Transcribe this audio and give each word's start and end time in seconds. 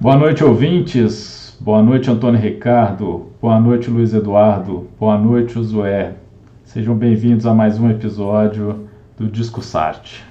Boa 0.00 0.16
noite, 0.16 0.42
ouvintes. 0.42 1.58
Boa 1.60 1.82
noite, 1.82 2.10
Antônio 2.10 2.40
Ricardo. 2.40 3.30
Boa 3.38 3.60
noite, 3.60 3.90
Luiz 3.90 4.14
Eduardo. 4.14 4.88
Boa 4.98 5.18
noite, 5.18 5.52
Josué. 5.52 6.14
Sejam 6.64 6.96
bem-vindos 6.96 7.44
a 7.44 7.52
mais 7.52 7.78
um 7.78 7.90
episódio 7.90 8.88
do 9.18 9.28
Discussarte. 9.28 10.24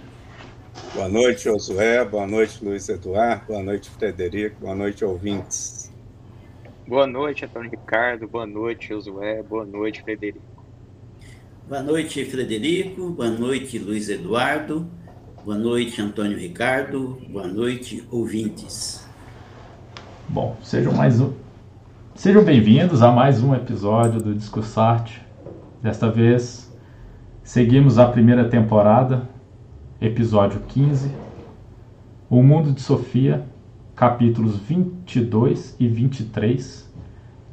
Boa 0.95 1.07
noite, 1.07 1.43
Josué. 1.43 2.03
Boa 2.03 2.25
noite, 2.25 2.65
Luiz 2.65 2.89
Eduardo. 2.89 3.45
Boa 3.47 3.61
noite, 3.61 3.91
Frederico. 3.91 4.55
Boa 4.59 4.73
noite, 4.73 5.05
ouvintes. 5.05 5.93
Boa 6.87 7.05
noite, 7.05 7.45
Antônio 7.45 7.69
Ricardo. 7.69 8.27
Boa 8.27 8.47
noite, 8.47 8.87
Josué. 8.87 9.43
Boa 9.43 9.65
noite, 9.65 10.01
Frederico. 10.01 10.41
Boa 11.67 11.83
noite, 11.83 12.25
Frederico. 12.25 13.11
Boa 13.11 13.29
noite, 13.29 13.77
Luiz 13.77 14.09
Eduardo. 14.09 14.87
Boa 15.45 15.59
noite, 15.59 16.01
Antônio 16.01 16.39
Ricardo. 16.39 17.21
Boa 17.29 17.45
noite, 17.45 18.03
ouvintes. 18.09 18.98
Bom, 20.31 20.55
sejam 20.61 20.93
mais 20.93 21.19
um. 21.19 21.33
Sejam 22.13 22.43
bem-vindos 22.43 23.01
a 23.01 23.11
mais 23.11 23.41
um 23.41 23.55
episódio 23.55 24.21
do 24.21 24.35
Discussarte. 24.35 25.19
Desta 25.81 26.11
vez, 26.11 26.71
seguimos 27.41 27.97
a 27.97 28.05
primeira 28.07 28.47
temporada, 28.47 29.27
episódio 29.99 30.59
15, 30.67 31.11
O 32.29 32.43
Mundo 32.43 32.71
de 32.71 32.79
Sofia, 32.79 33.43
capítulos 33.95 34.55
22 34.55 35.75
e 35.79 35.87
23, 35.87 36.87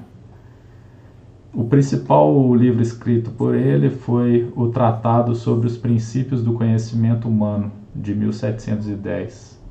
O 1.54 1.64
principal 1.66 2.56
livro 2.56 2.82
escrito 2.82 3.30
por 3.32 3.54
ele 3.54 3.90
foi 3.92 4.52
o 4.56 4.70
Tratado 4.70 5.36
sobre 5.36 5.68
os 5.68 5.78
Princípios 5.78 6.42
do 6.44 6.54
Conhecimento 6.54 7.28
Humano, 7.28 7.72
de 7.96 8.16
1710. 8.16 9.62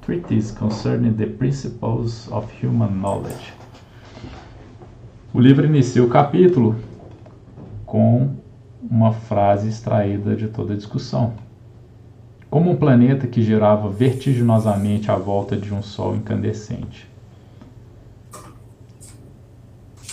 Treatise 0.00 0.54
Concerning 0.54 1.12
the 1.12 1.26
Principles 1.26 2.32
of 2.32 2.50
Human 2.64 2.92
Knowledge. 2.92 3.52
O 5.34 5.40
livro 5.40 5.66
inicia 5.66 6.02
o 6.02 6.08
capítulo 6.08 6.74
com 7.86 8.34
uma 8.82 9.12
frase 9.12 9.68
extraída 9.68 10.34
de 10.34 10.48
toda 10.48 10.74
a 10.74 10.76
discussão. 10.76 11.32
Como 12.50 12.70
um 12.70 12.76
planeta 12.76 13.26
que 13.26 13.42
girava 13.42 13.88
vertiginosamente 13.88 15.10
à 15.10 15.16
volta 15.16 15.56
de 15.56 15.72
um 15.72 15.82
Sol 15.82 16.16
incandescente. 16.16 17.08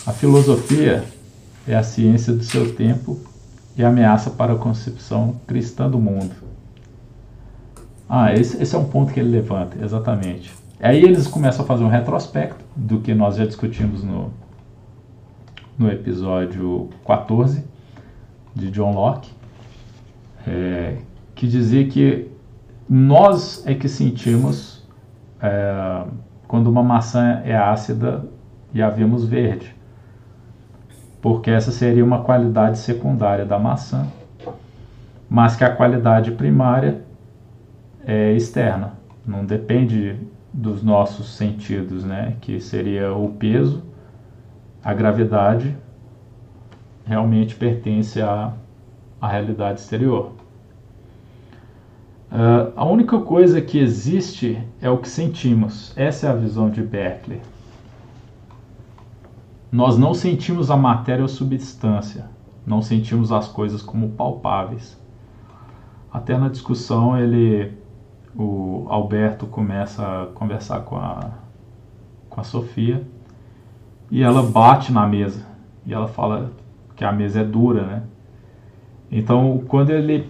A 0.06 0.12
filosofia 0.12 1.04
é 1.68 1.76
a 1.76 1.84
ciência 1.84 2.34
do 2.34 2.44
seu 2.44 2.76
tempo 2.76 3.20
e 3.76 3.84
ameaça 3.84 4.30
para 4.30 4.54
a 4.54 4.58
concepção 4.58 5.36
cristã 5.48 5.90
do 5.90 6.00
mundo. 6.00 6.36
Ah, 8.08 8.34
esse, 8.34 8.62
esse, 8.62 8.76
é 8.76 8.78
um 8.78 8.86
ponto 8.86 9.14
que 9.14 9.20
ele 9.20 9.30
levanta, 9.30 9.78
exatamente. 9.84 10.54
Aí 10.80 11.02
eles 11.02 11.26
começam 11.26 11.64
a 11.64 11.68
fazer 11.68 11.84
um 11.84 11.88
retrospecto 11.88 12.64
do 12.76 13.00
que 13.00 13.14
nós 13.14 13.38
já 13.38 13.46
discutimos 13.46 14.04
no, 14.04 14.32
no 15.78 15.92
episódio 15.92 16.90
14 17.06 17.66
de 18.56 18.70
John 18.70 18.94
Locke, 18.94 19.32
é, 20.48 20.98
que 21.34 21.48
dizia 21.48 21.88
que 21.88 22.30
nós 22.88 23.66
é 23.66 23.74
que 23.74 23.88
sentimos 23.88 24.88
é, 25.42 26.04
quando 26.48 26.68
uma 26.68 26.84
maçã 26.84 27.42
é 27.44 27.56
ácida 27.56 28.26
e 28.74 28.82
a 28.82 28.90
vemos 28.90 29.26
verde, 29.26 29.76
porque 31.22 31.50
essa 31.50 31.72
seria 31.72 32.04
uma 32.04 32.24
qualidade 32.24 32.78
secundária 32.78 33.46
da 33.46 33.58
maçã, 33.58 34.08
mas 35.30 35.56
que 35.56 35.64
a 35.64 35.76
qualidade 35.76 36.32
primária 36.32 37.02
é 38.06 38.34
externa, 38.34 38.94
não 39.26 39.46
depende 39.46 40.18
dos 40.54 40.84
nossos 40.84 41.36
sentidos, 41.36 42.04
né? 42.04 42.36
Que 42.42 42.60
seria 42.60 43.14
o 43.14 43.30
peso 43.30 43.82
a 44.84 44.94
gravidade 44.94 45.78
realmente 47.06 47.56
pertence 47.56 48.22
à, 48.22 48.54
à 49.22 49.28
realidade 49.28 49.80
exterior. 49.80 50.34
Uh, 52.32 52.74
a 52.76 52.84
única 52.84 53.20
coisa 53.20 53.62
que 53.62 53.78
existe 53.78 54.62
é 54.82 54.90
o 54.90 54.98
que 54.98 55.08
sentimos. 55.08 55.94
Essa 55.96 56.28
é 56.28 56.30
a 56.32 56.36
visão 56.36 56.70
de 56.70 56.82
Berkeley. 56.82 57.42
Nós 59.72 59.98
não 59.98 60.14
sentimos 60.14 60.70
a 60.70 60.78
matéria 60.78 61.22
ou 61.22 61.28
substância, 61.28 62.26
não 62.66 62.82
sentimos 62.82 63.32
as 63.32 63.48
coisas 63.48 63.82
como 63.82 64.10
palpáveis. 64.10 65.00
Até 66.12 66.38
na 66.38 66.50
discussão 66.50 67.18
ele, 67.18 67.72
o 68.36 68.86
Alberto 68.90 69.48
começa 69.48 70.04
a 70.04 70.26
conversar 70.28 70.82
com 70.82 70.96
a, 70.96 71.32
com 72.30 72.42
a 72.42 72.44
Sofia 72.44 73.04
e 74.10 74.22
ela 74.22 74.44
bate 74.44 74.92
na 74.92 75.08
mesa 75.08 75.46
e 75.86 75.94
ela 75.94 76.08
fala 76.08 76.52
que 76.96 77.04
a 77.04 77.12
mesa 77.12 77.42
é 77.42 77.44
dura, 77.44 77.84
né? 77.84 78.04
Então 79.12 79.64
quando 79.68 79.90
ele 79.90 80.28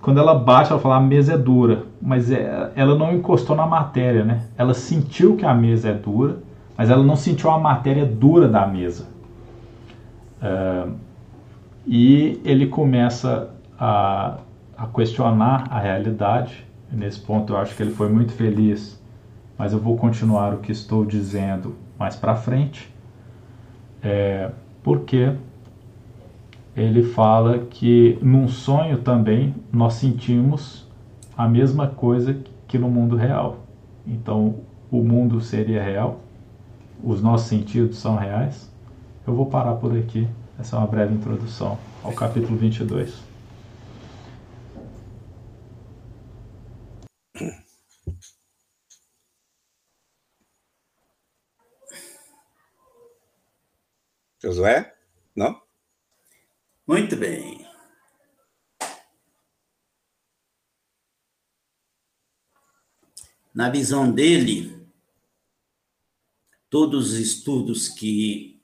quando 0.00 0.18
ela 0.18 0.34
bate, 0.34 0.72
ela 0.72 0.80
fala 0.80 0.96
a 0.96 1.00
mesa 1.00 1.34
é 1.34 1.38
dura, 1.38 1.84
mas 2.00 2.30
é, 2.30 2.72
ela 2.74 2.96
não 2.96 3.14
encostou 3.14 3.54
na 3.54 3.66
matéria, 3.66 4.24
né? 4.24 4.42
Ela 4.58 4.74
sentiu 4.74 5.36
que 5.36 5.46
a 5.46 5.54
mesa 5.54 5.90
é 5.90 5.94
dura, 5.94 6.38
mas 6.76 6.90
ela 6.90 7.04
não 7.04 7.14
sentiu 7.14 7.50
a 7.50 7.58
matéria 7.58 8.04
dura 8.04 8.48
da 8.48 8.66
mesa. 8.66 9.06
Uh, 10.42 10.92
e 11.86 12.40
ele 12.44 12.66
começa 12.66 13.50
a, 13.78 14.38
a 14.76 14.86
questionar 14.86 15.68
a 15.70 15.78
realidade. 15.78 16.66
Nesse 16.90 17.20
ponto 17.20 17.52
eu 17.52 17.56
acho 17.56 17.76
que 17.76 17.82
ele 17.82 17.92
foi 17.92 18.08
muito 18.08 18.32
feliz, 18.32 19.00
mas 19.56 19.72
eu 19.72 19.78
vou 19.78 19.96
continuar 19.96 20.52
o 20.54 20.58
que 20.58 20.72
estou 20.72 21.04
dizendo 21.04 21.76
mais 22.02 22.16
para 22.16 22.34
frente 22.34 22.92
é, 24.02 24.50
porque 24.82 25.32
ele 26.76 27.04
fala 27.04 27.60
que 27.60 28.18
num 28.20 28.48
sonho 28.48 28.98
também 28.98 29.54
nós 29.72 29.94
sentimos 29.94 30.88
a 31.36 31.46
mesma 31.46 31.86
coisa 31.86 32.36
que 32.66 32.76
no 32.76 32.88
mundo 32.88 33.14
real. 33.14 33.58
Então, 34.04 34.56
o 34.90 35.02
mundo 35.02 35.40
seria 35.40 35.82
real, 35.82 36.20
os 37.04 37.22
nossos 37.22 37.46
sentidos 37.46 37.98
são 37.98 38.16
reais. 38.16 38.70
Eu 39.24 39.34
vou 39.34 39.46
parar 39.46 39.74
por 39.74 39.96
aqui. 39.96 40.26
Essa 40.58 40.76
é 40.76 40.78
uma 40.80 40.88
breve 40.88 41.14
introdução 41.14 41.78
ao 42.02 42.12
capítulo 42.12 42.56
22. 42.56 43.21
Josué? 54.42 54.92
Não? 55.36 55.62
Muito 56.84 57.14
bem. 57.14 57.64
Na 63.54 63.70
visão 63.70 64.10
dele, 64.10 64.84
todos 66.68 67.12
os 67.12 67.18
estudos 67.18 67.88
que 67.88 68.60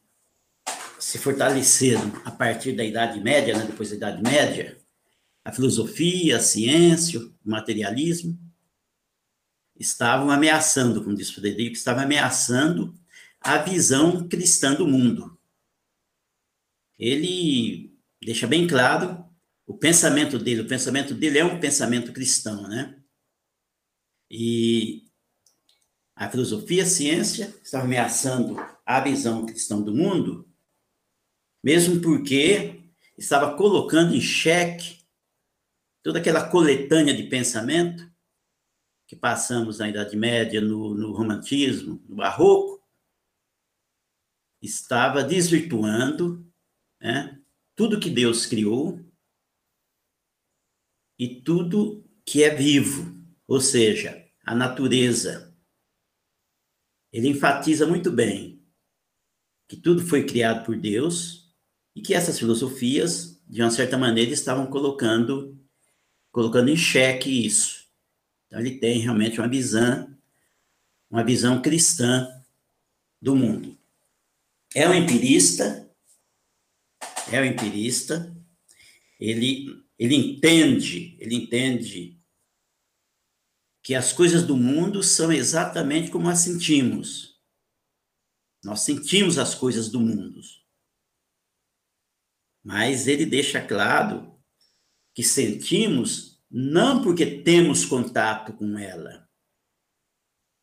se 0.99 1.17
fortaleceram 1.17 2.11
a 2.25 2.31
partir 2.31 2.73
da 2.73 2.83
Idade 2.83 3.21
Média, 3.21 3.57
né, 3.57 3.65
depois 3.65 3.91
da 3.91 3.97
Idade 3.97 4.23
Média, 4.23 4.79
a 5.45 5.53
filosofia, 5.53 6.39
a 6.39 6.41
ciência, 6.41 7.21
o 7.21 7.33
materialismo, 7.45 8.37
estavam 9.79 10.31
ameaçando, 10.31 11.05
como 11.05 11.15
diz 11.15 11.31
Frederico, 11.31 11.77
estavam 11.77 12.03
ameaçando 12.03 12.93
a 13.41 13.59
visão 13.59 14.27
cristã 14.27 14.75
do 14.75 14.87
mundo 14.87 15.38
ele 16.99 17.97
deixa 18.23 18.47
bem 18.47 18.67
claro 18.67 19.25
o 19.67 19.77
pensamento 19.77 20.39
dele. 20.39 20.63
O 20.63 20.69
pensamento 20.69 21.15
dele 21.15 21.39
é 21.39 21.45
um 21.45 21.61
pensamento 21.61 22.13
cristão, 22.13 22.67
né? 22.67 23.01
E 24.31 25.05
a 26.17 26.29
filosofia, 26.29 26.83
a 26.83 26.87
ciência 26.87 27.55
estava 27.63 27.85
ameaçando 27.85 28.57
a 28.85 29.01
visão 29.01 29.47
cristã 29.47 29.81
do 29.81 29.95
mundo, 29.95 30.49
mesmo 31.63 32.01
porque 32.01 32.83
estava 33.17 33.57
colocando 33.57 34.15
em 34.15 34.21
xeque 34.21 34.99
toda 36.03 36.19
aquela 36.19 36.49
coletânea 36.49 37.15
de 37.15 37.25
pensamento 37.25 38.11
que 39.07 39.15
passamos 39.15 39.79
na 39.79 39.89
Idade 39.89 40.17
Média, 40.17 40.61
no, 40.61 40.95
no 40.95 41.13
romantismo, 41.13 42.03
no 42.09 42.17
barroco, 42.17 42.83
estava 44.61 45.23
desvirtuando 45.23 46.48
né? 47.01 47.41
tudo 47.75 48.01
que 48.01 48.11
Deus 48.11 48.47
criou 48.47 49.01
e 51.19 51.41
tudo 51.43 52.05
que 52.25 52.43
é 52.43 52.55
vivo, 52.55 53.17
ou 53.47 53.61
seja, 53.61 54.25
a 54.45 54.55
natureza. 54.55 55.55
Ele 57.13 57.29
enfatiza 57.29 57.87
muito 57.87 58.11
bem 58.11 58.63
que 59.67 59.77
tudo 59.77 60.07
foi 60.07 60.25
criado 60.25 60.65
por 60.65 60.77
Deus 60.77 61.55
e 61.95 62.01
que 62.01 62.15
essas 62.15 62.39
filosofias, 62.39 63.43
de 63.47 63.63
uma 63.63 63.71
certa 63.71 63.99
maneira, 63.99 64.31
estavam 64.31 64.67
colocando 64.67 65.59
colocando 66.31 66.69
em 66.69 66.77
xeque 66.77 67.47
isso. 67.47 67.89
Então 68.47 68.61
ele 68.61 68.79
tem 68.79 69.01
realmente 69.01 69.41
uma 69.41 69.49
visão 69.49 70.17
uma 71.11 71.25
visão 71.25 71.63
cristã 71.63 72.29
do 73.21 73.35
mundo. 73.35 73.77
É 74.75 74.89
um 74.89 74.95
empirista, 74.95 75.88
é 77.33 77.41
um 77.41 77.45
empirista, 77.45 78.35
ele, 79.21 79.85
ele 79.99 80.15
entende, 80.15 81.17
ele 81.21 81.35
entende 81.35 82.19
que 83.83 83.95
as 83.95 84.13
coisas 84.13 84.43
do 84.43 84.57
mundo 84.57 85.03
são 85.03 85.33
exatamente 85.33 86.11
como 86.11 86.29
as 86.29 86.41
sentimos. 86.41 87.41
Nós 88.63 88.81
sentimos 88.81 89.39
as 89.39 89.55
coisas 89.55 89.89
do 89.89 90.01
mundo. 90.01 90.41
Mas 92.63 93.07
ele 93.07 93.25
deixa 93.25 93.65
claro 93.65 94.39
que 95.15 95.23
sentimos 95.23 96.39
não 96.51 97.03
porque 97.03 97.43
temos 97.43 97.85
contato 97.85 98.53
com 98.53 98.79
ela. 98.79 99.29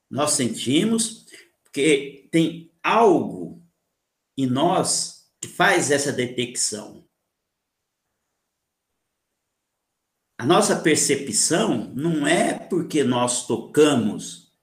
Nós 0.09 0.31
sentimos 0.31 1.25
porque 1.63 2.27
tem 2.31 2.71
algo 2.83 3.63
em 4.37 4.45
nós 4.45 5.14
faz 5.45 5.91
essa 5.91 6.11
detecção. 6.11 7.07
A 10.37 10.45
nossa 10.45 10.75
percepção 10.81 11.93
não 11.95 12.27
é 12.27 12.57
porque 12.57 13.03
nós 13.03 13.47
tocamos 13.47 14.53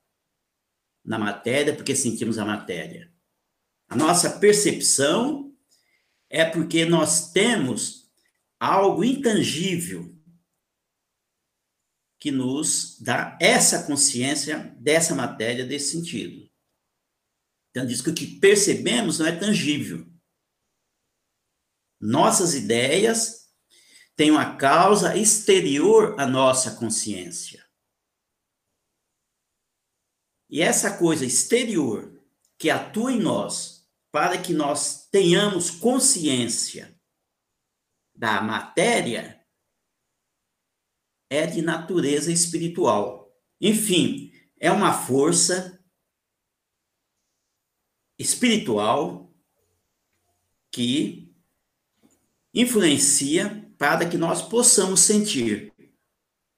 na 1.04 1.18
matéria, 1.18 1.74
porque 1.74 1.96
sentimos 1.96 2.38
a 2.38 2.44
matéria. 2.44 3.12
A 3.88 3.96
nossa 3.96 4.38
percepção 4.38 5.54
é 6.28 6.44
porque 6.44 6.84
nós 6.84 7.32
temos 7.32 8.10
algo 8.60 9.02
intangível 9.02 10.14
que 12.20 12.30
nos 12.30 13.00
dá 13.00 13.36
essa 13.40 13.82
consciência 13.82 14.76
dessa 14.78 15.14
matéria, 15.14 15.66
desse 15.66 15.90
sentido. 15.90 16.48
Então, 17.70 17.86
diz 17.86 18.00
que 18.00 18.10
o 18.10 18.14
que 18.14 18.38
percebemos 18.38 19.18
não 19.18 19.26
é 19.26 19.32
tangível. 19.32 20.11
Nossas 22.02 22.52
ideias 22.52 23.48
têm 24.16 24.32
uma 24.32 24.56
causa 24.56 25.16
exterior 25.16 26.18
à 26.18 26.26
nossa 26.26 26.74
consciência. 26.74 27.64
E 30.50 30.60
essa 30.60 30.98
coisa 30.98 31.24
exterior 31.24 32.20
que 32.58 32.70
atua 32.70 33.12
em 33.12 33.20
nós, 33.20 33.88
para 34.10 34.36
que 34.36 34.52
nós 34.52 35.08
tenhamos 35.12 35.70
consciência 35.70 37.00
da 38.12 38.42
matéria 38.42 39.40
é 41.30 41.46
de 41.46 41.62
natureza 41.62 42.32
espiritual. 42.32 43.32
Enfim, 43.60 44.32
é 44.58 44.72
uma 44.72 44.92
força 44.92 45.80
espiritual 48.18 49.32
que 50.70 51.21
influencia 52.54 53.70
para 53.78 54.08
que 54.08 54.16
nós 54.16 54.42
possamos 54.42 55.00
sentir. 55.00 55.72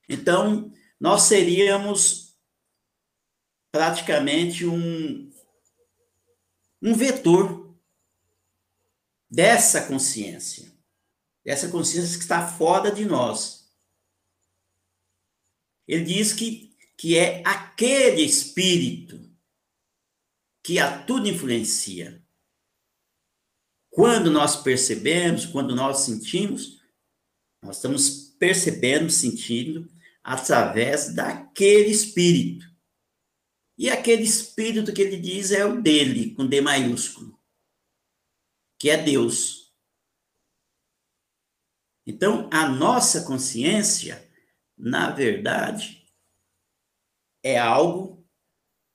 Então, 0.09 0.73
nós 1.01 1.23
seríamos 1.23 2.37
praticamente 3.73 4.67
um, 4.67 5.31
um 6.83 6.95
vetor 6.95 7.75
dessa 9.31 9.87
consciência 9.87 10.75
essa 11.45 11.69
consciência 11.69 12.17
que 12.17 12.25
está 12.25 12.47
fora 12.47 12.91
de 12.91 13.05
nós. 13.05 13.71
Ele 15.87 16.05
diz 16.05 16.33
que, 16.33 16.75
que 16.97 17.19
é 17.19 17.43
aquele 17.45 18.23
espírito 18.23 19.31
que 20.63 20.79
a 20.79 21.05
tudo 21.05 21.29
influencia. 21.29 22.24
Quando 23.95 24.29
nós 24.29 24.57
percebemos, 24.61 25.47
quando 25.47 25.73
nós 25.73 25.99
sentimos, 25.99 26.83
nós 27.63 27.77
estamos 27.77 28.35
percebendo, 28.41 29.09
sentindo, 29.09 29.89
através 30.21 31.15
daquele 31.15 31.91
espírito. 31.91 32.67
E 33.79 33.89
aquele 33.89 34.25
espírito 34.25 34.93
que 34.93 35.01
ele 35.01 35.17
diz 35.17 35.53
é 35.53 35.65
o 35.65 35.81
dele, 35.81 36.35
com 36.35 36.45
D 36.45 36.61
maiúsculo, 36.61 37.41
que 38.81 38.91
é 38.91 39.01
Deus. 39.01 39.73
Então, 42.05 42.51
a 42.53 42.69
nossa 42.69 43.25
consciência, 43.25 44.29
na 44.77 45.11
verdade, 45.11 46.05
é 47.45 47.57
algo 47.57 48.27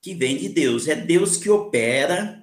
que 0.02 0.14
vem 0.14 0.36
de 0.36 0.50
Deus. 0.50 0.86
É 0.86 0.94
Deus 0.94 1.38
que 1.38 1.48
opera 1.48 2.39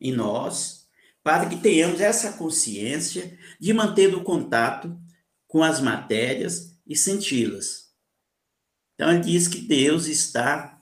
em 0.00 0.12
nós 0.12 0.80
para 1.22 1.48
que 1.48 1.56
tenhamos 1.56 2.00
essa 2.00 2.32
consciência 2.32 3.38
de 3.58 3.72
manter 3.72 4.14
o 4.14 4.24
contato 4.24 4.98
com 5.46 5.62
as 5.62 5.80
matérias 5.80 6.78
e 6.86 6.96
senti-las. 6.96 7.90
Então, 8.94 9.10
ele 9.10 9.20
diz 9.20 9.48
que 9.48 9.60
Deus 9.60 10.06
está 10.06 10.80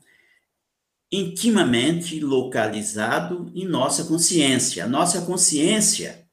intimamente 1.11 2.21
localizado 2.21 3.51
em 3.55 3.67
nossa 3.67 4.05
consciência. 4.05 4.85
A 4.85 4.89
nossa 4.89 5.25
consciência 5.25 6.29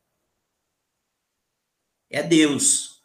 é 2.10 2.22
Deus. 2.22 3.02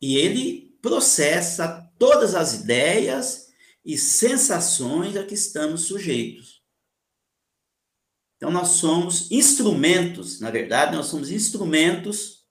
E 0.00 0.16
ele 0.16 0.78
processa 0.80 1.92
todas 1.98 2.34
as 2.34 2.54
ideias 2.54 3.48
e 3.84 3.98
sensações 3.98 5.16
a 5.16 5.24
que 5.24 5.34
estamos 5.34 5.82
sujeitos. 5.82 6.57
Então, 8.38 8.52
nós 8.52 8.68
somos 8.68 9.32
instrumentos, 9.32 10.40
na 10.40 10.48
verdade, 10.48 10.94
nós 10.94 11.06
somos 11.06 11.28
instrumentos, 11.28 12.46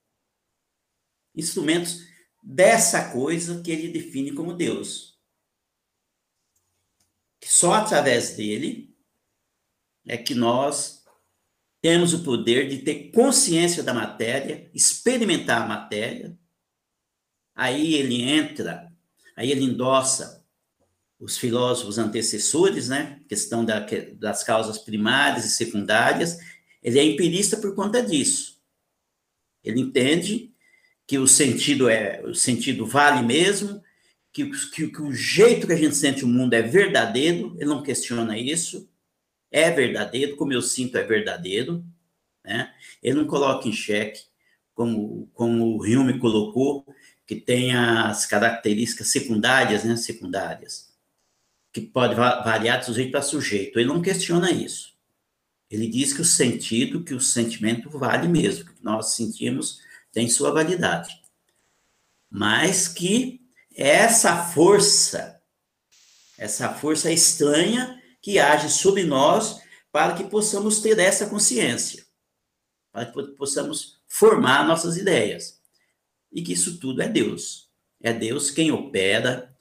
instrumentos 1.33 2.05
dessa 2.43 3.13
coisa 3.13 3.61
que 3.61 3.71
ele 3.71 3.87
define 3.87 4.33
como 4.33 4.53
Deus. 4.53 5.17
Que 7.39 7.47
só 7.47 7.75
através 7.75 8.35
dele 8.35 8.93
é 10.05 10.17
que 10.17 10.35
nós 10.35 11.05
temos 11.81 12.13
o 12.13 12.21
poder 12.21 12.67
de 12.67 12.79
ter 12.79 13.11
consciência 13.11 13.81
da 13.81 13.93
matéria, 13.93 14.69
experimentar 14.73 15.61
a 15.61 15.67
matéria. 15.67 16.37
Aí 17.55 17.93
ele 17.93 18.23
entra, 18.23 18.93
aí 19.37 19.51
ele 19.51 19.63
endossa 19.63 20.36
os 21.19 21.37
filósofos 21.37 21.97
antecessores, 21.97 22.89
né? 22.89 23.19
Questão 23.27 23.65
da, 23.65 23.85
das 24.13 24.43
causas 24.43 24.77
primárias 24.77 25.45
e 25.45 25.49
secundárias. 25.49 26.37
Ele 26.83 26.99
é 26.99 27.03
empirista 27.03 27.57
por 27.57 27.73
conta 27.75 28.01
disso. 28.01 28.61
Ele 29.63 29.81
entende 29.81 30.53
que 31.05 31.17
o 31.17 31.27
sentido 31.27 31.89
é 31.89 32.21
o 32.23 32.35
sentido 32.35 32.85
vale 32.85 33.25
mesmo, 33.25 33.81
que, 34.31 34.49
que, 34.71 34.87
que 34.87 35.01
o 35.01 35.13
jeito 35.13 35.65
que 35.65 35.73
a 35.73 35.77
gente 35.77 35.95
sente 35.95 36.23
o 36.23 36.27
mundo 36.27 36.53
é 36.53 36.61
verdadeiro. 36.61 37.55
Ele 37.57 37.69
não 37.69 37.81
questiona 37.81 38.37
isso 38.37 38.87
é 39.51 39.71
verdadeiro, 39.71 40.35
como 40.35 40.53
eu 40.53 40.61
sinto 40.61 40.97
é 40.97 41.03
verdadeiro, 41.03 41.83
né? 42.43 42.73
Ele 43.01 43.15
não 43.15 43.27
coloca 43.27 43.67
em 43.67 43.73
xeque, 43.73 44.21
como, 44.73 45.29
como 45.33 45.77
o 45.77 45.83
Hume 45.83 46.19
colocou, 46.19 46.85
que 47.25 47.35
tem 47.35 47.75
as 47.75 48.25
características 48.25 49.07
secundárias, 49.07 49.83
né? 49.83 49.95
Secundárias, 49.95 50.86
que 51.77 51.81
pode 51.81 52.15
variar 52.15 52.79
de 52.79 52.87
sujeito 52.87 53.11
para 53.11 53.21
sujeito. 53.21 53.77
Ele 53.77 53.89
não 53.89 54.01
questiona 54.01 54.49
isso. 54.49 54.97
Ele 55.69 55.87
diz 55.87 56.11
que 56.11 56.21
o 56.21 56.25
sentido, 56.25 57.03
que 57.03 57.13
o 57.13 57.21
sentimento 57.21 57.87
vale 57.87 58.27
mesmo, 58.27 58.65
que 58.65 58.83
nós 58.83 59.13
sentimos 59.13 59.79
tem 60.11 60.27
sua 60.27 60.51
validade. 60.51 61.21
Mas 62.31 62.87
que 62.87 63.41
essa 63.75 64.43
força, 64.43 65.39
essa 66.35 66.73
força 66.73 67.11
estranha, 67.11 68.01
que 68.23 68.39
age 68.39 68.71
sobre 68.71 69.03
nós 69.03 69.61
para 69.91 70.15
que 70.15 70.23
possamos 70.23 70.79
ter 70.79 70.97
essa 70.97 71.27
consciência, 71.27 72.03
para 72.91 73.05
que 73.05 73.21
possamos 73.33 74.01
formar 74.07 74.65
nossas 74.65 74.97
ideias. 74.97 75.61
E 76.31 76.41
que 76.41 76.53
isso 76.53 76.79
tudo 76.79 77.03
é 77.03 77.07
Deus. 77.07 77.69
É 78.01 78.11
Deus 78.11 78.49
quem 78.49 78.71
opera 78.71 79.55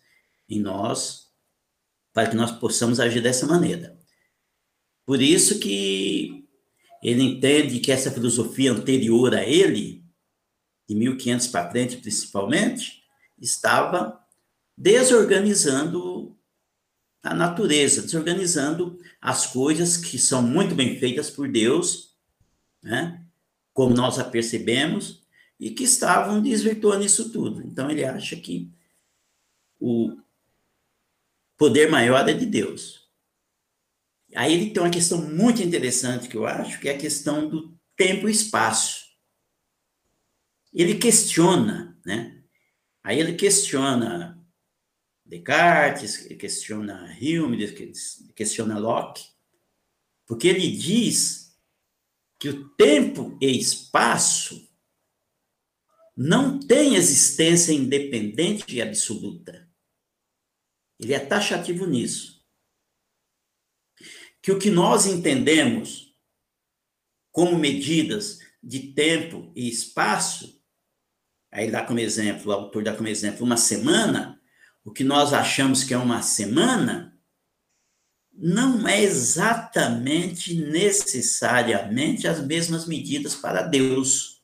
em 0.48 0.60
nós 0.60 1.25
para 2.16 2.30
que 2.30 2.34
nós 2.34 2.50
possamos 2.50 2.98
agir 2.98 3.20
dessa 3.20 3.46
maneira. 3.46 3.94
Por 5.04 5.20
isso 5.20 5.58
que 5.58 6.48
ele 7.02 7.22
entende 7.22 7.78
que 7.78 7.92
essa 7.92 8.10
filosofia 8.10 8.72
anterior 8.72 9.34
a 9.34 9.44
ele, 9.44 10.02
de 10.88 10.94
1500 10.94 11.46
para 11.48 11.70
frente 11.70 11.98
principalmente, 11.98 13.02
estava 13.38 14.18
desorganizando 14.74 16.34
a 17.22 17.34
natureza, 17.34 18.00
desorganizando 18.00 18.98
as 19.20 19.48
coisas 19.48 19.98
que 19.98 20.18
são 20.18 20.40
muito 20.40 20.74
bem 20.74 20.98
feitas 20.98 21.28
por 21.28 21.46
Deus, 21.46 22.16
né? 22.82 23.26
como 23.74 23.94
nós 23.94 24.18
a 24.18 24.24
percebemos, 24.24 25.22
e 25.60 25.70
que 25.70 25.84
estavam 25.84 26.40
desvirtuando 26.40 27.04
isso 27.04 27.30
tudo. 27.30 27.60
Então 27.60 27.90
ele 27.90 28.06
acha 28.06 28.36
que 28.36 28.72
o 29.78 30.16
poder 31.56 31.90
maior 31.90 32.28
é 32.28 32.32
de 32.32 32.46
Deus. 32.46 33.06
Aí 34.34 34.52
ele 34.52 34.70
tem 34.70 34.82
uma 34.82 34.90
questão 34.90 35.22
muito 35.22 35.62
interessante 35.62 36.28
que 36.28 36.36
eu 36.36 36.46
acho, 36.46 36.80
que 36.80 36.88
é 36.88 36.94
a 36.94 36.98
questão 36.98 37.48
do 37.48 37.78
tempo 37.96 38.28
e 38.28 38.32
espaço. 38.32 39.06
Ele 40.72 40.96
questiona, 40.96 41.98
né? 42.04 42.42
Aí 43.02 43.18
ele 43.18 43.34
questiona 43.34 44.36
Descartes, 45.24 46.18
questiona 46.38 47.16
Hume, 47.20 47.56
questiona 48.34 48.78
Locke, 48.78 49.24
porque 50.26 50.46
ele 50.48 50.70
diz 50.70 51.56
que 52.38 52.48
o 52.48 52.68
tempo 52.70 53.36
e 53.40 53.58
espaço 53.58 54.68
não 56.16 56.60
têm 56.60 56.94
existência 56.94 57.72
independente 57.72 58.76
e 58.76 58.82
absoluta. 58.82 59.65
Ele 60.98 61.14
é 61.14 61.18
taxativo 61.18 61.86
nisso. 61.86 62.44
Que 64.42 64.52
o 64.52 64.58
que 64.58 64.70
nós 64.70 65.06
entendemos 65.06 66.14
como 67.30 67.58
medidas 67.58 68.38
de 68.62 68.92
tempo 68.94 69.52
e 69.54 69.68
espaço, 69.68 70.62
aí 71.52 71.70
dá 71.70 71.84
como 71.84 72.00
exemplo, 72.00 72.50
o 72.50 72.54
autor 72.54 72.82
dá 72.82 72.96
como 72.96 73.08
exemplo 73.08 73.44
uma 73.44 73.56
semana, 73.56 74.40
o 74.84 74.92
que 74.92 75.04
nós 75.04 75.32
achamos 75.32 75.84
que 75.84 75.92
é 75.92 75.98
uma 75.98 76.22
semana, 76.22 77.20
não 78.32 78.86
é 78.86 79.02
exatamente 79.02 80.54
necessariamente 80.54 82.28
as 82.28 82.44
mesmas 82.44 82.86
medidas 82.86 83.34
para 83.34 83.62
Deus. 83.62 84.42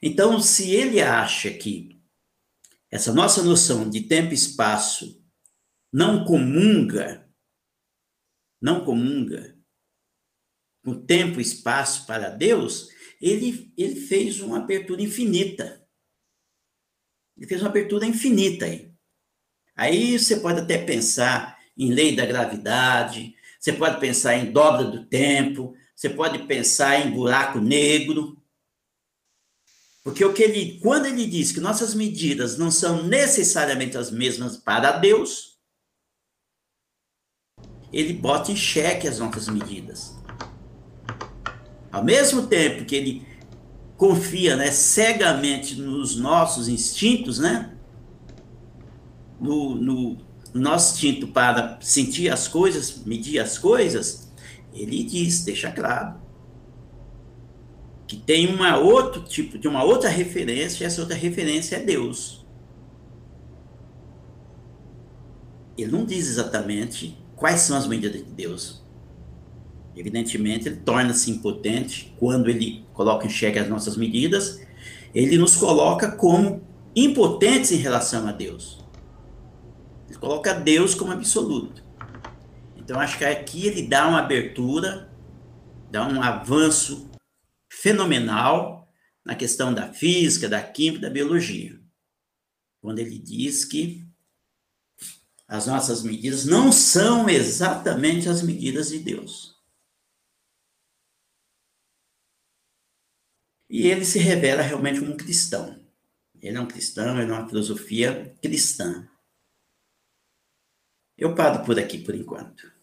Então, 0.00 0.40
se 0.40 0.70
ele 0.70 1.00
acha 1.00 1.50
que 1.50 1.95
essa 2.90 3.12
nossa 3.12 3.42
noção 3.42 3.88
de 3.88 4.02
tempo 4.02 4.32
e 4.32 4.34
espaço 4.34 5.22
não 5.92 6.24
comunga, 6.24 7.28
não 8.60 8.84
comunga 8.84 9.56
com 10.86 10.94
tempo 11.04 11.40
e 11.40 11.42
espaço 11.42 12.06
para 12.06 12.30
Deus, 12.30 12.88
ele, 13.20 13.72
ele 13.76 13.96
fez 13.96 14.40
uma 14.40 14.58
abertura 14.58 15.02
infinita. 15.02 15.84
Ele 17.36 17.46
fez 17.48 17.60
uma 17.60 17.70
abertura 17.70 18.06
infinita 18.06 18.66
aí. 18.66 18.92
Aí 19.74 20.16
você 20.16 20.38
pode 20.38 20.60
até 20.60 20.78
pensar 20.78 21.58
em 21.76 21.92
lei 21.92 22.14
da 22.14 22.24
gravidade, 22.24 23.34
você 23.58 23.72
pode 23.72 23.98
pensar 23.98 24.36
em 24.36 24.52
dobra 24.52 24.84
do 24.84 25.04
tempo, 25.06 25.74
você 25.94 26.08
pode 26.08 26.46
pensar 26.46 27.04
em 27.04 27.10
buraco 27.10 27.58
negro. 27.58 28.40
Porque 30.06 30.24
o 30.24 30.32
que 30.32 30.40
ele, 30.40 30.78
quando 30.80 31.06
ele 31.06 31.26
diz 31.26 31.50
que 31.50 31.58
nossas 31.58 31.92
medidas 31.92 32.56
não 32.56 32.70
são 32.70 33.02
necessariamente 33.02 33.98
as 33.98 34.08
mesmas 34.08 34.56
para 34.56 34.92
Deus, 34.92 35.58
ele 37.92 38.12
bota 38.12 38.52
em 38.52 38.56
xeque 38.56 39.08
as 39.08 39.18
nossas 39.18 39.48
medidas. 39.48 40.14
Ao 41.90 42.04
mesmo 42.04 42.46
tempo 42.46 42.84
que 42.84 42.94
ele 42.94 43.26
confia 43.96 44.54
né, 44.54 44.70
cegamente 44.70 45.74
nos 45.74 46.14
nossos 46.14 46.68
instintos, 46.68 47.40
né? 47.40 47.76
No, 49.40 49.74
no 49.74 50.18
nosso 50.54 50.94
instinto 50.94 51.26
para 51.26 51.80
sentir 51.80 52.30
as 52.32 52.46
coisas, 52.46 53.04
medir 53.04 53.40
as 53.40 53.58
coisas, 53.58 54.32
ele 54.72 55.02
diz, 55.02 55.44
deixa 55.44 55.72
claro, 55.72 56.25
que 58.06 58.16
tem 58.16 58.54
uma 58.54 58.76
outro 58.78 59.22
tipo, 59.22 59.58
de 59.58 59.66
uma 59.66 59.82
outra 59.82 60.08
referência, 60.08 60.84
e 60.84 60.86
essa 60.86 61.00
outra 61.00 61.16
referência 61.16 61.76
é 61.76 61.80
Deus. 61.80 62.44
Ele 65.76 65.90
não 65.90 66.04
diz 66.04 66.28
exatamente 66.28 67.18
quais 67.34 67.60
são 67.60 67.76
as 67.76 67.86
medidas 67.86 68.24
de 68.24 68.30
Deus, 68.30 68.82
Evidentemente, 69.96 70.68
ele 70.68 70.76
torna-se 70.76 71.30
impotente 71.30 72.14
quando 72.18 72.50
ele 72.50 72.84
coloca 72.92 73.26
em 73.26 73.30
xeque 73.30 73.58
as 73.58 73.66
nossas 73.66 73.96
medidas, 73.96 74.60
ele 75.14 75.38
nos 75.38 75.56
coloca 75.56 76.10
como 76.10 76.62
impotentes 76.94 77.72
em 77.72 77.76
relação 77.76 78.28
a 78.28 78.32
Deus. 78.32 78.84
Ele 80.06 80.18
coloca 80.18 80.52
Deus 80.52 80.94
como 80.94 81.12
absoluto. 81.12 81.82
Então, 82.76 83.00
acho 83.00 83.16
que 83.16 83.24
aqui 83.24 83.66
ele 83.66 83.82
dá 83.82 84.06
uma 84.06 84.18
abertura, 84.18 85.08
dá 85.90 86.06
um 86.06 86.22
avanço 86.22 87.08
fenomenal 87.76 88.90
na 89.24 89.34
questão 89.34 89.72
da 89.72 89.92
física, 89.92 90.48
da 90.48 90.62
química, 90.62 91.02
da 91.02 91.10
biologia. 91.10 91.78
Quando 92.80 93.00
ele 93.00 93.18
diz 93.18 93.64
que 93.64 94.06
as 95.46 95.66
nossas 95.66 96.02
medidas 96.02 96.44
não 96.44 96.72
são 96.72 97.28
exatamente 97.28 98.28
as 98.28 98.42
medidas 98.42 98.88
de 98.88 98.98
Deus. 98.98 99.54
E 103.68 103.88
ele 103.88 104.04
se 104.04 104.18
revela 104.18 104.62
realmente 104.62 105.00
como 105.00 105.12
um 105.12 105.16
cristão. 105.16 105.84
Ele 106.40 106.56
é 106.56 106.60
um 106.60 106.68
cristão, 106.68 107.20
ele 107.20 107.30
é 107.30 107.34
uma 107.34 107.48
filosofia 107.48 108.36
cristã. 108.40 109.08
Eu 111.16 111.34
paro 111.34 111.64
por 111.64 111.78
aqui 111.78 111.98
por 111.98 112.14
enquanto. 112.14 112.75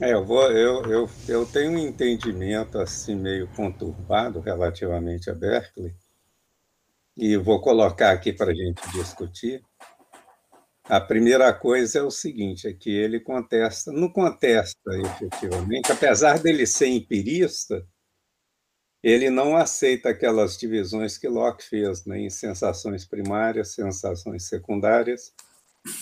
É, 0.00 0.12
eu, 0.12 0.24
vou, 0.24 0.50
eu, 0.50 0.82
eu, 0.90 1.10
eu 1.28 1.46
tenho 1.46 1.70
um 1.70 1.78
entendimento 1.78 2.78
assim 2.78 3.14
meio 3.14 3.46
conturbado 3.54 4.40
relativamente 4.40 5.30
a 5.30 5.34
Berkeley, 5.34 5.94
e 7.16 7.36
vou 7.36 7.60
colocar 7.60 8.10
aqui 8.10 8.32
para 8.32 8.50
a 8.50 8.54
gente 8.54 8.82
discutir. 8.90 9.62
A 10.84 11.00
primeira 11.00 11.52
coisa 11.54 12.00
é 12.00 12.02
o 12.02 12.10
seguinte, 12.10 12.66
é 12.66 12.72
que 12.72 12.90
ele 12.90 13.20
contesta, 13.20 13.92
não 13.92 14.08
contesta 14.08 14.90
efetivamente, 14.98 15.92
apesar 15.92 16.40
dele 16.40 16.66
ser 16.66 16.88
empirista, 16.88 17.86
ele 19.00 19.30
não 19.30 19.56
aceita 19.56 20.08
aquelas 20.08 20.58
divisões 20.58 21.16
que 21.16 21.28
Locke 21.28 21.62
fez 21.62 22.04
né, 22.04 22.18
em 22.18 22.30
sensações 22.30 23.06
primárias, 23.06 23.74
sensações 23.74 24.48
secundárias. 24.48 25.32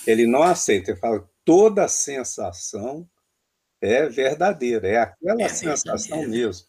Ele 0.07 0.27
não 0.27 0.43
aceita, 0.43 0.93
ele 0.93 1.01
fala 1.01 1.29
toda 1.45 1.87
sensação 1.89 3.09
é 3.83 4.09
verdadeira, 4.09 4.89
é 4.89 4.99
aquela 4.99 5.43
é 5.43 5.49
sensação 5.49 6.27
mesmo. 6.27 6.67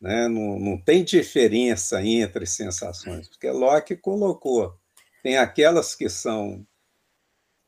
Né? 0.00 0.28
Não, 0.28 0.58
não 0.58 0.78
tem 0.80 1.02
diferença 1.02 2.00
entre 2.02 2.46
sensações, 2.46 3.28
porque 3.28 3.50
Locke 3.50 3.96
colocou, 3.96 4.78
tem 5.22 5.36
aquelas 5.36 5.96
que 5.96 6.08
são 6.08 6.64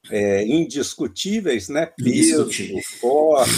é, 0.09 0.45
indiscutíveis, 0.47 1.69
né? 1.69 1.87
Peso, 1.87 2.49
força, 3.01 3.53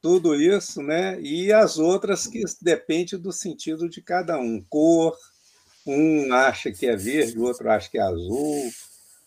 tudo 0.00 0.34
isso, 0.34 0.82
né? 0.82 1.20
E 1.20 1.50
as 1.52 1.78
outras 1.78 2.26
que 2.26 2.42
depende 2.60 3.16
do 3.16 3.32
sentido 3.32 3.88
de 3.88 4.02
cada 4.02 4.38
um. 4.38 4.62
Cor, 4.68 5.16
um 5.86 6.32
acha 6.32 6.70
que 6.70 6.86
é 6.86 6.94
verde, 6.94 7.38
o 7.38 7.42
outro 7.42 7.68
acha 7.70 7.90
que 7.90 7.98
é 7.98 8.02
azul. 8.02 8.70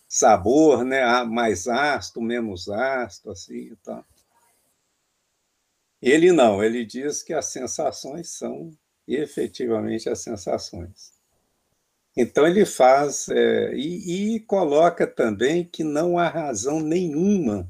Sabor, 0.10 0.84
né? 0.84 1.24
Mais 1.24 1.68
ácido, 1.68 2.20
menos 2.20 2.68
ácido, 2.68 3.32
assim, 3.32 3.70
então. 3.72 4.04
Ele 6.02 6.32
não, 6.32 6.64
ele 6.64 6.84
diz 6.84 7.22
que 7.22 7.34
as 7.34 7.46
sensações 7.46 8.30
são 8.30 8.72
efetivamente 9.08 10.10
as 10.10 10.20
sensações. 10.20 11.14
Então, 12.18 12.48
ele 12.48 12.66
faz 12.66 13.30
é, 13.30 13.74
e, 13.76 14.36
e 14.36 14.40
coloca 14.42 15.06
também 15.06 15.64
que 15.64 15.84
não 15.84 16.18
há 16.18 16.28
razão 16.28 16.80
nenhuma 16.80 17.70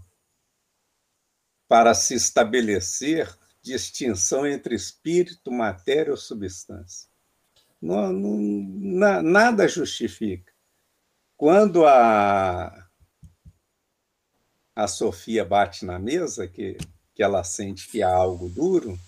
para 1.68 1.94
se 1.94 2.16
estabelecer 2.16 3.30
distinção 3.62 4.48
entre 4.48 4.74
espírito, 4.76 5.52
matéria 5.52 6.12
ou 6.12 6.18
substância. 6.18 7.10
Não, 7.82 8.12
não, 8.12 8.38
na, 8.40 9.22
nada 9.22 9.68
justifica. 9.68 10.49
Quando 11.40 11.86
a, 11.86 12.86
a 14.76 14.88
Sofia 14.90 15.46
bate 15.46 15.86
na 15.86 15.98
mesa, 15.98 16.46
que, 16.50 16.76
que 17.16 17.24
ela 17.24 17.46
sente 17.46 17.88
que 17.88 18.04
há 18.04 18.14
algo 18.14 18.50
duro, 18.50 19.00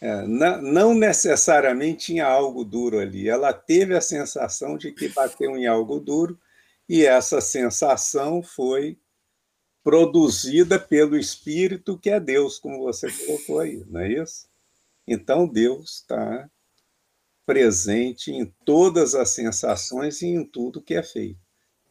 é, 0.00 0.22
não 0.28 0.94
necessariamente 0.94 2.06
tinha 2.06 2.24
algo 2.24 2.64
duro 2.64 3.00
ali. 3.00 3.28
Ela 3.28 3.52
teve 3.52 3.96
a 3.96 4.00
sensação 4.00 4.78
de 4.78 4.92
que 4.92 5.08
bateu 5.08 5.56
em 5.56 5.66
algo 5.66 5.98
duro, 5.98 6.38
e 6.88 7.04
essa 7.04 7.40
sensação 7.40 8.44
foi 8.44 8.96
produzida 9.82 10.78
pelo 10.78 11.18
Espírito 11.18 11.98
que 11.98 12.10
é 12.10 12.20
Deus, 12.20 12.60
como 12.60 12.78
você 12.84 13.10
colocou 13.10 13.58
aí, 13.58 13.84
não 13.88 14.02
é 14.02 14.12
isso? 14.12 14.48
Então 15.04 15.48
Deus 15.48 15.96
está 15.96 16.48
presente 17.50 18.30
em 18.30 18.46
todas 18.64 19.16
as 19.16 19.30
sensações 19.30 20.22
e 20.22 20.28
em 20.28 20.44
tudo 20.44 20.80
que 20.80 20.94
é 20.94 21.02
feito. 21.02 21.40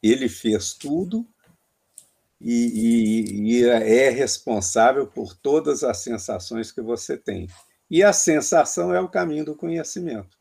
Ele 0.01 0.29
fez 0.29 0.73
tudo 0.73 1.27
e, 2.39 2.53
e, 2.53 3.57
e 3.57 3.65
é 3.65 4.09
responsável 4.09 5.05
por 5.05 5.35
todas 5.35 5.83
as 5.83 5.97
sensações 5.97 6.71
que 6.71 6.79
você 6.79 7.17
tem. 7.17 7.49
E 7.91 8.01
a 8.01 8.13
sensação 8.13 8.93
é 8.93 9.01
o 9.01 9.09
caminho 9.09 9.43
do 9.43 9.53
conhecimento 9.53 10.39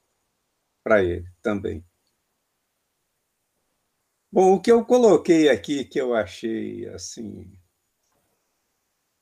para 0.84 1.02
ele 1.02 1.26
também. 1.42 1.84
Bom, 4.30 4.54
o 4.54 4.60
que 4.60 4.70
eu 4.70 4.84
coloquei 4.84 5.48
aqui 5.48 5.84
que 5.84 6.00
eu 6.00 6.14
achei 6.14 6.88
assim 6.90 7.50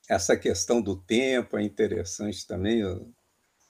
essa 0.07 0.37
questão 0.37 0.79
do 0.79 0.95
tempo 0.95 1.57
é 1.57 1.63
interessante 1.63 2.45
também, 2.45 2.83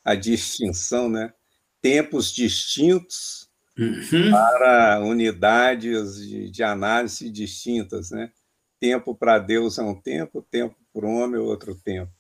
a 0.04 0.14
distinção, 0.14 1.08
né? 1.08 1.34
Tempos 1.82 2.32
distintos 2.32 3.50
uhum. 3.78 4.32
para 4.32 5.00
unidades 5.02 6.18
de, 6.18 6.50
de, 6.50 6.64
análise 6.64 7.30
distintas, 7.30 8.12
né? 8.12 8.32
Tempo 8.80 9.16
para 9.16 9.40
Deus 9.40 9.78
é 9.78 9.84
um 9.84 10.00
tempo, 10.00 10.42
tempo 10.42 10.76
para 10.94 11.06
o 11.06 11.12
homem 11.12 11.40
é 11.40 11.44
outro 11.44 11.76
tempo. 11.76 12.12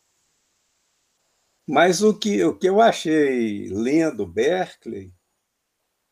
Mas 1.67 2.01
o 2.01 2.17
que, 2.17 2.43
o 2.43 2.57
que 2.57 2.67
eu 2.67 2.79
achei 2.79 3.67
lendo 3.69 4.25
Berkeley 4.25 5.13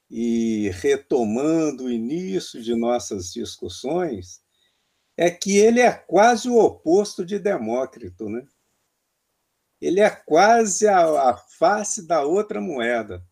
e 0.10 0.70
retomando 0.70 1.86
o 1.86 1.92
início 1.92 2.62
de 2.62 2.76
nossas 2.76 3.32
discussões, 3.32 4.42
é 5.18 5.32
que 5.32 5.58
ele 5.58 5.80
é 5.80 5.92
quase 5.92 6.50
o 6.50 6.58
oposto 6.58 7.26
de 7.26 7.40
Demócrito, 7.40 8.30
né? 8.30 8.46
Ele 9.82 10.00
é 10.00 10.10
quase 10.10 10.88
a, 10.88 11.32
a 11.32 11.38
face 11.38 12.06
da 12.06 12.24
outra 12.24 12.60
moeda, 12.62 13.26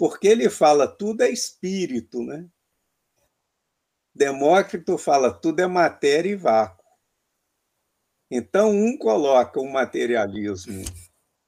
porque 0.00 0.28
ele 0.28 0.48
fala 0.48 0.88
tudo 0.88 1.20
é 1.20 1.28
espírito, 1.28 2.22
né? 2.22 2.48
Demócrito 4.14 4.96
fala 4.96 5.30
tudo 5.30 5.60
é 5.60 5.66
matéria 5.66 6.30
e 6.30 6.36
vácuo. 6.36 6.82
Então, 8.30 8.70
um 8.70 8.96
coloca 8.96 9.60
o 9.60 9.70
materialismo 9.70 10.82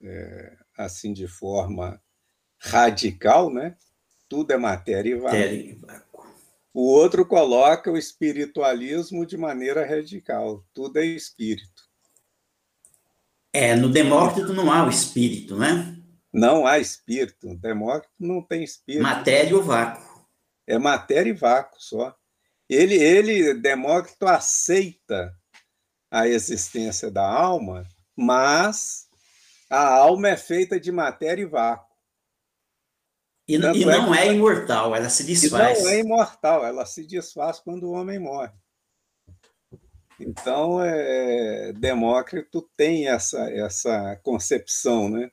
é, 0.02 0.59
assim 0.76 1.14
de 1.14 1.26
forma 1.26 1.99
radical, 2.59 3.50
né? 3.50 3.75
tudo 4.28 4.52
é 4.52 4.59
matéria 4.59 5.14
e 5.14 5.18
vácuo. 5.18 5.38
O 6.75 6.82
outro 6.82 7.25
coloca 7.25 7.90
o 7.90 7.97
espiritualismo 7.97 9.25
de 9.25 9.38
maneira 9.38 9.87
radical, 9.87 10.62
tudo 10.75 10.99
é 10.99 11.06
espírito. 11.06 11.88
É, 13.50 13.75
no 13.75 13.88
Demócrito 13.88 14.52
não 14.52 14.71
há 14.71 14.87
o 14.87 14.90
espírito, 14.90 15.56
né? 15.56 16.01
Não 16.33 16.67
há 16.67 16.79
espírito. 16.79 17.55
Demócrito 17.57 18.15
não 18.19 18.41
tem 18.43 18.65
espírito. 18.65 19.03
Matéria 19.03 19.57
ou 19.57 19.62
vácuo. 19.62 20.03
É 20.67 20.79
matéria 20.79 21.31
e 21.31 21.35
vácuo 21.35 21.77
só. 21.79 22.17
Ele, 22.69 22.95
ele, 22.95 23.55
Demócrito, 23.55 24.27
aceita 24.27 25.37
a 26.11 26.27
existência 26.27 27.11
da 27.11 27.27
alma, 27.27 27.87
mas 28.16 29.09
a 29.68 29.95
alma 29.97 30.31
é 30.31 30.37
feita 30.37 30.81
de 30.81 30.90
matéria 30.90 31.42
e 31.42 31.47
vácuo. 31.47 31.92
E, 33.49 33.57
e 33.57 33.59
não 33.59 34.14
é, 34.14 34.29
é 34.29 34.33
imortal, 34.33 34.95
ela 34.95 35.11
se 35.11 35.25
desfaz. 35.25 35.83
não 35.83 35.90
é 35.90 35.99
imortal, 35.99 36.64
ela 36.64 36.87
se 36.87 37.07
desfaz 37.07 37.59
quando 37.59 37.85
o 37.85 37.92
homem 37.92 38.18
morre. 38.18 38.53
Então, 40.18 40.83
é, 40.83 41.73
Demócrito 41.73 42.71
tem 42.77 43.09
essa, 43.09 43.51
essa 43.51 44.16
concepção, 44.23 45.09
né? 45.09 45.31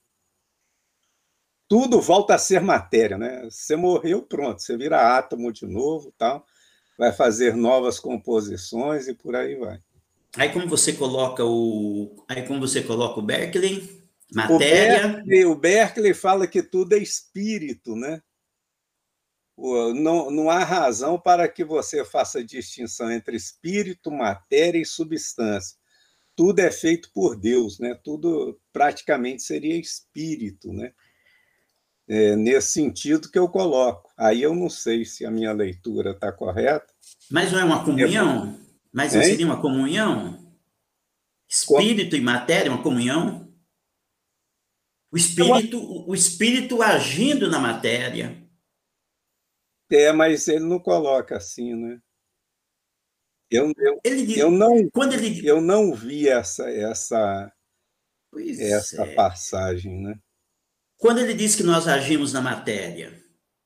Tudo 1.70 2.02
volta 2.02 2.36
a 2.36 2.40
ser 2.40 2.60
matéria, 2.60 3.18
né? 3.18 3.44
Você 3.50 3.78
morreu, 3.78 4.22
pronto, 4.24 4.62
você 4.62 4.76
vira 4.76 5.18
átomo 5.18 5.54
de 5.54 5.66
novo, 5.66 6.14
tal, 6.18 6.46
vai 6.98 7.14
fazer 7.14 7.56
novas 7.56 8.00
composições 8.00 9.08
e 9.08 9.14
por 9.14 9.36
aí 9.36 9.56
vai. 9.56 9.80
Aí 10.36 10.50
como 10.52 10.68
você 10.68 10.92
coloca 10.92 11.46
o, 11.46 12.26
aí 12.28 12.46
como 12.46 12.60
você 12.60 12.84
coloca 12.84 13.20
o 13.20 13.24
Berkeley, 13.24 14.00
Matéria. 14.32 14.56
O 14.56 14.60
Berkeley, 14.60 15.46
o 15.46 15.56
Berkeley 15.56 16.14
fala 16.14 16.48
que 16.48 16.62
tudo 16.62 16.94
é 16.94 17.00
espírito, 17.00 17.96
né? 17.96 18.22
Não, 19.58 20.32
não 20.32 20.50
há 20.50 20.64
razão 20.64 21.20
para 21.20 21.48
que 21.48 21.66
você 21.66 22.06
faça 22.06 22.44
distinção 22.44 23.12
entre 23.12 23.36
espírito, 23.36 24.10
matéria 24.10 24.80
e 24.80 24.86
substância. 24.86 25.78
Tudo 26.36 26.60
é 26.60 26.72
feito 26.72 27.12
por 27.14 27.36
Deus, 27.36 27.80
né? 27.80 28.00
Tudo 28.02 28.58
praticamente 28.72 29.44
seria 29.44 29.78
espírito, 29.78 30.72
né? 30.72 30.94
É, 32.10 32.36
nesse 32.36 32.72
sentido 32.72 33.30
que 33.30 33.38
eu 33.38 33.48
coloco. 33.48 34.12
Aí 34.18 34.42
eu 34.42 34.56
não 34.56 34.68
sei 34.68 35.06
se 35.06 35.26
a 35.26 35.32
minha 35.32 35.54
leitura 35.54 36.12
está 36.12 36.32
correta. 36.32 36.92
Mas 37.30 37.52
não 37.52 37.60
é 37.60 37.64
uma 37.64 37.86
comunhão? 37.86 38.60
Mas 38.92 39.14
não 39.14 39.22
seria 39.22 39.46
uma 39.46 39.62
comunhão? 39.62 40.52
Espírito 41.48 42.16
e 42.16 42.22
matéria, 42.22 42.72
uma 42.72 42.82
comunhão? 42.82 43.48
O 45.12 45.18
espírito, 45.18 45.80
o 46.08 46.14
espírito 46.14 46.82
agindo 46.82 47.50
na 47.50 47.60
matéria. 47.60 48.44
É, 49.92 50.12
mas 50.12 50.48
ele 50.48 50.66
não 50.66 50.80
coloca 50.80 51.38
assim, 51.38 51.76
né? 51.76 52.00
Eu, 53.50 53.72
eu, 53.78 54.00
diz, 54.04 54.38
eu 54.38 54.52
não 54.52 54.88
quando 54.90 55.14
ele 55.14 55.48
eu 55.48 55.60
não 55.60 55.92
vi 55.96 56.30
essa 56.30 56.70
essa 56.70 57.52
essa 58.60 59.04
é. 59.04 59.16
passagem, 59.16 60.00
né? 60.00 60.20
Quando 61.00 61.20
ele 61.20 61.34
diz 61.34 61.56
que 61.56 61.64
nós 61.64 61.88
agimos 61.88 62.34
na 62.34 62.42
matéria. 62.42 63.18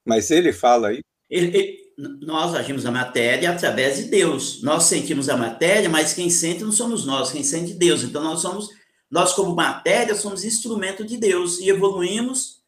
Mas 0.05 0.29
ele 0.29 0.53
fala 0.53 0.89
aí. 0.89 1.01
Ele, 1.27 1.57
ele, 1.57 1.77
nós 2.21 2.53
agimos 2.53 2.83
na 2.83 2.91
matéria 2.91 3.49
através 3.49 3.97
de 3.97 4.03
Deus. 4.03 4.61
Nós 4.61 4.83
sentimos 4.83 5.27
a 5.29 5.35
matéria, 5.35 5.89
mas 5.89 6.13
quem 6.13 6.29
sente 6.29 6.63
não 6.63 6.71
somos 6.71 7.07
nós, 7.07 7.31
quem 7.31 7.43
sente 7.43 7.73
Deus. 7.73 8.03
Então 8.03 8.23
nós 8.23 8.39
somos 8.39 8.69
nós, 9.09 9.33
como 9.33 9.55
matéria, 9.55 10.15
somos 10.15 10.43
instrumento 10.43 11.03
de 11.03 11.17
Deus 11.17 11.59
e 11.59 11.69
evoluímos 11.69 12.63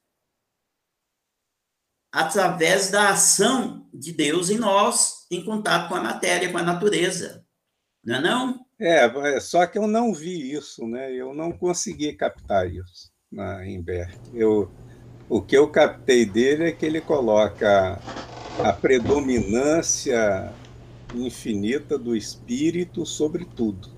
através 2.12 2.89
da 2.89 3.10
ação 3.10 3.88
de 3.93 4.12
Deus 4.12 4.49
em 4.49 4.58
nós, 4.58 5.28
em 5.30 5.43
contato 5.43 5.89
com 5.89 5.95
a 5.95 6.01
matéria, 6.01 6.51
com 6.51 6.58
a 6.58 6.63
natureza. 6.63 7.45
Não 8.04 8.15
é 8.15 8.21
não? 8.21 8.65
É, 8.80 9.36
é 9.36 9.39
só 9.39 9.65
que 9.67 9.78
eu 9.78 9.88
não 9.88 10.13
vi 10.13 10.51
isso, 10.54 10.88
né? 10.88 11.13
Eu 11.13 11.34
não 11.34 11.51
consegui 11.51 12.13
captar 12.13 12.71
isso 12.71 13.14
na 13.36 13.67
Embert. 13.67 14.17
Eu, 14.34 14.71
o 15.28 15.41
que 15.41 15.58
eu 15.58 15.67
captei 15.67 16.26
dele 16.26 16.69
é 16.69 16.71
que 16.71 16.86
ele 16.86 17.02
coloca 17.02 18.00
a 18.63 18.71
predominância 18.71 20.54
infinita 21.13 21.98
do 21.98 22.15
espírito 22.15 23.06
sobre 23.06 23.43
tudo. 23.43 23.89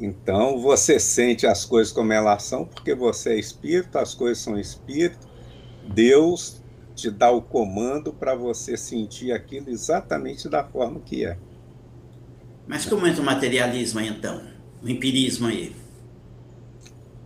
Então, 0.00 0.58
você 0.58 0.98
sente 0.98 1.46
as 1.46 1.64
coisas 1.64 1.92
como 1.92 2.12
elas 2.12 2.44
são, 2.44 2.64
porque 2.64 2.94
você 2.94 3.30
é 3.30 3.38
espírito, 3.38 3.98
as 3.98 4.14
coisas 4.14 4.42
são 4.42 4.58
espírito. 4.58 5.28
Deus 5.92 6.62
te 6.94 7.10
dá 7.10 7.30
o 7.30 7.42
comando 7.42 8.12
para 8.12 8.34
você 8.34 8.76
sentir 8.76 9.32
aquilo 9.32 9.68
exatamente 9.68 10.48
da 10.48 10.64
forma 10.64 11.00
que 11.00 11.26
é. 11.26 11.36
Mas 12.66 12.86
como 12.86 13.06
entra 13.06 13.20
o 13.20 13.24
materialismo 13.24 13.98
aí, 13.98 14.08
então? 14.08 14.40
O 14.82 14.88
empirismo 14.88 15.48
aí? 15.48 15.74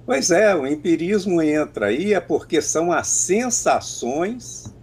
Pois 0.06 0.30
é, 0.30 0.54
o 0.54 0.66
empirismo 0.66 1.40
entra 1.40 1.86
aí 1.86 2.12
é 2.12 2.20
porque 2.20 2.60
são 2.60 2.92
as 2.92 3.08
sensações. 3.08 4.74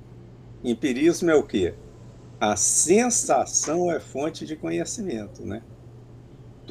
Empirismo 0.63 1.29
é 1.29 1.35
o 1.35 1.43
quê? 1.43 1.75
A 2.39 2.55
sensação 2.55 3.91
é 3.91 3.99
fonte 3.99 4.45
de 4.45 4.55
conhecimento, 4.55 5.45
né? 5.45 5.61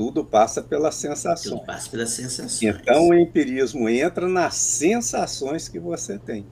tudo 0.00 0.24
passa 0.24 0.62
pela 0.62 0.90
sensação. 0.90 1.58
Tudo 1.58 1.66
passa 1.66 1.90
pelas 1.90 2.08
sensações. 2.08 2.62
Então 2.62 3.08
o 3.08 3.14
empirismo 3.14 3.86
entra 3.86 4.26
nas 4.26 4.54
sensações 4.54 5.68
que 5.68 5.78
você 5.78 6.18
tem. 6.18 6.46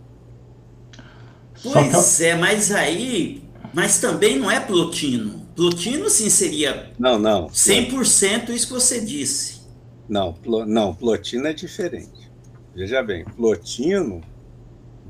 Pois 1.62 2.20
é, 2.20 2.34
mas 2.34 2.70
aí, 2.70 3.42
mas 3.72 4.00
também 4.00 4.38
não 4.38 4.50
é 4.50 4.61
Plotino. 4.61 5.48
Plotino 5.56 6.11
sim 6.11 6.28
seria 6.28 6.92
Não, 6.98 7.18
não. 7.18 7.48
100% 7.48 8.50
isso 8.50 8.66
que 8.66 8.72
você 8.74 9.00
disse. 9.00 9.58
Não, 10.09 10.35
não, 10.66 10.94
Plotino 10.94 11.47
é 11.47 11.53
diferente. 11.53 12.31
Veja 12.75 13.03
bem, 13.03 13.25
Plotino 13.25 14.23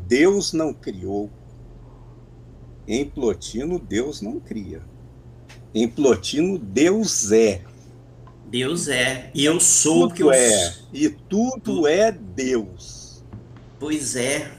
Deus 0.06 0.52
não 0.52 0.72
criou. 0.72 1.30
Em 2.86 3.04
Plotino 3.04 3.78
Deus 3.78 4.22
não 4.22 4.40
cria. 4.40 4.80
Em 5.74 5.86
Plotino 5.86 6.58
Deus 6.58 7.30
é. 7.30 7.62
Deus 8.46 8.88
é. 8.88 9.30
E 9.34 9.44
eu 9.44 9.60
sou 9.60 10.08
tudo 10.08 10.14
que 10.14 10.22
eu 10.22 10.32
é. 10.32 10.74
E 10.92 11.10
tudo 11.10 11.86
é 11.86 12.10
Deus. 12.10 13.22
Pois 13.78 14.16
é. 14.16 14.50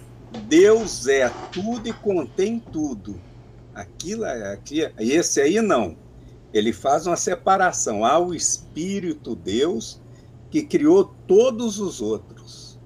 Deus 0.48 1.08
é 1.08 1.28
tudo 1.52 1.90
e 1.90 1.94
contém 1.94 2.60
tudo. 2.60 3.20
Aquilo 3.74 4.26
é 4.26 4.54
aqui, 4.54 4.88
esse 5.00 5.42
aí 5.42 5.60
não. 5.62 5.98
Ele 6.54 6.72
faz 6.72 7.08
uma 7.08 7.16
separação. 7.16 8.06
Há 8.06 8.20
o 8.20 8.34
Espírito 8.36 9.36
Deus 9.36 10.00
que 10.50 10.64
criou 10.64 11.14
todos 11.28 11.80
os 11.80 12.02
outros. 12.02 12.80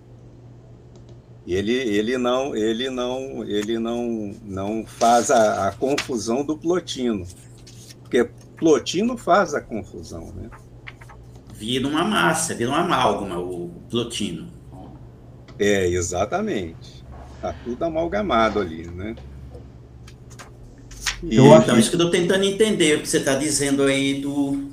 Ele, 1.46 1.74
ele 1.74 2.18
não 2.18 2.56
ele 2.56 2.90
não 2.90 3.44
ele 3.44 3.78
não 3.78 4.34
não 4.46 4.86
faz 4.86 5.30
a, 5.30 5.68
a 5.68 5.72
confusão 5.74 6.46
do 6.46 6.58
Plotino, 6.58 7.28
porque 8.02 8.30
Plotino 8.58 9.18
faz 9.18 9.54
a 9.54 9.60
confusão, 9.60 10.34
né? 10.34 10.50
Vira 11.54 11.88
uma 11.88 12.04
massa, 12.04 12.56
vira 12.56 12.70
uma 12.70 12.80
amálgama 12.80 13.40
o 13.40 13.70
Plotino. 13.90 14.48
É, 15.60 15.88
exatamente. 15.88 17.04
Tá 17.42 17.54
tudo 17.64 17.84
amalgamado 17.84 18.60
ali, 18.60 18.88
né? 18.88 19.16
E, 21.22 21.38
então, 21.38 21.78
isso 21.78 21.90
que 21.90 21.96
eu 21.96 22.06
estou 22.06 22.10
tentando 22.10 22.44
entender 22.44 22.98
o 22.98 23.02
que 23.02 23.08
você 23.08 23.18
está 23.18 23.36
dizendo 23.36 23.84
aí 23.84 24.22
do, 24.22 24.73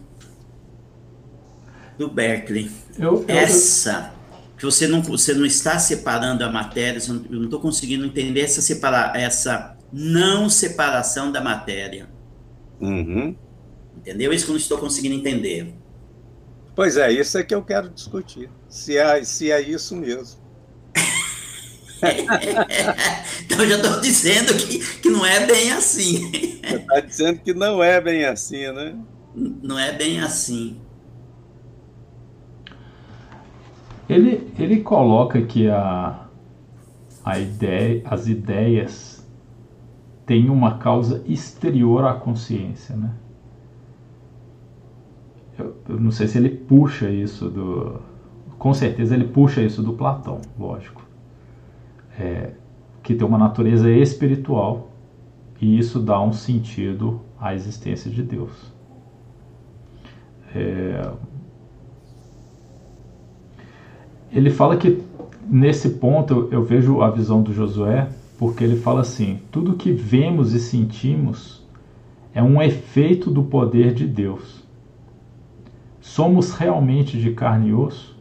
do 2.00 2.08
Berkeley. 2.08 2.70
Eu, 2.98 3.16
eu, 3.16 3.24
essa, 3.28 4.14
que 4.56 4.64
você 4.64 4.88
não, 4.88 5.02
você 5.02 5.34
não 5.34 5.44
está 5.44 5.78
separando 5.78 6.42
a 6.42 6.50
matéria, 6.50 6.98
eu 7.06 7.36
não 7.36 7.44
estou 7.44 7.60
conseguindo 7.60 8.06
entender 8.06 8.40
essa, 8.40 8.62
separa, 8.62 9.12
essa 9.14 9.76
não 9.92 10.48
separação 10.48 11.30
da 11.30 11.42
matéria. 11.42 12.08
Uhum. 12.80 13.36
Entendeu? 13.98 14.32
Isso 14.32 14.46
que 14.46 14.50
eu 14.50 14.54
não 14.54 14.60
estou 14.60 14.78
conseguindo 14.78 15.14
entender. 15.14 15.74
Pois 16.74 16.96
é, 16.96 17.12
isso 17.12 17.36
é 17.36 17.44
que 17.44 17.54
eu 17.54 17.62
quero 17.62 17.90
discutir. 17.90 18.48
Se 18.66 18.96
é, 18.96 19.22
se 19.22 19.52
é 19.52 19.60
isso 19.60 19.94
mesmo. 19.94 20.40
então 23.44 23.66
já 23.68 23.76
estou 23.76 24.00
dizendo 24.00 24.54
que, 24.54 24.78
que 25.00 25.10
não 25.10 25.26
é 25.26 25.44
bem 25.44 25.70
assim. 25.72 26.30
Você 26.30 26.76
está 26.76 27.00
dizendo 27.00 27.40
que 27.40 27.52
não 27.52 27.84
é 27.84 28.00
bem 28.00 28.24
assim, 28.24 28.72
né? 28.72 28.96
Não 29.34 29.78
é 29.78 29.92
bem 29.92 30.20
assim. 30.20 30.80
Ele, 34.12 34.52
ele 34.58 34.80
coloca 34.80 35.40
que 35.42 35.68
a, 35.68 36.26
a 37.24 37.38
ideia, 37.38 38.02
as 38.04 38.28
ideias 38.28 39.28
têm 40.26 40.50
uma 40.50 40.78
causa 40.78 41.22
exterior 41.26 42.04
à 42.04 42.14
consciência, 42.14 42.96
né? 42.96 43.10
Eu, 45.58 45.76
eu 45.88 46.00
não 46.00 46.10
sei 46.10 46.26
se 46.26 46.38
ele 46.38 46.50
puxa 46.50 47.10
isso 47.10 47.48
do. 47.48 48.00
Com 48.58 48.74
certeza 48.74 49.14
ele 49.14 49.24
puxa 49.24 49.62
isso 49.62 49.82
do 49.82 49.92
Platão, 49.94 50.40
lógico 50.58 51.10
é, 52.20 52.52
que 53.02 53.14
tem 53.14 53.26
uma 53.26 53.38
natureza 53.38 53.90
espiritual 53.90 54.90
e 55.60 55.78
isso 55.78 56.00
dá 56.00 56.20
um 56.20 56.32
sentido 56.32 57.20
à 57.38 57.54
existência 57.54 58.10
de 58.10 58.22
Deus. 58.22 58.72
É, 60.54 61.12
ele 64.32 64.50
fala 64.50 64.76
que 64.76 65.02
nesse 65.48 65.90
ponto 65.90 66.48
eu, 66.52 66.62
vejo 66.62 67.02
a 67.02 67.10
visão 67.10 67.42
do 67.42 67.52
Josué, 67.52 68.08
porque 68.38 68.62
ele 68.62 68.76
fala 68.76 69.00
assim: 69.00 69.40
tudo 69.50 69.74
que 69.74 69.92
vemos 69.92 70.52
e 70.54 70.60
sentimos 70.60 71.62
é 72.32 72.42
um 72.42 72.62
efeito 72.62 73.30
do 73.30 73.42
poder 73.42 73.92
de 73.92 74.06
Deus. 74.06 74.60
Somos 76.00 76.52
realmente 76.52 77.18
de 77.18 77.32
carne 77.32 77.70
e 77.70 77.74
osso? 77.74 78.16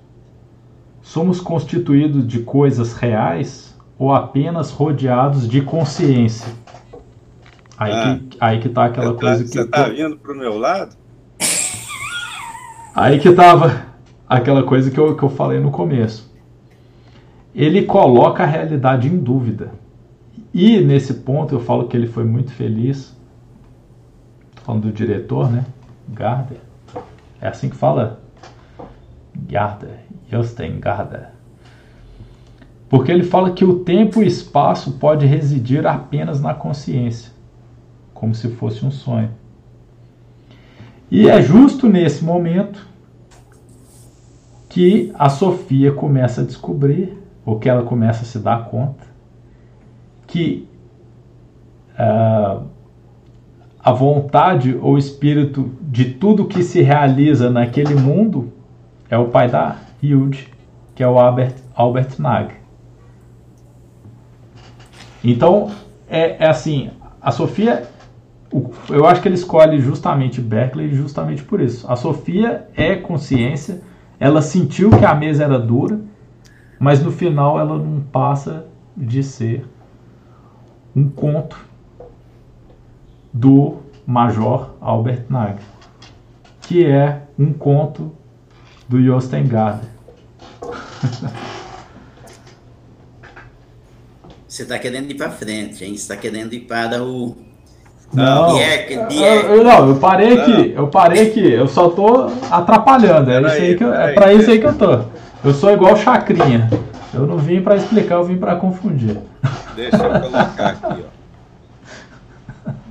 Somos 1.02 1.40
constituídos 1.40 2.28
de 2.28 2.40
coisas 2.40 2.94
reais 2.94 3.78
ou 3.98 4.14
apenas 4.14 4.72
rodeados 4.72 5.48
de 5.48 5.62
consciência? 5.62 6.54
Aí, 7.78 7.92
ah, 7.94 8.20
que, 8.30 8.38
aí 8.40 8.60
que 8.60 8.70
tá 8.70 8.86
aquela 8.86 9.14
tá, 9.14 9.20
coisa 9.20 9.44
que. 9.44 9.50
Você 9.50 9.66
tá 9.66 9.88
vindo 9.90 10.18
pro 10.18 10.36
meu 10.36 10.58
lado? 10.58 10.96
Aí 12.94 13.20
que 13.20 13.32
tava 13.32 13.89
aquela 14.30 14.62
coisa 14.62 14.92
que 14.92 15.00
eu, 15.00 15.16
que 15.18 15.24
eu 15.24 15.30
falei 15.30 15.60
no 15.60 15.72
começo. 15.72 16.32
Ele 17.56 17.84
coloca 17.84 18.44
a 18.44 18.46
realidade 18.46 19.08
em 19.08 19.18
dúvida. 19.18 19.72
E 20.54 20.80
nesse 20.80 21.16
ponto 21.16 21.56
eu 21.56 21.60
falo 21.60 21.88
que 21.88 21.98
ele 21.98 22.08
foi 22.08 22.24
muito 22.24 22.52
feliz. 22.52 23.18
Tô 24.56 24.62
falando 24.62 24.84
do 24.84 24.92
diretor, 24.92 25.52
né? 25.52 25.66
Garder. 26.08 26.60
É 27.42 27.48
assim 27.48 27.70
que 27.70 27.76
fala? 27.76 28.22
Garder. 29.36 30.00
Justin 30.30 30.80
Garder. 30.80 31.30
Porque 32.88 33.12
ele 33.12 33.24
fala 33.24 33.52
que 33.52 33.66
o 33.66 33.80
tempo 33.80 34.22
e 34.22 34.28
espaço 34.28 34.94
pode 34.94 35.26
residir 35.26 35.86
apenas 35.86 36.42
na 36.42 36.54
consciência, 36.54 37.32
como 38.14 38.34
se 38.34 38.50
fosse 38.50 38.86
um 38.86 38.92
sonho. 38.92 39.32
E 41.10 41.28
é 41.28 41.42
justo 41.42 41.88
nesse 41.88 42.24
momento 42.24 42.89
que 44.80 45.12
a 45.20 45.28
Sofia 45.28 45.92
começa 45.92 46.40
a 46.40 46.46
descobrir, 46.46 47.18
ou 47.46 47.60
que 47.60 47.68
ela 47.68 47.84
começa 47.84 48.22
a 48.22 48.26
se 48.26 48.40
dar 48.40 48.70
conta, 48.70 49.04
que 50.26 50.70
uh, 51.96 52.64
a 53.78 53.92
vontade 53.92 54.80
ou 54.82 54.98
espírito 54.98 55.70
de 55.82 56.06
tudo 56.06 56.46
que 56.46 56.64
se 56.64 56.82
realiza 56.82 57.50
naquele 57.50 57.94
mundo 57.94 58.54
é 59.10 59.18
o 59.18 59.26
pai 59.28 59.50
da 59.50 59.76
Hilde, 60.02 60.48
que 60.96 61.04
é 61.04 61.08
o 61.10 61.20
Albert, 61.20 61.56
Albert 61.76 62.16
Nag. 62.18 62.54
Então, 65.22 65.72
é, 66.10 66.46
é 66.46 66.48
assim, 66.48 66.90
a 67.22 67.32
Sofia, 67.32 67.84
eu 68.90 69.06
acho 69.06 69.22
que 69.22 69.28
ele 69.28 69.36
escolhe 69.36 69.82
justamente 69.82 70.40
Berkeley 70.40 70.94
justamente 70.94 71.44
por 71.44 71.60
isso. 71.60 71.86
A 71.92 71.98
Sofia 71.98 72.70
é 72.78 72.96
consciência, 72.96 73.89
ela 74.20 74.42
sentiu 74.42 74.90
que 74.90 75.06
a 75.06 75.16
mesa 75.16 75.44
era 75.44 75.58
dura, 75.58 76.00
mas 76.80 77.02
no 77.02 77.12
final 77.12 77.60
ela 77.60 77.78
não 77.78 78.02
passa 78.02 78.66
de 78.96 79.24
ser 79.24 79.66
um 80.96 81.10
conto 81.10 81.58
do 83.32 83.78
Major 84.06 84.72
Albert 84.82 85.26
Nag, 85.30 85.60
que 86.62 86.86
é 86.86 87.24
um 87.38 87.54
conto 87.54 88.12
do 88.88 89.02
Jostein 89.02 89.48
Garder. 89.48 89.90
Você 94.48 94.64
está 94.64 94.80
querendo 94.80 95.10
ir 95.12 95.16
para 95.16 95.30
frente, 95.30 95.86
hein? 95.86 95.92
Você 95.92 96.02
está 96.02 96.18
querendo 96.18 96.54
ir 96.54 96.62
para 96.62 97.04
o. 97.04 97.38
Não, 98.14 98.56
Dierk, 98.56 99.08
Dierk. 99.08 99.50
Eu, 99.50 99.64
não, 99.64 99.90
eu 99.90 99.96
parei 99.98 100.36
não. 100.36 100.42
aqui, 100.42 100.74
eu 100.76 100.88
parei 100.88 101.28
aqui, 101.28 101.52
eu 101.52 101.68
só 101.68 101.90
tô 101.90 102.28
atrapalhando, 102.50 103.30
é, 103.30 103.40
isso 103.42 103.50
aí, 103.50 103.76
que 103.76 103.84
eu, 103.84 103.94
é 103.94 104.14
para 104.14 104.34
isso 104.34 104.50
aí 104.50 104.60
que 104.60 104.66
eu 104.66 104.76
tô. 104.76 105.04
Eu 105.44 105.54
sou 105.54 105.72
igual 105.72 105.96
Chacrinha, 105.96 106.70
eu 107.14 107.28
não 107.28 107.38
vim 107.38 107.62
para 107.62 107.76
explicar, 107.76 108.16
eu 108.16 108.24
vim 108.24 108.38
para 108.38 108.56
confundir. 108.56 109.18
Deixa 109.76 109.98
eu 109.98 110.22
colocar 110.22 110.70
aqui, 110.70 111.06
ó. 111.06 111.20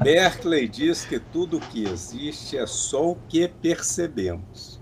Berkeley 0.03 0.69
diz 0.69 1.05
que 1.05 1.19
tudo 1.19 1.59
que 1.59 1.85
existe 1.85 2.57
é 2.57 2.67
só 2.67 3.11
o 3.11 3.19
que 3.29 3.49
percebemos. 3.49 4.79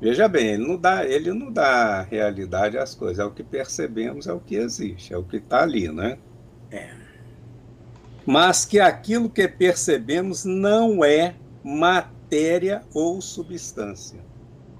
Veja 0.00 0.28
bem, 0.28 0.52
ele 0.52 0.66
não 0.66 0.76
dá, 0.76 1.04
ele 1.04 1.32
não 1.32 1.52
dá 1.52 2.02
realidade 2.02 2.78
às 2.78 2.94
coisas, 2.94 3.18
é 3.18 3.24
o 3.24 3.32
que 3.32 3.42
percebemos, 3.42 4.26
é 4.26 4.32
o 4.32 4.40
que 4.40 4.54
existe, 4.54 5.12
é 5.12 5.16
o 5.18 5.22
que 5.22 5.36
está 5.36 5.62
ali, 5.62 5.92
né? 5.92 6.16
É. 6.70 6.99
Mas 8.26 8.64
que 8.64 8.78
aquilo 8.78 9.28
que 9.28 9.46
percebemos 9.48 10.44
não 10.44 11.04
é 11.04 11.34
matéria 11.64 12.82
ou 12.94 13.20
substância. 13.20 14.18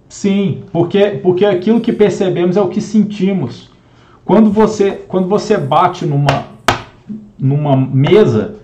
Sim, 0.09 0.65
porque, 0.73 1.21
porque 1.23 1.45
aquilo 1.45 1.81
que 1.81 1.93
percebemos 1.93 2.57
é 2.57 2.61
o 2.61 2.69
que 2.69 2.81
sentimos. 2.81 3.71
Quando 4.25 4.51
você, 4.51 4.93
quando 5.09 5.29
você 5.29 5.57
bate 5.57 6.05
numa, 6.05 6.47
numa 7.39 7.77
mesa, 7.77 8.57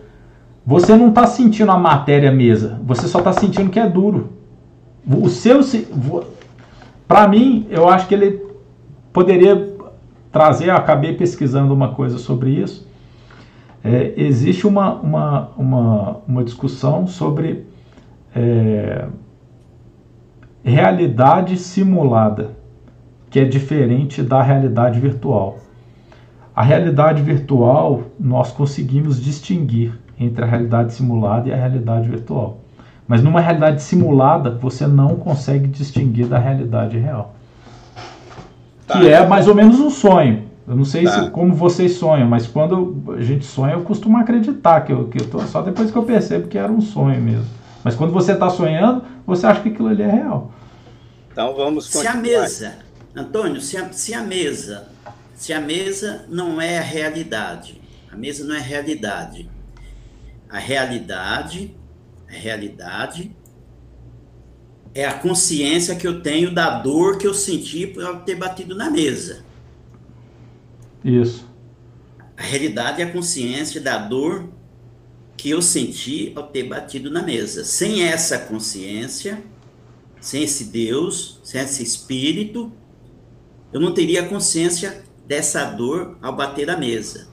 você 0.65 0.97
não 0.97 1.11
está 1.11 1.27
sentindo 1.27 1.71
a 1.71 1.79
matéria 1.79 2.33
mesa, 2.33 2.81
você 2.85 3.07
só 3.07 3.19
está 3.19 3.33
sentindo 3.33 3.71
que 3.71 3.79
é 3.79 3.89
duro. 3.89 4.33
O 5.07 5.29
seu, 5.29 5.61
para 7.07 7.29
mim, 7.29 7.67
eu 7.71 7.89
acho 7.89 8.09
que 8.09 8.15
ele 8.15 8.43
poderia 9.12 9.77
trazer, 10.33 10.71
acabei 10.71 11.15
pesquisando 11.15 11.73
uma 11.73 11.95
coisa 11.95 12.19
sobre 12.19 12.51
isso. 12.51 12.87
É, 13.88 14.14
existe 14.16 14.66
uma, 14.66 14.94
uma, 14.94 15.51
uma, 15.57 16.16
uma, 16.27 16.42
discussão 16.42 17.07
sobre 17.07 17.64
é, 18.35 19.07
realidade 20.64 21.57
simulada, 21.57 22.51
que 23.31 23.38
é 23.38 23.44
diferente 23.44 24.25
da 24.25 24.42
realidade 24.42 24.99
virtual. 24.99 25.59
A 26.55 26.64
realidade 26.64 27.22
virtual, 27.22 28.03
nós 28.18 28.51
conseguimos 28.51 29.22
distinguir 29.22 29.96
entre 30.18 30.42
a 30.42 30.49
realidade 30.49 30.92
simulada 30.92 31.49
e 31.49 31.53
a 31.53 31.57
realidade 31.57 32.09
virtual. 32.09 32.59
Mas 33.07 33.22
numa 33.22 33.40
realidade 33.40 33.83
simulada, 33.83 34.51
você 34.51 34.85
não 34.88 35.14
consegue 35.14 35.68
distinguir 35.68 36.27
da 36.27 36.38
realidade 36.38 36.99
real. 36.99 37.37
Tá, 38.85 38.99
que 38.99 39.09
é 39.09 39.25
mais 39.25 39.46
ou 39.46 39.55
menos 39.55 39.79
um 39.79 39.90
sonho. 39.90 40.46
Eu 40.67 40.75
não 40.75 40.85
sei 40.85 41.05
tá. 41.05 41.25
se, 41.25 41.31
como 41.31 41.55
vocês 41.55 41.93
sonham, 41.93 42.29
mas 42.29 42.47
quando 42.47 43.15
a 43.17 43.23
gente 43.23 43.45
sonha, 43.45 43.75
eu 43.75 43.83
costumo 43.83 44.17
acreditar 44.19 44.81
que 44.81 44.93
eu, 44.93 45.07
que 45.07 45.23
eu 45.23 45.31
tô 45.31 45.41
só 45.43 45.63
depois 45.63 45.91
que 45.91 45.97
eu 45.97 46.03
percebo 46.03 46.49
que 46.49 46.59
era 46.59 46.71
um 46.71 46.81
sonho 46.81 47.21
mesmo. 47.23 47.47
Mas 47.85 47.95
quando 47.95 48.13
você 48.13 48.33
está 48.33 48.51
sonhando, 48.51 49.05
você 49.25 49.47
acha 49.47 49.61
que 49.61 49.69
aquilo 49.69 49.89
ali 49.89 50.03
é 50.03 50.11
real. 50.11 50.53
Então 51.31 51.55
vamos 51.55 51.87
continuar. 51.87 52.13
Se 52.13 52.19
a 52.19 52.21
mesa, 52.21 52.79
Antônio, 53.15 53.61
se 53.61 53.77
a, 53.77 53.93
se 53.93 54.13
a 54.13 54.23
mesa, 54.23 54.89
se 55.35 55.53
a 55.53 55.61
mesa 55.61 56.25
não 56.29 56.61
é 56.61 56.79
a 56.79 56.83
realidade, 56.83 57.81
a 58.11 58.17
mesa 58.17 58.45
não 58.45 58.57
é 58.57 58.61
realidade. 58.61 59.49
A 60.51 60.59
realidade, 60.59 61.77
a 62.29 62.33
realidade 62.33 63.37
é 64.93 65.05
a 65.05 65.15
consciência 65.15 65.95
que 65.95 66.09
eu 66.09 66.23
tenho 66.23 66.53
da 66.53 66.71
dor 66.79 67.19
que 67.19 67.27
eu 67.27 67.35
senti 67.35 67.87
por 67.87 68.23
ter 68.23 68.35
batido 68.35 68.75
na 68.75 68.91
mesa. 68.91 69.46
Isso. 71.05 71.49
A 72.37 72.43
realidade 72.43 73.01
é 73.01 73.05
a 73.05 73.11
consciência 73.11 73.81
da 73.81 73.99
dor 73.99 74.49
que 75.37 75.51
eu 75.51 75.63
senti 75.63 76.33
ao 76.35 76.45
ter 76.45 76.65
batido 76.65 77.11
na 77.11 77.23
mesa. 77.23 77.65
Sem 77.65 78.03
essa 78.03 78.39
consciência, 78.39 79.43
sem 80.21 80.43
esse 80.43 80.65
Deus, 80.65 81.41
sem 81.43 81.61
esse 81.61 81.83
espírito, 81.83 82.73
eu 83.73 83.81
não 83.81 83.93
teria 83.93 84.27
consciência 84.27 85.03
dessa 85.27 85.65
dor 85.65 86.17
ao 86.23 86.35
bater 86.35 86.67
na 86.67 86.77
mesa. 86.77 87.29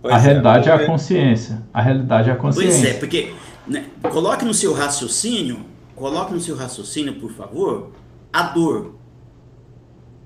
Pois 0.00 0.14
a 0.14 0.18
é, 0.18 0.20
realidade 0.20 0.68
é, 0.68 0.72
a 0.72 0.86
consciência. 0.86 1.62
A 1.72 1.80
realidade 1.80 2.28
é 2.28 2.32
a 2.32 2.36
consciência. 2.36 2.80
Pois 2.80 2.84
é, 2.84 2.98
porque 2.98 3.34
né, 3.66 3.86
coloque 4.02 4.44
no 4.44 4.52
seu 4.52 4.72
raciocínio, 4.72 5.64
coloque 5.94 6.32
no 6.32 6.40
seu 6.40 6.56
raciocínio, 6.56 7.20
por 7.20 7.30
favor, 7.32 7.92
a 8.32 8.42
dor 8.42 8.96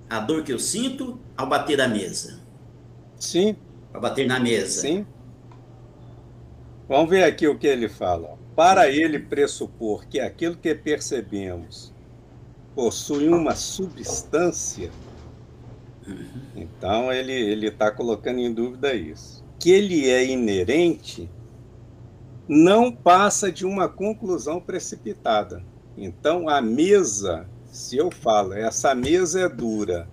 a 0.08 0.20
dor 0.20 0.42
que 0.42 0.52
eu 0.52 0.58
sinto 0.58 1.18
ao 1.36 1.46
bater 1.46 1.78
na 1.78 1.88
mesa. 1.88 2.40
Sim. 3.18 3.56
Ao 3.92 4.00
bater 4.00 4.26
na 4.26 4.38
mesa. 4.38 4.80
Sim. 4.80 5.06
Vamos 6.88 7.10
ver 7.10 7.24
aqui 7.24 7.48
o 7.48 7.58
que 7.58 7.66
ele 7.66 7.88
fala. 7.88 8.38
Para 8.54 8.88
ele 8.88 9.18
pressupor 9.18 10.06
que 10.06 10.20
aquilo 10.20 10.56
que 10.56 10.74
percebemos 10.74 11.92
possui 12.74 13.28
uma 13.28 13.54
substância, 13.54 14.90
uhum. 16.06 16.26
então 16.54 17.12
ele 17.12 17.66
está 17.66 17.90
colocando 17.90 18.38
em 18.38 18.52
dúvida 18.52 18.94
isso. 18.94 19.44
Que 19.58 19.70
ele 19.70 20.08
é 20.08 20.24
inerente 20.24 21.28
não 22.48 22.92
passa 22.92 23.50
de 23.50 23.66
uma 23.66 23.88
conclusão 23.88 24.60
precipitada. 24.60 25.64
Então, 25.96 26.48
a 26.48 26.60
mesa 26.60 27.48
se 27.76 27.98
eu 27.98 28.10
falo, 28.10 28.54
essa 28.54 28.94
mesa 28.94 29.42
é 29.42 29.48
dura, 29.50 30.08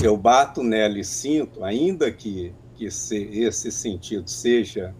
eu 0.00 0.16
bato 0.16 0.62
nela 0.62 0.96
e 0.96 1.04
sinto, 1.04 1.64
ainda 1.64 2.10
que, 2.12 2.54
que 2.76 2.88
se, 2.88 3.16
esse 3.16 3.72
sentido 3.72 4.30
seja 4.30 4.94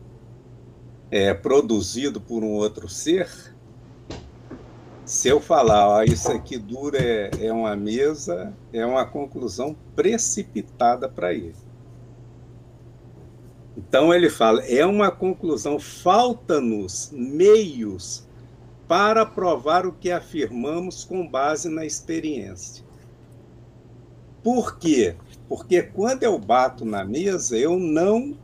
é, 1.08 1.32
produzido 1.32 2.20
por 2.20 2.42
um 2.42 2.50
outro 2.50 2.88
ser, 2.88 3.30
se 5.04 5.28
eu 5.28 5.40
falar, 5.40 5.88
ó, 5.88 6.02
isso 6.02 6.32
aqui 6.32 6.58
dura 6.58 6.98
é, 6.98 7.30
é 7.40 7.52
uma 7.52 7.76
mesa, 7.76 8.52
é 8.72 8.84
uma 8.84 9.06
conclusão 9.06 9.76
precipitada 9.94 11.08
para 11.08 11.32
ele. 11.32 11.54
Então 13.76 14.12
ele 14.12 14.28
fala, 14.28 14.60
é 14.62 14.84
uma 14.84 15.12
conclusão, 15.12 15.78
falta-nos 15.78 17.12
meios 17.12 18.23
para 18.94 19.26
provar 19.26 19.84
o 19.86 19.92
que 19.92 20.08
afirmamos 20.08 21.02
com 21.02 21.26
base 21.26 21.68
na 21.68 21.84
experiência. 21.84 22.84
Por 24.40 24.78
quê? 24.78 25.16
Porque 25.48 25.82
quando 25.82 26.22
eu 26.22 26.38
bato 26.38 26.84
na 26.84 27.04
mesa, 27.04 27.58
eu 27.58 27.76
não 27.76 28.38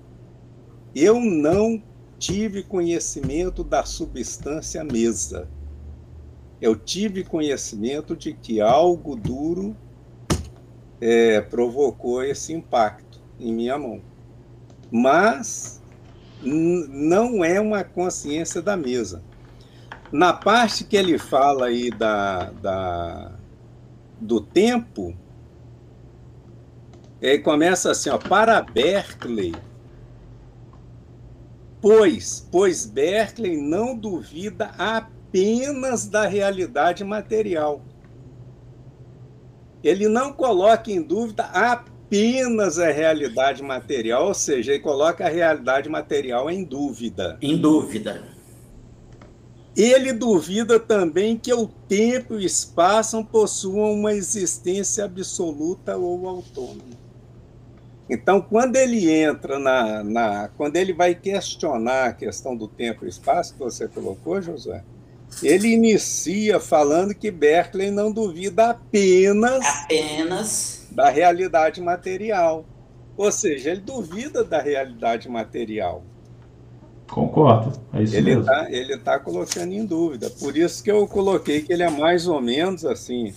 eu 0.93 1.21
não 1.21 1.81
tive 2.19 2.65
conhecimento 2.65 3.63
da 3.63 3.85
substância 3.85 4.83
mesa. 4.83 5.49
Eu 6.61 6.75
tive 6.75 7.23
conhecimento 7.23 8.17
de 8.17 8.33
que 8.33 8.61
algo 8.61 9.15
duro 9.15 9.77
é, 11.01 11.41
provocou 11.43 12.25
esse 12.25 12.53
impacto 12.53 13.21
em 13.39 13.53
minha 13.53 13.79
mão. 13.79 14.01
Mas 14.91 15.81
não 16.43 17.45
é 17.45 17.61
uma 17.61 17.85
consciência 17.85 18.61
da 18.61 18.77
mesa. 18.77 19.30
Na 20.13 20.33
parte 20.33 20.85
que 20.85 20.97
ele 20.97 21.19
fala 21.19 21.67
aí 21.67 21.91
da, 21.91 22.51
da, 22.51 23.33
do 24.21 24.41
tempo, 24.41 25.17
ele 27.23 27.39
começa 27.39 27.93
assim, 27.93 28.11
ó, 28.11 28.19
para 28.19 28.61
Berkeley, 28.61 29.55
pois, 31.81 32.49
pois 32.51 32.87
Berkeley 32.87 33.57
não 33.57 33.97
duvida 33.97 34.73
apenas 34.77 36.09
da 36.09 36.27
realidade 36.27 37.05
material. 37.05 37.81
Ele 39.83 40.09
não 40.09 40.33
coloca 40.33 40.91
em 40.91 41.01
dúvida 41.01 41.45
apenas 41.45 42.79
a 42.79 42.91
realidade 42.91 43.63
material, 43.63 44.27
ou 44.27 44.35
seja, 44.35 44.73
ele 44.73 44.83
coloca 44.83 45.25
a 45.25 45.29
realidade 45.29 45.89
material 45.89 46.51
em 46.51 46.65
dúvida. 46.65 47.39
Em 47.41 47.57
dúvida. 47.57 48.23
Ele 49.77 50.13
duvida 50.13 50.81
também 50.81 51.37
que 51.37 51.53
o 51.55 51.67
tempo 51.67 52.35
e 52.35 52.39
o 52.39 52.41
espaço 52.41 53.25
possuam 53.25 53.93
uma 53.93 54.13
existência 54.13 55.05
absoluta 55.05 55.97
ou 55.97 56.29
autônoma. 56.29 57.01
Então, 58.09 58.41
quando 58.41 58.75
ele 58.75 59.09
entra 59.09 59.57
na, 59.59 60.03
na, 60.03 60.49
Quando 60.57 60.75
ele 60.77 60.93
vai 60.93 61.15
questionar 61.15 62.07
a 62.07 62.13
questão 62.13 62.57
do 62.57 62.67
tempo 62.67 63.07
e 63.07 63.09
espaço 63.09 63.53
que 63.53 63.61
você 63.61 63.87
colocou, 63.87 64.43
José, 64.43 64.83
ele 65.45 65.69
inicia 65.69 66.59
falando 66.59 67.15
que 67.15 67.31
Berkeley 67.31 67.93
não 67.93 68.11
duvida 68.11 68.71
apenas. 68.71 69.65
Apenas. 69.65 70.89
Da 70.91 71.09
realidade 71.09 71.81
material. 71.81 72.65
Ou 73.17 73.31
seja, 73.31 73.71
ele 73.71 73.81
duvida 73.81 74.43
da 74.43 74.61
realidade 74.61 75.29
material. 75.29 76.03
Concordo, 77.11 77.73
é 77.93 78.03
isso 78.03 78.17
ele 78.17 78.37
mesmo. 78.37 78.45
Tá, 78.45 78.71
ele 78.71 78.95
está 78.95 79.19
colocando 79.19 79.73
em 79.73 79.85
dúvida. 79.85 80.31
Por 80.31 80.57
isso 80.57 80.83
que 80.83 80.91
eu 80.91 81.07
coloquei 81.09 81.61
que 81.63 81.73
ele 81.73 81.83
é 81.83 81.91
mais 81.91 82.29
ou 82.29 82.41
menos 82.41 82.85
assim, 82.85 83.35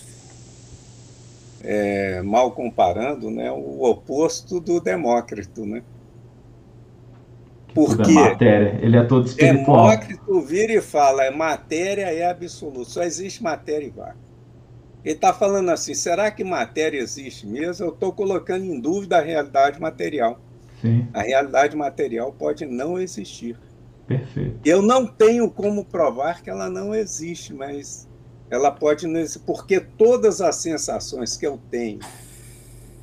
é, 1.63 2.21
mal 2.21 2.51
comparando, 2.51 3.31
né, 3.31 3.51
o 3.51 3.83
oposto 3.83 4.59
do 4.59 4.79
Demócrito, 4.79 5.65
né? 5.65 5.81
Porque 7.73 8.11
matéria, 8.11 8.79
ele 8.83 8.95
é 8.95 9.03
todo 9.03 9.25
espiritual. 9.25 9.89
Demócrito 9.89 10.41
vira 10.41 10.73
e 10.73 10.81
fala, 10.81 11.31
matéria 11.31 12.13
é 12.13 12.29
absoluta, 12.29 12.85
só 12.85 13.01
existe 13.01 13.41
matéria 13.41 13.87
e 13.87 13.89
vácuo. 13.89 14.21
Ele 15.03 15.15
está 15.15 15.33
falando 15.33 15.69
assim, 15.69 15.95
será 15.95 16.29
que 16.29 16.43
matéria 16.43 16.99
existe 16.99 17.47
mesmo? 17.47 17.87
Eu 17.87 17.89
estou 17.89 18.13
colocando 18.13 18.63
em 18.63 18.79
dúvida 18.79 19.17
a 19.17 19.21
realidade 19.21 19.81
material. 19.81 20.39
Sim. 20.83 21.07
A 21.13 21.21
realidade 21.21 21.77
material 21.77 22.33
pode 22.33 22.65
não 22.65 22.99
existir. 22.99 23.57
Perfeito. 24.05 24.59
Eu 24.65 24.81
não 24.81 25.07
tenho 25.07 25.49
como 25.49 25.85
provar 25.85 26.43
que 26.43 26.49
ela 26.49 26.69
não 26.69 26.93
existe, 26.93 27.53
mas 27.53 28.05
ela 28.49 28.69
pode 28.69 29.07
não 29.07 29.17
existir, 29.17 29.45
porque 29.45 29.79
todas 29.79 30.41
as 30.41 30.57
sensações 30.57 31.37
que 31.37 31.47
eu 31.47 31.57
tenho 31.71 32.01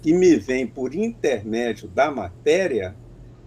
que 0.03 0.13
me 0.13 0.37
vêm 0.37 0.67
por 0.67 0.95
intermédio 0.95 1.89
da 1.89 2.11
matéria, 2.11 2.95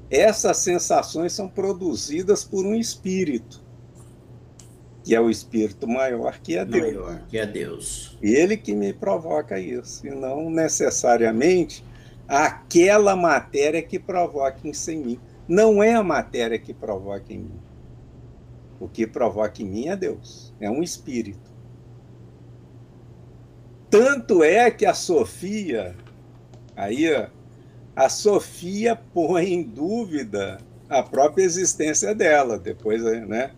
essas 0.10 0.58
sensações 0.58 1.32
são 1.32 1.48
produzidas 1.48 2.43
por 2.43 2.65
um 2.65 2.74
espírito, 2.74 3.63
que 5.04 5.13
é 5.13 5.22
o 5.22 5.30
espírito 5.30 5.88
maior 5.88 6.39
que 6.39 6.58
é 6.58 6.65
Deus. 6.65 6.96
Maior 6.96 7.22
que 7.28 7.38
é 7.38 7.46
Deus. 7.46 8.17
Ele 8.19 8.58
que 8.58 8.74
me 8.74 8.93
provoca 8.93 9.60
isso, 9.60 10.08
e 10.08 10.10
não 10.10 10.50
necessariamente 10.50 11.86
aquela 12.28 13.16
matéria 13.16 13.82
que 13.82 14.00
provoca 14.00 14.60
isso 14.68 14.92
em 14.92 14.98
mim. 14.98 15.20
Não 15.48 15.84
é 15.84 15.94
a 15.94 16.04
matéria 16.04 16.58
que 16.58 16.74
provoca 16.74 17.34
em 17.34 17.40
mim. 17.40 17.60
O 18.80 18.88
que 18.88 19.06
provoca 19.06 19.62
em 19.62 19.66
mim 19.66 19.88
é 19.88 19.96
Deus, 19.96 20.54
é 20.60 20.70
um 20.70 20.82
espírito. 20.82 21.52
Tanto 23.90 24.44
é 24.44 24.72
que 24.72 24.86
a 24.86 24.94
Sofia, 24.94 25.96
aí 26.76 27.06
a 27.96 28.10
Sofia 28.10 28.96
põe 28.96 29.54
em 29.54 29.64
dúvida 29.64 30.58
a 30.90 31.04
própria 31.04 31.44
existência 31.44 32.14
dela, 32.16 32.58
depois, 32.58 33.04
né? 33.04 33.52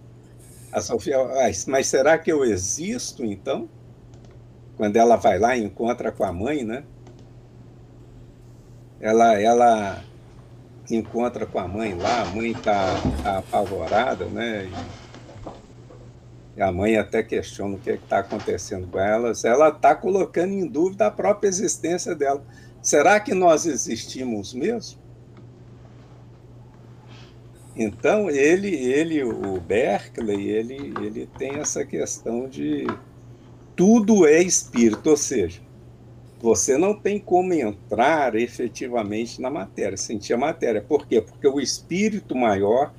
A 0.71 0.81
Sofia, 0.81 1.17
ah, 1.17 1.51
mas 1.67 1.87
será 1.87 2.17
que 2.17 2.31
eu 2.31 2.43
existo 2.43 3.23
então? 3.23 3.69
Quando 4.75 4.97
ela 4.97 5.15
vai 5.15 5.39
lá 5.39 5.55
e 5.55 5.63
encontra 5.63 6.11
com 6.11 6.25
a 6.25 6.33
mãe, 6.33 6.65
né? 6.65 6.83
Ela, 9.05 9.39
ela 9.39 10.03
encontra 10.89 11.45
com 11.45 11.59
a 11.59 11.67
mãe 11.67 11.93
lá, 11.93 12.23
a 12.23 12.25
mãe 12.25 12.49
está 12.49 12.87
tá 13.21 13.37
apavorada, 13.37 14.25
né? 14.25 14.67
E 16.57 16.61
a 16.61 16.71
mãe 16.71 16.97
até 16.97 17.21
questiona 17.21 17.75
o 17.75 17.79
que 17.79 17.91
é 17.91 17.93
está 17.93 18.19
acontecendo 18.19 18.87
com 18.87 18.97
elas. 18.97 19.45
Ela 19.45 19.69
está 19.69 19.93
colocando 19.93 20.53
em 20.53 20.65
dúvida 20.65 21.05
a 21.05 21.11
própria 21.11 21.47
existência 21.47 22.15
dela. 22.15 22.43
Será 22.81 23.19
que 23.19 23.35
nós 23.35 23.67
existimos 23.67 24.55
mesmo? 24.55 24.99
Então 27.75 28.27
ele, 28.27 28.73
ele, 28.73 29.23
o 29.23 29.61
Berkeley, 29.61 30.49
ele, 30.49 30.93
ele 30.99 31.29
tem 31.37 31.59
essa 31.59 31.85
questão 31.85 32.49
de 32.49 32.87
tudo 33.75 34.25
é 34.25 34.41
espírito, 34.41 35.11
ou 35.11 35.17
seja, 35.17 35.61
você 36.41 36.77
não 36.77 36.93
tem 36.93 37.19
como 37.19 37.53
entrar 37.53 38.35
efetivamente 38.35 39.41
na 39.41 39.49
matéria, 39.49 39.97
sentir 39.97 40.33
a 40.33 40.37
matéria. 40.37 40.81
Por 40.81 41.07
quê? 41.07 41.21
Porque 41.21 41.47
o 41.47 41.59
espírito 41.59 42.35
maior 42.35 42.93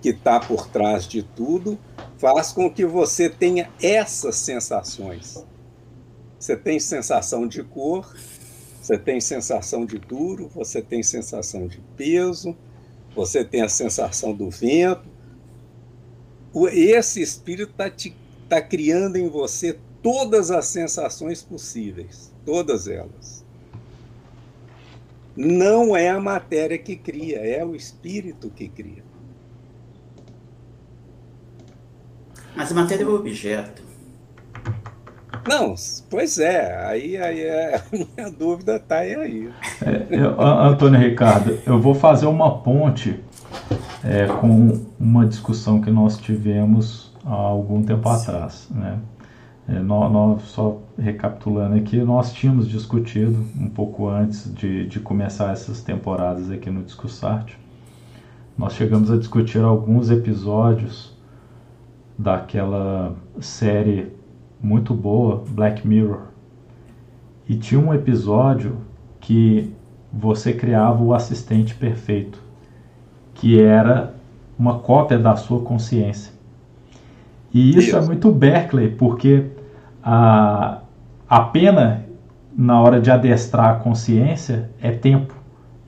que 0.00 0.10
está 0.10 0.38
por 0.38 0.68
trás 0.68 1.06
de 1.06 1.22
tudo 1.22 1.78
faz 2.18 2.52
com 2.52 2.70
que 2.70 2.84
você 2.84 3.28
tenha 3.28 3.70
essas 3.80 4.36
sensações. 4.36 5.44
Você 6.38 6.56
tem 6.56 6.78
sensação 6.78 7.46
de 7.46 7.64
cor, 7.64 8.14
você 8.80 8.96
tem 8.96 9.20
sensação 9.20 9.84
de 9.84 9.98
duro, 9.98 10.48
você 10.54 10.80
tem 10.80 11.02
sensação 11.02 11.66
de 11.66 11.80
peso, 11.96 12.56
você 13.14 13.44
tem 13.44 13.62
a 13.62 13.68
sensação 13.68 14.32
do 14.32 14.50
vento. 14.50 15.08
Esse 16.70 17.20
espírito 17.20 17.72
está 17.72 17.90
tá 18.48 18.62
criando 18.62 19.16
em 19.16 19.28
você 19.28 19.78
todas 20.02 20.52
as 20.52 20.66
sensações 20.66 21.42
possíveis, 21.42 22.32
todas 22.46 22.86
elas. 22.86 23.44
Não 25.36 25.94
é 25.94 26.08
a 26.08 26.20
matéria 26.20 26.78
que 26.78 26.96
cria, 26.96 27.38
é 27.38 27.62
o 27.62 27.74
espírito 27.74 28.48
que 28.48 28.68
cria. 28.68 29.04
Mas 32.54 32.72
a 32.72 32.74
matéria 32.74 33.04
é 33.04 33.06
o 33.06 33.14
objeto. 33.14 33.82
Não, 35.46 35.74
pois 36.10 36.38
é, 36.38 36.74
aí, 36.86 37.16
aí 37.16 37.40
é, 37.40 37.76
a 37.76 37.82
minha 37.92 38.30
dúvida 38.30 38.76
está 38.76 38.98
aí. 38.98 39.50
É, 39.82 40.06
eu, 40.10 40.40
Antônio 40.40 40.98
Ricardo, 40.98 41.58
eu 41.66 41.80
vou 41.80 41.94
fazer 41.94 42.26
uma 42.26 42.58
ponte 42.58 43.22
é, 44.02 44.26
com 44.26 44.86
uma 44.98 45.26
discussão 45.26 45.80
que 45.80 45.90
nós 45.90 46.16
tivemos 46.16 47.12
há 47.24 47.34
algum 47.34 47.82
tempo 47.82 48.08
Sim. 48.08 48.22
atrás. 48.22 48.68
Né? 48.70 48.98
É, 49.68 49.80
nós, 49.80 50.12
nós, 50.12 50.42
só 50.42 50.78
recapitulando 50.96 51.74
aqui, 51.74 51.98
nós 51.98 52.32
tínhamos 52.32 52.68
discutido 52.68 53.44
um 53.58 53.68
pouco 53.68 54.08
antes 54.08 54.52
de, 54.54 54.86
de 54.86 55.00
começar 55.00 55.52
essas 55.52 55.82
temporadas 55.82 56.50
aqui 56.50 56.70
no 56.70 56.84
Discussarte. 56.84 57.58
Nós 58.56 58.74
chegamos 58.74 59.10
a 59.10 59.16
discutir 59.16 59.58
alguns 59.58 60.10
episódios 60.10 61.14
daquela 62.16 63.14
série 63.40 64.12
muito 64.62 64.94
boa, 64.94 65.44
Black 65.48 65.86
Mirror. 65.86 66.28
E 67.48 67.56
tinha 67.56 67.80
um 67.80 67.92
episódio 67.92 68.78
que 69.20 69.72
você 70.12 70.52
criava 70.52 71.02
o 71.02 71.12
assistente 71.12 71.74
perfeito, 71.74 72.40
que 73.34 73.60
era 73.60 74.14
uma 74.58 74.78
cópia 74.78 75.18
da 75.18 75.36
sua 75.36 75.60
consciência. 75.60 76.32
E 77.52 77.70
isso, 77.70 77.80
isso. 77.80 77.96
é 77.96 78.00
muito 78.00 78.30
Berkeley, 78.32 78.90
porque 78.90 79.44
a, 80.06 80.78
a 81.28 81.40
pena 81.40 82.06
na 82.56 82.80
hora 82.80 83.00
de 83.00 83.10
adestrar 83.10 83.70
a 83.70 83.74
consciência 83.74 84.70
é 84.80 84.92
tempo. 84.92 85.34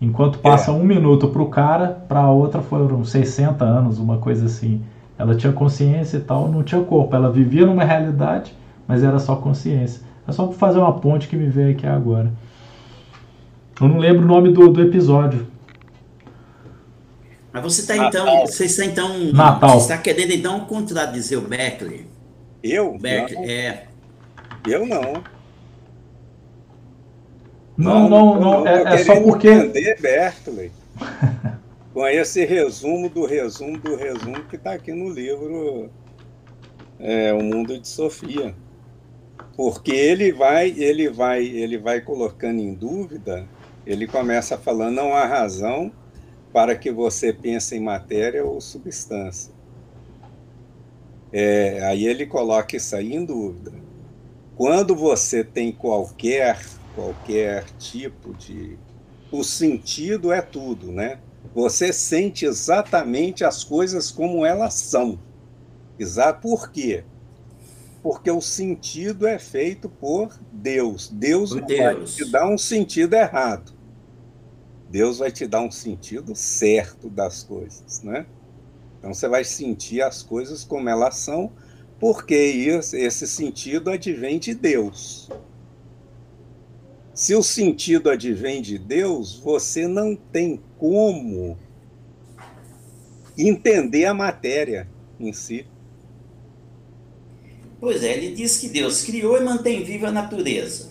Enquanto 0.01 0.41
passa 0.41 0.71
é. 0.73 0.75
um 0.75 0.85
minuto 0.85 1.29
para 1.29 1.43
o 1.43 1.49
cara, 1.49 2.05
para 2.09 2.21
a 2.21 2.31
outra 2.31 2.61
foram 2.61 3.05
60 3.05 3.65
anos, 3.65 3.99
uma 3.99 4.19
coisa 4.19 4.47
assim. 4.47 4.83
Ela 5.17 5.35
tinha 5.35 5.53
consciência 5.53 6.19
e 6.19 6.21
tal, 6.21 6.49
não 6.49 6.63
tinha 6.63 6.83
corpo. 6.83 7.15
Ela 7.15 7.31
vivia 7.31 7.65
numa 7.65 7.85
realidade 7.85 8.53
mas 8.89 9.05
era 9.05 9.19
só 9.19 9.37
consciência. 9.37 10.01
É 10.27 10.33
só 10.33 10.51
fazer 10.51 10.79
uma 10.79 10.99
ponte 10.99 11.29
que 11.29 11.37
me 11.37 11.47
veio 11.47 11.73
aqui 11.73 11.87
agora. 11.87 12.33
Eu 13.79 13.87
não 13.87 13.99
lembro 13.99 14.25
o 14.25 14.27
nome 14.27 14.51
do, 14.51 14.67
do 14.69 14.83
episódio. 14.83 15.47
Mas 17.53 17.63
você 17.63 17.83
está 17.83 17.97
então, 17.97 18.47
você 18.47 18.65
está 18.65 18.85
então, 18.87 19.33
Natal. 19.33 19.79
Você 19.79 19.93
está 19.93 19.99
querendo 19.99 20.33
então 20.33 20.61
contradizer 20.61 21.39
o 21.39 21.43
Beckley? 21.43 22.07
Eu? 22.63 22.97
Beckley, 22.99 23.51
é. 23.51 23.88
Eu 24.67 24.87
não. 24.87 25.23
Não, 27.77 28.09
não, 28.09 28.41
não, 28.41 28.67
é, 28.67 28.95
é 28.95 28.99
só 28.99 29.21
porque. 29.21 29.49
entender 29.49 30.01
Berkeley. 30.01 30.73
com 31.95 32.07
esse 32.07 32.45
resumo 32.45 33.09
do 33.09 33.25
resumo 33.25 33.79
do 33.79 33.97
resumo 33.97 34.45
que 34.45 34.57
está 34.57 34.73
aqui 34.73 34.93
no 34.93 35.09
livro 35.09 35.91
é, 36.99 37.33
O 37.33 37.43
Mundo 37.43 37.79
de 37.79 37.89
Sofia 37.89 38.55
porque 39.59 39.91
ele 39.91 40.31
vai, 40.31 40.71
ele 40.71 41.11
vai, 41.11 41.45
ele 41.45 41.77
vai 41.77 42.01
colocando 42.01 42.61
em 42.61 42.73
dúvida, 42.73 43.45
ele 43.85 44.07
começa 44.07 44.57
falando 44.57 44.95
não 44.95 45.13
há 45.13 45.27
razão 45.27 45.91
para 46.53 46.77
que 46.77 46.93
você 46.93 47.33
pense 47.33 47.75
em 47.75 47.81
matéria 47.81 48.45
ou 48.45 48.61
substância. 48.61 49.53
É, 51.33 51.85
aí 51.87 52.07
ele 52.07 52.25
coloca 52.25 52.77
isso 52.77 52.95
aí 52.95 53.13
em 53.13 53.25
dúvida. 53.25 53.73
Quando 54.59 54.95
você 54.95 55.43
tem 55.43 55.73
qualquer 55.73 56.63
qualquer 56.95 57.65
tipo 57.79 58.35
de 58.35 58.77
o 59.33 59.43
sentido 59.43 60.31
é 60.31 60.43
tudo, 60.43 60.93
né? 60.93 61.21
Você 61.55 61.95
sente 61.95 62.45
exatamente 62.45 63.43
as 63.43 63.65
coisas 63.65 64.11
como 64.11 64.45
elas 64.45 64.75
são. 64.75 65.19
Exato 65.99 66.43
por 66.43 66.71
quê? 66.71 67.05
porque 68.03 68.31
o 68.31 68.41
sentido 68.41 69.27
é 69.27 69.39
feito 69.39 69.89
por 69.89 70.39
Deus. 70.53 71.09
Deus, 71.09 71.51
por 71.51 71.63
Deus. 71.63 72.17
vai 72.17 72.27
te 72.27 72.33
dar 72.33 72.49
um 72.49 72.59
sentido 72.59 73.15
errado. 73.15 73.73
Deus 74.89 75.19
vai 75.19 75.31
te 75.31 75.47
dar 75.47 75.61
um 75.61 75.71
sentido 75.71 76.35
certo 76.35 77.11
das 77.11 77.43
coisas, 77.43 78.03
né? 78.03 78.27
Então 78.99 79.13
você 79.13 79.29
vai 79.29 79.45
sentir 79.45 80.01
as 80.01 80.23
coisas 80.23 80.65
como 80.65 80.89
elas 80.89 81.17
são, 81.17 81.53
porque 81.99 82.35
esse 82.35 83.27
sentido 83.27 83.91
advém 83.91 84.39
de 84.39 84.55
Deus. 84.55 85.29
Se 87.13 87.35
o 87.35 87.43
sentido 87.43 88.11
advém 88.11 88.63
de 88.63 88.79
Deus, 88.79 89.39
você 89.39 89.89
não 89.89 90.15
tem 90.15 90.61
como 90.79 91.59
entender 93.37 94.05
a 94.05 94.15
matéria 94.15 94.89
em 95.19 95.33
si. 95.33 95.67
Pois 97.81 98.03
é, 98.03 98.17
ele 98.17 98.35
diz 98.35 98.59
que 98.59 98.69
Deus 98.69 99.03
criou 99.03 99.37
e 99.37 99.45
mantém 99.45 99.83
viva 99.83 100.09
a 100.09 100.13
natureza. 100.13 100.91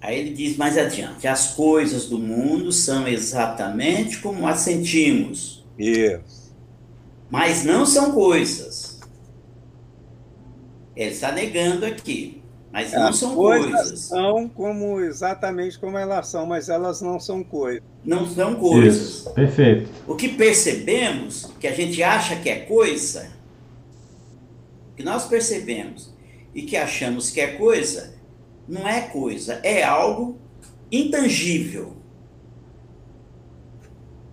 Aí 0.00 0.18
ele 0.18 0.30
diz 0.30 0.56
mais 0.56 0.78
adiante: 0.78 1.26
as 1.26 1.54
coisas 1.54 2.06
do 2.06 2.18
mundo 2.18 2.72
são 2.72 3.06
exatamente 3.06 4.20
como 4.20 4.46
as 4.46 4.60
sentimos. 4.60 5.66
Isso. 5.78 6.47
Mas 7.30 7.64
não 7.64 7.84
são 7.84 8.12
coisas. 8.12 9.00
Ele 10.96 11.10
está 11.10 11.32
negando 11.32 11.86
aqui. 11.86 12.42
Mas 12.72 12.92
não 12.92 13.08
as 13.08 13.16
são 13.16 13.34
coisas. 13.34 13.72
coisas. 13.72 14.00
São 14.00 14.48
como 14.48 15.00
exatamente 15.00 15.78
como 15.78 15.96
elas 15.96 16.26
são, 16.28 16.46
mas 16.46 16.68
elas 16.68 17.00
não 17.00 17.18
são 17.18 17.42
coisas. 17.42 17.82
Não 18.04 18.26
são 18.26 18.56
coisas. 18.56 18.96
Isso. 18.96 19.30
Perfeito. 19.30 19.90
O 20.06 20.14
que 20.14 20.28
percebemos, 20.28 21.50
que 21.58 21.66
a 21.66 21.72
gente 21.72 22.02
acha 22.02 22.36
que 22.36 22.48
é 22.48 22.60
coisa, 22.60 23.30
que 24.96 25.02
nós 25.02 25.26
percebemos 25.26 26.12
e 26.54 26.62
que 26.62 26.76
achamos 26.76 27.30
que 27.30 27.40
é 27.40 27.48
coisa, 27.48 28.14
não 28.66 28.86
é 28.86 29.02
coisa, 29.02 29.60
é 29.62 29.82
algo 29.82 30.38
intangível. 30.90 31.96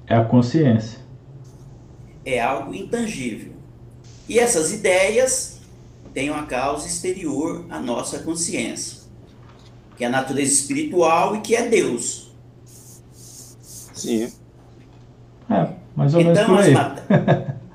É 0.08 0.16
a 0.16 0.26
consciência. 0.26 1.05
É 2.26 2.42
algo 2.42 2.74
intangível. 2.74 3.54
E 4.28 4.40
essas 4.40 4.74
ideias 4.74 5.60
têm 6.14 6.32
uma 6.32 6.46
causa 6.46 6.88
exterior 6.88 7.66
à 7.70 7.80
nossa 7.80 8.20
consciência, 8.20 9.04
que 9.96 10.04
é 10.04 10.08
a 10.08 10.10
natureza 10.10 10.52
espiritual 10.52 11.36
e 11.36 11.42
que 11.42 11.56
é 11.56 11.70
Deus. 11.70 12.34
Sim. 13.94 14.32
É, 15.50 15.70
mais 15.96 16.14
ou 16.14 16.24
menos 16.24 16.40
então, 16.40 16.56
por 16.56 16.64
aí. 16.64 17.56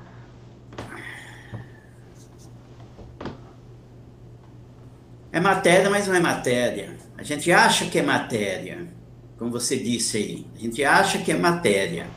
É 5.33 5.39
matéria, 5.39 5.89
mas 5.89 6.07
não 6.07 6.15
é 6.15 6.19
matéria. 6.19 6.97
A 7.17 7.23
gente 7.23 7.51
acha 7.51 7.85
que 7.85 7.97
é 7.97 8.01
matéria, 8.01 8.85
como 9.37 9.49
você 9.49 9.77
disse 9.77 10.17
aí. 10.17 10.45
A 10.53 10.59
gente 10.59 10.83
acha 10.83 11.19
que 11.19 11.31
é 11.31 11.37
matéria. 11.37 12.07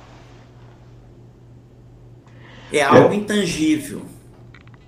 É 2.77 2.83
algo 2.83 3.13
é, 3.13 3.17
intangível. 3.17 4.03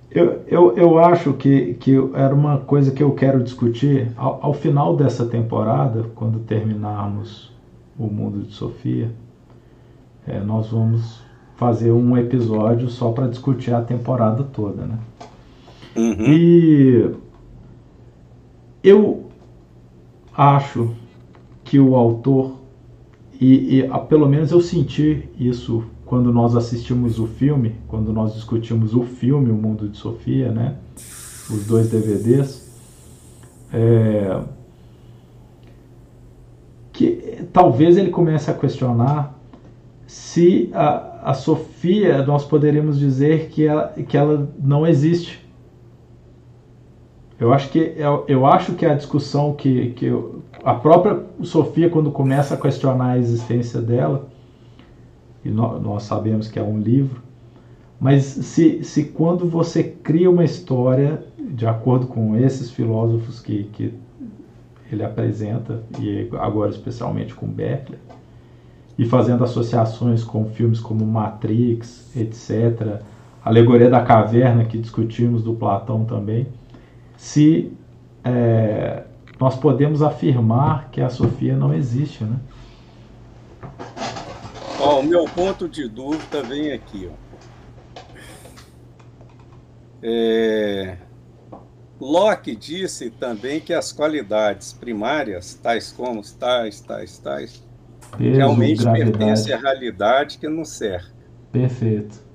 Eu, 0.09 0.43
eu, 0.47 0.77
eu 0.77 0.99
acho 0.99 1.33
que, 1.33 1.75
que 1.75 1.93
era 2.13 2.33
uma 2.33 2.57
coisa 2.57 2.91
que 2.91 3.03
eu 3.03 3.11
quero 3.11 3.43
discutir 3.43 4.11
ao, 4.15 4.39
ao 4.41 4.53
final 4.53 4.95
dessa 4.95 5.25
temporada, 5.25 6.05
quando 6.15 6.39
terminarmos 6.39 7.51
o 7.97 8.07
mundo 8.07 8.39
de 8.41 8.53
Sofia, 8.53 9.11
é, 10.25 10.39
nós 10.39 10.69
vamos 10.69 11.21
fazer 11.55 11.91
um 11.91 12.17
episódio 12.17 12.89
só 12.89 13.11
para 13.11 13.27
discutir 13.27 13.73
a 13.73 13.81
temporada 13.81 14.43
toda, 14.43 14.85
né? 14.85 14.99
Uhum. 15.95 16.25
E 16.27 17.11
eu 18.83 19.25
acho 20.35 20.93
que 21.63 21.79
o 21.79 21.95
autor, 21.95 22.57
e, 23.41 23.79
e 23.79 23.89
pelo 24.07 24.27
menos 24.29 24.51
eu 24.51 24.61
senti 24.61 25.27
isso 25.39 25.83
quando 26.07 26.31
nós 26.31 26.55
assistimos 26.55 27.19
o 27.19 27.27
filme, 27.27 27.75
quando 27.87 28.13
nós 28.13 28.33
discutimos 28.33 28.95
o 28.95 29.03
filme 29.03 29.51
O 29.51 29.55
Mundo 29.55 29.89
de 29.89 29.97
Sofia, 29.97 30.49
né? 30.51 30.75
Os 31.49 31.65
dois 31.67 31.89
DVDs. 31.89 32.65
É, 33.73 34.41
que 36.93 37.45
talvez 37.51 37.97
ele 37.97 38.09
comece 38.09 38.49
a 38.49 38.53
questionar 38.53 39.37
se 40.07 40.71
a, 40.73 41.31
a 41.31 41.33
Sofia 41.33 42.25
nós 42.25 42.45
poderíamos 42.45 42.97
dizer 42.97 43.49
que 43.49 43.67
ela, 43.67 43.89
que 44.07 44.17
ela 44.17 44.49
não 44.57 44.87
existe. 44.87 45.45
Eu 47.37 47.53
acho 47.53 47.69
que 47.69 47.93
eu, 47.97 48.23
eu 48.29 48.45
acho 48.45 48.73
que 48.75 48.85
a 48.85 48.95
discussão 48.95 49.53
que, 49.53 49.91
que 49.91 50.05
eu, 50.05 50.41
a 50.63 50.73
própria 50.73 51.21
Sofia 51.43 51.89
quando 51.89 52.09
começa 52.09 52.53
a 52.53 52.57
questionar 52.57 53.11
a 53.11 53.17
existência 53.17 53.81
dela 53.81 54.29
e 55.47 55.49
nós, 55.49 55.81
nós 55.81 56.03
sabemos 56.03 56.49
que 56.49 56.59
é 56.59 56.63
um 56.63 56.77
livro, 56.77 57.21
mas 57.99 58.23
se, 58.23 58.83
se 58.83 59.05
quando 59.05 59.47
você 59.47 59.81
cria 59.81 60.29
uma 60.29 60.43
história 60.43 61.23
de 61.39 61.65
acordo 61.65 62.05
com 62.07 62.35
esses 62.35 62.69
filósofos 62.69 63.39
que, 63.39 63.63
que 63.71 63.93
ele 64.91 65.03
apresenta 65.03 65.81
e 65.99 66.27
agora 66.33 66.69
especialmente 66.69 67.33
com 67.33 67.47
Berkeley 67.47 67.97
e 68.99 69.05
fazendo 69.05 69.43
associações 69.43 70.21
com 70.23 70.45
filmes 70.45 70.81
como 70.81 71.05
Matrix, 71.05 72.15
etc., 72.15 73.01
Alegoria 73.43 73.89
da 73.89 74.01
Caverna 74.01 74.65
que 74.65 74.77
discutimos 74.77 75.41
do 75.41 75.53
Platão 75.53 76.03
também 76.03 76.45
se 77.15 77.71
é, 78.21 79.03
nós 79.39 79.55
podemos 79.55 80.01
afirmar 80.03 80.89
que 80.91 80.99
a 80.99 81.09
Sofia 81.09 81.55
não 81.55 81.73
existe, 81.73 82.25
né? 82.25 82.35
Ó, 84.79 84.99
o 84.99 85.03
meu 85.03 85.25
ponto 85.25 85.67
de 85.67 85.87
dúvida 85.87 86.43
vem 86.43 86.71
aqui, 86.71 87.09
ó. 87.11 87.27
É... 90.03 90.97
Locke 91.99 92.55
disse 92.55 93.09
também 93.09 93.59
que 93.59 93.73
as 93.73 93.91
qualidades 93.91 94.71
primárias, 94.71 95.55
tais 95.55 95.91
como 95.91 96.21
tais, 96.21 96.79
tais, 96.79 97.17
tais, 97.17 97.63
Peso, 98.15 98.37
realmente 98.37 98.83
gravidade. 98.83 99.11
pertencem 99.11 99.53
à 99.53 99.57
realidade 99.57 100.37
que 100.37 100.47
nos 100.47 100.69
cerca. 100.69 101.11
Perfeito. 101.51 102.27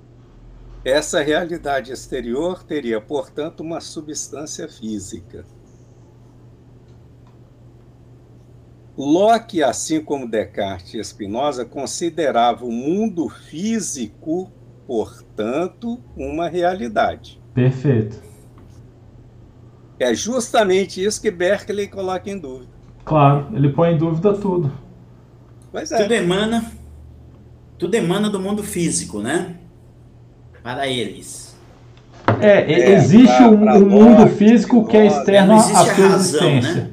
Essa 0.84 1.22
realidade 1.22 1.92
exterior 1.92 2.64
teria, 2.64 3.00
portanto, 3.00 3.60
uma 3.60 3.80
substância 3.80 4.68
física. 4.68 5.44
Locke, 8.96 9.62
assim 9.62 10.02
como 10.02 10.28
Descartes 10.28 10.94
e 10.94 11.04
Spinoza, 11.04 11.64
considerava 11.64 12.64
o 12.64 12.70
mundo 12.70 13.28
físico, 13.28 14.50
portanto, 14.86 15.98
uma 16.16 16.48
realidade. 16.48 17.40
Perfeito. 17.54 18.22
É 19.98 20.14
justamente 20.14 21.02
isso 21.02 21.20
que 21.20 21.30
Berkeley 21.30 21.88
coloca 21.88 22.28
em 22.28 22.38
dúvida. 22.38 22.70
Claro, 23.04 23.48
ele 23.54 23.70
põe 23.70 23.92
em 23.92 23.98
dúvida 23.98 24.34
tudo. 24.34 24.72
Pois 25.70 25.90
é. 25.90 26.02
Tudo 26.02 26.12
emana, 26.12 26.72
tudo 27.78 27.94
emana 27.94 28.28
do 28.28 28.38
mundo 28.38 28.62
físico, 28.62 29.20
né? 29.20 29.56
para 30.62 30.86
eles. 30.86 31.56
É, 32.40 32.72
é 32.72 32.92
existe 32.92 33.36
pra, 33.36 33.48
um, 33.48 33.60
pra 33.60 33.74
um 33.74 33.88
mundo 33.88 34.26
físico 34.28 34.86
que 34.86 34.96
é 34.96 35.06
externo 35.06 35.54
à 35.54 35.58
sua 35.58 35.82
razão, 35.82 36.14
existência. 36.14 36.74
Né? 36.74 36.90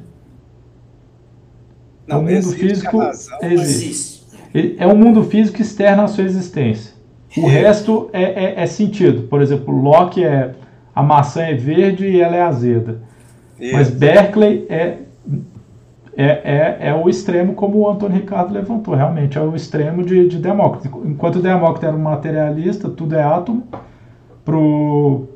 Não, 2.10 2.20
o 2.20 2.22
mundo 2.24 2.50
físico 2.52 2.98
razão, 2.98 3.38
existe. 3.42 4.20
É 4.78 4.86
um 4.86 4.96
mundo 4.96 5.24
físico 5.24 5.62
externo 5.62 6.02
à 6.02 6.08
sua 6.08 6.24
existência. 6.24 6.92
O 7.36 7.46
é. 7.46 7.50
resto 7.50 8.10
é, 8.12 8.22
é, 8.22 8.62
é, 8.62 8.66
sentido. 8.66 9.22
Por 9.28 9.40
exemplo, 9.40 9.74
Locke 9.74 10.24
é 10.24 10.54
a 10.94 11.02
maçã 11.02 11.42
é 11.42 11.54
verde 11.54 12.06
e 12.06 12.20
ela 12.20 12.36
é 12.36 12.42
azeda. 12.42 13.00
Isso. 13.58 13.72
Mas 13.72 13.90
Berkeley 13.90 14.66
é, 14.68 14.98
é, 16.16 16.26
é, 16.26 16.78
é, 16.88 16.94
o 16.94 17.08
extremo 17.08 17.54
como 17.54 17.78
o 17.78 17.88
Antônio 17.88 18.16
Ricardo 18.16 18.52
levantou. 18.52 18.94
Realmente 18.94 19.38
é 19.38 19.40
o 19.40 19.54
extremo 19.54 20.02
de, 20.02 20.28
de 20.28 20.38
Demócrito. 20.38 21.02
Enquanto 21.04 21.40
Demócrito 21.40 21.86
era 21.86 21.96
um 21.96 22.02
materialista, 22.02 22.88
tudo 22.88 23.14
é 23.14 23.22
átomo, 23.22 23.62
para 24.44 24.56
uh, 24.56 25.26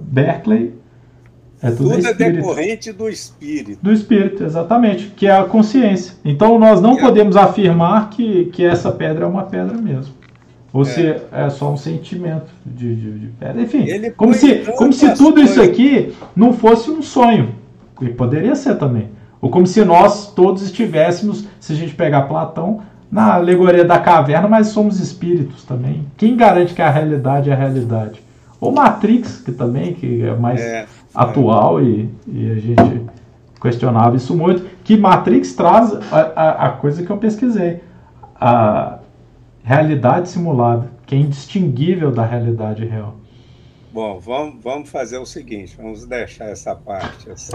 Berkeley 0.00 0.74
é 1.62 1.70
tudo, 1.70 1.90
tudo 1.90 2.06
é 2.08 2.12
decorrente 2.12 2.92
do 2.92 3.08
espírito. 3.08 3.78
Do 3.80 3.92
espírito, 3.92 4.42
exatamente, 4.42 5.12
que 5.16 5.28
é 5.28 5.36
a 5.36 5.44
consciência. 5.44 6.14
Então 6.24 6.58
nós 6.58 6.80
não 6.80 6.98
é. 6.98 7.00
podemos 7.00 7.36
afirmar 7.36 8.10
que, 8.10 8.46
que 8.46 8.64
essa 8.64 8.90
pedra 8.90 9.24
é 9.24 9.28
uma 9.28 9.44
pedra 9.44 9.78
mesmo. 9.78 10.12
Ou 10.72 10.82
é. 10.82 10.84
se 10.84 11.16
é 11.30 11.50
só 11.50 11.72
um 11.72 11.76
sentimento 11.76 12.50
de, 12.66 12.96
de, 12.96 13.18
de 13.18 13.26
pedra. 13.28 13.62
Enfim, 13.62 13.86
como 14.16 14.34
se, 14.34 14.56
como 14.76 14.92
se 14.92 15.14
tudo 15.14 15.40
isso 15.40 15.62
aqui 15.62 16.12
não 16.34 16.52
fosse 16.52 16.90
um 16.90 17.00
sonho. 17.00 17.54
E 18.00 18.08
poderia 18.08 18.56
ser 18.56 18.76
também. 18.76 19.10
Ou 19.40 19.48
como 19.48 19.66
se 19.66 19.84
nós 19.84 20.32
todos 20.32 20.62
estivéssemos, 20.62 21.46
se 21.60 21.72
a 21.72 21.76
gente 21.76 21.94
pegar 21.94 22.22
Platão, 22.22 22.82
na 23.10 23.34
alegoria 23.34 23.84
da 23.84 23.98
caverna, 23.98 24.48
mas 24.48 24.68
somos 24.68 24.98
espíritos 24.98 25.64
também. 25.64 26.06
Quem 26.16 26.34
garante 26.34 26.72
que 26.72 26.80
a 26.80 26.90
realidade 26.90 27.50
é 27.50 27.52
a 27.52 27.56
realidade? 27.56 28.22
Ou 28.62 28.70
Matrix, 28.70 29.40
que 29.40 29.50
também 29.50 29.92
que 29.92 30.22
é 30.22 30.36
mais 30.36 30.60
é, 30.60 30.86
atual 31.12 31.80
é. 31.80 31.82
E, 31.82 32.10
e, 32.28 32.52
a 32.52 32.54
gente 32.54 33.02
questionava 33.60 34.14
isso 34.14 34.36
muito. 34.36 34.64
Que 34.84 34.96
Matrix 34.96 35.52
traz 35.54 35.92
a, 36.12 36.20
a, 36.36 36.66
a 36.66 36.70
coisa 36.70 37.02
que 37.02 37.10
eu 37.10 37.16
pesquisei. 37.16 37.80
A 38.36 39.00
realidade 39.64 40.28
simulada, 40.28 40.88
que 41.04 41.12
é 41.12 41.18
indistinguível 41.18 42.12
da 42.12 42.24
realidade 42.24 42.84
real. 42.84 43.16
Bom, 43.92 44.18
vamos, 44.18 44.54
vamos 44.62 44.88
fazer 44.88 45.18
o 45.18 45.26
seguinte, 45.26 45.76
vamos 45.76 46.06
deixar 46.06 46.46
essa 46.46 46.74
parte 46.74 47.30
assim. 47.30 47.52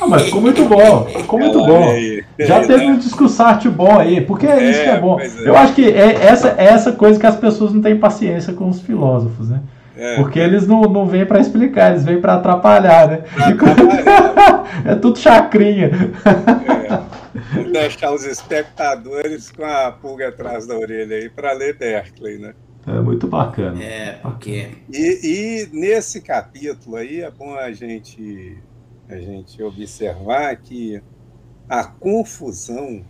Ah, 0.00 0.06
mas 0.06 0.22
ficou 0.22 0.40
muito 0.40 0.64
bom, 0.64 1.04
ficou 1.04 1.38
muito 1.38 1.58
Ela 1.58 1.68
bom. 1.68 1.90
Aí, 1.90 2.24
Já 2.38 2.60
aí, 2.60 2.66
teve 2.66 2.86
né? 2.86 2.92
um 2.92 2.96
discussarte 2.96 3.68
bom 3.68 4.00
aí, 4.00 4.22
porque 4.22 4.46
é, 4.46 4.70
isso 4.70 4.82
que 4.82 4.88
é 4.88 4.98
bom. 4.98 5.20
É. 5.20 5.28
Eu 5.44 5.54
acho 5.58 5.74
que 5.74 5.84
é 5.84 6.24
essa, 6.24 6.54
é 6.56 6.64
essa 6.64 6.92
coisa 6.92 7.20
que 7.20 7.26
as 7.26 7.36
pessoas 7.36 7.74
não 7.74 7.82
têm 7.82 7.98
paciência 7.98 8.54
com 8.54 8.66
os 8.66 8.80
filósofos, 8.80 9.50
né? 9.50 9.60
É. 9.94 10.16
Porque 10.16 10.38
eles 10.38 10.66
não, 10.66 10.80
não 10.84 11.06
vêm 11.06 11.26
para 11.26 11.38
explicar, 11.38 11.90
eles 11.90 12.04
vêm 12.04 12.18
para 12.18 12.36
atrapalhar, 12.36 13.06
né? 13.06 13.24
Atrapalhar. 13.36 14.64
é 14.90 14.94
tudo 14.94 15.18
chacrinha. 15.18 15.90
É. 16.24 17.54
Vamos 17.54 17.72
deixar 17.72 18.10
os 18.10 18.24
espectadores 18.24 19.50
com 19.50 19.64
a 19.64 19.92
pulga 19.92 20.28
atrás 20.28 20.66
da 20.66 20.74
orelha 20.76 21.16
aí 21.16 21.28
para 21.28 21.52
ler 21.52 21.76
Berkeley, 21.76 22.38
né? 22.38 22.54
É 22.86 23.00
muito 23.00 23.26
bacana. 23.26 23.82
É, 23.82 24.12
porque. 24.20 24.70
E, 24.92 25.20
e, 25.22 25.68
nesse 25.72 26.20
capítulo 26.20 26.96
aí 26.96 27.22
é 27.22 27.30
bom 27.30 27.54
a 27.54 27.72
gente, 27.72 28.58
a 29.08 29.16
gente 29.16 29.62
observar 29.62 30.54
que 30.56 31.02
a 31.68 31.84
confusão 31.84 33.02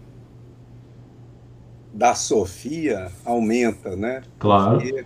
da 1.93 2.15
Sofia 2.15 3.11
aumenta, 3.25 3.97
né? 3.97 4.23
Claro. 4.39 4.79
Porque 4.79 5.05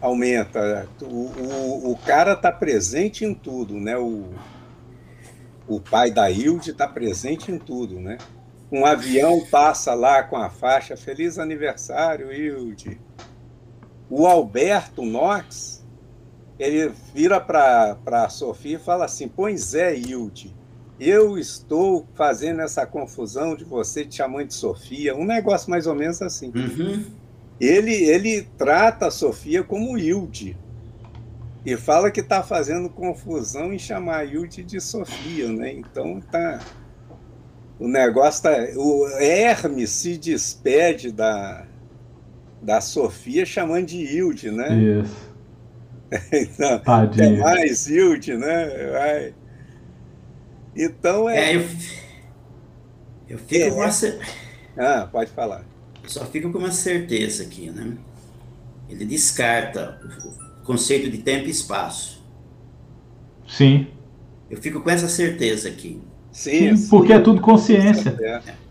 aumenta. 0.00 0.88
O, 1.02 1.06
o, 1.06 1.92
o 1.92 1.96
cara 1.96 2.34
está 2.34 2.52
presente 2.52 3.24
em 3.24 3.34
tudo, 3.34 3.74
né? 3.74 3.96
O, 3.96 4.30
o 5.66 5.80
pai 5.80 6.12
da 6.12 6.30
Hilde 6.30 6.70
está 6.70 6.86
presente 6.86 7.50
em 7.50 7.58
tudo, 7.58 7.98
né? 7.98 8.18
Um 8.70 8.86
avião 8.86 9.44
passa 9.50 9.94
lá 9.94 10.22
com 10.22 10.36
a 10.36 10.48
faixa 10.48 10.96
Feliz 10.96 11.38
aniversário, 11.38 12.32
Hilde 12.32 13.00
o 14.08 14.26
Alberto 14.26 15.02
Knox, 15.02 15.84
ele 16.58 16.92
vira 17.14 17.40
para 17.40 17.96
a 18.06 18.28
Sofia 18.28 18.76
e 18.76 18.80
fala 18.80 19.04
assim: 19.04 19.28
Pois 19.28 19.74
é, 19.74 19.96
Hilde, 19.96 20.54
eu 21.00 21.36
estou 21.38 22.06
fazendo 22.14 22.60
essa 22.60 22.86
confusão 22.86 23.56
de 23.56 23.64
você 23.64 24.04
te 24.04 24.16
chamando 24.16 24.48
de 24.48 24.54
Sofia, 24.54 25.16
um 25.16 25.24
negócio 25.24 25.70
mais 25.70 25.86
ou 25.86 25.94
menos 25.94 26.22
assim. 26.22 26.52
Uhum. 26.54 27.04
Ele, 27.60 27.92
ele 27.92 28.48
trata 28.56 29.06
a 29.06 29.10
Sofia 29.10 29.62
como 29.62 29.98
Hilde 29.98 30.56
e 31.64 31.76
fala 31.76 32.10
que 32.10 32.20
está 32.20 32.42
fazendo 32.42 32.90
confusão 32.90 33.72
em 33.72 33.78
chamar 33.78 34.18
a 34.18 34.24
Hilde 34.24 34.62
de 34.62 34.80
Sofia, 34.80 35.48
né? 35.48 35.72
Então 35.72 36.20
tá. 36.20 36.60
O 37.78 37.88
negócio 37.88 38.42
tá. 38.42 38.52
O 38.76 39.08
Hermes 39.18 39.90
se 39.90 40.16
despede 40.18 41.10
da, 41.10 41.66
da 42.64 42.80
Sofia 42.80 43.44
chamando 43.44 43.86
de 43.86 43.98
Hilde, 43.98 44.50
né? 44.50 45.02
Isso. 45.02 45.34
então, 46.32 46.80
é 47.18 47.36
mais 47.38 47.86
Hilde, 47.88 48.36
né? 48.36 48.66
Vai. 48.90 49.34
Então 50.74 51.28
é. 51.28 51.52
é 51.52 51.56
eu, 51.56 51.66
eu 53.28 53.38
fico 53.38 53.64
é, 53.64 53.70
com 53.70 53.76
uma. 53.76 53.90
Ah, 54.76 55.08
pode 55.10 55.30
falar. 55.30 55.64
Eu 56.02 56.08
só 56.08 56.24
fico 56.24 56.50
com 56.50 56.58
uma 56.58 56.72
certeza 56.72 57.42
aqui, 57.42 57.70
né? 57.70 57.96
Ele 58.88 59.04
descarta 59.04 60.00
o 60.60 60.64
conceito 60.64 61.10
de 61.10 61.18
tempo 61.18 61.46
e 61.46 61.50
espaço. 61.50 62.24
Sim. 63.46 63.88
Eu 64.50 64.60
fico 64.60 64.80
com 64.80 64.90
essa 64.90 65.08
certeza 65.08 65.68
aqui. 65.68 66.00
Sim, 66.32 66.76
sim 66.76 66.88
porque 66.88 67.12
é 67.12 67.20
tudo 67.20 67.40
consciência. 67.40 68.16
É. 68.20 68.63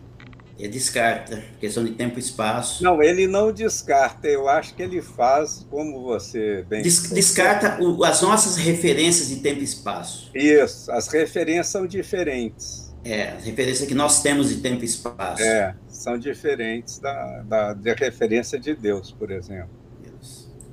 Ele 0.58 0.68
descarta, 0.68 1.43
questão 1.60 1.84
de 1.84 1.91
tempo 1.91 2.18
e 2.18 2.20
espaço. 2.20 2.84
Não, 2.84 3.01
ele 3.01 3.28
não 3.28 3.51
descarta, 3.51 4.28
eu 4.28 4.47
acho 4.47 4.76
que 4.76 4.84
ele 4.84 5.01
faz 5.01 5.66
como 5.70 6.04
você 6.04 6.64
bem. 6.70 6.84
Des 6.84 7.10
descarta 7.10 7.82
o, 7.82 8.04
as 8.04 8.22
nossas 8.22 8.56
referências 8.56 9.30
de 9.30 9.38
tempo 9.38 9.62
e 9.62 9.64
espaço. 9.64 10.30
Isso, 10.34 10.91
as 10.91 11.08
referências 11.08 11.68
são 11.68 11.88
diferentes. 11.88 12.93
É, 13.04 13.30
as 13.32 13.43
referências 13.43 13.88
que 13.88 13.95
nós 13.95 14.22
temos 14.22 14.49
de 14.49 14.58
tempo 14.58 14.84
e 14.84 14.86
espaço. 14.86 15.41
É, 15.41 15.76
são 15.89 16.18
diferentes 16.18 16.99
da, 16.99 17.41
da, 17.41 17.74
da 17.74 17.93
referência 17.93 18.60
de 18.60 18.76
Deus, 18.76 19.12
por 19.12 19.32
exemplo. 19.32 19.84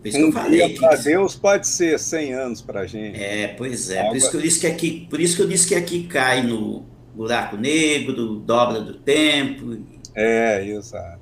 Por 0.01 0.09
isso 0.09 0.18
um 0.18 0.20
que 0.22 0.26
eu 0.28 0.33
falei. 0.33 0.74
Para 0.76 0.97
Deus 0.97 1.37
pode 1.37 1.66
ser 1.66 1.99
100 1.99 2.33
anos 2.33 2.62
para 2.62 2.81
a 2.81 2.87
gente. 2.87 3.22
É, 3.22 3.49
pois 3.49 3.91
é. 3.91 4.03
Por 4.05 4.16
isso 4.16 4.31
que 4.31 4.37
eu 4.37 4.41
disse 4.41 4.61
que 4.61 4.66
aqui, 4.66 5.07
por 5.11 5.20
isso 5.20 5.37
que 5.37 5.43
eu 5.43 5.49
disse 5.49 5.68
que 5.68 5.74
aqui 5.74 6.05
cai 6.05 6.43
no 6.43 6.87
buraco 7.15 7.57
negro, 7.57 8.37
dobra 8.37 8.81
do 8.81 8.95
tempo. 8.95 9.79
É, 10.15 10.65
exato. 10.67 11.21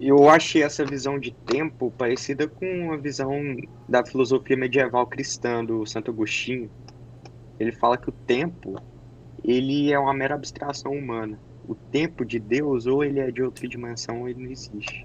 Eu 0.00 0.28
achei 0.28 0.62
essa 0.62 0.84
visão 0.84 1.18
de 1.18 1.32
tempo 1.32 1.92
parecida 1.98 2.46
com 2.46 2.92
a 2.92 2.96
visão 2.96 3.56
da 3.88 4.04
filosofia 4.06 4.56
medieval 4.56 5.06
cristã 5.06 5.64
do 5.64 5.84
Santo 5.86 6.10
Agostinho. 6.12 6.70
Ele 7.58 7.72
fala 7.72 7.96
que 7.96 8.08
o 8.08 8.12
tempo 8.12 8.80
ele 9.42 9.92
é 9.92 9.98
uma 9.98 10.14
mera 10.14 10.36
abstração 10.36 10.92
humana. 10.92 11.38
O 11.66 11.74
tempo 11.74 12.24
de 12.24 12.38
Deus 12.38 12.86
ou 12.86 13.02
ele 13.02 13.18
é 13.18 13.30
de 13.30 13.42
outra 13.42 13.66
dimensão 13.66 14.20
ou 14.20 14.28
ele 14.28 14.44
não 14.44 14.50
existe. 14.50 15.04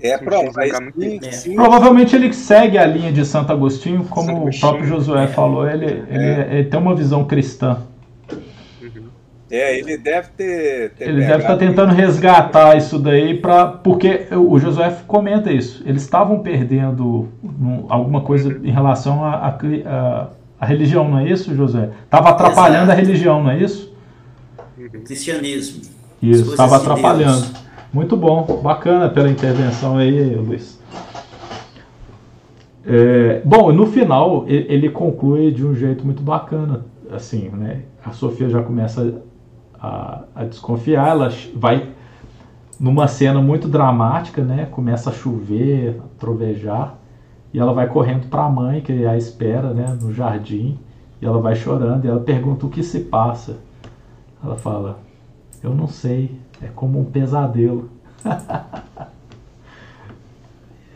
É, 0.00 0.16
pronto, 0.16 0.52
sim, 0.98 1.20
sim. 1.32 1.54
Provavelmente 1.54 2.14
ele 2.14 2.32
segue 2.32 2.78
a 2.78 2.86
linha 2.86 3.12
de 3.12 3.24
Santo 3.24 3.52
Agostinho, 3.52 4.04
como 4.04 4.26
Santo 4.26 4.40
Agostinho, 4.42 4.68
o 4.68 4.70
próprio 4.70 4.86
Josué 4.86 5.24
é. 5.24 5.26
falou, 5.26 5.68
ele, 5.68 5.86
é. 5.86 5.88
Ele, 6.08 6.54
ele, 6.56 6.64
tem 6.64 6.78
uma 6.78 6.94
visão 6.94 7.24
cristã. 7.24 7.78
Uhum. 8.80 9.08
É, 9.50 9.78
ele 9.78 9.96
deve 9.96 10.28
ter. 10.36 10.90
ter 10.90 11.08
ele 11.08 11.20
deve 11.20 11.42
estar 11.42 11.48
tá 11.48 11.56
tentando 11.56 11.94
resgatar 11.94 12.76
isso 12.76 12.98
daí, 12.98 13.34
pra, 13.34 13.66
porque 13.66 14.28
o 14.30 14.58
Josué 14.58 14.96
comenta 15.06 15.50
isso. 15.50 15.82
Eles 15.84 16.02
estavam 16.02 16.40
perdendo 16.40 17.28
alguma 17.88 18.20
coisa 18.20 18.60
em 18.62 18.70
relação 18.70 19.24
à 19.24 19.30
a, 19.30 19.48
a, 19.48 20.28
a, 20.60 20.66
religião, 20.66 21.08
não 21.08 21.18
é 21.18 21.28
isso, 21.28 21.54
Josué? 21.56 21.90
Estava 22.04 22.30
atrapalhando 22.30 22.84
Exato. 22.84 22.92
a 22.92 23.02
religião, 23.02 23.42
não 23.42 23.50
é 23.50 23.58
isso? 23.58 23.92
O 24.76 25.00
cristianismo. 25.00 25.82
Isso, 26.22 26.50
estava 26.50 26.76
atrapalhando. 26.76 27.67
Muito 27.92 28.16
bom, 28.18 28.60
bacana 28.62 29.08
pela 29.08 29.30
intervenção 29.30 29.96
aí, 29.96 30.34
Luiz. 30.34 30.78
É, 32.84 33.40
bom, 33.44 33.72
no 33.72 33.86
final 33.86 34.44
ele 34.46 34.90
conclui 34.90 35.50
de 35.50 35.64
um 35.64 35.74
jeito 35.74 36.04
muito 36.04 36.22
bacana, 36.22 36.84
assim, 37.10 37.48
né? 37.48 37.82
A 38.04 38.12
Sofia 38.12 38.48
já 38.50 38.62
começa 38.62 39.22
a, 39.80 40.24
a 40.34 40.44
desconfiar, 40.44 41.08
ela 41.08 41.30
vai 41.54 41.90
numa 42.78 43.08
cena 43.08 43.40
muito 43.40 43.66
dramática, 43.68 44.42
né? 44.42 44.66
Começa 44.70 45.08
a 45.08 45.12
chover, 45.12 45.98
a 45.98 46.18
trovejar, 46.18 46.98
e 47.54 47.58
ela 47.58 47.72
vai 47.72 47.88
correndo 47.88 48.28
para 48.28 48.44
a 48.44 48.50
mãe 48.50 48.82
que 48.82 49.06
a 49.06 49.16
espera, 49.16 49.72
né? 49.72 49.96
No 50.00 50.12
jardim, 50.12 50.78
e 51.22 51.26
ela 51.26 51.40
vai 51.40 51.54
chorando, 51.54 52.04
e 52.04 52.08
ela 52.08 52.20
pergunta 52.20 52.66
o 52.66 52.70
que 52.70 52.82
se 52.82 53.00
passa. 53.00 53.56
Ela 54.44 54.56
fala: 54.56 54.98
"Eu 55.62 55.74
não 55.74 55.88
sei, 55.88 56.38
é 56.62 56.68
como 56.74 57.00
um 57.00 57.04
pesadelo. 57.04 57.90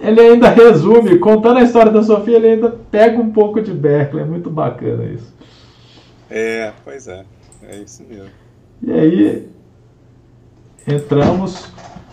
ele 0.01 0.21
ainda 0.21 0.49
resume, 0.49 1.19
contando 1.19 1.59
a 1.59 1.63
história 1.63 1.93
da 1.93 2.03
Sofia, 2.03 2.37
ele 2.37 2.49
ainda 2.49 2.71
pega 2.91 3.21
um 3.21 3.33
pouco 3.33 3.61
de 3.61 3.73
Berkeley. 3.73 4.25
É 4.25 4.27
muito 4.27 4.51
bacana 4.51 5.05
isso. 5.05 5.33
É, 6.31 6.73
pois 6.85 7.09
é. 7.09 7.25
É 7.63 7.77
isso 7.77 8.05
mesmo. 8.09 8.31
E 8.83 8.93
aí, 8.93 9.49
entramos 10.87 11.71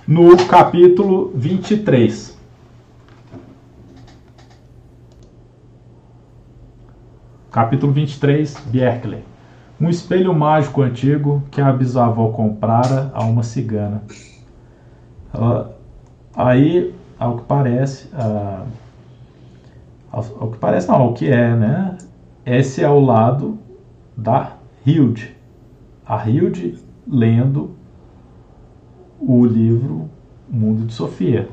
no 0.08 0.38
capítulo 0.46 1.32
23. 1.34 2.38
Capítulo 7.52 7.92
23, 7.92 8.58
Berkeley. 8.68 9.24
Um 9.80 9.88
espelho 9.88 10.34
mágico 10.34 10.82
antigo 10.82 11.42
que 11.50 11.62
a 11.62 11.72
bisavó 11.72 12.30
comprara 12.32 13.10
a 13.14 13.24
uma 13.24 13.44
cigana. 13.44 14.04
Aí, 16.36 16.94
ao 17.18 17.38
que 17.38 17.44
parece, 17.44 18.10
ao, 20.12 20.26
ao, 20.40 20.52
que 20.52 20.58
parece 20.58 20.90
não, 20.90 20.96
ao 20.96 21.14
que 21.14 21.30
é, 21.30 21.56
né? 21.56 21.98
Esse 22.46 22.84
é 22.84 22.90
o 22.90 23.00
lado 23.00 23.58
da 24.18 24.58
Hilde. 24.86 25.34
A 26.06 26.30
Hilde 26.30 26.78
lendo 27.08 27.72
o 29.18 29.46
livro 29.46 30.10
Mundo 30.50 30.86
de 30.86 30.94
Sofia. 30.94 31.48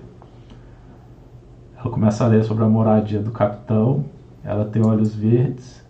Ela 1.78 1.90
começa 1.90 2.24
a 2.24 2.28
ler 2.28 2.42
sobre 2.42 2.64
a 2.64 2.68
moradia 2.68 3.20
do 3.20 3.30
capitão. 3.30 4.04
Ela 4.42 4.64
tem 4.64 4.84
olhos 4.84 5.14
verdes 5.14 5.85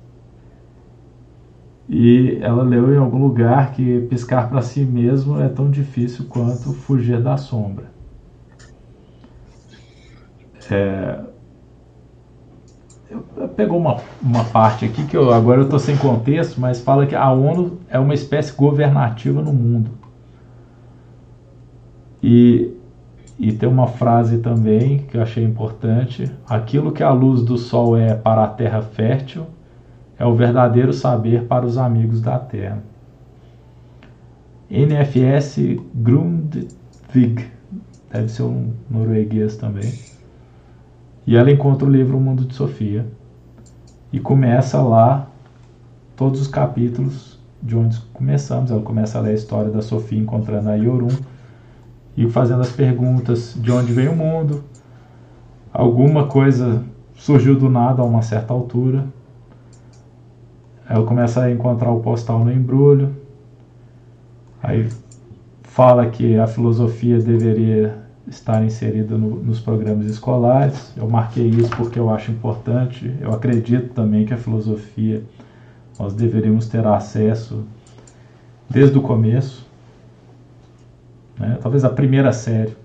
e 1.88 2.38
ela 2.40 2.64
leu 2.64 2.92
em 2.92 2.98
algum 2.98 3.18
lugar 3.18 3.72
que 3.72 4.00
piscar 4.08 4.48
para 4.48 4.60
si 4.60 4.84
mesmo 4.84 5.40
é 5.40 5.48
tão 5.48 5.70
difícil 5.70 6.26
quanto 6.28 6.72
fugir 6.72 7.22
da 7.22 7.36
sombra. 7.36 7.84
É, 10.68 11.20
pegou 13.54 13.78
uma, 13.78 13.98
uma 14.20 14.44
parte 14.44 14.84
aqui 14.84 15.04
que 15.06 15.16
eu, 15.16 15.32
agora 15.32 15.60
eu 15.60 15.64
estou 15.64 15.78
sem 15.78 15.96
contexto, 15.96 16.60
mas 16.60 16.80
fala 16.80 17.06
que 17.06 17.14
a 17.14 17.30
ONU 17.30 17.78
é 17.88 17.98
uma 18.00 18.14
espécie 18.14 18.52
governativa 18.52 19.40
no 19.40 19.52
mundo. 19.52 19.92
E, 22.20 22.74
e 23.38 23.52
tem 23.52 23.68
uma 23.68 23.86
frase 23.86 24.38
também 24.38 24.98
que 24.98 25.16
eu 25.16 25.22
achei 25.22 25.44
importante: 25.44 26.28
aquilo 26.48 26.90
que 26.90 27.02
a 27.02 27.12
luz 27.12 27.42
do 27.42 27.56
sol 27.56 27.96
é 27.96 28.12
para 28.14 28.42
a 28.42 28.48
terra 28.48 28.82
fértil 28.82 29.46
é 30.18 30.24
o 30.24 30.34
verdadeiro 30.34 30.92
saber 30.92 31.44
para 31.44 31.66
os 31.66 31.76
amigos 31.76 32.20
da 32.20 32.38
Terra. 32.38 32.82
NFS 34.70 35.58
Grundtvig, 35.94 37.46
deve 38.10 38.28
ser 38.28 38.42
um 38.42 38.72
norueguês 38.90 39.56
também. 39.56 39.92
E 41.26 41.36
ela 41.36 41.50
encontra 41.50 41.86
o 41.86 41.90
livro 41.90 42.16
O 42.16 42.20
Mundo 42.20 42.44
de 42.44 42.54
Sofia 42.54 43.06
e 44.12 44.18
começa 44.18 44.80
lá 44.80 45.28
todos 46.16 46.40
os 46.40 46.48
capítulos 46.48 47.38
de 47.62 47.76
onde 47.76 48.00
começamos. 48.12 48.70
Ela 48.70 48.82
começa 48.82 49.18
a 49.18 49.20
ler 49.20 49.30
a 49.30 49.34
história 49.34 49.70
da 49.70 49.82
Sofia 49.82 50.18
encontrando 50.18 50.70
a 50.70 50.74
Yorun 50.74 51.14
e 52.16 52.28
fazendo 52.30 52.62
as 52.62 52.72
perguntas 52.72 53.54
de 53.56 53.70
onde 53.70 53.92
vem 53.92 54.08
o 54.08 54.16
mundo. 54.16 54.64
Alguma 55.72 56.26
coisa 56.26 56.82
surgiu 57.14 57.58
do 57.58 57.68
nada 57.68 58.02
a 58.02 58.04
uma 58.04 58.22
certa 58.22 58.52
altura 58.54 59.04
ela 60.88 61.04
começa 61.04 61.42
a 61.42 61.50
encontrar 61.50 61.90
o 61.90 62.00
postal 62.00 62.44
no 62.44 62.52
embrulho. 62.52 63.14
Aí 64.62 64.88
fala 65.62 66.08
que 66.08 66.38
a 66.38 66.46
filosofia 66.46 67.18
deveria 67.18 67.98
estar 68.26 68.64
inserida 68.64 69.16
no, 69.16 69.36
nos 69.36 69.60
programas 69.60 70.06
escolares. 70.06 70.92
Eu 70.96 71.08
marquei 71.08 71.48
isso 71.48 71.70
porque 71.76 71.98
eu 71.98 72.10
acho 72.10 72.30
importante. 72.30 73.14
Eu 73.20 73.32
acredito 73.32 73.92
também 73.94 74.24
que 74.24 74.34
a 74.34 74.36
filosofia 74.36 75.22
nós 75.98 76.14
deveríamos 76.14 76.68
ter 76.68 76.86
acesso 76.86 77.64
desde 78.68 78.96
o 78.98 79.02
começo. 79.02 79.66
Né? 81.38 81.58
Talvez 81.60 81.84
a 81.84 81.90
primeira 81.90 82.32
série 82.32 82.76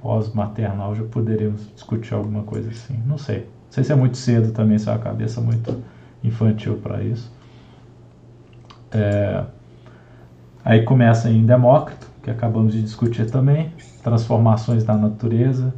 pós-maternal 0.00 0.94
já 0.94 1.04
poderíamos 1.04 1.68
discutir 1.74 2.14
alguma 2.14 2.42
coisa 2.42 2.70
assim. 2.70 2.98
Não 3.06 3.18
sei. 3.18 3.40
Não 3.40 3.72
sei 3.72 3.84
se 3.84 3.92
é 3.92 3.96
muito 3.96 4.16
cedo 4.16 4.52
também, 4.52 4.78
se 4.78 4.88
é 4.88 4.92
uma 4.92 4.98
cabeça 4.98 5.40
muito 5.40 5.82
infantil 6.22 6.76
para 6.76 7.02
isso. 7.02 7.32
É, 8.90 9.44
aí 10.64 10.82
começa 10.82 11.30
em 11.30 11.44
Demócrito, 11.44 12.06
que 12.22 12.30
acabamos 12.30 12.72
de 12.72 12.82
discutir 12.82 13.30
também, 13.30 13.72
transformações 14.02 14.84
da 14.84 14.94
natureza, 14.94 15.74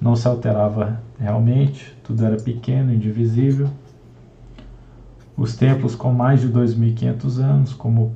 não 0.00 0.16
se 0.16 0.26
alterava 0.26 1.00
realmente, 1.18 1.96
tudo 2.02 2.24
era 2.24 2.36
pequeno, 2.36 2.92
indivisível. 2.92 3.68
Os 5.36 5.56
templos 5.56 5.94
com 5.94 6.12
mais 6.12 6.40
de 6.40 6.48
2.500 6.48 7.38
anos, 7.38 7.72
como 7.72 8.14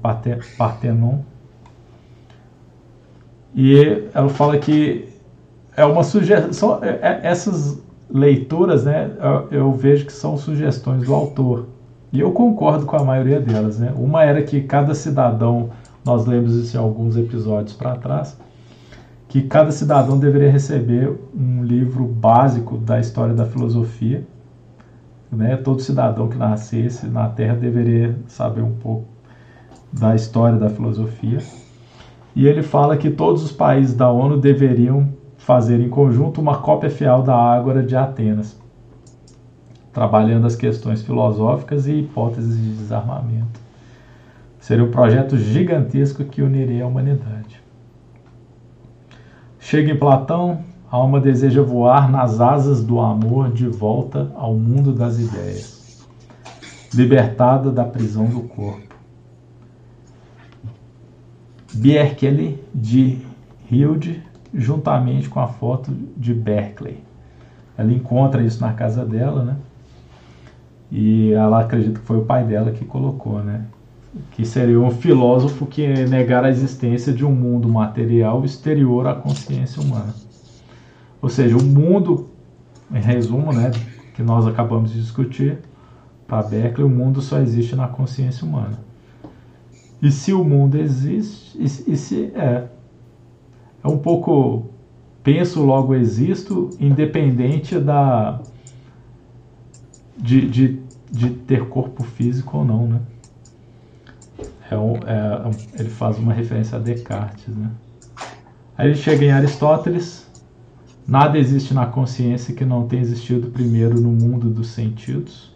Partenon. 0.59 1.21
E 3.55 4.05
ela 4.13 4.29
fala 4.29 4.59
que 4.59 5.09
é 5.77 5.85
uma 5.85 6.03
sugestão, 6.03 6.83
é, 6.83 6.99
é, 7.03 7.21
essas 7.23 7.81
leituras, 8.09 8.85
né, 8.85 9.11
eu, 9.51 9.73
vejo 9.73 10.07
que 10.07 10.13
são 10.13 10.37
sugestões 10.37 11.05
do 11.05 11.15
autor. 11.15 11.67
E 12.13 12.21
eu 12.21 12.33
concordo 12.33 12.87
com 12.87 12.97
a 12.97 13.05
maioria 13.05 13.41
delas. 13.41 13.79
Né? 13.79 13.93
Uma 13.97 14.25
era 14.25 14.43
que 14.43 14.61
cada 14.63 14.95
cidadão, 14.95 15.71
nós 16.05 16.25
lemos 16.25 16.55
isso 16.55 16.77
em 16.77 16.81
alguns 16.81 17.17
episódios 17.17 17.75
para 17.77 17.97
trás, 17.97 18.39
que 19.29 19.43
cada 19.43 19.73
cidadão 19.73 20.19
deveria 20.19 20.51
receber 20.51 21.13
um 21.35 21.65
livro 21.65 22.05
básico 22.05 22.77
da 22.79 23.01
história 23.01 23.35
da 23.35 23.45
filosofia, 23.45 24.25
né, 25.31 25.57
todo 25.57 25.83
cidadão 25.83 26.29
que 26.29 26.37
nascesse 26.37 27.07
na 27.09 27.29
Terra 27.29 27.57
deveria 27.57 28.17
saber 28.29 28.63
um 28.63 28.75
pouco 28.75 29.07
da 29.93 30.15
história 30.15 30.57
da 30.57 30.71
filosofia. 30.71 31.41
E 32.35 32.47
ele 32.47 32.63
fala 32.63 32.97
que 32.97 33.11
todos 33.11 33.43
os 33.43 33.51
países 33.51 33.95
da 33.95 34.11
ONU 34.11 34.39
deveriam 34.39 35.09
fazer 35.47 35.81
em 35.81 35.89
conjunto 35.89 36.41
uma 36.41 36.59
cópia 36.59 36.91
fiel 36.91 37.23
da 37.23 37.37
Ágora 37.37 37.81
de 37.81 37.95
Atenas, 37.95 38.59
trabalhando 39.93 40.45
as 40.45 40.57
questões 40.57 41.03
filosóficas 41.03 41.87
e 41.87 42.01
hipóteses 42.01 42.61
de 42.61 42.73
desarmamento. 42.73 43.61
Seria 44.59 44.83
um 44.83 44.91
projeto 44.91 45.39
gigantesco 45.39 46.25
que 46.25 46.43
uniria 46.43 46.83
a 46.83 46.89
humanidade. 46.89 47.63
Chega 49.61 49.93
em 49.93 49.97
Platão, 49.97 50.65
a 50.91 50.97
alma 50.97 51.21
deseja 51.21 51.63
voar 51.63 52.11
nas 52.11 52.41
asas 52.41 52.83
do 52.83 52.99
amor 52.99 53.53
de 53.53 53.69
volta 53.69 54.33
ao 54.35 54.53
mundo 54.53 54.93
das 54.93 55.21
ideias, 55.21 56.05
libertada 56.93 57.71
da 57.71 57.85
prisão 57.85 58.27
do 58.27 58.41
corpo. 58.41 58.97
Berkeley 61.73 62.61
de 62.75 63.21
Hilde, 63.71 64.27
juntamente 64.57 65.29
com 65.29 65.39
a 65.39 65.47
foto 65.47 65.93
de 66.17 66.33
Berkeley. 66.33 66.99
Ela 67.77 67.93
encontra 67.93 68.43
isso 68.43 68.61
na 68.61 68.73
casa 68.73 69.05
dela, 69.05 69.45
né? 69.45 69.57
E 70.91 71.33
ela 71.33 71.61
acredita 71.61 72.01
que 72.01 72.07
foi 72.07 72.17
o 72.17 72.25
pai 72.25 72.45
dela 72.45 72.73
que 72.73 72.85
colocou, 72.85 73.43
né? 73.43 73.67
Que 74.31 74.47
seria 74.47 74.81
um 74.81 74.91
filósofo 74.91 75.67
que 75.67 75.87
negara 76.07 76.47
a 76.47 76.51
existência 76.51 77.13
de 77.13 77.25
um 77.25 77.33
mundo 77.33 77.69
material 77.69 78.45
exterior 78.45 79.07
à 79.07 79.15
consciência 79.15 79.83
humana. 79.83 80.15
Ou 81.21 81.29
seja, 81.29 81.57
o 81.57 81.63
mundo, 81.63 82.31
em 82.91 83.01
resumo, 83.01 83.53
né, 83.53 83.71
que 84.15 84.23
nós 84.23 84.47
acabamos 84.47 84.93
de 84.93 85.01
discutir, 85.01 85.59
para 86.27 86.43
Berkeley, 86.43 86.87
o 86.87 86.91
mundo 86.91 87.21
só 87.21 87.39
existe 87.41 87.77
na 87.77 87.89
consciência 87.89 88.47
humana. 88.47 88.79
E 90.01 90.11
se 90.11 90.33
o 90.33 90.43
mundo 90.45 90.77
existe, 90.77 91.59
e 91.63 91.97
se 91.97 92.33
é, 92.35 92.65
é 93.87 93.89
um 93.89 93.99
pouco 93.99 94.67
penso 95.23 95.63
logo 95.63 95.95
existo, 95.95 96.71
independente 96.81 97.79
da 97.79 98.41
de, 100.17 100.49
de, 100.49 100.81
de 101.11 101.31
ter 101.31 101.69
corpo 101.69 102.03
físico 102.03 102.59
ou 102.59 102.65
não, 102.65 102.87
né? 102.87 103.01
É 104.71 104.77
um, 104.77 104.97
é, 104.97 105.81
ele 105.81 105.89
faz 105.89 106.19
uma 106.19 106.33
referência 106.33 106.77
a 106.77 106.81
Descartes, 106.81 107.55
né? 107.55 107.71
Aí 108.77 108.89
ele 108.89 108.97
chega 108.97 109.25
em 109.25 109.31
Aristóteles, 109.31 110.27
Nada 111.07 111.39
existe 111.39 111.73
na 111.73 111.87
consciência 111.87 112.53
que 112.53 112.65
não 112.65 112.89
tenha 112.89 113.01
existido 113.01 113.49
primeiro 113.53 114.01
no 114.01 114.11
mundo 114.11 114.51
dos 114.51 114.71
sentidos, 114.71 115.55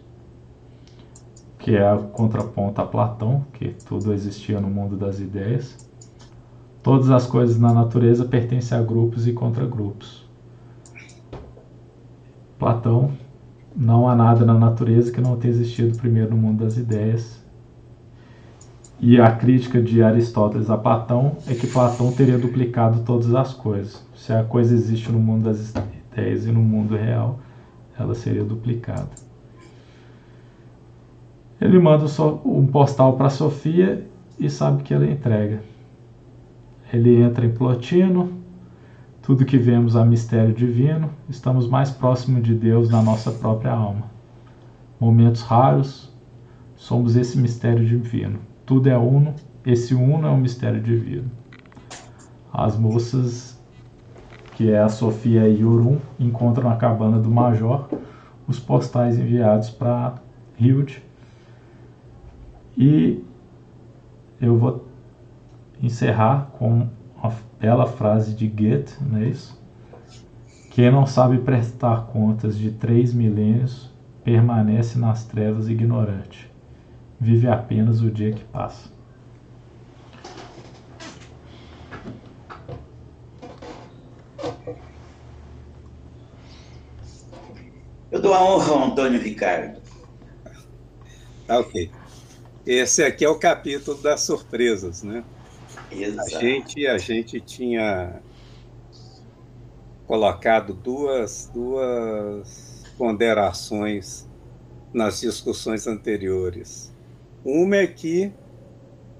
que 1.59 1.75
é 1.75 1.85
a 1.85 1.97
contraponto 1.97 2.81
a 2.81 2.87
Platão, 2.87 3.45
que 3.55 3.71
tudo 3.85 4.13
existia 4.13 4.61
no 4.61 4.71
mundo 4.71 4.97
das 4.97 5.19
ideias. 5.19 5.90
Todas 6.83 7.11
as 7.11 7.27
coisas 7.27 7.59
na 7.59 7.73
natureza 7.73 8.25
pertencem 8.25 8.77
a 8.77 8.83
grupos 8.83 9.27
e 9.27 9.33
contragrupos. 9.33 10.29
Platão, 12.59 13.13
não 13.77 14.09
há 14.09 14.15
nada 14.15 14.45
na 14.45 14.55
natureza 14.55 15.13
que 15.13 15.21
não 15.21 15.37
tenha 15.37 15.53
existido 15.53 15.97
primeiro 15.97 16.31
no 16.31 16.37
mundo 16.37 16.65
das 16.65 16.77
ideias. 16.77 17.41
E 18.99 19.21
a 19.21 19.31
crítica 19.33 19.81
de 19.81 20.03
Aristóteles 20.03 20.69
a 20.69 20.77
Platão 20.77 21.37
é 21.47 21.55
que 21.55 21.67
Platão 21.67 22.13
teria 22.13 22.39
duplicado 22.39 23.01
todas 23.01 23.35
as 23.35 23.55
coisas 23.55 24.05
se 24.21 24.35
a 24.35 24.45
coisa 24.45 24.75
existe 24.75 25.11
no 25.11 25.19
mundo 25.19 25.45
das 25.45 25.73
ideias 26.13 26.47
e 26.47 26.53
no 26.53 26.61
mundo 26.61 26.95
real, 26.95 27.41
ela 27.99 28.15
seria 28.15 28.45
duplicada. 28.45 29.09
Ele 31.59 31.79
manda 31.79 32.05
um 32.45 32.67
postal 32.67 33.17
para 33.17 33.31
Sofia 33.31 34.07
e 34.39 34.51
sabe 34.51 34.83
que 34.83 34.93
ela 34.93 35.07
entrega. 35.07 35.63
Ele 36.93 37.23
entra 37.23 37.47
em 37.47 37.53
Plotino, 37.53 38.33
tudo 39.23 39.45
que 39.45 39.57
vemos 39.57 39.95
é 39.95 40.05
mistério 40.05 40.53
divino, 40.53 41.11
estamos 41.29 41.69
mais 41.69 41.91
próximos 41.91 42.43
de 42.43 42.55
Deus 42.55 42.89
na 42.91 43.03
nossa 43.03 43.31
própria 43.31 43.73
alma. 43.73 44.11
Momentos 44.99 45.43
raros, 45.43 46.13
somos 46.77 47.17
esse 47.17 47.39
mistério 47.39 47.85
divino. 47.87 48.39
Tudo 48.67 48.89
é 48.89 48.99
uno, 48.99 49.35
esse 49.65 49.95
uno 49.95 50.27
é 50.27 50.31
um 50.31 50.39
mistério 50.39 50.81
divino. 50.81 51.31
As 52.53 52.77
moças 52.77 53.61
que 54.61 54.71
é 54.71 54.79
a 54.79 54.91
Sofia 54.91 55.49
e 55.49 55.65
Urum, 55.65 55.97
encontram 56.19 56.69
na 56.69 56.77
cabana 56.77 57.19
do 57.19 57.31
Major 57.31 57.89
os 58.47 58.61
postais 58.61 59.19
enviados 59.19 59.71
para 59.71 60.17
Hilde. 60.59 61.03
E 62.77 63.25
eu 64.39 64.59
vou 64.59 64.85
encerrar 65.83 66.51
com 66.59 66.89
uma 67.17 67.33
bela 67.59 67.87
frase 67.87 68.35
de 68.35 68.47
Goethe, 68.47 68.97
não 69.01 69.19
é 69.19 69.25
isso? 69.27 69.61
Quem 70.71 70.91
não 70.91 71.07
sabe 71.07 71.39
prestar 71.39 72.07
contas 72.07 72.57
de 72.57 72.71
três 72.71 73.13
milênios 73.13 73.91
permanece 74.23 74.99
nas 74.99 75.25
trevas 75.25 75.69
ignorante. 75.69 76.51
Vive 77.19 77.49
apenas 77.49 78.01
o 78.01 78.11
dia 78.11 78.33
que 78.33 78.45
passa. 78.45 78.89
Eu 88.11 88.21
dou 88.21 88.35
a 88.35 88.43
honra 88.43 88.73
ao 88.73 88.85
Antônio 88.85 89.21
Ricardo. 89.21 89.81
Tá 91.47 91.59
ok. 91.59 91.91
Esse 92.67 93.03
aqui 93.03 93.25
é 93.25 93.29
o 93.29 93.39
capítulo 93.39 94.01
das 94.01 94.21
surpresas, 94.23 95.03
né? 95.03 95.25
Exato. 95.91 96.37
A 96.37 96.41
gente, 96.41 96.87
a 96.87 96.99
gente 96.99 97.41
tinha 97.41 98.21
colocado 100.07 100.75
duas, 100.75 101.51
duas 101.53 102.85
ponderações 102.97 104.29
nas 104.93 105.21
discussões 105.21 105.87
anteriores. 105.87 106.93
Uma 107.45 107.77
é 107.77 107.87
que, 107.87 108.33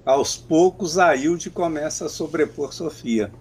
aos 0.05 0.37
poucos, 0.37 0.97
a 0.97 1.15
Hilde 1.15 1.49
começa 1.49 2.05
a 2.05 2.09
sobrepor 2.09 2.73
Sofia 2.73 3.31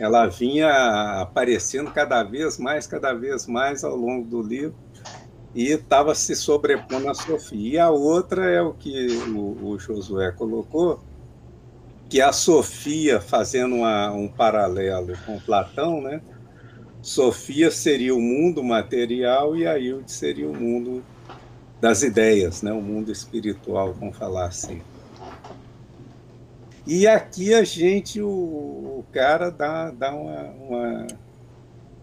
ela 0.00 0.26
vinha 0.26 1.20
aparecendo 1.20 1.92
cada 1.92 2.22
vez 2.22 2.56
mais, 2.56 2.86
cada 2.86 3.12
vez 3.12 3.46
mais 3.46 3.84
ao 3.84 3.94
longo 3.94 4.26
do 4.26 4.40
livro 4.40 4.74
e 5.54 5.72
estava 5.72 6.14
se 6.14 6.34
sobrepondo 6.34 7.06
a 7.10 7.12
Sofia. 7.12 7.72
E 7.74 7.78
a 7.78 7.90
outra 7.90 8.46
é 8.46 8.62
o 8.62 8.72
que 8.72 9.08
o, 9.28 9.72
o 9.72 9.78
Josué 9.78 10.32
colocou, 10.32 11.04
que 12.10 12.20
a 12.20 12.32
Sofia, 12.32 13.20
fazendo 13.20 13.76
uma, 13.76 14.10
um 14.10 14.26
paralelo 14.26 15.16
com 15.24 15.38
Platão, 15.38 16.02
né? 16.02 16.20
Sofia 17.00 17.70
seria 17.70 18.12
o 18.12 18.20
mundo 18.20 18.64
material 18.64 19.56
e 19.56 19.64
a 19.64 19.78
Hilde 19.78 20.10
seria 20.10 20.48
o 20.48 20.54
mundo 20.54 21.04
das 21.80 22.02
ideias, 22.02 22.62
né? 22.62 22.72
o 22.72 22.82
mundo 22.82 23.10
espiritual, 23.10 23.94
vamos 23.94 24.16
falar 24.18 24.46
assim. 24.46 24.82
E 26.84 27.06
aqui 27.06 27.54
a 27.54 27.62
gente, 27.62 28.20
o, 28.20 28.28
o 28.28 29.04
cara 29.12 29.48
dá, 29.48 29.90
dá 29.92 30.12
uma, 30.12 30.42
uma, 30.50 31.06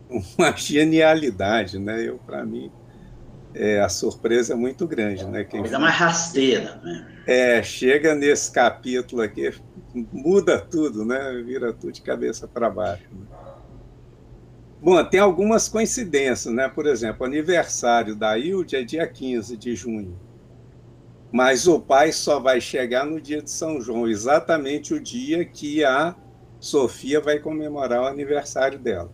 uma 0.39 0.55
genialidade, 0.55 1.77
né? 1.77 2.07
Eu, 2.07 2.17
para 2.25 2.45
mim, 2.45 2.71
é, 3.57 3.81
a 3.81 3.89
surpresa 3.89 4.53
é 4.53 4.55
muito 4.55 4.87
grande, 4.87 5.25
né? 5.25 5.43
Quem 5.43 5.61
Coisa 5.61 5.79
mais 5.79 5.95
rasteira, 5.95 6.79
né? 6.83 7.07
É, 7.25 7.63
chega 7.63 8.13
nesse 8.13 8.51
capítulo 8.51 9.21
aqui, 9.21 9.53
muda 9.93 10.59
tudo, 10.59 11.03
né? 11.03 11.41
Vira 11.45 11.73
tudo 11.73 11.91
de 11.91 12.01
cabeça 12.01 12.47
para 12.47 12.69
baixo. 12.69 13.03
Né? 13.11 13.25
Bom, 14.81 15.03
tem 15.03 15.19
algumas 15.19 15.67
coincidências, 15.67 16.53
né? 16.53 16.69
Por 16.69 16.85
exemplo, 16.85 17.23
o 17.23 17.25
aniversário 17.25 18.15
da 18.15 18.37
Hilde 18.37 18.75
é 18.75 18.83
dia 18.83 19.07
15 19.07 19.57
de 19.57 19.75
junho. 19.75 20.17
Mas 21.31 21.67
o 21.67 21.79
pai 21.79 22.11
só 22.11 22.39
vai 22.39 22.61
chegar 22.61 23.05
no 23.05 23.19
dia 23.19 23.41
de 23.41 23.49
São 23.49 23.81
João, 23.81 24.07
exatamente 24.07 24.93
o 24.93 24.99
dia 24.99 25.43
que 25.43 25.83
a 25.83 26.15
Sofia 26.59 27.19
vai 27.19 27.39
comemorar 27.39 28.01
o 28.03 28.05
aniversário 28.05 28.79
dela. 28.79 29.11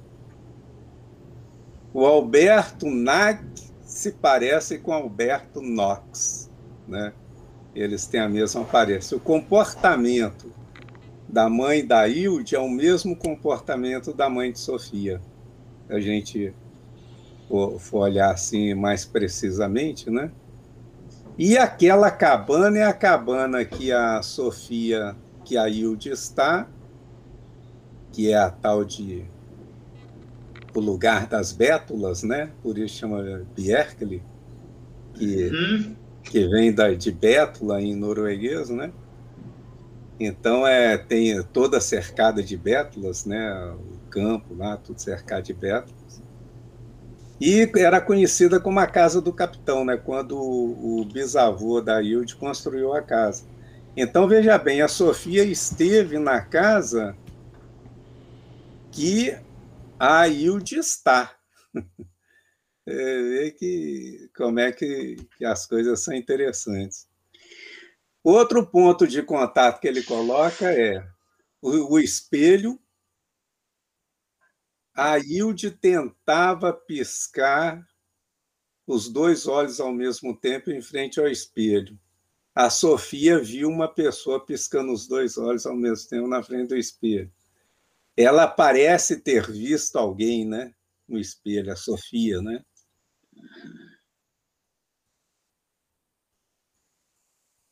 O 1.93 2.05
Alberto 2.05 2.87
Nag 2.89 3.43
se 3.93 4.11
parece 4.11 4.79
com 4.79 4.91
Alberto 4.91 5.61
Knox, 5.61 6.49
né? 6.87 7.13
Eles 7.75 8.07
têm 8.07 8.19
a 8.19 8.27
mesma 8.27 8.61
aparência. 8.61 9.15
O 9.15 9.19
comportamento 9.19 10.51
da 11.29 11.47
mãe 11.47 11.85
da 11.85 12.07
Hilde 12.07 12.55
é 12.55 12.59
o 12.59 12.69
mesmo 12.69 13.15
comportamento 13.15 14.11
da 14.11 14.27
mãe 14.27 14.51
de 14.51 14.57
Sofia. 14.57 15.21
A 15.87 15.99
gente 15.99 16.55
for, 17.47 17.79
for 17.79 17.99
olhar 17.99 18.31
assim 18.31 18.73
mais 18.73 19.05
precisamente, 19.05 20.09
né? 20.09 20.31
E 21.37 21.55
aquela 21.55 22.09
cabana 22.09 22.79
é 22.79 22.85
a 22.85 22.93
cabana 22.93 23.63
que 23.63 23.91
a 23.91 24.23
Sofia, 24.23 25.15
que 25.45 25.55
a 25.55 25.69
Hilde 25.69 26.09
está, 26.09 26.67
que 28.11 28.31
é 28.31 28.37
a 28.37 28.49
tal 28.49 28.83
de 28.83 29.23
o 30.80 30.80
lugar 30.80 31.28
das 31.28 31.51
bétulas, 31.51 32.24
né? 32.24 32.51
Por 32.61 32.78
isso 32.78 32.97
chama 32.97 33.45
Bierkli. 33.55 34.21
que, 35.13 35.49
uhum. 35.49 35.95
que 36.24 36.47
vem 36.47 36.74
da, 36.74 36.93
de 36.93 37.11
Bétula, 37.11 37.82
em 37.82 37.95
norueguês, 37.95 38.69
né? 38.69 38.91
Então, 40.19 40.65
é, 40.65 40.97
tem 40.97 41.41
toda 41.43 41.82
cercada 41.82 42.41
de 42.41 42.55
bétulas, 42.55 43.26
né? 43.26 43.74
O 43.74 44.09
campo 44.09 44.55
lá, 44.55 44.78
tudo 44.78 44.99
cercado 44.99 45.43
de 45.43 45.53
bétulas. 45.53 46.21
E 47.41 47.69
era 47.76 47.99
conhecida 47.99 48.59
como 48.59 48.80
a 48.80 48.88
casa 48.88 49.19
do 49.19 49.34
capitão, 49.34 49.84
né? 49.84 49.97
Quando 49.97 50.38
o, 50.38 51.01
o 51.01 51.05
bisavô 51.05 51.82
da 51.82 52.01
Hilde 52.01 52.36
construiu 52.36 52.93
a 52.93 53.01
casa. 53.01 53.43
Então, 53.97 54.28
veja 54.28 54.57
bem, 54.57 54.82
a 54.82 54.88
Sofia 54.88 55.43
esteve 55.43 56.17
na 56.17 56.41
casa 56.41 57.15
que 58.91 59.36
a 59.99 60.27
Hilde 60.27 60.77
está. 60.77 61.37
É, 62.85 63.51
que, 63.51 64.29
como 64.35 64.59
é 64.59 64.69
que, 64.69 65.15
que 65.37 65.45
as 65.45 65.65
coisas 65.65 66.03
são 66.03 66.13
interessantes. 66.13 67.07
Outro 68.21 68.65
ponto 68.65 69.07
de 69.07 69.23
contato 69.23 69.79
que 69.79 69.87
ele 69.87 70.03
coloca 70.03 70.69
é 70.69 71.01
o, 71.61 71.93
o 71.93 71.99
espelho. 71.99 72.77
A 74.93 75.17
Hilde 75.17 75.71
tentava 75.71 76.73
piscar 76.73 77.87
os 78.85 79.07
dois 79.07 79.47
olhos 79.47 79.79
ao 79.79 79.93
mesmo 79.93 80.35
tempo 80.37 80.69
em 80.69 80.81
frente 80.81 81.21
ao 81.21 81.27
espelho. 81.27 81.97
A 82.53 82.69
Sofia 82.69 83.39
viu 83.39 83.69
uma 83.69 83.87
pessoa 83.87 84.45
piscando 84.45 84.91
os 84.91 85.07
dois 85.07 85.37
olhos 85.37 85.65
ao 85.65 85.75
mesmo 85.75 86.09
tempo 86.09 86.27
na 86.27 86.43
frente 86.43 86.67
do 86.67 86.77
espelho. 86.77 87.31
Ela 88.16 88.47
parece 88.47 89.20
ter 89.22 89.49
visto 89.49 89.97
alguém, 89.97 90.45
né, 90.45 90.74
no 91.07 91.18
espelho, 91.20 91.72
a 91.72 91.76
Sofia, 91.76 92.41
né? 92.41 92.64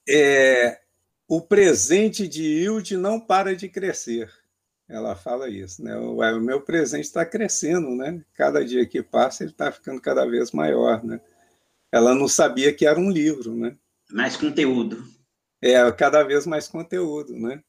É, 0.08 0.82
o 1.28 1.42
presente 1.42 2.28
de 2.28 2.44
Hilde 2.44 2.98
não 2.98 3.20
para 3.20 3.56
de 3.56 3.70
crescer. 3.70 4.30
Ela 4.90 5.16
fala 5.16 5.48
isso, 5.50 5.82
né? 5.82 5.96
O, 5.96 6.18
o 6.18 6.42
meu 6.42 6.62
presente 6.62 7.06
está 7.06 7.26
crescendo, 7.26 7.96
né? 7.96 8.22
Cada 8.34 8.66
dia 8.66 8.86
que 8.86 9.02
passa 9.02 9.44
ele 9.44 9.52
está 9.52 9.72
ficando 9.72 10.02
cada 10.02 10.26
vez 10.26 10.52
maior, 10.52 11.02
né? 11.04 11.22
Ela 11.92 12.14
não 12.14 12.28
sabia 12.28 12.74
que 12.74 12.86
era 12.86 13.00
um 13.00 13.10
livro, 13.10 13.56
né? 13.56 13.78
Mais 14.12 14.36
conteúdo. 14.36 15.02
É, 15.62 15.90
cada 15.94 16.24
vez 16.24 16.46
mais 16.46 16.68
conteúdo, 16.68 17.38
né? 17.40 17.64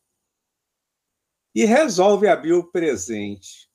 E 1.55 1.65
resolve 1.65 2.29
abrir 2.29 2.55
o 2.55 2.71
presente. 2.71 3.69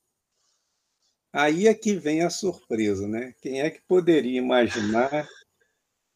Aí 1.32 1.68
é 1.68 1.74
que 1.74 1.96
vem 1.96 2.24
a 2.24 2.30
surpresa, 2.30 3.08
né? 3.08 3.34
Quem 3.42 3.62
é 3.62 3.70
que 3.70 3.82
poderia 3.82 4.40
imaginar 4.40 5.28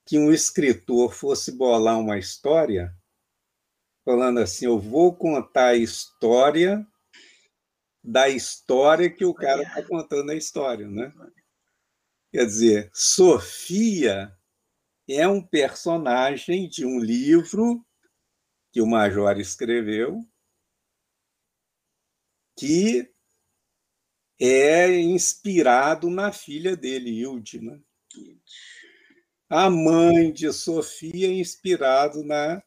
que 0.05 0.17
um 0.17 0.31
escritor 0.31 1.13
fosse 1.13 1.51
bolar 1.51 1.99
uma 1.99 2.17
história 2.17 2.95
falando 4.03 4.39
assim: 4.39 4.65
eu 4.65 4.79
vou 4.79 5.15
contar 5.15 5.67
a 5.67 5.75
história 5.75 6.85
da 8.03 8.27
história 8.27 9.09
que 9.09 9.23
o 9.23 9.33
cara 9.33 9.61
está 9.61 9.83
contando 9.83 10.31
a 10.31 10.35
história, 10.35 10.87
né? 10.87 11.13
Quer 12.31 12.45
dizer, 12.45 12.89
Sofia 12.93 14.35
é 15.07 15.27
um 15.27 15.41
personagem 15.41 16.67
de 16.67 16.85
um 16.85 16.99
livro 16.99 17.85
que 18.71 18.81
o 18.81 18.87
Major 18.87 19.37
escreveu 19.39 20.25
que 22.55 23.09
é 24.39 24.99
inspirado 24.99 26.09
na 26.09 26.31
filha 26.31 26.75
dele, 26.75 27.11
Hilde. 27.11 27.61
Né? 27.61 27.79
A 29.49 29.69
mãe 29.69 30.31
de 30.31 30.51
Sofia 30.51 31.27
é 31.27 31.33
inspirado 31.33 32.23
na 32.23 32.61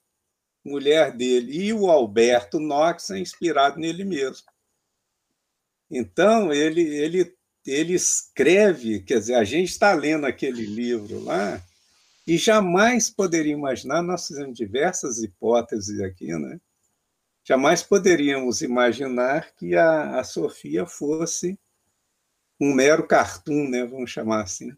mulher 0.65 1.17
dele. 1.17 1.67
E 1.67 1.73
o 1.73 1.91
Alberto 1.91 2.61
Knox 2.61 3.11
é 3.11 3.19
inspirado 3.19 3.79
nele 3.79 4.05
mesmo. 4.05 4.47
Então, 5.91 6.53
ele, 6.53 6.83
ele, 6.83 7.37
ele 7.67 7.95
escreve, 7.95 9.01
quer 9.01 9.19
dizer, 9.19 9.35
a 9.35 9.45
gente 9.45 9.71
está 9.71 9.93
lendo 9.93 10.27
aquele 10.27 10.65
livro 10.65 11.23
lá 11.23 11.63
e 12.27 12.39
jamais 12.39 13.11
poderia 13.11 13.53
imaginar, 13.53 14.03
nós 14.03 14.27
fizemos 14.27 14.57
diversas 14.57 15.23
hipóteses 15.23 16.01
aqui, 16.01 16.33
né? 16.33 16.59
Jamais 17.47 17.83
poderíamos 17.83 18.63
imaginar 18.63 19.53
que 19.55 19.77
a, 19.77 20.19
a 20.19 20.25
Sofia 20.25 20.87
fosse 20.87 21.59
um 22.59 22.73
mero 22.73 23.07
cartoon, 23.07 23.69
né? 23.69 23.85
Vamos 23.85 24.11
chamar 24.11 24.43
assim. 24.43 24.75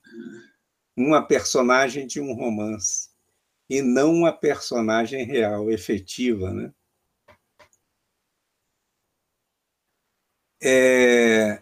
Uma 0.96 1.24
personagem 1.24 2.06
de 2.08 2.20
um 2.20 2.32
romance. 2.32 3.10
E 3.70 3.82
não 3.82 4.12
uma 4.12 4.32
personagem 4.32 5.24
real, 5.24 5.70
efetiva, 5.70 6.52
né? 6.52 6.72
É... 10.60 11.60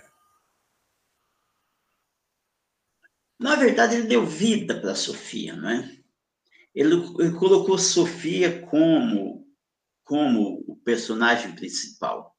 Na 3.39 3.57
verdade, 3.57 3.97
ele 3.97 4.07
deu 4.07 4.25
vida 4.25 4.81
para 4.81 4.95
Sofia, 4.95 5.55
não 5.55 5.69
é? 5.69 5.99
Ele, 6.75 6.95
ele 7.19 7.33
colocou 7.39 7.77
Sofia 7.77 8.63
como 8.67 9.34
como 10.05 10.65
o 10.69 10.77
personagem 10.77 11.55
principal. 11.55 12.35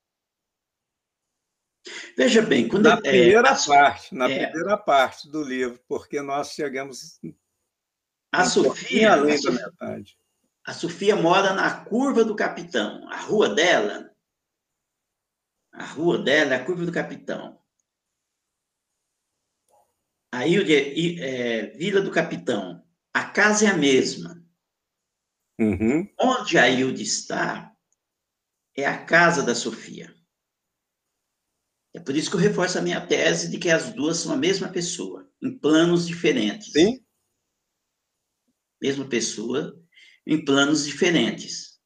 Veja 2.18 2.42
bem, 2.42 2.68
quando 2.68 2.84
na 2.84 2.94
é, 2.94 3.02
primeira 3.02 3.50
é, 3.50 3.66
parte, 3.68 4.16
na 4.16 4.30
é, 4.30 4.48
primeira 4.48 4.78
parte 4.78 5.30
do 5.30 5.44
livro, 5.44 5.80
porque 5.88 6.22
nós 6.22 6.52
chegamos 6.52 7.20
a 8.32 8.46
Sofia, 8.46 9.14
além 9.14 9.40
da 9.42 9.52
metade. 9.52 10.18
A 10.66 10.74
Sofia 10.74 11.16
mora 11.16 11.54
na 11.54 11.86
curva 11.86 12.24
do 12.24 12.36
Capitão. 12.36 13.08
A 13.10 13.18
rua 13.18 13.54
dela, 13.54 14.12
a 15.72 15.86
rua 15.86 16.18
dela 16.18 16.54
é 16.54 16.58
a 16.58 16.66
curva 16.66 16.86
do 16.86 16.92
Capitão. 16.92 17.62
A 20.34 20.48
Ilha, 20.48 21.24
é, 21.24 21.68
Vila 21.78 22.02
do 22.02 22.12
Capitão. 22.12 22.84
A 23.14 23.24
casa 23.24 23.68
é 23.68 23.70
a 23.70 23.78
mesma. 23.78 24.45
Uhum. 25.60 26.08
Onde 26.20 26.58
a 26.58 26.70
Hilde 26.70 27.04
está 27.04 27.72
é 28.76 28.86
a 28.86 29.06
casa 29.06 29.42
da 29.42 29.56
Sofia. 29.56 30.14
É 31.94 32.00
por 32.00 32.14
isso 32.14 32.30
que 32.30 32.36
eu 32.36 32.42
reforço 32.42 32.78
a 32.78 32.82
minha 32.82 33.06
tese 33.06 33.50
de 33.50 33.58
que 33.58 33.70
as 33.70 33.94
duas 33.94 34.18
são 34.18 34.34
a 34.34 34.38
mesma 34.38 34.68
pessoa, 34.68 35.30
em 35.42 35.58
planos 35.58 36.06
diferentes. 36.06 36.74
Sim. 36.74 37.00
Mesma 38.82 39.08
pessoa, 39.08 39.82
em 40.28 40.44
planos 40.44 40.86
diferentes. 40.86 41.80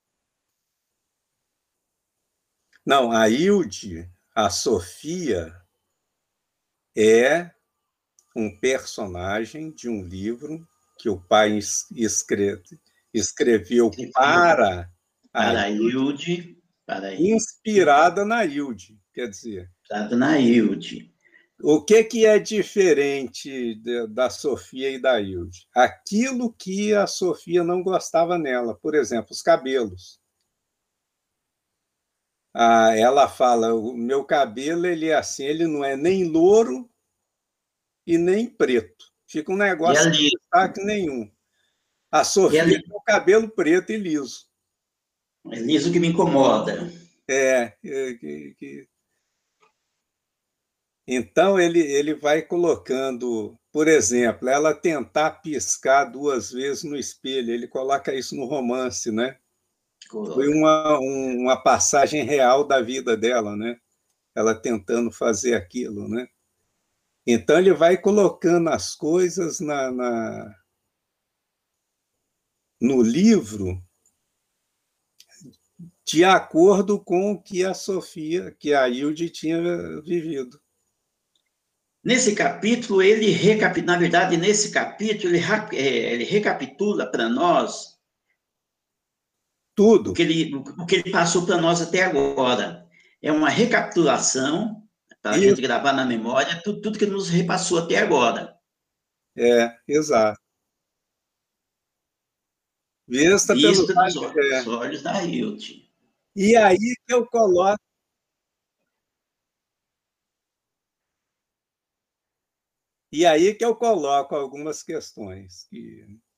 Não, 2.83 3.11
a 3.11 3.29
Hilde, 3.29 4.09
a 4.35 4.49
Sofia, 4.49 5.55
é 6.97 7.51
um 8.35 8.57
personagem 8.59 9.71
de 9.71 9.87
um 9.87 10.03
livro 10.03 10.67
que 10.97 11.07
o 11.07 11.19
pai 11.19 11.59
escreve, 11.91 12.79
escreveu 13.13 13.91
para 14.13 14.89
para 15.31 15.63
a 15.63 15.69
Hilde, 15.69 16.57
para 16.85 17.13
inspirada 17.13 18.25
na 18.25 18.45
Hilde, 18.45 18.99
quer 19.13 19.29
dizer. 19.29 19.71
Inspirada 19.83 20.15
na 20.15 20.39
Hilde. 20.39 21.13
O 21.61 21.83
que, 21.83 22.03
que 22.05 22.25
é 22.25 22.39
diferente 22.39 23.75
de, 23.75 24.07
da 24.07 24.29
Sofia 24.29 24.89
e 24.91 24.99
da 24.99 25.19
Hilde? 25.19 25.67
Aquilo 25.75 26.53
que 26.53 26.93
a 26.93 27.05
Sofia 27.05 27.63
não 27.63 27.83
gostava 27.83 28.37
nela, 28.37 28.75
por 28.75 28.95
exemplo, 28.95 29.31
os 29.31 29.41
cabelos. 29.41 30.19
Ah, 32.53 32.95
ela 32.95 33.27
fala: 33.27 33.73
o 33.75 33.95
meu 33.95 34.23
cabelo 34.23 34.85
ele 34.85 35.09
é 35.09 35.15
assim, 35.15 35.43
ele 35.43 35.67
não 35.67 35.83
é 35.83 35.95
nem 35.95 36.23
louro 36.29 36.89
e 38.07 38.17
nem 38.17 38.47
preto. 38.47 39.05
Fica 39.27 39.51
um 39.51 39.57
negócio 39.57 40.09
de 40.11 40.29
destaque 40.29 40.83
nenhum. 40.83 41.29
A 42.11 42.23
Sofia 42.23 42.63
ali... 42.63 42.81
tem 42.81 42.95
o 42.95 43.01
cabelo 43.01 43.49
preto 43.49 43.91
e 43.91 43.97
liso. 43.97 44.47
É 45.51 45.59
liso 45.59 45.91
que 45.91 45.99
me 45.99 46.07
incomoda. 46.07 46.91
É, 47.27 47.73
é 47.83 48.13
que, 48.13 48.55
que... 48.57 48.87
Então 51.07 51.59
ele, 51.59 51.79
ele 51.79 52.13
vai 52.13 52.41
colocando, 52.41 53.57
por 53.71 53.87
exemplo, 53.87 54.47
ela 54.47 54.75
tentar 54.75 55.41
piscar 55.41 56.05
duas 56.05 56.51
vezes 56.51 56.83
no 56.83 56.95
espelho, 56.95 57.51
ele 57.51 57.67
coloca 57.67 58.13
isso 58.13 58.35
no 58.35 58.45
romance, 58.45 59.11
né? 59.11 59.37
Coloca. 60.07 60.35
Foi 60.35 60.47
uma, 60.47 60.99
uma 60.99 61.57
passagem 61.57 62.23
real 62.23 62.63
da 62.63 62.81
vida 62.81 63.17
dela, 63.17 63.55
né? 63.55 63.77
Ela 64.35 64.53
tentando 64.53 65.11
fazer 65.11 65.55
aquilo, 65.55 66.07
né? 66.07 66.27
Então 67.25 67.57
ele 67.57 67.73
vai 67.73 67.97
colocando 67.97 68.69
as 68.69 68.95
coisas 68.95 69.59
na, 69.59 69.91
na 69.91 70.58
no 72.79 73.01
livro 73.01 73.83
de 76.05 76.23
acordo 76.23 76.99
com 76.99 77.33
o 77.33 77.41
que 77.41 77.63
a 77.63 77.73
Sofia, 77.73 78.55
que 78.59 78.73
a 78.73 78.89
Hilde 78.89 79.29
tinha 79.29 79.61
vivido. 80.01 80.59
Nesse 82.03 82.33
capítulo, 82.33 83.01
ele 83.01 83.29
recapitula, 83.29 83.93
na 83.93 83.99
verdade, 83.99 84.37
nesse 84.37 84.71
capítulo, 84.71 85.35
ele, 85.35 85.45
é, 85.73 86.13
ele 86.13 86.23
recapitula 86.23 87.05
para 87.05 87.29
nós 87.29 87.99
tudo 89.75 90.11
o 90.11 90.13
que 90.13 90.21
ele, 90.21 90.55
o 90.55 90.85
que 90.85 90.95
ele 90.95 91.11
passou 91.11 91.45
para 91.45 91.61
nós 91.61 91.81
até 91.81 92.03
agora. 92.03 92.87
É 93.21 93.31
uma 93.31 93.49
recapitulação 93.49 94.81
para 95.21 95.31
a 95.31 95.37
gente 95.37 95.61
gravar 95.61 95.93
na 95.93 96.05
memória 96.05 96.61
tudo, 96.63 96.81
tudo 96.81 96.97
que 96.97 97.05
nos 97.05 97.29
repassou 97.29 97.79
até 97.79 97.97
agora. 97.97 98.57
É, 99.37 99.75
exato. 99.87 100.39
Vista, 103.09 103.55
Vista 103.55 103.87
pelos 103.87 104.15
olhos, 104.15 104.37
é. 104.37 104.69
olhos 104.69 105.01
da 105.01 105.23
Hilt. 105.23 105.83
E 106.35 106.55
aí 106.55 106.77
que 106.77 107.13
eu 107.13 107.25
coloco 107.25 107.79
E 113.11 113.25
aí 113.25 113.55
que 113.55 113.65
eu 113.65 113.75
coloco 113.75 114.35
algumas 114.35 114.83
questões 114.83 115.67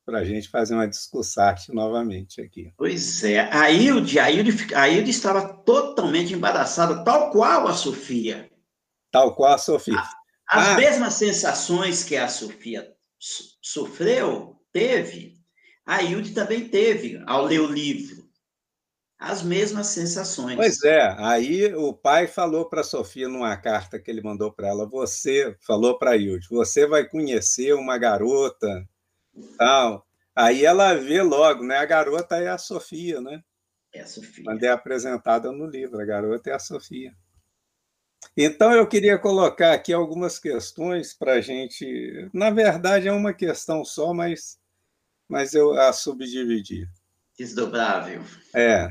para 0.06 0.20
a 0.20 0.24
gente 0.24 0.48
fazer 0.48 0.74
uma 0.74 0.88
discussão 0.88 1.54
novamente 1.70 2.40
aqui. 2.40 2.74
Pois 2.78 3.26
é, 3.26 3.42
a 3.42 3.70
Hilde, 3.70 4.18
a 4.20 4.32
Hilde, 4.32 4.74
a 4.74 4.88
Hilde 4.88 5.12
estava 5.12 5.54
totalmente 5.54 6.34
embaraçada, 6.34 7.04
tal 7.04 7.30
qual 7.32 7.68
a 7.68 7.74
Sofia. 7.74 8.50
Tal 9.12 9.36
qual 9.36 9.54
a 9.54 9.58
Sofia. 9.58 10.02
As 10.48 10.70
ah. 10.70 10.76
mesmas 10.76 11.16
sensações 11.16 12.06
que 12.06 12.16
a 12.16 12.30
Sofia 12.30 12.90
sofreu, 13.62 14.56
teve, 14.72 15.41
a 15.86 16.02
Hilde 16.02 16.34
também 16.34 16.68
teve 16.68 17.22
ao 17.26 17.46
ler 17.46 17.62
o 17.62 17.68
livro 17.68 18.22
as 19.22 19.44
mesmas 19.44 19.88
sensações. 19.88 20.56
Pois 20.56 20.84
é, 20.84 21.16
aí 21.20 21.72
o 21.76 21.94
pai 21.94 22.26
falou 22.26 22.68
para 22.68 22.82
a 22.82 22.84
Sofia 22.84 23.30
numa 23.30 23.56
carta 23.56 24.00
que 24.00 24.10
ele 24.10 24.20
mandou 24.20 24.52
para 24.52 24.70
ela, 24.70 24.90
você 24.90 25.56
falou 25.62 26.00
para 26.00 26.12
a 26.12 26.18
Hilde, 26.18 26.48
você 26.50 26.88
vai 26.88 27.08
conhecer 27.08 27.74
uma 27.74 28.00
garota, 28.00 28.84
tal. 29.60 30.08
Aí 30.36 30.66
ela 30.66 30.96
vê 30.96 31.22
logo, 31.22 31.64
né? 31.64 31.78
A 31.78 31.86
garota 31.86 32.38
é 32.38 32.48
a 32.48 32.58
Sofia, 32.58 33.22
né? 33.22 33.44
É 33.94 34.02
a 34.02 34.08
Sofia. 34.08 34.44
Quando 34.44 34.64
é 34.64 34.70
apresentada 34.70 35.52
no 35.52 35.68
livro, 35.68 36.00
a 36.00 36.06
garota 36.06 36.50
é 36.50 36.54
a 36.54 36.60
Sofia. 36.60 37.14
Então 38.36 38.72
eu 38.74 38.88
queria 38.88 39.20
colocar 39.20 39.74
aqui 39.74 39.94
algumas 39.94 40.40
questões 40.40 41.14
para 41.14 41.34
a 41.34 41.42
gente. 41.42 42.28
Na 42.34 42.50
verdade 42.50 43.08
é 43.08 43.12
uma 43.12 43.34
questão 43.34 43.86
só, 43.86 44.16
mas 44.16 44.58
mas 45.32 45.54
eu 45.54 45.72
a 45.80 45.94
subdividir. 45.94 46.90
Desdobrável. 47.38 48.22
É. 48.54 48.90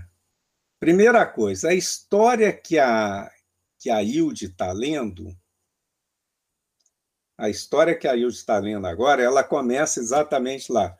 Primeira 0.79 1.27
coisa, 1.27 1.69
a 1.69 1.75
história 1.75 2.51
que 2.51 2.79
a, 2.79 3.31
que 3.79 3.91
a 3.91 4.03
Hilde 4.03 4.47
está 4.47 4.73
lendo, 4.73 5.37
a 7.37 7.51
história 7.51 7.95
que 7.95 8.09
a 8.09 8.17
Hilde 8.17 8.37
está 8.37 8.59
lendo 8.59 8.87
agora, 8.87 9.23
ela 9.23 9.45
começa 9.45 10.01
exatamente 10.01 10.73
lá. 10.73 10.97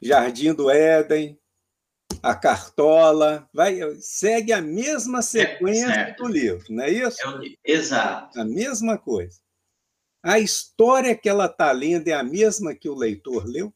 Jardim 0.00 0.54
do 0.54 0.70
Éden, 0.70 1.36
a 2.22 2.36
Cartola, 2.36 3.50
vai, 3.52 3.80
segue 3.98 4.52
a 4.52 4.62
mesma 4.62 5.20
sequência 5.20 5.90
é, 5.90 6.14
do 6.14 6.28
livro, 6.28 6.64
não 6.72 6.84
é 6.84 6.90
isso? 6.90 7.18
É, 7.28 7.72
exato. 7.72 8.40
A 8.40 8.44
mesma 8.44 8.96
coisa. 8.96 9.40
A 10.22 10.38
história 10.38 11.16
que 11.16 11.28
ela 11.28 11.46
está 11.46 11.72
lendo 11.72 12.06
é 12.06 12.12
a 12.12 12.22
mesma 12.22 12.72
que 12.72 12.88
o 12.88 12.94
leitor 12.94 13.44
leu? 13.46 13.74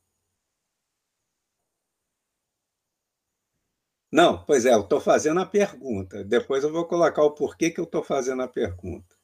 Não, 4.13 4.45
pois 4.45 4.65
é, 4.67 4.73
eu 4.73 4.83
estou 4.83 5.01
fazendo 5.01 5.41
a 5.41 5.47
pergunta. 5.47 6.23
Depois 6.25 6.63
eu 6.63 6.71
vou 6.73 6.87
colocar 6.87 7.25
o 7.25 7.33
porquê 7.35 7.71
que 7.71 7.81
eu 7.81 7.85
estou 7.85 8.03
fazendo 8.05 8.43
a 8.43 8.49
pergunta. 8.49 9.17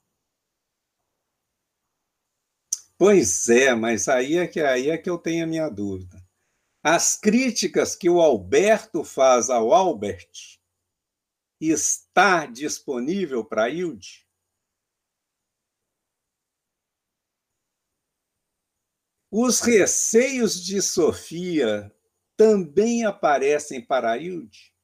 Pois 2.99 3.49
é, 3.49 3.75
mas 3.75 4.07
aí 4.09 4.37
é 4.37 4.47
que 4.47 4.61
aí 4.61 4.91
é 4.91 4.99
que 4.99 5.09
eu 5.09 5.17
tenho 5.19 5.45
a 5.45 5.47
minha 5.47 5.69
dúvida. 5.69 6.23
As 6.85 7.19
críticas 7.19 7.97
que 7.97 8.09
o 8.11 8.21
Alberto 8.21 9.05
faz 9.05 9.51
ao 9.51 9.73
Albert 9.75 10.31
está 11.61 12.47
disponível 12.47 13.45
para 13.45 13.69
Hilde? 13.69 14.27
Os 19.31 19.61
receios 19.61 20.65
de 20.65 20.83
Sofia 20.83 21.93
também 22.37 23.05
aparecem 23.05 23.81
para 23.81 24.17
Hilde? 24.19 24.75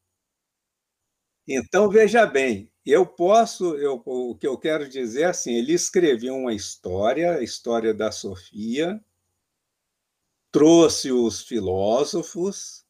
Então, 1.47 1.89
veja 1.91 2.25
bem, 2.27 2.71
eu 2.87 3.05
posso, 3.07 3.77
eu, 3.77 4.01
o 4.05 4.37
que 4.37 4.47
eu 4.47 4.57
quero 4.59 4.89
dizer 4.89 5.23
é 5.23 5.25
assim, 5.27 5.55
ele 5.55 5.73
escreveu 5.73 6.35
uma 6.37 6.55
história, 6.55 7.37
a 7.37 7.43
história 7.43 7.93
da 7.93 8.13
Sofia, 8.13 9.01
trouxe 10.53 11.11
os 11.11 11.43
filósofos, 11.43 12.85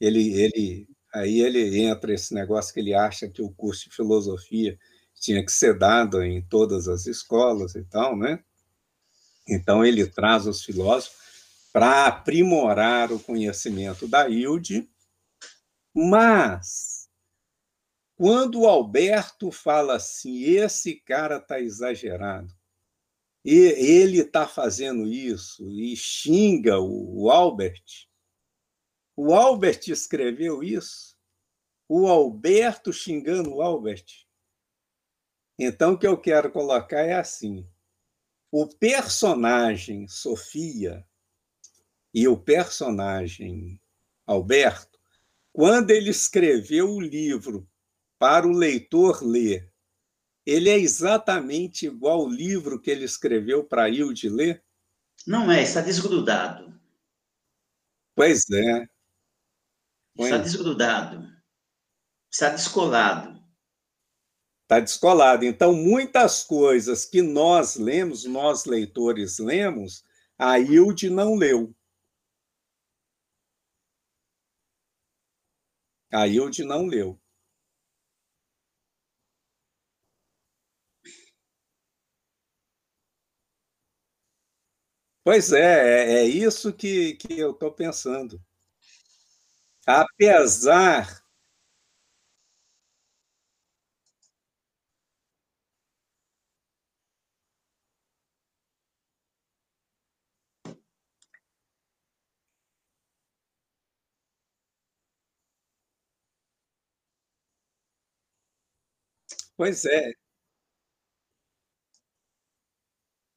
ele, 0.00 0.32
ele, 0.40 0.88
aí 1.14 1.40
ele 1.40 1.80
entra 1.80 2.14
esse 2.14 2.34
negócio 2.34 2.72
que 2.72 2.80
ele 2.80 2.94
acha 2.94 3.28
que 3.28 3.42
o 3.42 3.50
curso 3.50 3.88
de 3.88 3.96
filosofia 3.96 4.78
tinha 5.20 5.44
que 5.44 5.52
ser 5.52 5.78
dado 5.78 6.22
em 6.22 6.42
todas 6.42 6.88
as 6.88 7.06
escolas 7.06 7.74
e 7.74 7.84
tal, 7.84 8.16
né? 8.16 8.42
Então 9.48 9.84
ele 9.84 10.06
traz 10.06 10.46
os 10.46 10.64
filósofos 10.64 11.18
para 11.72 12.06
aprimorar 12.06 13.12
o 13.12 13.20
conhecimento 13.20 14.08
da 14.08 14.28
Hilde, 14.28 14.88
mas 15.94 16.89
quando 18.20 18.60
o 18.60 18.68
Alberto 18.68 19.50
fala 19.50 19.96
assim, 19.96 20.42
esse 20.42 20.96
cara 20.96 21.38
está 21.38 21.58
exagerado, 21.58 22.54
e 23.42 23.54
ele 23.54 24.18
está 24.18 24.46
fazendo 24.46 25.06
isso 25.06 25.70
e 25.70 25.96
xinga 25.96 26.78
o 26.78 27.30
Albert, 27.30 27.82
o 29.16 29.32
Albert 29.32 29.88
escreveu 29.88 30.62
isso? 30.62 31.16
O 31.88 32.06
Alberto 32.06 32.92
xingando 32.92 33.54
o 33.54 33.62
Albert? 33.62 34.26
Então, 35.58 35.94
o 35.94 35.98
que 35.98 36.06
eu 36.06 36.20
quero 36.20 36.52
colocar 36.52 37.00
é 37.00 37.14
assim: 37.14 37.66
o 38.52 38.66
personagem 38.66 40.06
Sofia 40.06 41.06
e 42.12 42.28
o 42.28 42.36
personagem 42.36 43.80
Alberto, 44.26 45.00
quando 45.54 45.90
ele 45.90 46.10
escreveu 46.10 46.90
o 46.90 47.00
livro 47.00 47.66
para 48.20 48.46
o 48.46 48.52
leitor 48.52 49.22
ler, 49.24 49.72
ele 50.44 50.68
é 50.68 50.78
exatamente 50.78 51.86
igual 51.86 52.20
ao 52.20 52.28
livro 52.28 52.78
que 52.78 52.90
ele 52.90 53.06
escreveu 53.06 53.64
para 53.64 53.88
Hilde 53.88 54.28
ler? 54.28 54.62
Não 55.26 55.50
é, 55.50 55.62
está 55.62 55.80
desgrudado. 55.80 56.78
Pois 58.14 58.42
é. 58.50 58.86
Está 60.18 60.36
desgrudado. 60.36 61.26
Está 62.30 62.50
descolado. 62.50 63.42
Está 64.64 64.80
descolado. 64.80 65.46
Então, 65.46 65.72
muitas 65.72 66.44
coisas 66.44 67.06
que 67.06 67.22
nós 67.22 67.76
lemos, 67.76 68.26
nós 68.26 68.66
leitores 68.66 69.38
lemos, 69.38 70.04
a 70.38 70.58
Hilde 70.58 71.08
não 71.08 71.36
leu. 71.36 71.74
A 76.12 76.26
Hilde 76.28 76.64
não 76.64 76.86
leu. 76.86 77.18
Pois 85.30 85.52
é, 85.52 85.60
é, 85.60 86.14
é 86.22 86.24
isso 86.24 86.72
que, 86.72 87.14
que 87.14 87.38
eu 87.38 87.52
estou 87.52 87.70
pensando. 87.70 88.40
Apesar 89.86 91.06
Pois 109.56 109.84
é. 109.84 110.12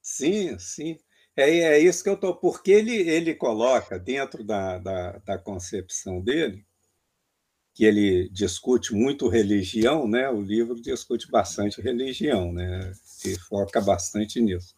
Sim, 0.04 0.60
sim. 0.60 0.98
É, 1.36 1.50
é 1.50 1.80
isso 1.80 2.04
que 2.04 2.10
eu 2.10 2.14
estou. 2.14 2.36
Porque 2.36 2.72
ele, 2.72 2.96
ele 2.96 3.34
coloca 3.36 3.98
dentro 4.00 4.44
da, 4.44 4.78
da, 4.78 5.18
da, 5.20 5.38
concepção 5.38 6.22
dele, 6.22 6.66
que 7.74 7.86
ele 7.86 8.30
discute 8.30 8.94
muito 8.94 9.28
religião, 9.28 10.08
né? 10.08 10.30
o 10.30 10.42
livro 10.42 10.80
discute 10.80 11.30
bastante 11.30 11.82
religião, 11.82 12.52
né? 12.54 12.94
e 13.26 13.38
foca 13.40 13.82
bastante 13.82 14.40
nisso. 14.40 14.76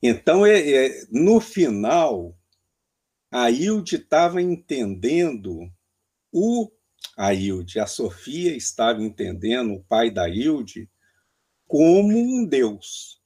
Então, 0.00 0.46
é, 0.46 0.60
é, 0.86 1.06
no 1.10 1.40
final, 1.40 2.36
a 3.30 3.50
Hilde 3.50 3.96
estava 3.96 4.40
entendendo 4.40 5.70
o. 6.32 6.70
A 7.16 7.32
Hilde, 7.32 7.80
a 7.80 7.86
Sofia 7.86 8.54
estava 8.54 9.02
entendendo 9.02 9.72
o 9.72 9.82
pai 9.84 10.10
da 10.10 10.28
Hilde 10.28 10.88
como 11.66 12.16
um 12.16 12.44
Deus 12.44 13.22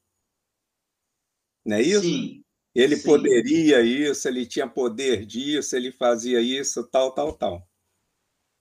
Não 1.65 1.77
é 1.77 1.83
isso? 1.83 2.03
Sim. 2.03 2.45
Ele 2.75 2.97
sim. 2.97 3.03
poderia 3.03 3.81
isso, 3.83 4.29
ele 4.29 4.47
tinha 4.47 4.69
poder 4.69 5.27
disso, 5.27 5.75
ele 5.77 5.91
fazia 5.91 6.41
isso, 6.41 6.89
tal, 6.89 7.13
tal, 7.13 7.33
tal. 7.33 7.69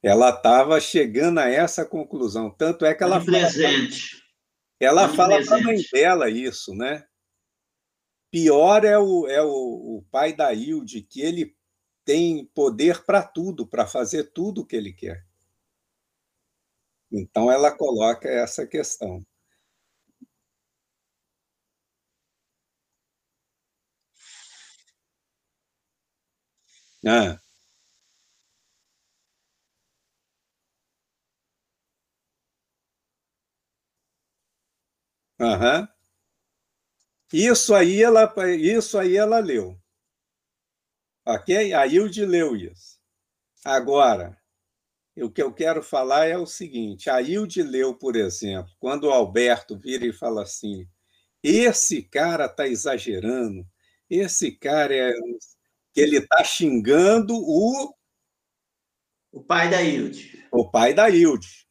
Ela 0.01 0.29
estava 0.29 0.79
chegando 0.79 1.39
a 1.39 1.49
essa 1.49 1.85
conclusão. 1.85 2.49
Tanto 2.49 2.85
é 2.85 2.93
que 2.93 3.03
ela 3.03 3.23
presente. 3.23 4.11
Fala, 4.11 4.23
ela 4.79 5.09
fala 5.09 5.43
para 5.43 5.57
a 5.57 5.61
mãe 5.61 5.77
dela 5.91 6.29
isso, 6.29 6.73
né? 6.73 7.05
Pior 8.31 8.85
é 8.85 8.97
o, 8.97 9.27
é 9.27 9.41
o, 9.43 9.97
o 9.97 10.05
pai 10.09 10.33
da 10.33 10.53
Hilde, 10.53 11.01
que 11.01 11.21
ele 11.21 11.55
tem 12.05 12.45
poder 12.53 13.03
para 13.03 13.21
tudo, 13.21 13.67
para 13.67 13.85
fazer 13.85 14.31
tudo 14.31 14.61
o 14.61 14.65
que 14.65 14.75
ele 14.75 14.93
quer. 14.93 15.25
Então, 17.11 17.51
ela 17.51 17.71
coloca 17.71 18.29
essa 18.29 18.65
questão. 18.65 19.25
Ah. 27.05 27.39
Aham. 35.39 35.89
Isso 37.33 37.75
aí 37.75 38.01
ela, 38.01 38.33
isso 38.57 38.97
aí 38.97 39.15
ela 39.15 39.37
leu. 39.39 39.79
Ok? 41.25 41.73
A 41.73 41.85
Hilde 41.85 42.25
leu 42.25 42.55
isso. 42.55 42.97
Agora, 43.65 44.37
o 45.17 45.29
que 45.31 45.41
eu 45.43 45.53
quero 45.53 45.83
falar 45.83 46.27
é 46.27 46.37
o 46.37 46.45
seguinte: 46.47 47.09
a 47.09 47.21
Hilde 47.21 47.63
leu, 47.63 47.95
por 47.95 48.15
exemplo, 48.17 48.71
quando 48.79 49.05
o 49.05 49.11
Alberto 49.11 49.77
vira 49.77 50.05
e 50.05 50.13
fala 50.13 50.43
assim: 50.43 50.87
esse 51.43 52.03
cara 52.03 52.45
está 52.47 52.67
exagerando, 52.67 53.65
esse 54.09 54.51
cara 54.53 54.95
é. 54.95 55.13
Que 55.93 56.01
ele 56.01 56.17
está 56.17 56.43
xingando 56.43 57.35
o. 57.35 57.93
O 59.31 59.43
pai 59.43 59.69
da 59.69 59.81
Hilde. 59.81 60.47
O 60.51 60.69
pai 60.69 60.93
da 60.93 61.09
Hilde. 61.09 61.67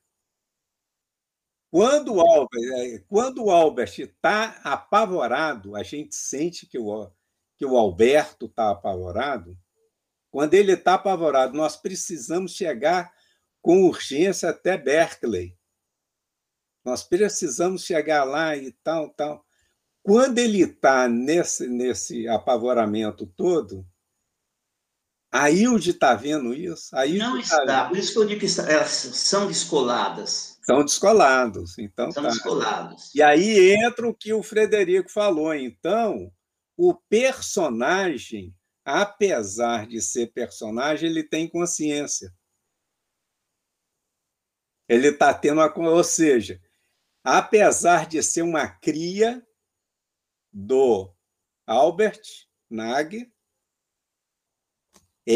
Quando 1.71 2.15
o 2.15 2.21
Albert 2.21 2.73
é, 2.77 2.99
quando 3.09 3.45
o 3.45 3.51
Albert 3.51 3.99
está 3.99 4.59
apavorado, 4.65 5.77
a 5.77 5.83
gente 5.83 6.15
sente 6.15 6.67
que 6.67 6.79
o, 6.79 7.11
que 7.57 7.67
o 7.67 7.77
Alberto 7.77 8.47
está 8.47 8.71
apavorado. 8.71 9.59
Quando 10.31 10.55
ele 10.55 10.73
está 10.73 10.95
apavorado, 10.95 11.57
nós 11.57 11.77
precisamos 11.77 12.53
chegar 12.53 13.13
com 13.61 13.85
urgência 13.85 14.51
até 14.51 14.79
Berkeley. 14.79 15.59
Nós 16.85 17.03
precisamos 17.03 17.85
chegar 17.85 18.25
lá 18.25 18.57
e 18.57 18.73
tal, 18.73 19.11
tal. 19.11 19.45
Quando 20.03 20.39
ele 20.39 20.63
está 20.63 21.07
nesse, 21.07 21.69
nesse 21.69 22.27
apavoramento 22.29 23.27
todo, 23.27 23.87
a 25.31 25.51
Hilde 25.51 25.91
está 25.91 26.15
vendo 26.15 26.55
isso? 26.55 26.97
A 26.97 27.07
Hilde 27.07 27.19
Não 27.19 27.39
está, 27.39 27.67
tá 27.67 27.89
por 27.89 27.97
isso 27.97 28.13
que 28.13 28.19
eu 28.19 28.27
digo 28.27 28.41
que 28.41 28.61
elas 28.61 28.91
são 28.91 29.47
descoladas. 29.47 30.59
São 30.63 30.85
descolados, 30.85 31.79
então 31.79 32.11
São 32.11 32.23
tá. 32.23 32.31
descolados. 32.31 33.15
E 33.15 33.23
aí 33.23 33.75
entra 33.75 34.09
o 34.09 34.15
que 34.15 34.33
o 34.33 34.43
Frederico 34.43 35.11
falou. 35.11 35.55
Então, 35.55 36.33
o 36.77 36.95
personagem, 36.95 38.55
apesar 38.85 39.87
de 39.87 40.01
ser 40.01 40.33
personagem, 40.33 41.11
ele 41.11 41.23
tem 41.23 41.49
consciência. 41.49 42.33
Ele 44.89 45.09
está 45.09 45.35
tendo 45.35 45.61
a. 45.61 45.73
Ou 45.75 46.05
seja, 46.05 46.61
apesar 47.23 48.07
de 48.07 48.23
ser 48.23 48.43
uma 48.43 48.67
cria 48.67 49.47
do 50.51 51.13
Albert 51.67 52.23
Nag, 52.71 53.31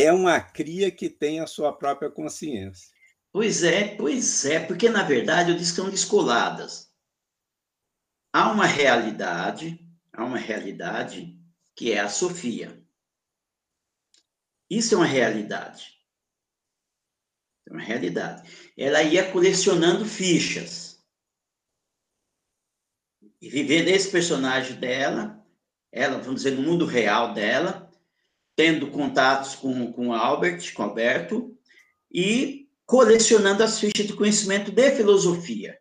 é 0.01 0.11
uma 0.11 0.41
cria 0.41 0.91
que 0.91 1.11
tem 1.11 1.41
a 1.41 1.47
sua 1.47 1.71
própria 1.71 2.11
consciência. 2.11 2.91
Pois 3.31 3.63
é, 3.63 3.95
pois 3.95 4.45
é, 4.47 4.65
porque 4.65 4.89
na 4.89 5.03
verdade 5.03 5.51
eu 5.51 5.57
disse 5.57 5.73
que 5.73 5.81
são 5.81 5.91
descoladas. 5.91 6.91
Há 8.33 8.51
uma 8.51 8.65
realidade, 8.65 9.79
há 10.11 10.25
uma 10.25 10.39
realidade 10.39 11.39
que 11.77 11.93
é 11.93 12.01
a 12.01 12.09
Sofia. 12.09 12.83
Isso 14.71 14.95
é 14.95 14.97
uma 14.97 15.07
realidade. 15.07 15.93
É 17.69 17.73
uma 17.73 17.83
realidade. 17.83 18.51
Ela 18.77 19.03
ia 19.03 19.31
colecionando 19.31 20.07
fichas. 20.07 21.05
E 23.41 23.51
viver 23.51 23.85
nesse 23.85 24.11
personagem 24.11 24.79
dela, 24.81 25.45
ela, 25.91 26.19
vamos 26.19 26.43
dizer, 26.43 26.53
no 26.53 26.63
mundo 26.63 26.87
real 26.87 27.35
dela, 27.35 27.82
tendo 28.57 28.91
contatos 28.91 29.55
com, 29.55 29.93
com 29.93 30.13
Albert, 30.13 30.73
com 30.75 30.83
Alberto, 30.83 31.57
e 32.11 32.69
colecionando 32.85 33.63
as 33.63 33.81
fichas 33.81 34.07
de 34.07 34.13
conhecimento 34.13 34.71
de 34.71 34.91
filosofia. 34.91 35.79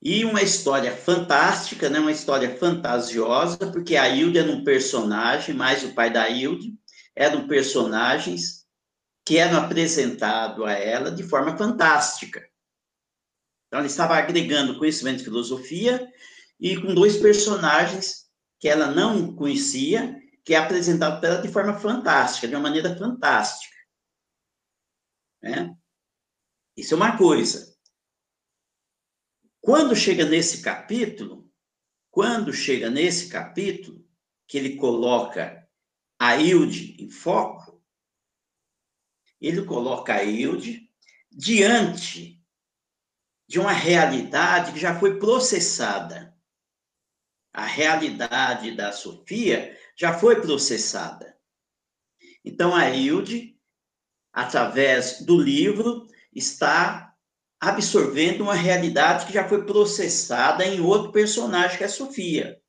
E 0.00 0.24
uma 0.24 0.42
história 0.42 0.96
fantástica, 0.96 1.90
né? 1.90 1.98
uma 1.98 2.12
história 2.12 2.56
fantasiosa, 2.56 3.70
porque 3.72 3.96
a 3.96 4.08
Hilde 4.08 4.38
era 4.38 4.50
um 4.50 4.62
personagem, 4.62 5.54
mais 5.54 5.82
o 5.82 5.92
pai 5.92 6.12
da 6.12 6.28
Hilde, 6.30 6.72
eram 7.16 7.48
personagens 7.48 8.64
que 9.26 9.36
eram 9.36 9.58
apresentados 9.58 10.64
a 10.64 10.72
ela 10.72 11.10
de 11.10 11.24
forma 11.24 11.56
fantástica. 11.58 12.48
Então, 13.66 13.80
ela 13.80 13.86
estava 13.86 14.16
agregando 14.16 14.78
conhecimento 14.78 15.18
de 15.18 15.24
filosofia 15.24 16.08
e 16.58 16.80
com 16.80 16.94
dois 16.94 17.16
personagens 17.16 18.27
que 18.58 18.68
ela 18.68 18.90
não 18.90 19.34
conhecia, 19.34 20.20
que 20.44 20.54
é 20.54 20.56
apresentado 20.56 21.20
para 21.20 21.28
ela 21.28 21.42
de 21.42 21.48
forma 21.48 21.78
fantástica, 21.78 22.48
de 22.48 22.54
uma 22.54 22.62
maneira 22.62 22.96
fantástica. 22.96 23.76
Né? 25.42 25.76
Isso 26.76 26.94
é 26.94 26.96
uma 26.96 27.16
coisa. 27.16 27.76
Quando 29.60 29.94
chega 29.94 30.24
nesse 30.24 30.62
capítulo, 30.62 31.52
quando 32.10 32.52
chega 32.52 32.88
nesse 32.90 33.28
capítulo, 33.28 34.06
que 34.46 34.56
ele 34.56 34.76
coloca 34.76 35.68
a 36.18 36.36
Hilde 36.36 36.96
em 37.02 37.10
foco, 37.10 37.84
ele 39.40 39.64
coloca 39.64 40.14
a 40.14 40.24
Hilde 40.24 40.90
diante 41.30 42.42
de 43.46 43.60
uma 43.60 43.72
realidade 43.72 44.72
que 44.72 44.80
já 44.80 44.98
foi 44.98 45.18
processada 45.18 46.37
a 47.52 47.64
realidade 47.64 48.76
da 48.76 48.92
Sofia 48.92 49.78
já 49.96 50.18
foi 50.18 50.40
processada. 50.40 51.36
Então, 52.44 52.74
a 52.74 52.88
Hilde, 52.88 53.58
através 54.32 55.22
do 55.24 55.38
livro, 55.38 56.06
está 56.32 57.14
absorvendo 57.60 58.42
uma 58.42 58.54
realidade 58.54 59.26
que 59.26 59.32
já 59.32 59.48
foi 59.48 59.66
processada 59.66 60.64
em 60.64 60.80
outro 60.80 61.10
personagem, 61.10 61.76
que 61.76 61.82
é 61.82 61.86
a 61.86 61.90
Sofia. 61.90 62.62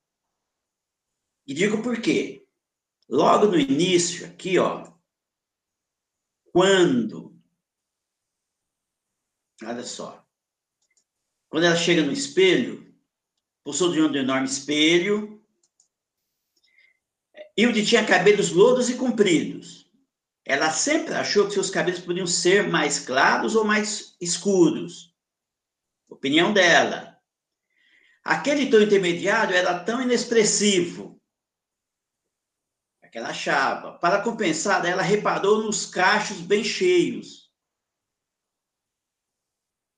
E 1.45 1.53
digo 1.53 1.81
por 1.81 2.01
quê. 2.01 2.45
Logo 3.07 3.47
no 3.47 3.59
início, 3.59 4.27
aqui, 4.27 4.59
ó, 4.59 4.91
quando. 6.51 7.35
Olha 9.63 9.83
só. 9.83 10.23
Quando 11.49 11.65
ela 11.65 11.75
chega 11.75 12.03
no 12.03 12.11
espelho, 12.11 12.78
De 13.65 14.01
um 14.01 14.15
enorme 14.15 14.47
espelho. 14.47 15.43
Hilde 17.55 17.85
tinha 17.85 18.05
cabelos 18.05 18.51
louros 18.51 18.89
e 18.89 18.95
compridos. 18.95 19.89
Ela 20.45 20.71
sempre 20.71 21.13
achou 21.13 21.45
que 21.45 21.53
seus 21.53 21.69
cabelos 21.69 21.99
podiam 21.99 22.25
ser 22.25 22.67
mais 22.67 22.99
claros 22.99 23.55
ou 23.55 23.63
mais 23.63 24.15
escuros. 24.19 25.13
Opinião 26.07 26.51
dela. 26.51 27.17
Aquele 28.23 28.69
tom 28.69 28.79
intermediário 28.79 29.55
era 29.55 29.79
tão 29.79 30.01
inexpressivo 30.01 31.19
é 33.09 33.11
que 33.11 33.17
ela 33.17 33.29
achava. 33.29 33.93
Para 33.93 34.21
compensar, 34.21 34.85
ela 34.85 35.01
reparou 35.01 35.63
nos 35.63 35.85
cachos 35.85 36.39
bem 36.39 36.63
cheios. 36.63 37.49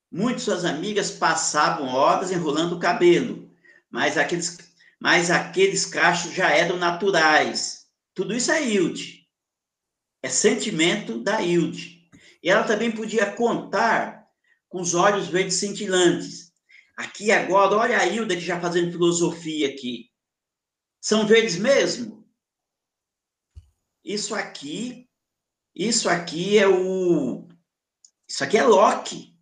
Muitas 0.10 0.44
suas 0.44 0.66
amigas 0.66 1.12
passavam 1.12 1.88
horas 1.88 2.32
enrolando 2.32 2.76
o 2.76 2.80
cabelo, 2.80 3.51
mas 3.92 4.18
aqueles, 4.18 4.58
mas 5.00 5.30
aqueles 5.30 5.86
cachos 5.86 6.34
já 6.34 6.50
eram 6.50 6.78
naturais. 6.78 7.88
Tudo 8.14 8.34
isso 8.34 8.52
é 8.52 8.64
Hilde. 8.64 9.28
É 10.24 10.30
sentimento 10.30 11.20
da 11.22 11.42
Hilde. 11.42 12.10
E 12.42 12.50
ela 12.50 12.64
também 12.64 12.92
podia 12.92 13.32
contar 13.32 14.28
com 14.70 14.80
os 14.80 14.94
olhos 14.94 15.28
verdes 15.28 15.56
cintilantes. 15.56 16.52
Aqui 16.96 17.32
agora, 17.32 17.76
olha 17.76 17.98
a 17.98 18.06
Hilda 18.06 18.36
que 18.36 18.42
já 18.42 18.60
fazendo 18.60 18.92
filosofia 18.92 19.68
aqui. 19.68 20.10
São 21.02 21.28
verdes 21.28 21.58
mesmo? 21.58 22.22
Isso 24.04 24.34
aqui, 24.34 25.10
isso 25.76 26.10
aqui 26.10 26.58
é 26.58 26.68
o. 26.68 27.48
Isso 28.28 28.44
aqui 28.44 28.58
é 28.58 28.64
Loki. 28.64 29.38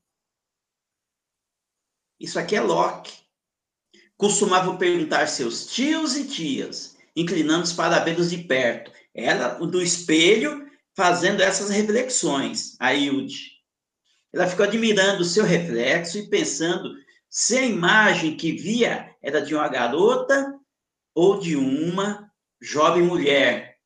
Isso 2.19 2.39
aqui 2.39 2.55
é 2.55 2.61
Loki. 2.61 3.28
Costumavam 4.19 4.75
perguntar 4.75 5.27
seus 5.27 5.65
tios 5.65 6.17
e 6.17 6.27
tias, 6.27 6.97
inclinando-se 7.15 7.73
para 7.73 7.99
de 7.99 8.37
perto. 8.39 8.91
Ela, 9.15 9.53
do 9.65 9.81
espelho, 9.81 10.67
fazendo 10.93 11.41
essas 11.41 11.69
reflexões, 11.69 12.75
a 12.81 12.93
Hilde. 12.93 13.53
Ela 14.33 14.45
ficou 14.45 14.65
admirando 14.65 15.21
o 15.21 15.25
seu 15.25 15.45
reflexo 15.45 16.17
e 16.17 16.27
pensando 16.29 16.93
se 17.29 17.57
a 17.57 17.65
imagem 17.65 18.35
que 18.35 18.51
via 18.51 19.15
era 19.23 19.41
de 19.41 19.55
uma 19.55 19.69
garota 19.69 20.53
ou 21.15 21.39
de 21.39 21.55
uma 21.55 22.29
jovem 22.61 23.03
mulher, 23.03 23.77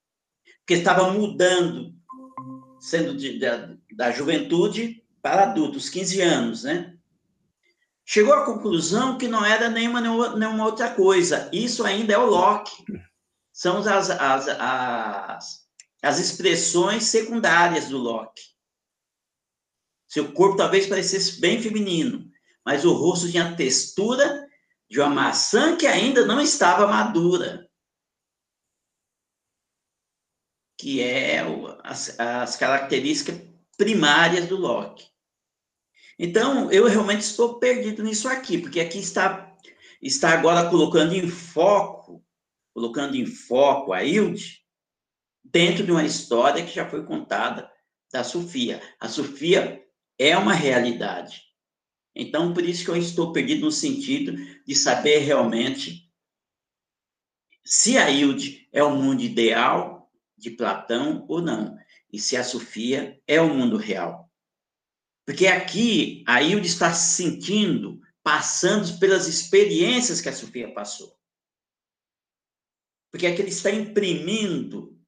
que 0.66 0.74
estava 0.74 1.12
mudando, 1.12 1.94
sendo 2.80 3.16
de, 3.16 3.38
da, 3.38 3.76
da 3.96 4.12
juventude 4.12 5.04
para 5.22 5.44
adultos, 5.44 5.90
15 5.90 6.22
anos, 6.22 6.64
né? 6.64 6.93
Chegou 8.06 8.34
à 8.34 8.46
conclusão 8.46 9.18
que 9.18 9.28
não 9.28 9.46
era 9.46 9.70
nenhuma, 9.70 10.02
nenhuma 10.36 10.66
outra 10.66 10.94
coisa. 10.94 11.50
Isso 11.54 11.84
ainda 11.86 12.14
é 12.14 12.18
o 12.18 12.26
Locke. 12.26 12.84
São 13.52 13.78
as, 13.78 14.10
as, 14.10 14.48
as, 14.50 15.68
as 16.02 16.20
expressões 16.20 17.06
secundárias 17.06 17.88
do 17.88 17.98
Locke. 17.98 18.42
Seu 20.08 20.32
corpo 20.34 20.58
talvez 20.58 20.86
parecesse 20.86 21.40
bem 21.40 21.62
feminino, 21.62 22.30
mas 22.66 22.86
o 22.86 22.94
rosto 22.94 23.32
tinha 23.32 23.50
a 23.50 23.56
textura 23.56 24.48
de 24.90 25.00
uma 25.00 25.10
maçã 25.10 25.76
que 25.76 25.88
ainda 25.88 26.26
não 26.26 26.42
estava 26.42 26.86
madura. 26.86 27.68
Que 30.78 31.02
é 31.02 31.40
as, 31.84 32.20
as 32.20 32.58
características 32.58 33.42
primárias 33.78 34.48
do 34.48 34.58
Locke. 34.58 35.13
Então, 36.26 36.72
eu 36.72 36.88
realmente 36.88 37.20
estou 37.20 37.60
perdido 37.60 38.02
nisso 38.02 38.30
aqui, 38.30 38.58
porque 38.58 38.80
aqui 38.80 38.98
está, 38.98 39.54
está 40.02 40.30
agora 40.30 40.70
colocando 40.70 41.14
em 41.14 41.28
foco, 41.28 42.26
colocando 42.74 43.18
em 43.18 43.26
foco 43.26 43.92
a 43.92 44.06
Hilde, 44.06 44.64
dentro 45.44 45.84
de 45.84 45.92
uma 45.92 46.06
história 46.06 46.66
que 46.66 46.74
já 46.74 46.90
foi 46.90 47.06
contada 47.06 47.70
da 48.10 48.24
Sofia. 48.24 48.82
A 49.02 49.10
Sofia 49.10 49.86
é 50.18 50.38
uma 50.38 50.54
realidade. 50.54 51.42
Então, 52.16 52.54
por 52.54 52.64
isso 52.64 52.86
que 52.86 52.92
eu 52.92 52.96
estou 52.96 53.34
perdido 53.34 53.66
no 53.66 53.72
sentido 53.72 54.34
de 54.66 54.76
saber 54.76 55.18
realmente 55.18 56.10
se 57.66 57.98
a 57.98 58.10
Hilde 58.10 58.70
é 58.72 58.82
o 58.82 58.96
mundo 58.96 59.22
ideal 59.22 60.10
de 60.38 60.52
Platão 60.52 61.26
ou 61.28 61.42
não, 61.42 61.78
e 62.10 62.18
se 62.18 62.38
a 62.38 62.46
Sofia 62.46 63.22
é 63.28 63.42
o 63.42 63.54
mundo 63.54 63.76
real. 63.76 64.23
Porque 65.26 65.48
aqui 65.48 66.24
a 66.28 66.42
Hilde 66.42 66.68
está 66.68 66.94
se 66.94 67.16
sentindo, 67.16 68.02
passando 68.22 69.00
pelas 69.00 69.28
experiências 69.28 70.20
que 70.20 70.30
a 70.30 70.34
Sofia 70.34 70.74
passou. 70.74 71.18
Porque 73.12 73.28
aqui 73.28 73.42
ele 73.42 73.50
está 73.50 73.72
imprimindo, 73.72 75.00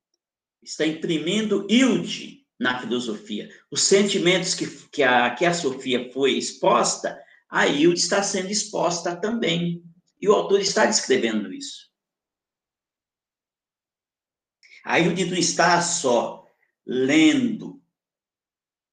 está 0.62 0.86
imprimindo 0.86 1.66
Hilde 1.70 2.46
na 2.60 2.80
filosofia. 2.80 3.50
Os 3.70 3.82
sentimentos 3.82 4.54
que, 4.54 4.68
que, 4.90 5.04
a, 5.04 5.34
que 5.34 5.46
a 5.46 5.54
Sofia 5.54 6.12
foi 6.14 6.38
exposta, 6.38 7.20
a 7.50 7.68
Hilde 7.68 8.00
está 8.00 8.24
sendo 8.24 8.50
exposta 8.50 9.16
também. 9.16 9.84
E 10.22 10.30
o 10.30 10.34
autor 10.34 10.62
está 10.62 10.86
descrevendo 10.86 11.52
isso. 11.52 11.92
A 14.84 15.00
Hilde 15.00 15.26
não 15.26 15.38
está 15.38 15.82
só 15.82 16.48
lendo 16.86 17.84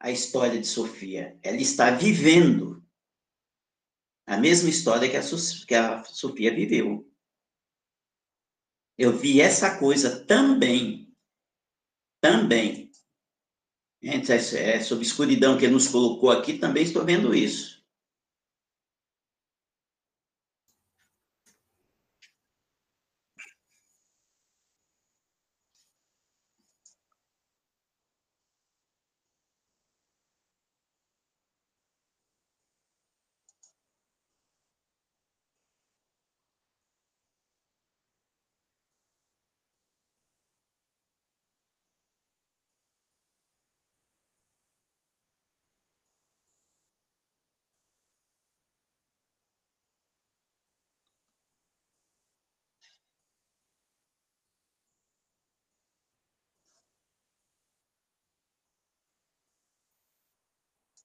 a 0.02 0.10
história 0.10 0.60
de 0.60 0.66
Sofia. 0.66 1.38
Ela 1.44 1.58
está 1.58 1.90
vivendo 1.92 2.84
a 4.26 4.36
mesma 4.36 4.68
história 4.68 5.08
que 5.08 5.16
a, 5.16 5.22
que 5.66 5.74
a 5.74 6.02
Sofia 6.04 6.52
viveu. 6.52 7.08
Eu 8.98 9.16
vi 9.16 9.40
essa 9.40 9.78
coisa 9.78 10.24
também. 10.26 11.14
Também. 12.20 12.90
Gente, 14.02 14.32
essa 14.32 14.94
obscuridão 14.94 15.56
que 15.56 15.66
ele 15.66 15.74
nos 15.74 15.86
colocou 15.86 16.32
aqui, 16.32 16.58
também 16.58 16.82
estou 16.82 17.04
vendo 17.04 17.32
isso. 17.32 17.71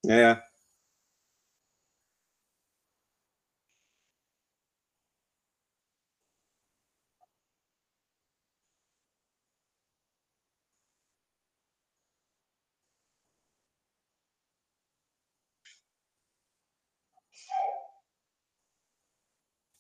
É. 0.06 0.42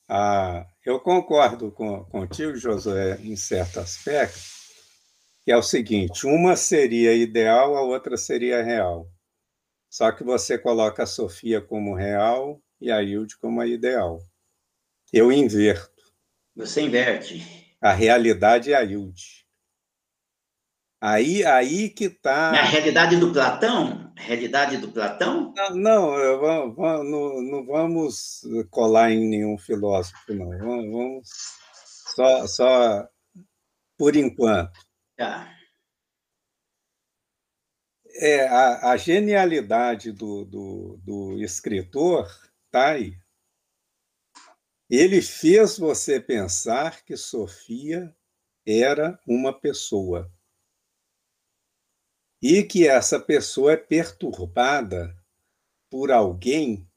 Ah, 0.09 0.65
eu 0.85 0.99
concordo 0.99 1.71
com, 1.71 2.03
contigo, 2.05 2.55
Josué, 2.57 3.17
em 3.21 3.35
certo 3.37 3.79
aspecto, 3.79 4.37
que 5.43 5.51
é 5.51 5.57
o 5.57 5.63
seguinte: 5.63 6.27
uma 6.27 6.55
seria 6.55 7.11
ideal, 7.13 7.75
a 7.75 7.81
outra 7.81 8.17
seria 8.17 8.61
real. 8.63 9.09
Só 9.89 10.11
que 10.11 10.23
você 10.23 10.57
coloca 10.57 11.03
a 11.03 11.07
Sofia 11.07 11.61
como 11.61 11.95
real 11.95 12.61
e 12.79 12.91
a 12.91 13.01
Hilde 13.01 13.37
como 13.37 13.61
a 13.61 13.67
ideal. 13.67 14.19
Eu 15.11 15.31
inverto. 15.31 16.03
Você 16.55 16.81
inverte. 16.81 17.75
A 17.81 17.93
realidade 17.93 18.73
é 18.73 18.75
a 18.75 18.83
Hilde. 18.83 19.45
Aí, 20.99 21.45
aí 21.45 21.89
que 21.89 22.05
está. 22.05 22.51
Na 22.51 22.63
realidade 22.63 23.17
do 23.17 23.31
Platão? 23.31 24.11
Realidade 24.15 24.77
do 24.77 24.91
Platão? 24.91 25.53
Não, 25.55 25.75
não, 25.75 27.03
não, 27.03 27.41
não 27.43 27.65
vamos 27.65 28.41
colar 28.71 29.11
em 29.11 29.29
nenhum 29.29 29.57
filósofo, 29.57 30.33
não. 30.33 30.49
Vamos 30.57 31.29
só, 32.15 32.47
só 32.47 33.07
por 33.95 34.15
enquanto. 34.15 34.79
Tá 35.15 35.56
é, 38.17 38.47
a, 38.47 38.91
a 38.91 38.97
genialidade 38.97 40.11
do, 40.11 40.43
do, 40.45 40.97
do 41.03 41.41
escritor 41.41 42.27
está 42.65 42.91
aí. 42.91 43.17
Ele 44.89 45.21
fez 45.21 45.77
você 45.77 46.19
pensar 46.19 47.03
que 47.03 47.17
Sofia 47.17 48.15
era 48.65 49.19
uma 49.27 49.57
pessoa. 49.57 50.31
E 52.41 52.63
que 52.63 52.87
essa 52.87 53.19
pessoa 53.19 53.73
é 53.73 53.77
perturbada 53.77 55.15
por 55.89 56.11
alguém 56.11 56.87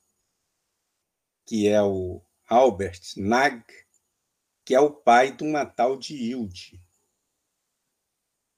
que 1.47 1.67
é 1.67 1.83
o 1.83 2.23
Albert 2.49 3.01
Nag, 3.17 3.65
que 4.65 4.75
é 4.75 4.81
o 4.81 4.93
pai 4.93 5.33
de 5.33 5.43
uma 5.43 5.67
tal 5.67 5.99
de 5.99 6.15
Hilde. 6.15 6.81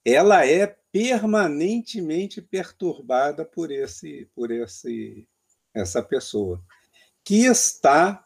Ela 0.05 0.47
é 0.47 0.82
permanentemente 0.93 2.43
perturbada 2.43 3.45
por 3.45 3.73
esse 3.73 4.31
por 4.35 4.51
esse 4.51 5.27
essa 5.75 6.03
pessoa 6.03 6.63
que 7.25 7.47
está 7.47 8.23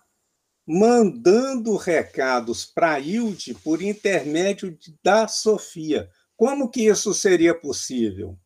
mandando 0.66 1.76
recados 1.76 2.64
para 2.64 2.98
Hilde 2.98 3.54
por 3.54 3.80
intermédio 3.80 4.76
da 5.02 5.28
Sofia. 5.28 6.10
Como 6.36 6.68
que 6.68 6.88
isso 6.88 7.14
seria 7.14 7.54
possível? 7.54 8.36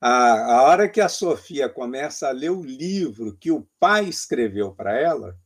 A, 0.00 0.56
a 0.56 0.62
hora 0.62 0.88
que 0.88 1.00
a 1.00 1.08
Sofia 1.08 1.68
começa 1.68 2.28
a 2.28 2.32
ler 2.32 2.50
o 2.50 2.64
livro 2.64 3.36
que 3.36 3.52
o 3.52 3.68
pai 3.78 4.06
escreveu 4.06 4.74
para 4.74 4.98
ela, 4.98 5.38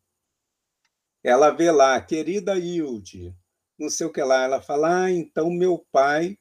ela 1.23 1.51
vê 1.51 1.71
lá, 1.71 2.01
querida 2.01 2.57
Hilde, 2.59 3.35
não 3.79 3.89
sei 3.89 4.07
o 4.07 4.13
que 4.13 4.23
lá, 4.23 4.45
ela 4.45 4.63
fala, 4.63 5.05
ah, 5.05 5.11
então 5.11 5.51
meu 5.51 5.79
pai 5.91 6.39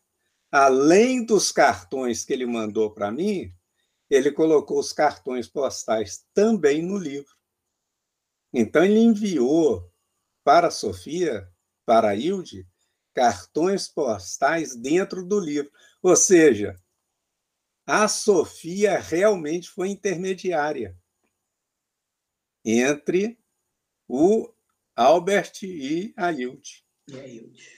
além 0.52 1.26
dos 1.26 1.52
cartões 1.52 2.26
que 2.26 2.34
ele 2.34 2.46
mandou 2.46 2.92
para 2.92 3.12
mim, 3.12 3.52
ele 4.10 4.32
colocou 4.32 4.80
os 4.80 4.92
cartões 4.92 5.48
postais 5.48 6.26
também 6.34 6.82
no 6.82 6.98
livro. 6.98 7.34
Então, 8.54 8.84
ele 8.84 9.00
enviou 9.00 9.90
para 10.44 10.68
a 10.68 10.72
Sofia, 10.72 11.50
para 11.86 12.10
a 12.10 12.16
Hilde, 12.16 12.68
cartões 13.14 13.88
postais 13.88 14.76
dentro 14.76 15.26
do 15.26 15.40
livro. 15.40 15.72
Ou 16.02 16.16
seja, 16.16 16.76
a 17.86 18.08
Sofia 18.10 19.00
realmente 19.00 19.70
foi 19.70 19.90
intermediária 19.90 20.98
entre 22.64 23.40
o 24.08 24.54
Albert 24.96 25.64
e 25.64 26.14
a 26.18 26.32
Hilde. 26.32 26.86
E 27.08 27.20
a 27.20 27.28
Hilde. 27.28 27.70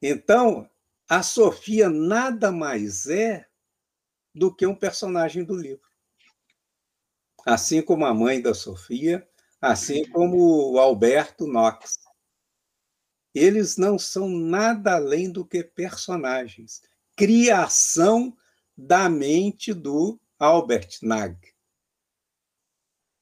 Então, 0.00 0.68
a 1.12 1.22
Sofia 1.22 1.90
nada 1.90 2.50
mais 2.50 3.06
é 3.06 3.46
do 4.34 4.50
que 4.50 4.66
um 4.66 4.74
personagem 4.74 5.44
do 5.44 5.54
livro. 5.54 5.86
Assim 7.44 7.82
como 7.82 8.06
a 8.06 8.14
mãe 8.14 8.40
da 8.40 8.54
Sofia, 8.54 9.28
assim 9.60 10.08
como 10.08 10.72
o 10.72 10.78
Alberto 10.78 11.46
Knox. 11.46 11.98
Eles 13.34 13.76
não 13.76 13.98
são 13.98 14.26
nada 14.26 14.94
além 14.94 15.30
do 15.30 15.44
que 15.44 15.62
personagens, 15.62 16.80
criação 17.14 18.34
da 18.74 19.06
mente 19.10 19.74
do 19.74 20.18
Albert 20.38 21.00
Nag. 21.02 21.36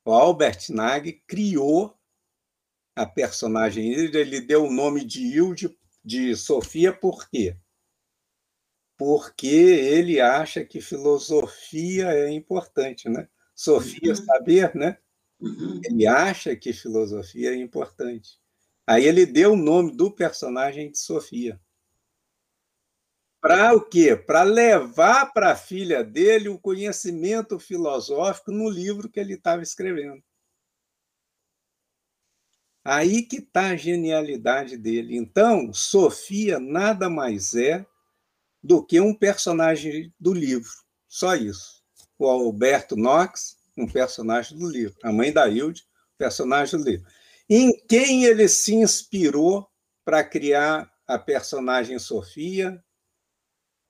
O 0.04 0.12
Albert 0.12 0.66
Nag 0.68 1.12
criou 1.26 1.98
a 2.94 3.04
personagem, 3.04 3.90
ele 3.92 4.40
deu 4.40 4.66
o 4.66 4.72
nome 4.72 5.04
de 5.04 5.22
Hilde 5.22 5.76
de 6.04 6.36
Sofia 6.36 6.92
por 6.92 7.28
quê? 7.28 7.58
Porque 9.00 9.46
ele 9.46 10.20
acha 10.20 10.62
que 10.62 10.78
filosofia 10.78 12.12
é 12.12 12.30
importante, 12.30 13.08
né? 13.08 13.30
Sofia, 13.54 14.10
uhum. 14.10 14.14
saber, 14.14 14.74
né? 14.74 14.98
Uhum. 15.40 15.80
Ele 15.82 16.06
acha 16.06 16.54
que 16.54 16.70
filosofia 16.70 17.52
é 17.52 17.56
importante. 17.56 18.38
Aí 18.86 19.06
ele 19.06 19.24
deu 19.24 19.54
o 19.54 19.56
nome 19.56 19.96
do 19.96 20.10
personagem 20.10 20.90
de 20.90 20.98
Sofia. 20.98 21.58
Para 23.40 23.74
o 23.74 23.80
quê? 23.80 24.14
Para 24.14 24.42
levar 24.42 25.32
para 25.32 25.52
a 25.52 25.56
filha 25.56 26.04
dele 26.04 26.50
o 26.50 26.58
conhecimento 26.58 27.58
filosófico 27.58 28.52
no 28.52 28.68
livro 28.68 29.08
que 29.08 29.18
ele 29.18 29.32
estava 29.32 29.62
escrevendo. 29.62 30.22
Aí 32.84 33.22
que 33.22 33.36
está 33.36 33.68
a 33.68 33.76
genialidade 33.76 34.76
dele. 34.76 35.16
Então, 35.16 35.72
Sofia 35.72 36.60
nada 36.60 37.08
mais 37.08 37.54
é 37.54 37.86
do 38.62 38.84
que 38.84 39.00
um 39.00 39.14
personagem 39.14 40.12
do 40.18 40.32
livro. 40.32 40.70
Só 41.08 41.34
isso. 41.34 41.82
O 42.18 42.26
Alberto 42.26 42.96
Knox, 42.96 43.56
um 43.76 43.86
personagem 43.86 44.58
do 44.58 44.68
livro. 44.68 44.96
A 45.02 45.12
mãe 45.12 45.32
da 45.32 45.48
Hilde, 45.48 45.84
personagem 46.18 46.78
do 46.78 46.84
livro. 46.84 47.06
Em 47.48 47.72
quem 47.88 48.24
ele 48.24 48.46
se 48.48 48.74
inspirou 48.74 49.66
para 50.04 50.22
criar 50.22 50.90
a 51.06 51.18
personagem 51.18 51.98
Sofia, 51.98 52.82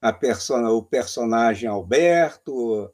a 0.01 0.11
persona, 0.11 0.71
o 0.71 0.81
personagem 0.81 1.69
Alberto, 1.69 2.51
o 2.53 2.91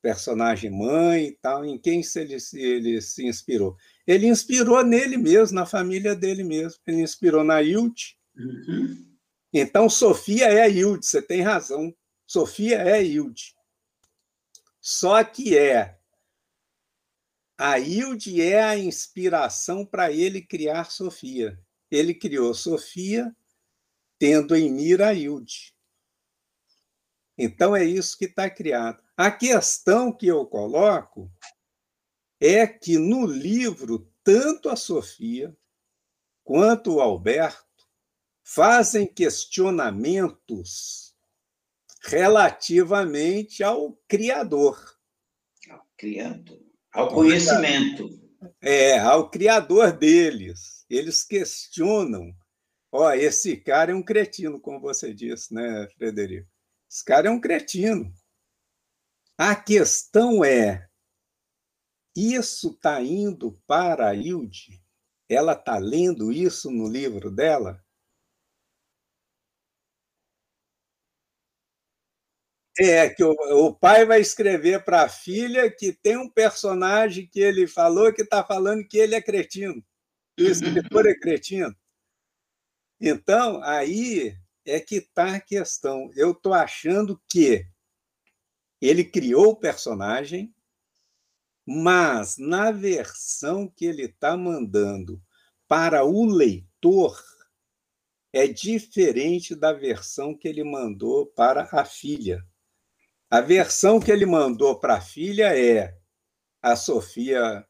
personagem 0.00 0.70
mãe 0.70 1.26
e 1.26 1.32
tal, 1.32 1.64
em 1.64 1.78
quem 1.78 2.00
ele, 2.16 2.36
ele 2.54 3.00
se 3.02 3.26
inspirou? 3.26 3.76
Ele 4.06 4.26
inspirou 4.26 4.82
nele 4.82 5.18
mesmo, 5.18 5.54
na 5.54 5.66
família 5.66 6.14
dele 6.14 6.42
mesmo. 6.42 6.80
Ele 6.86 7.02
inspirou 7.02 7.44
na 7.44 7.62
Hilde. 7.62 8.16
Uhum. 8.34 9.09
Então, 9.52 9.88
Sofia 9.88 10.46
é 10.46 10.70
Hilde, 10.70 11.06
você 11.06 11.20
tem 11.20 11.42
razão. 11.42 11.94
Sofia 12.26 12.78
é 12.78 13.02
Hilde. 13.02 13.54
Só 14.80 15.22
que 15.24 15.58
é. 15.58 15.98
A 17.58 17.78
Hilde 17.78 18.40
é 18.40 18.62
a 18.62 18.78
inspiração 18.78 19.84
para 19.84 20.10
ele 20.12 20.40
criar 20.40 20.90
Sofia. 20.90 21.58
Ele 21.90 22.14
criou 22.14 22.54
Sofia 22.54 23.34
tendo 24.18 24.54
em 24.54 24.70
mira 24.70 25.08
a 25.08 25.14
Hilde. 25.14 25.74
Então 27.36 27.74
é 27.74 27.84
isso 27.84 28.16
que 28.16 28.26
está 28.26 28.48
criado. 28.48 29.02
A 29.16 29.30
questão 29.30 30.12
que 30.12 30.26
eu 30.26 30.46
coloco 30.46 31.32
é 32.38 32.66
que 32.66 32.98
no 32.98 33.26
livro, 33.26 34.10
tanto 34.22 34.68
a 34.68 34.76
Sofia 34.76 35.56
quanto 36.44 36.94
o 36.94 37.00
Alberto 37.00 37.69
fazem 38.52 39.06
questionamentos 39.06 41.14
relativamente 42.02 43.62
ao 43.62 43.92
Criador. 44.08 44.76
Ao 45.70 45.86
Criador. 45.96 46.60
Ao 46.92 47.14
conhecimento. 47.14 48.10
É, 48.60 48.98
ao 48.98 49.30
Criador 49.30 49.92
deles. 49.92 50.84
Eles 50.90 51.22
questionam. 51.22 52.34
Ó, 52.90 53.12
esse 53.12 53.56
cara 53.56 53.92
é 53.92 53.94
um 53.94 54.02
cretino, 54.02 54.58
como 54.58 54.80
você 54.80 55.14
disse, 55.14 55.54
né, 55.54 55.86
Frederico? 55.96 56.48
Esse 56.90 57.04
cara 57.04 57.28
é 57.28 57.30
um 57.30 57.40
cretino. 57.40 58.12
A 59.38 59.54
questão 59.54 60.44
é: 60.44 60.88
isso 62.16 62.72
está 62.72 63.00
indo 63.00 63.62
para 63.64 64.08
a 64.08 64.14
Hilde? 64.14 64.82
Ela 65.28 65.52
está 65.52 65.78
lendo 65.78 66.32
isso 66.32 66.68
no 66.68 66.88
livro 66.88 67.30
dela? 67.30 67.80
É, 72.82 73.10
que 73.10 73.22
o, 73.22 73.34
o 73.66 73.74
pai 73.74 74.06
vai 74.06 74.22
escrever 74.22 74.82
para 74.86 75.02
a 75.02 75.08
filha 75.08 75.70
que 75.70 75.92
tem 75.92 76.16
um 76.16 76.30
personagem 76.30 77.28
que 77.30 77.38
ele 77.38 77.66
falou 77.66 78.10
que 78.10 78.22
está 78.22 78.42
falando 78.42 78.88
que 78.88 78.96
ele 78.96 79.14
é 79.14 79.20
cretino. 79.20 79.84
E 80.38 80.44
o 80.44 80.48
escritor 80.50 81.06
é 81.06 81.14
cretino. 81.14 81.76
Então, 82.98 83.62
aí 83.62 84.34
é 84.64 84.80
que 84.80 84.96
está 84.96 85.36
a 85.36 85.40
questão. 85.40 86.10
Eu 86.16 86.30
estou 86.32 86.54
achando 86.54 87.20
que 87.28 87.66
ele 88.80 89.04
criou 89.04 89.50
o 89.50 89.56
personagem, 89.56 90.54
mas 91.66 92.38
na 92.38 92.70
versão 92.70 93.68
que 93.68 93.84
ele 93.84 94.04
está 94.04 94.38
mandando 94.38 95.22
para 95.68 96.02
o 96.02 96.24
leitor 96.24 97.22
é 98.32 98.46
diferente 98.46 99.54
da 99.54 99.70
versão 99.74 100.34
que 100.34 100.48
ele 100.48 100.64
mandou 100.64 101.26
para 101.26 101.68
a 101.70 101.84
filha. 101.84 102.42
A 103.30 103.40
versão 103.40 104.00
que 104.00 104.10
ele 104.10 104.26
mandou 104.26 104.80
para 104.80 104.96
a 104.96 105.00
filha 105.00 105.56
é 105.56 105.96
a 106.60 106.74
Sofia 106.74 107.64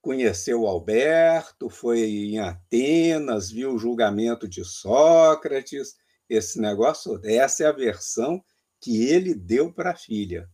conheceu 0.00 0.62
o 0.62 0.66
Alberto, 0.66 1.68
foi 1.68 2.00
em 2.00 2.38
Atenas, 2.38 3.50
viu 3.50 3.74
o 3.74 3.78
julgamento 3.78 4.48
de 4.48 4.64
Sócrates, 4.64 5.96
esse 6.28 6.60
negócio, 6.60 7.20
essa 7.24 7.64
é 7.64 7.66
a 7.66 7.72
versão 7.72 8.42
que 8.80 9.06
ele 9.06 9.34
deu 9.34 9.72
para 9.72 9.90
a 9.90 9.96
filha. 9.96 10.48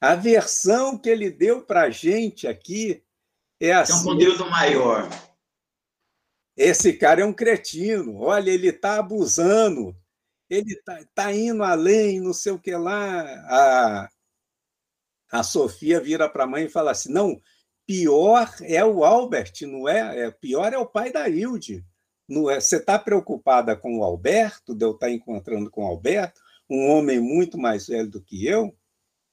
A 0.00 0.14
versão 0.14 0.98
que 0.98 1.08
ele 1.08 1.30
deu 1.30 1.62
para 1.62 1.82
a 1.82 1.90
gente 1.90 2.46
aqui 2.46 3.02
é 3.60 3.72
assim. 3.72 3.92
É 3.92 3.96
um 3.96 4.04
conteúdo 4.04 4.48
maior. 4.48 5.08
Esse 6.56 6.92
cara 6.92 7.22
é 7.22 7.24
um 7.24 7.32
cretino, 7.32 8.18
olha, 8.18 8.50
ele 8.50 8.68
está 8.68 8.98
abusando, 8.98 9.96
ele 10.50 10.72
está 10.72 11.00
tá 11.14 11.32
indo 11.32 11.62
além, 11.62 12.20
não 12.20 12.32
sei 12.32 12.52
o 12.52 12.58
que 12.58 12.74
lá. 12.74 13.22
A, 13.48 14.10
a 15.30 15.42
Sofia 15.44 16.00
vira 16.00 16.28
para 16.28 16.44
a 16.44 16.46
mãe 16.46 16.64
e 16.64 16.68
fala 16.68 16.90
assim: 16.90 17.12
não, 17.12 17.40
pior 17.86 18.52
é 18.62 18.84
o 18.84 19.04
Albert, 19.04 19.52
não 19.62 19.88
é? 19.88 20.26
é 20.26 20.30
pior 20.30 20.72
é 20.72 20.78
o 20.78 20.86
pai 20.86 21.12
da 21.12 21.28
Hilde. 21.28 21.84
Não 22.28 22.50
é? 22.50 22.60
Você 22.60 22.76
está 22.76 22.98
preocupada 22.98 23.76
com 23.76 23.98
o 23.98 24.04
Alberto, 24.04 24.74
de 24.74 24.84
eu 24.84 24.92
estar 24.92 25.06
tá 25.06 25.12
encontrando 25.12 25.70
com 25.70 25.84
o 25.84 25.86
Alberto, 25.86 26.40
um 26.68 26.88
homem 26.90 27.20
muito 27.20 27.58
mais 27.58 27.86
velho 27.86 28.08
do 28.08 28.22
que 28.22 28.46
eu? 28.46 28.76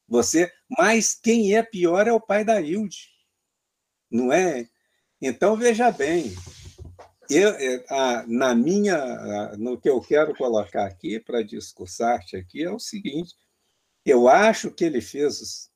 Você, 0.08 0.52
mas 0.70 1.14
quem 1.14 1.56
é 1.56 1.62
pior 1.62 2.08
é 2.08 2.12
o 2.12 2.22
pai 2.22 2.44
da 2.44 2.62
Hilde, 2.62 3.10
não 4.10 4.32
é? 4.32 4.68
Então 5.22 5.56
veja 5.56 5.92
bem, 5.92 6.34
eu, 7.30 7.84
na 8.28 8.56
minha, 8.56 9.56
no 9.58 9.80
que 9.80 9.90
eu 9.90 10.02
quero 10.02 10.36
colocar 10.36 10.86
aqui 10.86 11.20
para 11.20 11.44
discursar-te 11.44 12.36
aqui 12.36 12.64
é 12.64 12.72
o 12.72 12.80
seguinte: 12.80 13.36
eu 14.06 14.28
acho 14.28 14.72
que 14.72 14.86
ele 14.86 15.02
fez 15.02 15.70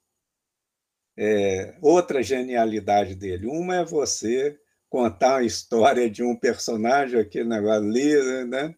é, 1.17 1.77
outra 1.81 2.23
genialidade 2.23 3.15
dele. 3.15 3.47
Uma 3.47 3.77
é 3.77 3.85
você 3.85 4.59
contar 4.89 5.37
a 5.37 5.43
história 5.43 6.09
de 6.09 6.23
um 6.23 6.35
personagem, 6.35 7.19
aquele 7.19 7.47
negócio 7.49 7.83
ali, 7.83 8.45
né? 8.45 8.75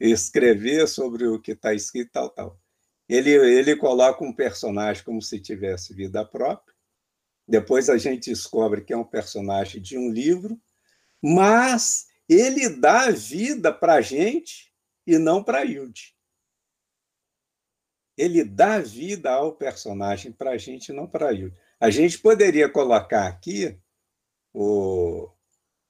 escrever 0.00 0.86
sobre 0.86 1.26
o 1.26 1.40
que 1.40 1.52
está 1.52 1.74
escrito, 1.74 2.12
tal, 2.12 2.30
tal. 2.30 2.60
Ele, 3.08 3.30
ele 3.30 3.74
coloca 3.74 4.22
um 4.24 4.32
personagem 4.32 5.02
como 5.02 5.20
se 5.20 5.40
tivesse 5.40 5.94
vida 5.94 6.24
própria. 6.24 6.74
Depois 7.46 7.88
a 7.88 7.96
gente 7.96 8.30
descobre 8.30 8.84
que 8.84 8.92
é 8.92 8.96
um 8.96 9.04
personagem 9.04 9.80
de 9.80 9.96
um 9.96 10.10
livro, 10.10 10.60
mas 11.22 12.06
ele 12.28 12.68
dá 12.68 13.10
vida 13.10 13.72
para 13.72 13.94
a 13.94 14.00
gente 14.00 14.72
e 15.06 15.18
não 15.18 15.42
para 15.42 15.64
Hilde 15.64 16.18
ele 18.18 18.42
dá 18.42 18.80
vida 18.80 19.30
ao 19.30 19.54
personagem 19.54 20.32
para 20.32 20.50
a 20.50 20.58
gente, 20.58 20.92
não 20.92 21.06
para 21.06 21.32
ele. 21.32 21.54
A 21.78 21.88
gente 21.88 22.18
poderia 22.18 22.68
colocar 22.68 23.28
aqui 23.28 23.80
o, 24.52 25.30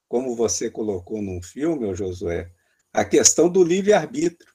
como 0.07 0.37
você 0.37 0.71
colocou 0.71 1.23
num 1.23 1.43
filme, 1.43 1.95
Josué, 1.95 2.53
a 2.93 3.03
questão 3.03 3.49
do 3.49 3.65
livre-arbítrio. 3.65 4.53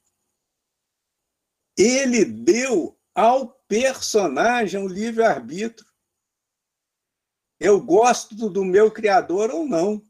Ele 1.76 2.24
deu 2.24 2.96
ao 3.16 3.50
personagem 3.68 4.80
o 4.80 4.88
livre-arbítrio. 4.88 5.90
Eu 7.60 7.82
gosto 7.82 8.36
do 8.36 8.64
meu 8.64 8.92
criador 8.92 9.50
ou 9.50 9.66
não. 9.66 10.08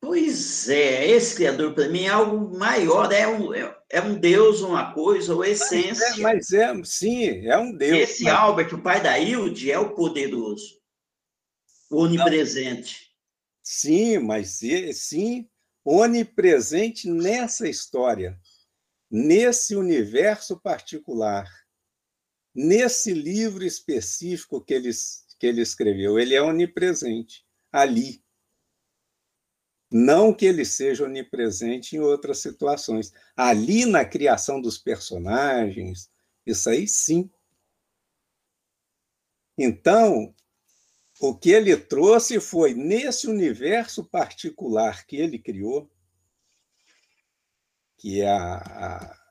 Pois 0.00 0.68
é, 0.68 1.08
esse 1.08 1.34
criador 1.34 1.74
para 1.74 1.88
mim 1.88 2.04
é 2.04 2.08
algo 2.08 2.56
maior, 2.56 3.10
é 3.12 3.26
um, 3.26 3.52
é 3.54 4.00
um 4.00 4.14
Deus, 4.18 4.60
uma 4.60 4.92
coisa, 4.92 5.34
ou 5.34 5.44
essência. 5.44 6.16
Mas 6.18 6.52
é, 6.52 6.72
mas 6.72 6.80
é 6.80 6.84
sim, 6.84 7.46
é 7.46 7.58
um 7.58 7.74
Deus. 7.74 8.10
Esse 8.10 8.24
mas... 8.24 8.34
Albert, 8.34 8.74
o 8.74 8.82
pai 8.82 9.02
da 9.02 9.18
Hilde, 9.18 9.70
é 9.72 9.78
o 9.78 9.94
poderoso, 9.94 10.80
o 11.90 12.02
onipresente. 12.02 12.98
Não. 13.00 13.14
Sim, 13.62 14.18
mas 14.18 14.60
sim, 14.94 15.48
onipresente 15.84 17.08
nessa 17.08 17.68
história, 17.68 18.38
nesse 19.10 19.74
universo 19.74 20.60
particular, 20.60 21.48
nesse 22.54 23.12
livro 23.12 23.64
específico 23.64 24.64
que 24.64 24.74
ele, 24.74 24.90
que 25.38 25.46
ele 25.46 25.60
escreveu. 25.60 26.18
Ele 26.18 26.34
é 26.34 26.42
onipresente 26.42 27.44
ali. 27.72 28.23
Não 29.90 30.32
que 30.32 30.46
ele 30.46 30.64
seja 30.64 31.04
onipresente 31.04 31.96
em 31.96 32.00
outras 32.00 32.38
situações. 32.38 33.12
Ali 33.36 33.86
na 33.86 34.04
criação 34.04 34.60
dos 34.60 34.78
personagens, 34.78 36.10
isso 36.46 36.68
aí 36.68 36.88
sim. 36.88 37.30
Então, 39.56 40.34
o 41.20 41.36
que 41.36 41.50
ele 41.50 41.76
trouxe 41.76 42.40
foi, 42.40 42.74
nesse 42.74 43.28
universo 43.28 44.04
particular 44.04 45.06
que 45.06 45.16
ele 45.16 45.38
criou, 45.38 45.90
que 47.96 48.20
é 48.20 48.28
a, 48.28 48.56
a, 48.56 49.28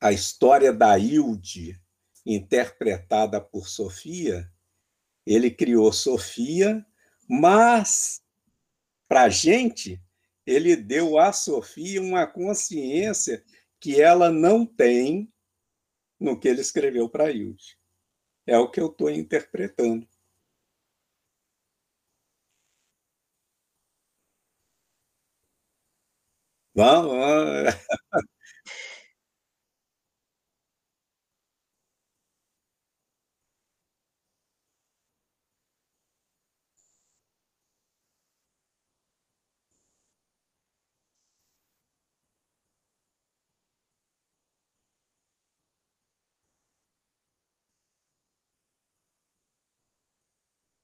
a 0.00 0.12
história 0.12 0.72
da 0.72 0.98
Hilde, 0.98 1.80
interpretada 2.24 3.40
por 3.40 3.68
Sofia, 3.68 4.50
ele 5.26 5.50
criou 5.50 5.92
Sofia, 5.92 6.84
mas 7.28 8.22
para 9.10 9.24
a 9.24 9.28
gente, 9.28 10.00
ele 10.46 10.76
deu 10.76 11.18
à 11.18 11.32
Sofia 11.32 12.00
uma 12.00 12.28
consciência 12.28 13.44
que 13.80 14.00
ela 14.00 14.30
não 14.30 14.64
tem 14.64 15.28
no 16.20 16.38
que 16.38 16.46
ele 16.48 16.60
escreveu 16.60 17.08
para 17.08 17.32
Hilde. 17.32 17.76
É 18.46 18.58
o 18.58 18.70
que 18.70 18.80
eu 18.80 18.86
estou 18.86 19.10
interpretando. 19.10 20.08
Vamos, 26.74 27.74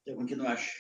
Tem 0.07 0.15
algum 0.15 0.25
que 0.25 0.37
não 0.37 0.47
acha? 0.47 0.71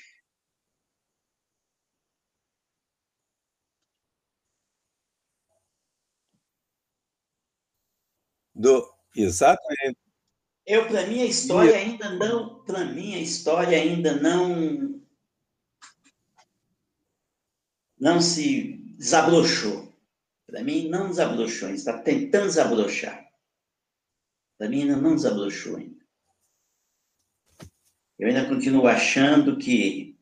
Do, 8.54 8.88
exatamente. 9.16 9.98
Eu, 10.64 10.86
para 10.86 11.08
mim, 11.08 11.22
a 11.22 11.26
história 11.26 11.76
ainda 11.76 12.08
não, 12.10 12.64
para 12.64 12.84
mim, 12.84 13.16
a 13.16 13.18
história 13.18 13.76
ainda 13.76 14.14
não, 14.14 15.04
não 17.98 18.20
se 18.20 18.76
desabrochou. 18.96 19.92
Para 20.46 20.62
mim, 20.62 20.88
não 20.88 21.10
desabrochou, 21.10 21.70
está 21.70 22.00
tentando 22.00 22.46
desabrochar. 22.46 23.28
Para 24.56 24.68
mim, 24.68 24.82
ainda 24.82 24.96
não 24.96 25.16
desabrochou 25.16 25.78
ainda. 25.78 25.95
Eu 28.18 28.28
ainda 28.28 28.48
continuo 28.48 28.86
achando 28.86 29.58
que 29.58 30.16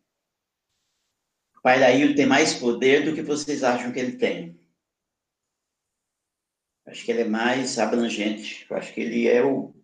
o 1.57 1.61
pai 1.63 1.79
da 1.79 2.15
tem 2.15 2.27
mais 2.27 2.55
poder 2.55 3.05
do 3.05 3.15
que 3.15 3.23
vocês 3.23 3.63
acham 3.63 3.93
que 3.93 3.99
ele 3.99 4.17
tem. 4.17 4.59
Acho 6.87 7.05
que 7.05 7.11
ele 7.11 7.23
é 7.23 7.29
mais 7.29 7.79
abrangente. 7.79 8.67
Eu 8.69 8.77
acho 8.77 8.93
que 8.93 9.01
ele 9.01 9.29
é 9.29 9.45
o 9.45 9.75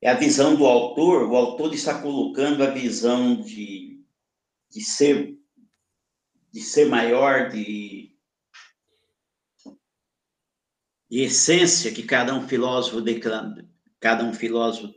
é 0.00 0.10
a 0.10 0.14
visão 0.14 0.54
do 0.54 0.66
autor. 0.66 1.28
O 1.30 1.36
autor 1.36 1.72
está 1.72 2.00
colocando 2.00 2.62
a 2.62 2.70
visão 2.70 3.40
de, 3.40 4.04
de 4.70 4.82
ser 4.82 5.38
de 6.54 6.60
ser 6.60 6.88
maior, 6.88 7.48
de, 7.48 8.16
de 11.10 11.20
essência 11.20 11.92
que 11.92 12.04
cada 12.04 12.32
um 12.32 12.46
filósofo 12.46 13.00
declara, 13.00 13.68
cada 13.98 14.22
um 14.24 14.32
filósofo 14.32 14.94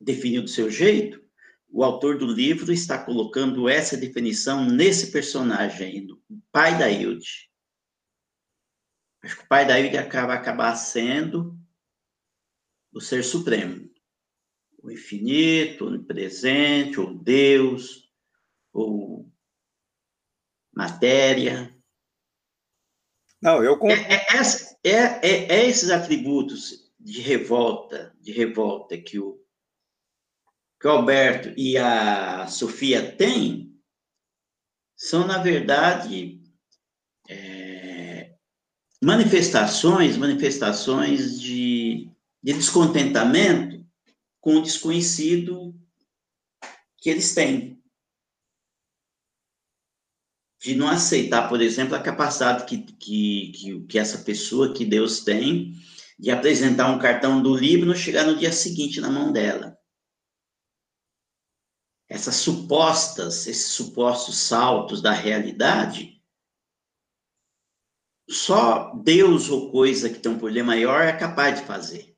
definiu 0.00 0.42
do 0.42 0.48
seu 0.48 0.70
jeito, 0.70 1.24
o 1.68 1.82
autor 1.82 2.18
do 2.18 2.26
livro 2.26 2.72
está 2.72 3.02
colocando 3.02 3.68
essa 3.68 3.96
definição 3.96 4.64
nesse 4.64 5.10
personagem, 5.10 6.10
o 6.10 6.40
pai 6.50 6.78
da 6.78 6.90
Hilde. 6.90 7.50
Acho 9.22 9.36
que 9.36 9.44
o 9.44 9.48
pai 9.48 9.66
da 9.66 9.78
Hilde 9.78 9.96
acaba 9.96 10.34
acabar 10.34 10.74
sendo 10.76 11.58
o 12.92 13.00
ser 13.00 13.22
supremo, 13.22 13.90
o 14.82 14.90
infinito, 14.90 15.84
o 15.84 15.88
onipresente, 15.88 16.98
ou 17.00 17.12
Deus, 17.12 18.10
ou 18.72 19.30
matéria. 20.72 21.74
Não, 23.42 23.62
eu 23.62 23.78
é, 23.84 24.14
é, 24.14 24.26
é, 24.84 25.20
é, 25.22 25.56
é 25.56 25.66
esses 25.66 25.90
atributos 25.90 26.90
de 26.98 27.20
revolta, 27.20 28.16
de 28.20 28.32
revolta 28.32 28.96
que 28.96 29.18
o 29.18 29.45
que 30.86 30.90
o 30.90 30.92
Alberto 30.92 31.52
e 31.56 31.76
a 31.76 32.46
Sofia 32.46 33.10
têm 33.16 33.76
são, 34.96 35.26
na 35.26 35.38
verdade, 35.38 36.40
é, 37.28 38.36
manifestações, 39.02 40.16
manifestações 40.16 41.40
de, 41.40 42.08
de 42.40 42.52
descontentamento 42.52 43.84
com 44.40 44.54
o 44.54 44.62
desconhecido 44.62 45.74
que 46.98 47.10
eles 47.10 47.34
têm. 47.34 47.82
De 50.62 50.76
não 50.76 50.86
aceitar, 50.86 51.48
por 51.48 51.60
exemplo, 51.60 51.96
a 51.96 52.02
capacidade 52.02 52.64
que, 52.64 52.78
que, 52.78 53.52
que, 53.52 53.80
que 53.86 53.98
essa 53.98 54.18
pessoa 54.18 54.72
que 54.72 54.84
Deus 54.84 55.24
tem 55.24 55.74
de 56.16 56.30
apresentar 56.30 56.88
um 56.92 56.98
cartão 57.00 57.42
do 57.42 57.56
livro 57.56 57.92
e 57.92 57.96
chegar 57.96 58.24
no 58.24 58.36
dia 58.36 58.52
seguinte 58.52 59.00
na 59.00 59.10
mão 59.10 59.32
dela 59.32 59.75
essas 62.16 62.36
supostas, 62.36 63.46
esses 63.46 63.72
supostos 63.72 64.38
saltos 64.38 65.00
da 65.00 65.12
realidade, 65.12 66.20
só 68.28 68.94
Deus 68.96 69.48
ou 69.48 69.70
coisa 69.70 70.10
que 70.10 70.18
tem 70.18 70.32
um 70.32 70.38
poder 70.38 70.62
maior 70.62 71.02
é 71.02 71.16
capaz 71.16 71.60
de 71.60 71.66
fazer. 71.66 72.16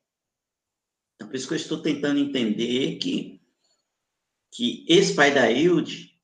Então, 1.15 1.29
por 1.29 1.37
isso 1.37 1.49
que 1.49 1.55
eu 1.55 1.59
estou 1.59 1.83
tentando 1.83 2.21
entender 2.21 2.97
que, 2.99 3.43
que 4.53 4.87
esse 4.89 5.15
pai 5.15 5.35
da 5.35 5.51
Hilde 5.51 6.17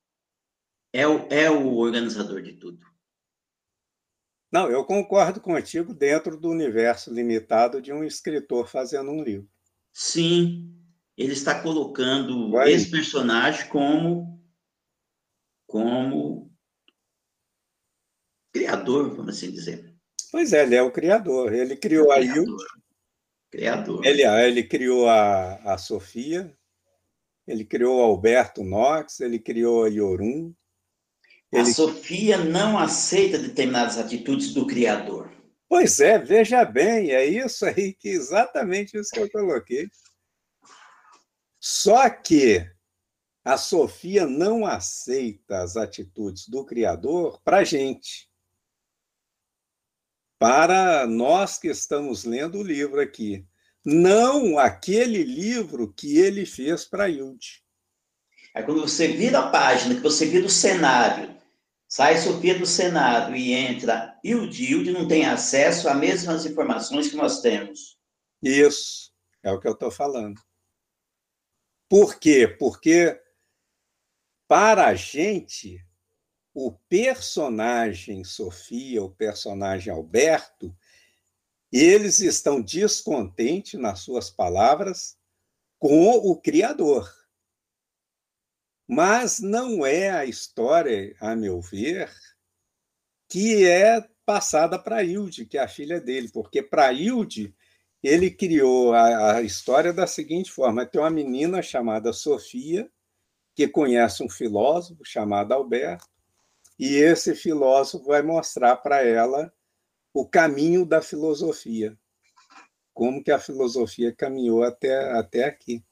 é 0.93 1.05
o, 1.05 1.27
é 1.29 1.51
o 1.51 1.75
organizador 1.75 2.41
de 2.41 2.53
tudo. 2.53 2.79
Não, 4.51 4.69
eu 4.69 4.85
concordo 4.85 5.41
contigo 5.41 5.93
dentro 5.93 6.37
do 6.39 6.49
universo 6.49 7.13
limitado 7.13 7.81
de 7.81 7.91
um 7.91 8.05
escritor 8.05 8.69
fazendo 8.69 9.11
um 9.11 9.21
livro. 9.21 9.49
Sim, 9.91 10.73
ele 11.17 11.33
está 11.33 11.61
colocando 11.61 12.51
Vai. 12.51 12.71
esse 12.71 12.89
personagem 12.89 13.67
como 13.69 14.35
como 15.67 16.51
criador, 18.53 19.13
vamos 19.15 19.35
assim 19.35 19.51
dizer. 19.51 19.93
Pois 20.31 20.53
é, 20.53 20.63
ele 20.63 20.75
é 20.75 20.81
o 20.81 20.91
criador. 20.91 21.53
Ele 21.53 21.75
criou 21.75 22.13
é 22.13 22.17
a 22.17 22.21
Hilde. 22.21 22.63
Criador. 23.51 24.05
Ele, 24.05 24.23
ele 24.23 24.63
criou 24.63 25.07
a, 25.07 25.55
a 25.73 25.77
Sofia, 25.77 26.53
ele 27.47 27.63
criou 27.63 27.99
o 27.99 28.03
Alberto 28.03 28.63
Knox, 28.63 29.19
ele 29.19 29.39
criou 29.39 29.85
a 29.85 29.87
Yorun. 29.87 30.53
Ele... 31.51 31.61
A 31.61 31.65
Sofia 31.65 32.37
não 32.37 32.77
aceita 32.77 33.37
determinadas 33.37 33.97
atitudes 33.97 34.53
do 34.53 34.67
criador. 34.67 35.31
Pois 35.67 35.99
é, 35.99 36.19
veja 36.19 36.63
bem, 36.63 37.11
é 37.11 37.25
isso 37.25 37.65
aí 37.65 37.93
que 37.93 38.09
exatamente 38.09 38.97
isso 38.97 39.11
que 39.11 39.19
eu 39.19 39.29
coloquei. 39.29 39.89
Só 41.67 42.07
que 42.11 42.63
a 43.43 43.57
Sofia 43.57 44.27
não 44.27 44.67
aceita 44.67 45.63
as 45.63 45.75
atitudes 45.75 46.47
do 46.47 46.63
Criador 46.63 47.41
para 47.41 47.57
a 47.57 47.63
gente. 47.63 48.29
Para 50.37 51.07
nós 51.07 51.57
que 51.57 51.67
estamos 51.67 52.23
lendo 52.23 52.59
o 52.59 52.63
livro 52.63 53.01
aqui. 53.01 53.47
Não 53.83 54.59
aquele 54.59 55.23
livro 55.23 55.91
que 55.91 56.19
ele 56.19 56.45
fez 56.45 56.85
para 56.85 57.09
Hilde. 57.09 57.63
Aí 58.53 58.61
quando 58.61 58.81
você 58.81 59.07
vira 59.07 59.39
a 59.39 59.49
página, 59.49 59.95
que 59.95 60.01
você 60.01 60.27
vira 60.27 60.45
o 60.45 60.49
cenário, 60.51 61.35
sai 61.87 62.19
Sofia 62.19 62.59
do 62.59 62.67
cenário 62.67 63.35
e 63.35 63.53
entra 63.53 64.15
Hilde, 64.23 64.71
Hilde 64.71 64.91
não 64.91 65.07
tem 65.07 65.25
acesso 65.25 65.89
às 65.89 65.97
mesmas 65.97 66.45
informações 66.45 67.09
que 67.09 67.15
nós 67.15 67.41
temos. 67.41 67.97
Isso, 68.43 69.11
é 69.41 69.51
o 69.51 69.59
que 69.59 69.67
eu 69.67 69.73
estou 69.73 69.89
falando. 69.89 70.39
Por 71.89 72.19
quê? 72.19 72.47
Porque 72.47 73.21
para 74.47 74.87
a 74.87 74.95
gente, 74.95 75.83
o 76.53 76.71
personagem 76.71 78.23
Sofia, 78.23 79.03
o 79.03 79.09
personagem 79.09 79.91
Alberto, 79.91 80.75
eles 81.71 82.19
estão 82.19 82.61
descontentes, 82.61 83.79
nas 83.79 83.99
suas 83.99 84.29
palavras, 84.29 85.17
com 85.79 86.11
o 86.11 86.39
Criador. 86.39 87.11
Mas 88.87 89.39
não 89.39 89.85
é 89.85 90.09
a 90.09 90.25
história, 90.25 91.15
a 91.19 91.35
meu 91.35 91.59
ver, 91.59 92.11
que 93.27 93.65
é 93.65 94.01
passada 94.25 94.79
para 94.79 95.03
Hilde, 95.03 95.45
que 95.45 95.57
é 95.57 95.61
a 95.61 95.67
filha 95.67 95.99
dele, 95.99 96.29
porque 96.31 96.61
para 96.61 96.93
Hilde 96.93 97.53
ele 98.07 98.29
criou 98.29 98.93
a, 98.93 99.37
a, 99.37 99.41
história 99.41 99.91
da 99.91 100.05
seguinte 100.05 100.51
forma: 100.51 100.85
tem 100.85 101.01
uma 101.01 101.09
menina 101.09 101.61
chamada 101.61 102.13
Sofia 102.13 102.89
que 103.55 103.67
conhece 103.67 104.21
um 104.21 104.29
filósofo 104.29 105.03
chamado 105.05 105.53
Alberto, 105.53 106.07
e 106.77 106.95
esse 106.95 107.33
filósofo 107.33 108.05
vai 108.05 108.21
mostrar 108.21 108.75
para 108.77 109.01
ela 109.01 109.51
o 110.13 110.27
caminho 110.27 110.85
da 110.85 111.01
filosofia, 111.01 111.97
como 112.93 113.23
que 113.23 113.31
a 113.31 113.39
filosofia 113.39 114.13
caminhou 114.13 114.63
até, 114.63 115.11
até 115.13 115.45
aqui. 115.45 115.83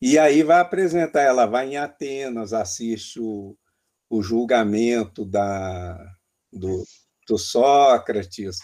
E 0.00 0.18
aí 0.18 0.42
vai 0.42 0.60
apresentar, 0.60 1.22
ela 1.22 1.44
vai 1.44 1.68
em 1.68 1.76
Atenas, 1.76 2.54
assiste 2.54 3.20
o, 3.20 3.54
o 4.08 4.22
julgamento 4.22 5.26
da, 5.26 5.94
do, 6.50 6.82
do 7.28 7.38
Sócrates, 7.38 8.58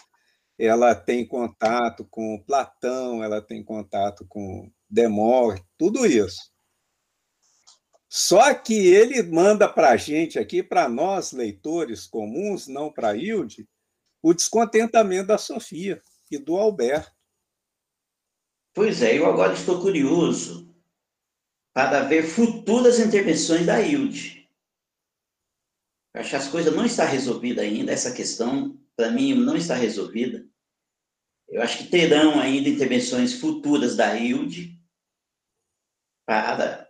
ela 0.59 0.95
tem 0.95 1.27
contato 1.27 2.05
com 2.11 2.43
Platão, 2.47 3.23
ela 3.23 3.43
tem 3.43 3.62
contato 3.62 4.27
com 4.28 4.70
Demócrito, 4.89 5.66
tudo 5.77 6.07
isso. 6.07 6.51
Só 8.09 8.55
que 8.55 8.74
ele 8.74 9.23
manda 9.23 9.69
para 9.69 9.91
a 9.91 9.97
gente 9.97 10.39
aqui, 10.39 10.62
para 10.62 10.89
nós, 10.89 11.33
leitores 11.33 12.07
comuns, 12.07 12.66
não 12.66 12.91
para 12.91 13.16
Hilde, 13.16 13.69
o 14.23 14.33
descontentamento 14.33 15.27
da 15.27 15.39
Sofia 15.39 16.01
e 16.31 16.39
do 16.39 16.57
Alberto. 16.57 17.15
Pois 18.73 19.03
é, 19.03 19.19
eu 19.19 19.27
agora 19.27 19.53
estou 19.53 19.81
curioso 19.81 20.74
para 21.74 22.05
ver 22.05 22.23
futuras 22.23 22.99
intervenções 22.99 23.66
da 23.66 23.81
Hilde. 23.81 24.49
Acho 26.15 26.31
que 26.31 26.37
as 26.37 26.49
coisas 26.49 26.74
não 26.74 26.87
estão 26.87 27.07
resolvidas 27.07 27.65
ainda, 27.65 27.93
essa 27.93 28.15
questão, 28.15 28.81
para 28.97 29.10
mim, 29.10 29.35
não 29.35 29.56
está 29.56 29.74
resolvida. 29.74 30.44
Eu 31.48 31.62
acho 31.62 31.78
que 31.78 31.85
terão 31.85 32.40
ainda 32.40 32.68
intervenções 32.68 33.35
futuras 33.35 33.94
da 33.94 34.16
Hilde 34.16 34.81
para 36.27 36.89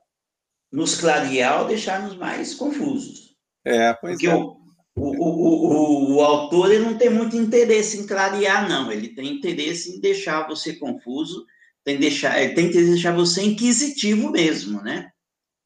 nos 0.72 0.98
clarear 0.98 1.60
ou 1.60 1.68
deixar-nos 1.68 2.16
mais 2.16 2.54
confusos. 2.54 3.36
É, 3.64 3.92
pois 3.94 4.14
Porque 4.14 4.28
é. 4.28 4.34
O, 4.34 4.56
o, 4.98 5.24
o, 5.28 6.14
o, 6.14 6.20
autor 6.22 6.72
ele 6.72 6.84
não 6.84 6.96
tem 6.96 7.10
muito 7.10 7.36
interesse 7.36 7.98
em 7.98 8.06
clarear, 8.06 8.66
não. 8.66 8.90
Ele 8.90 9.08
tem 9.08 9.34
interesse 9.34 9.94
em 9.94 10.00
deixar 10.00 10.46
você 10.48 10.74
confuso, 10.74 11.44
tem, 11.84 11.98
deixar, 11.98 12.40
ele 12.40 12.54
tem 12.54 12.66
em 12.66 12.70
deixar 12.70 13.14
você 13.14 13.42
inquisitivo 13.42 14.30
mesmo, 14.30 14.80
né? 14.82 15.10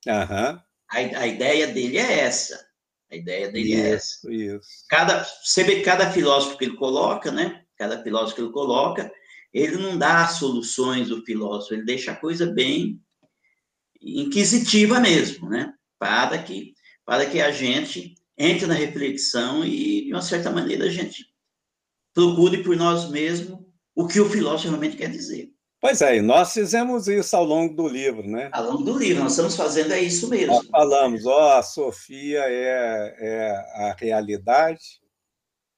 Uhum. 0.06 0.58
A, 0.90 0.96
a 0.96 1.26
ideia 1.28 1.68
dele 1.68 1.98
é 1.98 2.20
essa. 2.20 2.69
A 3.10 3.16
ideia 3.16 3.50
dele 3.50 3.74
isso, 3.74 3.80
é 3.80 3.90
essa. 3.90 4.32
Isso. 4.32 4.68
Cada, 4.88 5.24
você 5.24 5.64
vê 5.64 5.82
cada 5.82 6.10
filósofo 6.12 6.56
que 6.56 6.64
ele 6.64 6.76
coloca, 6.76 7.32
né? 7.32 7.64
Cada 7.76 8.02
filósofo 8.02 8.36
que 8.36 8.42
ele 8.42 8.52
coloca, 8.52 9.10
ele 9.52 9.76
não 9.76 9.98
dá 9.98 10.28
soluções 10.28 11.08
do 11.08 11.24
filósofo, 11.24 11.74
ele 11.74 11.84
deixa 11.84 12.12
a 12.12 12.16
coisa 12.16 12.46
bem 12.46 13.00
inquisitiva 14.00 15.00
mesmo, 15.00 15.48
né? 15.48 15.74
Para 15.98 16.42
que, 16.42 16.74
para 17.04 17.26
que 17.26 17.40
a 17.40 17.50
gente 17.50 18.14
entre 18.38 18.66
na 18.66 18.74
reflexão 18.74 19.64
e, 19.64 20.06
de 20.06 20.12
uma 20.12 20.22
certa 20.22 20.50
maneira, 20.50 20.86
a 20.86 20.88
gente 20.88 21.26
procure 22.14 22.62
por 22.62 22.74
nós 22.74 23.10
mesmos 23.10 23.58
o 23.94 24.06
que 24.06 24.18
o 24.18 24.30
filósofo 24.30 24.68
realmente 24.68 24.96
quer 24.96 25.10
dizer. 25.10 25.52
Pois 25.80 26.02
é, 26.02 26.16
e 26.16 26.20
nós 26.20 26.52
fizemos 26.52 27.08
isso 27.08 27.34
ao 27.34 27.44
longo 27.44 27.74
do 27.74 27.88
livro, 27.88 28.28
né? 28.28 28.50
Ao 28.52 28.64
longo 28.64 28.82
do 28.82 28.98
livro, 28.98 29.22
nós 29.22 29.32
estamos 29.32 29.56
fazendo 29.56 29.92
é 29.92 30.00
isso 30.00 30.28
mesmo. 30.28 30.52
Nós 30.52 30.66
falamos, 30.66 31.24
ó, 31.24 31.58
a 31.58 31.62
Sofia 31.62 32.40
é, 32.40 33.16
é 33.18 33.50
a 33.88 33.96
realidade 33.98 35.00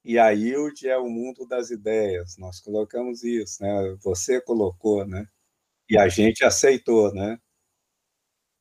e 0.05 0.19
a 0.19 0.35
Hilde 0.35 0.89
é 0.89 0.99
o 0.99 1.09
mundo 1.09 1.47
das 1.47 1.70
ideias. 1.70 2.37
Nós 2.37 2.61
colocamos 2.61 3.23
isso, 3.23 3.62
né? 3.62 3.97
Você 4.03 4.41
colocou, 4.41 5.07
né? 5.07 5.24
E 5.89 5.97
a 5.97 6.09
gente 6.09 6.45
aceitou, 6.45 7.15
né? 7.15 7.39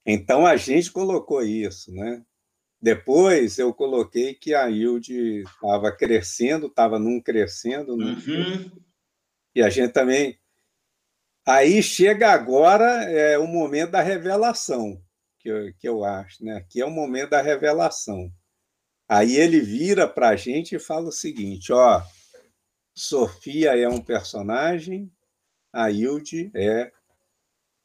Então 0.05 0.45
a 0.45 0.55
gente 0.57 0.91
colocou 0.91 1.43
isso, 1.43 1.91
né? 1.91 2.23
Depois 2.79 3.57
eu 3.59 3.73
coloquei 3.73 4.33
que 4.33 4.53
a 4.53 4.69
Hilde 4.69 5.43
estava 5.43 5.91
crescendo, 5.91 6.67
estava 6.67 6.99
num 6.99 7.21
crescendo, 7.21 7.95
né? 7.95 8.11
Uhum. 8.27 8.71
E 9.55 9.61
a 9.61 9.69
gente 9.69 9.93
também. 9.93 10.40
Aí 11.45 11.81
chega 11.81 12.31
agora 12.31 12.85
é 13.09 13.37
o 13.37 13.47
momento 13.47 13.91
da 13.91 14.01
revelação, 14.01 15.01
que 15.39 15.49
eu, 15.49 15.73
que 15.73 15.87
eu 15.87 16.03
acho, 16.03 16.43
né? 16.45 16.57
Aqui 16.57 16.81
é 16.81 16.85
o 16.85 16.91
momento 16.91 17.31
da 17.31 17.41
revelação. 17.41 18.31
Aí 19.09 19.35
ele 19.35 19.59
vira 19.59 20.07
para 20.07 20.29
a 20.29 20.35
gente 20.35 20.75
e 20.75 20.79
fala 20.79 21.09
o 21.09 21.11
seguinte: 21.11 21.73
ó, 21.73 22.01
Sofia 22.95 23.75
é 23.77 23.87
um 23.87 23.99
personagem, 23.99 25.11
a 25.73 25.89
Hilde 25.89 26.51
é 26.53 26.91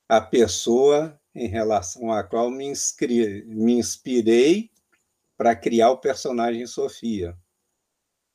a 0.09 0.21
pessoa 0.21 1.19
em 1.35 1.49
relação 1.49 2.13
à 2.13 2.23
qual 2.23 2.51
me, 2.51 2.67
inscri... 2.67 3.45
me 3.47 3.73
inspirei 3.75 4.71
para 5.37 5.57
criar 5.57 5.91
o 5.91 5.99
personagem 5.99 6.67
Sofia. 6.67 7.37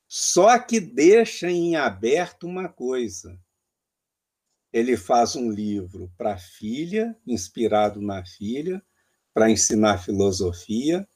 Só 0.08 0.58
que 0.58 0.78
deixa 0.78 1.50
em 1.50 1.76
aberto 1.76 2.46
uma 2.46 2.68
coisa. 2.68 3.38
Ele 4.72 4.96
faz 4.96 5.36
um 5.36 5.50
livro 5.50 6.10
para 6.16 6.34
a 6.34 6.38
filha, 6.38 7.16
inspirado 7.26 8.00
na 8.00 8.24
filha, 8.24 8.82
para 9.34 9.50
ensinar 9.50 9.98
filosofia, 9.98 11.06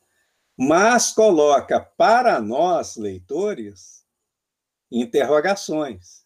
mas 0.57 1.13
coloca 1.13 1.81
para 1.81 2.41
nós, 2.41 2.97
leitores, 2.97 4.05
interrogações. 4.91 6.25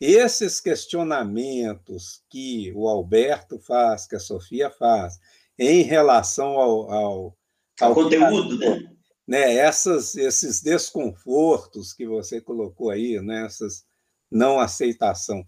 Esses 0.00 0.60
questionamentos 0.60 2.22
que 2.30 2.72
o 2.74 2.88
Alberto 2.88 3.58
faz, 3.58 4.06
que 4.06 4.16
a 4.16 4.20
Sofia 4.20 4.70
faz, 4.70 5.18
em 5.58 5.82
relação 5.82 6.52
ao, 6.58 6.90
ao, 6.90 7.38
ao 7.80 7.94
conteúdo, 7.94 8.56
né? 8.58 8.96
né? 9.26 9.54
Essas, 9.56 10.14
esses 10.14 10.62
desconfortos 10.62 11.92
que 11.92 12.06
você 12.06 12.40
colocou 12.40 12.90
aí, 12.90 13.20
né? 13.20 13.44
essas 13.44 13.84
não 14.30 14.60
aceitação. 14.60 15.44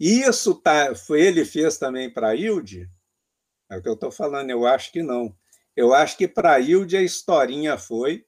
Isso 0.00 0.54
tá, 0.54 0.94
foi, 0.94 1.20
ele 1.20 1.44
fez 1.44 1.76
também 1.76 2.10
para 2.10 2.34
Hilde? 2.34 2.88
É 3.70 3.76
o 3.76 3.82
que 3.82 3.88
eu 3.88 3.94
estou 3.94 4.10
falando, 4.10 4.48
eu 4.48 4.66
acho 4.66 4.90
que 4.90 5.02
não. 5.02 5.36
Eu 5.76 5.92
acho 5.92 6.16
que 6.16 6.26
para 6.26 6.58
Hilde 6.58 6.96
a 6.96 7.02
historinha 7.02 7.76
foi, 7.76 8.24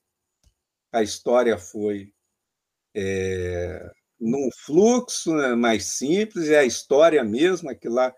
a 0.93 1.03
história 1.03 1.57
foi 1.57 2.13
é, 2.95 3.91
num 4.21 4.51
fluxo 4.65 5.35
né, 5.35 5.55
mais 5.55 5.87
simples, 5.87 6.51
é 6.51 6.59
a 6.59 6.65
história 6.65 7.25
mesmo, 7.25 7.71
aquilo 7.71 7.95
lá 7.95 8.15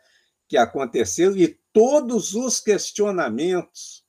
que 0.48 0.56
aconteceu, 0.56 1.36
e 1.36 1.56
todos 1.72 2.34
os 2.34 2.60
questionamentos 2.60 4.04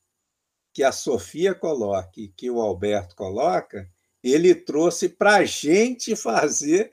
que 0.74 0.84
a 0.84 0.92
Sofia 0.92 1.54
coloca 1.54 2.12
e 2.18 2.28
que 2.28 2.50
o 2.50 2.60
Alberto 2.60 3.16
coloca, 3.16 3.90
ele 4.24 4.56
trouxe 4.56 5.08
para 5.08 5.36
a 5.36 5.46
gente 5.46 6.16
fazer 6.16 6.92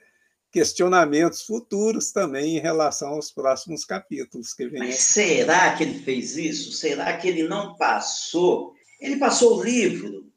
questionamentos 0.52 1.42
futuros 1.42 2.12
também 2.12 2.58
em 2.58 2.60
relação 2.60 3.14
aos 3.14 3.32
próximos 3.32 3.84
capítulos 3.84 4.52
que 4.52 4.68
vêm. 4.68 4.80
Mas 4.80 4.96
será 4.96 5.74
que 5.74 5.82
ele 5.82 5.98
fez 6.00 6.36
isso? 6.36 6.72
Será 6.72 7.16
que 7.16 7.26
ele 7.26 7.48
não 7.48 7.74
passou? 7.76 8.74
Ele 9.00 9.16
passou 9.16 9.58
o 9.58 9.64
livro. 9.64 10.30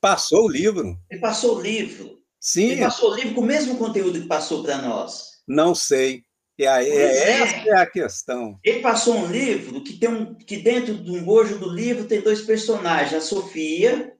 Passou 0.00 0.46
o 0.46 0.48
livro. 0.48 0.98
Ele 1.10 1.20
passou 1.20 1.58
o 1.58 1.60
livro. 1.60 2.18
Sim. 2.40 2.70
Ele 2.70 2.80
passou 2.80 3.12
o 3.12 3.14
livro 3.14 3.34
com 3.34 3.42
o 3.42 3.46
mesmo 3.46 3.76
conteúdo 3.76 4.20
que 4.20 4.26
passou 4.26 4.62
para 4.62 4.78
nós. 4.78 5.42
Não 5.46 5.74
sei. 5.74 6.24
E 6.58 6.66
aí, 6.66 6.90
é, 6.90 7.40
essa 7.40 7.68
é 7.68 7.76
a 7.76 7.86
questão. 7.86 8.58
Ele 8.64 8.80
passou 8.80 9.14
um 9.14 9.30
livro 9.30 9.82
que 9.82 9.94
tem 9.98 10.08
um 10.08 10.34
que 10.34 10.58
dentro 10.58 10.94
do 10.94 11.20
bojo 11.22 11.58
do 11.58 11.70
livro 11.70 12.06
tem 12.06 12.20
dois 12.20 12.42
personagens, 12.42 13.14
a 13.14 13.26
Sofia 13.26 14.14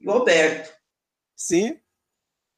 e 0.00 0.08
o 0.08 0.10
Alberto. 0.10 0.72
Sim. 1.36 1.78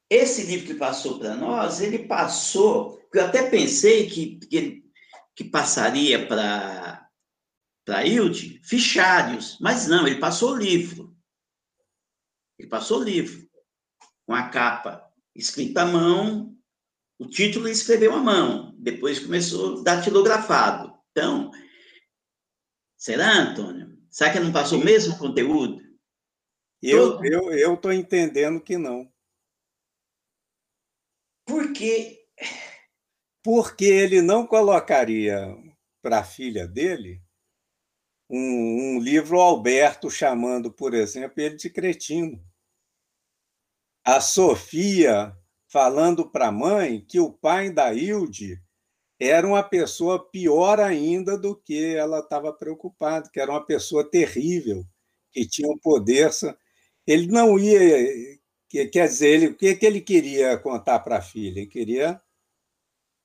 Esse 0.09 0.43
livro 0.43 0.67
que 0.67 0.73
passou 0.73 1.19
para 1.19 1.35
nós, 1.35 1.81
ele 1.81 1.99
passou. 1.99 2.99
Eu 3.13 3.25
até 3.25 3.49
pensei 3.49 4.09
que, 4.09 4.37
que, 4.37 4.83
que 5.35 5.43
passaria 5.43 6.27
para 6.27 7.05
para 7.85 8.05
Hilde 8.05 8.61
fichários, 8.63 9.57
mas 9.59 9.87
não, 9.87 10.05
ele 10.05 10.19
passou 10.19 10.51
o 10.51 10.55
livro. 10.55 11.17
Ele 12.59 12.67
passou 12.67 12.99
o 12.99 13.03
livro 13.03 13.49
com 14.27 14.35
a 14.35 14.47
capa 14.47 15.11
escrita 15.35 15.81
à 15.81 15.85
mão, 15.87 16.55
o 17.17 17.27
título 17.27 17.65
ele 17.65 17.73
escreveu 17.73 18.13
à 18.13 18.19
mão, 18.19 18.75
depois 18.77 19.19
começou 19.19 19.81
datilografado. 19.81 20.93
Então, 21.11 21.49
será, 22.95 23.39
Antônio? 23.39 23.97
Será 24.09 24.31
que 24.31 24.39
não 24.39 24.51
passou 24.51 24.79
o 24.79 24.85
mesmo 24.85 25.17
conteúdo? 25.17 25.81
Eu 26.81 27.23
estou 27.23 27.51
eu, 27.53 27.79
eu 27.83 27.93
entendendo 27.93 28.61
que 28.61 28.77
não. 28.77 29.11
Por 31.49 31.73
quê? 31.73 32.27
Porque 33.43 33.85
ele 33.85 34.21
não 34.21 34.45
colocaria 34.45 35.57
para 35.99 36.19
a 36.19 36.23
filha 36.23 36.67
dele 36.67 37.23
um, 38.29 38.37
um, 38.97 38.99
livro 38.99 39.39
Alberto 39.39 40.11
chamando, 40.11 40.71
por 40.71 40.93
exemplo, 40.93 41.41
ele 41.41 41.55
de 41.55 41.71
cretino. 41.71 42.39
A 44.05 44.21
Sofia 44.21 45.35
falando 45.67 46.29
para 46.29 46.49
a 46.49 46.51
mãe 46.51 47.03
que 47.03 47.19
o 47.19 47.33
pai 47.33 47.71
da 47.71 47.91
Hilde 47.91 48.61
era 49.19 49.47
uma 49.47 49.63
pessoa 49.63 50.29
pior 50.29 50.79
ainda 50.79 51.35
do 51.35 51.55
que 51.55 51.95
ela 51.95 52.19
estava 52.19 52.53
preocupada, 52.53 53.27
que 53.27 53.39
era 53.39 53.49
uma 53.49 53.65
pessoa 53.65 54.07
terrível, 54.07 54.85
que 55.31 55.47
tinha 55.47 55.67
um 55.67 55.79
poder. 55.79 56.29
Ele 57.07 57.25
não 57.25 57.57
ia. 57.57 58.38
Quer 58.69 59.07
dizer, 59.07 59.29
ele, 59.29 59.47
o 59.47 59.57
que, 59.57 59.75
que 59.75 59.85
ele 59.85 59.99
queria 59.99 60.57
contar 60.57 60.99
para 60.99 61.17
a 61.17 61.21
filha? 61.21 61.59
Ele 61.59 61.67
queria 61.67 62.21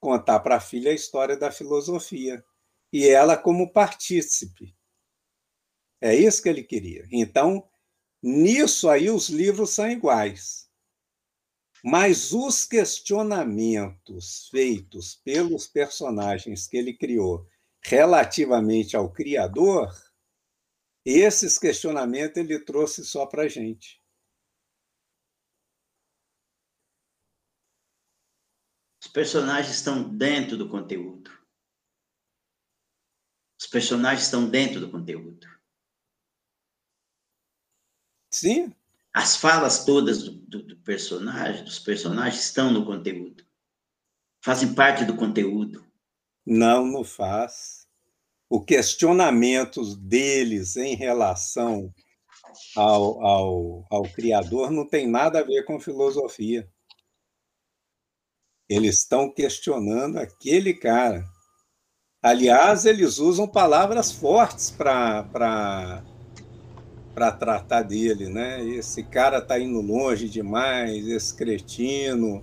contar 0.00 0.40
para 0.40 0.56
a 0.56 0.60
filha 0.60 0.90
a 0.90 0.94
história 0.94 1.36
da 1.36 1.50
filosofia. 1.50 2.42
E 2.90 3.06
ela 3.06 3.36
como 3.36 3.72
partícipe. 3.72 4.74
É 6.00 6.14
isso 6.14 6.42
que 6.42 6.48
ele 6.48 6.62
queria. 6.62 7.06
Então, 7.12 7.68
nisso 8.22 8.88
aí, 8.88 9.10
os 9.10 9.28
livros 9.28 9.70
são 9.70 9.90
iguais. 9.90 10.68
Mas 11.84 12.32
os 12.32 12.64
questionamentos 12.64 14.48
feitos 14.50 15.16
pelos 15.16 15.66
personagens 15.66 16.66
que 16.66 16.78
ele 16.78 16.96
criou 16.96 17.46
relativamente 17.82 18.96
ao 18.96 19.12
Criador, 19.12 19.94
esses 21.04 21.58
questionamentos 21.58 22.38
ele 22.38 22.58
trouxe 22.58 23.04
só 23.04 23.26
para 23.26 23.42
a 23.42 23.48
gente. 23.48 24.03
Os 29.04 29.08
personagens 29.08 29.74
estão 29.76 30.02
dentro 30.16 30.56
do 30.56 30.66
conteúdo. 30.66 31.30
Os 33.60 33.66
personagens 33.66 34.24
estão 34.24 34.48
dentro 34.48 34.80
do 34.80 34.90
conteúdo. 34.90 35.46
Sim, 38.32 38.74
as 39.12 39.36
falas 39.36 39.84
todas 39.84 40.22
do, 40.22 40.32
do, 40.32 40.62
do, 40.62 40.76
personagem, 40.78 41.64
dos 41.64 41.78
personagens 41.78 42.46
estão 42.46 42.72
no 42.72 42.86
conteúdo. 42.86 43.44
Fazem 44.42 44.74
parte 44.74 45.04
do 45.04 45.14
conteúdo. 45.14 45.86
Não, 46.44 46.86
não 46.86 47.04
faz. 47.04 47.86
O 48.48 48.64
questionamento 48.64 49.96
deles 49.96 50.76
em 50.76 50.96
relação 50.96 51.94
ao, 52.74 53.22
ao, 53.22 53.86
ao 53.90 54.02
Criador 54.14 54.70
não 54.70 54.88
tem 54.88 55.06
nada 55.06 55.40
a 55.40 55.44
ver 55.44 55.64
com 55.64 55.78
filosofia. 55.78 56.68
Eles 58.68 59.00
estão 59.00 59.30
questionando 59.32 60.18
aquele 60.18 60.72
cara. 60.72 61.24
Aliás, 62.22 62.86
eles 62.86 63.18
usam 63.18 63.46
palavras 63.46 64.10
fortes 64.10 64.70
para 64.70 66.02
tratar 67.38 67.82
dele, 67.82 68.30
né? 68.30 68.64
Esse 68.64 69.02
cara 69.02 69.42
tá 69.42 69.58
indo 69.58 69.80
longe 69.82 70.28
demais, 70.28 71.06
esse 71.06 71.34
cretino 71.34 72.42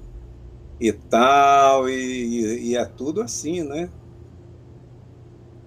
e 0.79 0.91
tal, 0.91 1.89
e, 1.89 2.69
e 2.69 2.75
é 2.75 2.85
tudo 2.85 3.21
assim, 3.21 3.63
né? 3.63 3.89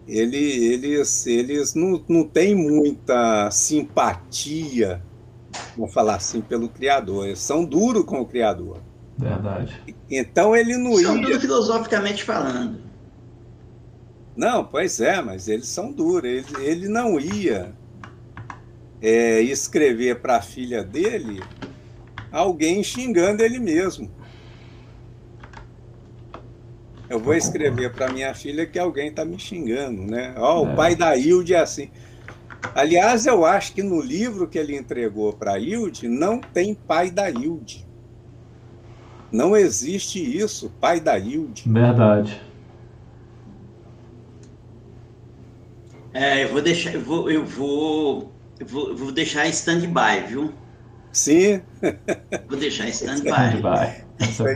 Ele, 0.07 0.37
eles, 0.37 1.27
eles 1.27 1.75
não, 1.75 2.05
não 2.09 2.29
têm 2.29 2.55
muita 2.55 3.51
simpatia, 3.51 5.03
vamos 5.77 5.93
falar 5.95 6.17
assim, 6.17 6.41
pelo 6.41 6.69
Criador. 6.69 7.27
Eles 7.27 7.41
são 7.41 7.65
duros 7.65 8.05
com 8.05 8.21
o 8.21 8.27
Criador. 8.27 8.81
Verdade. 9.17 9.83
Então 10.11 10.57
ele 10.57 10.77
não 10.77 10.97
são 10.97 11.17
ia. 11.23 11.41
filosoficamente 11.41 12.25
falando. 12.25 12.79
Não, 14.37 14.65
pois 14.65 15.01
é, 15.01 15.23
mas 15.23 15.47
eles 15.49 15.69
são 15.69 15.93
duros. 15.93 16.29
Ele, 16.29 16.65
ele 16.65 16.89
não 16.89 17.21
ia 17.21 17.73
é, 19.01 19.41
escrever 19.41 20.21
para 20.21 20.37
a 20.37 20.43
filha 20.43 20.83
dele 20.83 21.41
alguém 22.33 22.83
xingando 22.83 23.43
ele 23.43 23.61
mesmo. 23.61 24.11
Eu 27.09 27.21
vou 27.21 27.35
escrever 27.35 27.93
para 27.93 28.13
minha 28.13 28.35
filha 28.35 28.67
que 28.67 28.79
alguém 28.79 29.09
está 29.09 29.25
me 29.25 29.39
xingando, 29.39 30.03
né? 30.03 30.35
Ó, 30.37 30.59
oh, 30.59 30.67
o 30.67 30.71
é. 30.71 30.75
pai 30.75 30.97
da 30.97 31.17
Hilde 31.17 31.55
é 31.55 31.61
assim. 31.61 31.91
Aliás, 32.75 33.27
eu 33.27 33.45
acho 33.45 33.75
que 33.75 33.83
no 33.83 34.01
livro 34.01 34.49
que 34.49 34.59
ele 34.59 34.77
entregou 34.77 35.33
para 35.33 35.53
a 35.53 35.59
Hilde 35.61 36.09
não 36.09 36.41
tem 36.41 36.75
pai 36.75 37.11
da 37.11 37.31
Hilde. 37.31 37.84
Não 39.35 39.57
existe 39.57 40.21
isso, 40.21 40.71
pai 40.81 41.01
da 41.01 41.19
Hilde. 41.19 41.65
Verdade. 41.67 42.41
É, 46.13 46.45
eu 46.45 46.51
vou 46.51 46.63
deixar, 46.63 46.95
eu 46.95 47.01
vou, 47.01 47.29
eu 47.29 47.45
vou 47.45 48.33
eu 48.61 48.67
vou, 48.67 48.95
vou 48.95 49.11
deixar 49.11 49.47
em 49.49 49.51
stand-by, 49.51 50.29
viu? 50.29 50.53
Sim. 51.11 51.63
Vou 52.49 52.57
deixar 52.57 52.87
em 52.87 52.91
stand-by. 52.91 54.05
Stand 54.21 54.55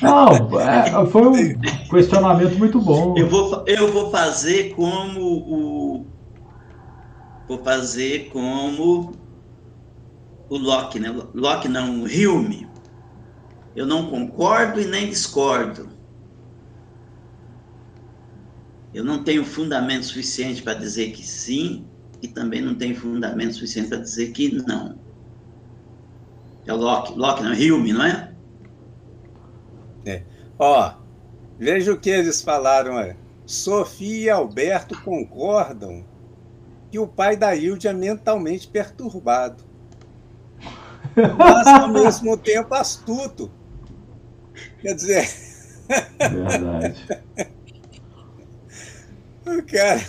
Não, 0.00 0.60
é, 0.60 1.06
foi 1.10 1.26
um 1.26 1.60
questionamento 1.90 2.56
muito 2.56 2.80
bom. 2.80 3.16
Eu 3.18 3.28
vou, 3.28 3.64
eu 3.66 3.92
vou 3.92 4.12
fazer 4.12 4.72
como 4.74 5.20
o. 5.20 6.06
Vou 7.48 7.58
fazer 7.64 8.30
como 8.32 9.12
o 10.48 10.56
Locke, 10.56 11.00
né? 11.00 11.12
Locke 11.34 11.66
não, 11.68 12.02
o 12.02 12.04
Hume. 12.04 12.72
Eu 13.74 13.86
não 13.86 14.08
concordo 14.08 14.80
e 14.80 14.86
nem 14.86 15.08
discordo. 15.08 15.88
Eu 18.92 19.02
não 19.02 19.24
tenho 19.24 19.44
fundamento 19.44 20.04
suficiente 20.04 20.62
para 20.62 20.74
dizer 20.74 21.10
que 21.12 21.26
sim 21.26 21.84
e 22.22 22.28
também 22.28 22.62
não 22.62 22.74
tem 22.74 22.94
fundamento 22.94 23.54
suficiente 23.54 23.88
para 23.88 23.98
dizer 23.98 24.30
que 24.30 24.54
não. 24.66 24.96
É 26.64 26.72
o 26.72 26.76
Locke, 26.76 27.12
Locke 27.14 27.42
não, 27.42 27.52
Hume, 27.52 27.92
não 27.92 28.04
é? 28.04 28.32
É. 30.06 30.22
Ó, 30.58 30.94
veja 31.58 31.92
o 31.92 31.98
que 31.98 32.10
eles 32.10 32.40
falaram. 32.40 32.98
É. 32.98 33.16
Sofia 33.44 34.24
e 34.24 34.30
Alberto 34.30 34.98
concordam 35.02 36.04
que 36.90 36.98
o 36.98 37.06
pai 37.06 37.36
da 37.36 37.54
Hilde 37.54 37.88
é 37.88 37.92
mentalmente 37.92 38.68
perturbado. 38.68 39.64
Mas, 41.36 41.66
ao 41.66 41.88
mesmo 41.88 42.36
tempo, 42.36 42.74
astuto. 42.74 43.50
Quer 44.80 44.94
dizer. 44.94 45.28
Verdade. 46.18 47.06
o 49.46 49.62
cara. 49.62 50.00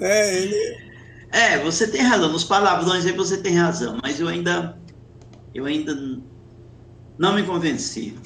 É, 0.00 0.42
ele, 0.42 0.84
é, 1.30 1.58
você 1.58 1.86
tem 1.86 2.02
razão. 2.02 2.30
Nos 2.32 2.44
palavrões 2.44 3.04
aí 3.04 3.12
você 3.12 3.36
tem 3.36 3.56
razão, 3.56 3.98
mas 4.02 4.20
eu 4.20 4.28
ainda. 4.28 4.78
Eu 5.54 5.66
ainda 5.66 5.94
não 7.18 7.34
me 7.34 7.42
convenci. 7.42 8.16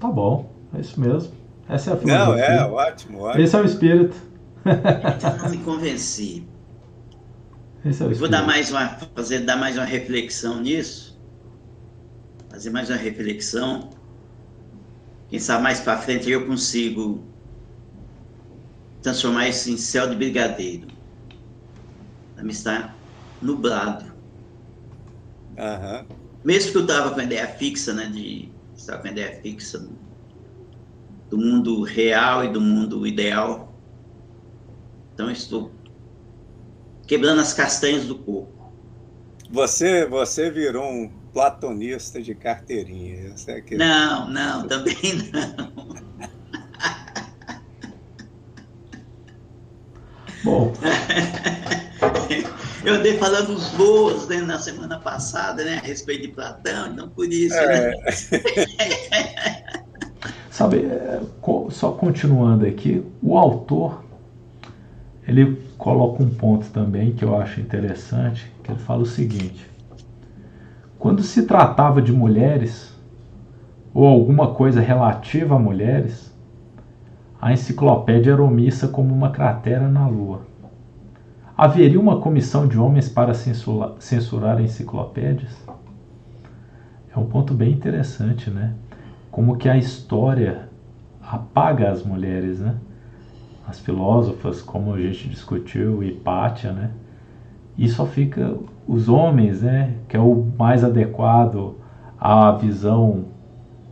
Tá 0.00 0.08
bom, 0.08 0.52
é 0.74 0.80
isso 0.80 1.00
mesmo. 1.00 1.32
Essa 1.68 1.90
é 1.90 1.94
a 1.94 1.96
filosofia. 1.96 2.26
Não, 2.26 2.38
é, 2.38 2.64
ótimo, 2.64 3.20
ótimo. 3.20 3.44
Esse 3.44 3.56
é 3.56 3.60
o 3.60 3.64
espírito. 3.64 4.16
Então, 4.64 5.36
não 5.38 5.50
me 5.50 5.58
convenci. 5.58 6.46
Esse 7.84 8.02
é 8.02 8.06
o 8.06 8.10
espírito. 8.10 8.18
Vou 8.18 8.28
dar 8.28 8.46
mais 8.46 8.70
uma, 8.70 8.88
fazer, 9.14 9.40
dar 9.40 9.56
mais 9.56 9.76
uma 9.76 9.84
reflexão 9.84 10.60
nisso. 10.60 11.07
Fazer 12.58 12.70
mais 12.70 12.90
uma 12.90 12.96
reflexão. 12.96 13.88
Quem 15.28 15.38
sabe 15.38 15.62
mais 15.62 15.78
para 15.78 15.96
frente 15.96 16.28
eu 16.28 16.44
consigo 16.44 17.22
transformar 19.00 19.48
isso 19.48 19.70
em 19.70 19.76
céu 19.76 20.10
de 20.10 20.16
brigadeiro. 20.16 20.88
Também 22.34 22.50
está 22.50 22.96
nublado. 23.40 24.06
Uhum. 25.56 26.16
Mesmo 26.42 26.72
que 26.72 26.78
eu 26.78 26.82
estava 26.82 27.14
com 27.14 27.20
a 27.20 27.22
ideia 27.22 27.46
fixa, 27.46 27.94
né, 27.94 28.06
de 28.06 28.50
está 28.76 28.98
com 28.98 29.06
a 29.06 29.10
ideia 29.12 29.40
fixa 29.40 29.88
do 31.30 31.38
mundo 31.38 31.84
real 31.84 32.44
e 32.44 32.48
do 32.48 32.60
mundo 32.60 33.06
ideal. 33.06 33.72
Então, 35.14 35.30
estou 35.30 35.70
quebrando 37.06 37.40
as 37.40 37.54
castanhas 37.54 38.04
do 38.04 38.18
coco. 38.18 38.72
Você, 39.48 40.04
você 40.06 40.50
virou 40.50 40.90
um 40.90 41.17
platonista 41.38 42.20
de 42.20 42.34
carteirinha. 42.34 43.32
É 43.46 43.60
que... 43.60 43.76
Não, 43.76 44.28
não, 44.28 44.66
também 44.66 44.96
não. 45.32 46.18
Bom. 50.42 50.72
Eu 52.84 52.94
andei 52.94 53.16
falando 53.18 53.50
os 53.50 53.68
boas 53.70 54.26
né, 54.26 54.40
na 54.40 54.58
semana 54.58 54.98
passada, 54.98 55.62
né, 55.64 55.78
a 55.80 55.86
respeito 55.86 56.22
de 56.22 56.28
Platão, 56.28 56.92
então 56.92 57.08
por 57.08 57.32
isso. 57.32 57.54
É. 57.54 57.90
Né? 57.92 57.96
Sabe, 60.50 60.86
é, 60.86 61.20
só 61.70 61.92
continuando 61.92 62.66
aqui, 62.66 63.04
o 63.22 63.38
autor 63.38 64.02
ele 65.24 65.62
coloca 65.76 66.20
um 66.20 66.30
ponto 66.30 66.68
também 66.70 67.12
que 67.12 67.24
eu 67.24 67.36
acho 67.40 67.60
interessante, 67.60 68.50
que 68.64 68.72
ele 68.72 68.80
fala 68.80 69.02
o 69.02 69.06
seguinte: 69.06 69.68
quando 70.98 71.22
se 71.22 71.46
tratava 71.46 72.02
de 72.02 72.12
mulheres 72.12 72.92
ou 73.94 74.04
alguma 74.04 74.48
coisa 74.48 74.80
relativa 74.80 75.54
a 75.54 75.58
mulheres, 75.58 76.36
a 77.40 77.52
enciclopédia 77.52 78.32
era 78.32 78.42
omissa 78.42 78.88
como 78.88 79.14
uma 79.14 79.30
cratera 79.30 79.88
na 79.88 80.08
lua. 80.08 80.42
Haveria 81.56 82.00
uma 82.00 82.20
comissão 82.20 82.66
de 82.66 82.78
homens 82.78 83.08
para 83.08 83.32
censurar, 83.32 83.92
censurar 84.00 84.60
enciclopédias? 84.60 85.56
É 87.14 87.18
um 87.18 87.26
ponto 87.26 87.54
bem 87.54 87.72
interessante, 87.72 88.50
né? 88.50 88.74
Como 89.30 89.56
que 89.56 89.68
a 89.68 89.76
história 89.76 90.68
apaga 91.22 91.90
as 91.90 92.02
mulheres, 92.02 92.60
né? 92.60 92.74
As 93.66 93.78
filósofas, 93.78 94.62
como 94.62 94.94
a 94.94 95.00
gente 95.00 95.28
discutiu, 95.28 96.02
Hipátia, 96.02 96.72
né? 96.72 96.90
E 97.78 97.88
só 97.88 98.04
fica 98.04 98.58
os 98.88 99.08
homens, 99.08 99.62
né? 99.62 99.94
Que 100.08 100.16
é 100.16 100.20
o 100.20 100.44
mais 100.58 100.82
adequado 100.82 101.76
à 102.20 102.50
visão 102.50 103.26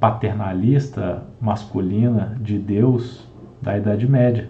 paternalista 0.00 1.22
masculina 1.40 2.36
de 2.40 2.58
Deus 2.58 3.24
da 3.62 3.78
Idade 3.78 4.08
Média. 4.08 4.48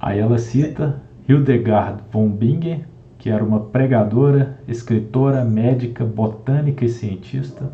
Aí 0.00 0.20
ela 0.20 0.38
cita 0.38 1.02
Hildegard 1.28 2.02
von 2.12 2.28
Bingen, 2.28 2.84
que 3.18 3.30
era 3.30 3.42
uma 3.42 3.58
pregadora, 3.58 4.60
escritora, 4.68 5.44
médica, 5.44 6.04
botânica 6.04 6.84
e 6.84 6.88
cientista, 6.88 7.72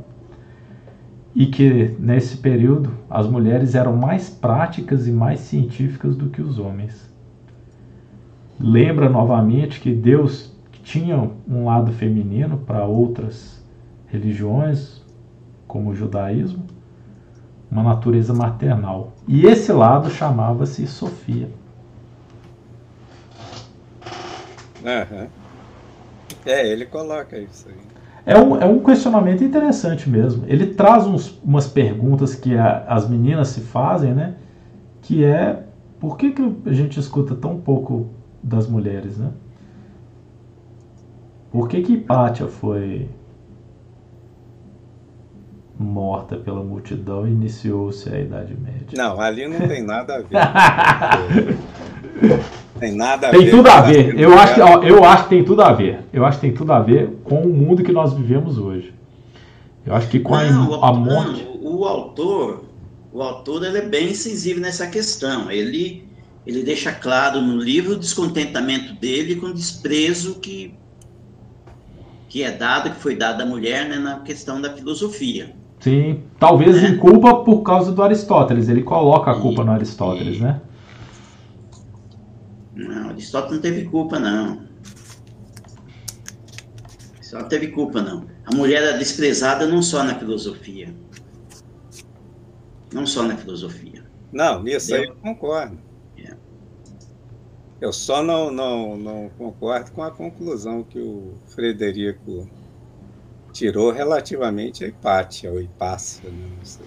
e 1.35 1.47
que 1.47 1.95
nesse 1.99 2.37
período 2.37 2.93
as 3.11 3.29
mulheres 3.29 3.75
eram 3.75 3.97
mais 3.97 4.31
práticas 4.31 5.07
e 5.07 5.13
mais 5.13 5.41
científicas 5.41 6.17
do 6.17 6.31
que 6.31 6.41
os 6.41 6.59
homens. 6.59 7.10
Lembra 8.61 9.09
novamente 9.09 9.81
que 9.81 9.91
Deus 9.91 10.53
tinha 10.83 11.31
um 11.49 11.65
lado 11.65 11.93
feminino 11.93 12.59
para 12.59 12.85
outras 12.85 13.65
religiões, 14.07 15.03
como 15.67 15.91
o 15.91 15.95
judaísmo, 15.95 16.67
uma 17.71 17.83
natureza 17.83 18.35
maternal. 18.35 19.13
E 19.27 19.47
esse 19.47 19.73
lado 19.73 20.11
chamava-se 20.11 20.87
Sofia. 20.87 21.49
Uhum. 24.85 25.27
É, 26.45 26.67
ele 26.67 26.85
coloca 26.85 27.39
isso 27.39 27.69
aí. 27.69 27.75
É 28.27 28.39
um, 28.39 28.61
é 28.61 28.67
um 28.67 28.81
questionamento 28.81 29.43
interessante 29.43 30.09
mesmo. 30.09 30.45
Ele 30.47 30.67
traz 30.67 31.07
uns, 31.07 31.41
umas 31.43 31.67
perguntas 31.67 32.35
que 32.35 32.57
a, 32.57 32.85
as 32.87 33.09
meninas 33.09 33.49
se 33.49 33.61
fazem, 33.61 34.13
né? 34.13 34.35
Que 35.01 35.25
é 35.25 35.63
por 35.99 36.17
que, 36.19 36.33
que 36.33 36.57
a 36.67 36.73
gente 36.73 37.01
escuta 37.01 37.35
tão 37.35 37.59
pouco 37.59 38.11
das 38.43 38.67
mulheres, 38.67 39.19
né? 39.19 39.33
Por 41.51 41.69
que 41.69 41.83
que 41.83 41.95
Hipátia 41.95 42.47
foi 42.47 43.09
morta 45.81 46.37
pela 46.37 46.63
multidão 46.63 47.27
e 47.27 47.31
iniciou-se 47.31 48.07
a 48.13 48.21
Idade 48.21 48.55
Média. 48.55 48.89
Não, 48.93 49.19
ali 49.19 49.49
não 49.49 49.67
tem 49.67 49.83
nada 49.83 50.17
a 50.17 50.19
ver. 50.19 50.29
tem 52.79 52.95
nada 52.95 53.29
a 53.29 53.31
tem 53.31 53.41
ver. 53.41 53.47
Tem 53.47 53.57
tudo 53.57 53.71
a 53.71 53.81
ver. 53.81 54.21
Eu 54.21 54.39
acho, 54.39 54.55
que, 54.55 54.61
ó, 54.61 54.83
eu 54.83 55.03
acho 55.05 55.23
que 55.25 55.31
tem 55.31 55.43
tudo 55.43 55.63
a 55.63 55.73
ver. 55.73 56.01
Eu 56.13 56.27
acho 56.27 56.39
que 56.39 56.47
tem 56.47 56.55
tudo 56.55 56.75
a 56.75 56.81
ver 56.81 57.09
com 57.25 57.43
o 57.43 57.49
mundo 57.49 57.83
que 57.83 57.93
nós 57.93 58.13
vivemos 58.13 58.59
hoje. 58.59 58.93
Eu 59.87 59.95
acho 59.95 60.07
que 60.09 60.21
com 60.21 60.37
não, 60.37 60.85
a, 60.85 60.91
a 60.91 60.93
morte. 60.93 61.45
Não, 61.45 61.79
o 61.79 61.87
autor, 61.87 62.63
o 63.11 63.23
autor 63.23 63.65
ele 63.65 63.79
é 63.79 63.83
bem 63.83 64.13
sensível 64.13 64.61
nessa 64.61 64.87
questão. 64.87 65.51
Ele, 65.51 66.05
ele 66.47 66.63
deixa 66.63 66.93
claro 66.93 67.41
no 67.41 67.57
livro 67.59 67.93
o 67.93 67.99
descontentamento 67.99 68.95
dele 68.95 69.37
com 69.37 69.47
o 69.47 69.55
desprezo 69.55 70.37
que, 70.37 70.75
que 72.29 72.43
é 72.43 72.51
dado, 72.51 72.91
que 72.91 73.01
foi 73.01 73.15
dado 73.15 73.43
à 73.43 73.47
mulher 73.47 73.89
né, 73.89 73.99
na 73.99 74.21
questão 74.21 74.61
da 74.61 74.73
filosofia. 74.75 75.55
Sim, 75.81 76.23
talvez 76.39 76.83
é. 76.83 76.89
em 76.89 76.97
culpa 76.97 77.43
por 77.43 77.63
causa 77.63 77.93
do 77.93 78.03
Aristóteles. 78.03 78.69
Ele 78.69 78.83
coloca 78.83 79.31
a 79.31 79.41
culpa 79.41 79.65
no 79.65 79.73
Aristóteles, 79.73 80.41
né? 80.41 80.61
Não, 82.75 83.11
Aristóteles 83.11 83.55
não 83.55 83.61
teve 83.61 83.85
culpa, 83.85 84.19
não. 84.19 84.63
Só 87.23 87.43
teve 87.45 87.69
culpa, 87.69 88.03
não. 88.03 88.27
A 88.45 88.55
mulher 88.55 88.83
era 88.83 88.99
desprezada 88.99 89.67
não 89.67 89.83
só 89.83 90.03
na 90.03 90.15
filosofia. 90.15 90.95
Não 92.93 93.07
só 93.07 93.23
na 93.23 93.37
filosofia. 93.37 94.05
Não, 94.33 94.63
nisso 94.63 94.95
aí 94.95 95.05
eu 95.05 95.15
concordo. 95.17 95.90
Eu 97.81 97.93
só 97.93 98.23
não, 98.23 98.51
não, 98.51 98.97
não 98.99 99.31
concordo 99.39 99.91
com 99.93 100.03
a 100.03 100.11
conclusão 100.11 100.85
que 100.85 101.01
o 101.01 101.33
Frederico 101.47 102.47
tirou 103.53 103.91
relativamente 103.91 104.85
a 104.85 104.89
Hipátia, 104.89 105.51
ou 105.51 105.61
Hipácia, 105.61 106.31
né? 106.31 106.51
não 106.59 106.65
sei. 106.65 106.87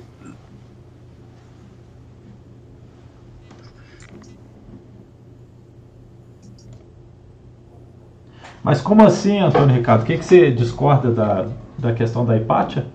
Mas 8.63 8.79
como 8.79 9.03
assim, 9.03 9.39
Antônio 9.39 9.75
Ricardo? 9.75 10.03
O 10.03 10.05
que, 10.05 10.17
que 10.17 10.23
você 10.23 10.51
discorda 10.51 11.11
da, 11.11 11.49
da 11.77 11.93
questão 11.93 12.23
da 12.25 12.37
Hipátia? 12.37 12.85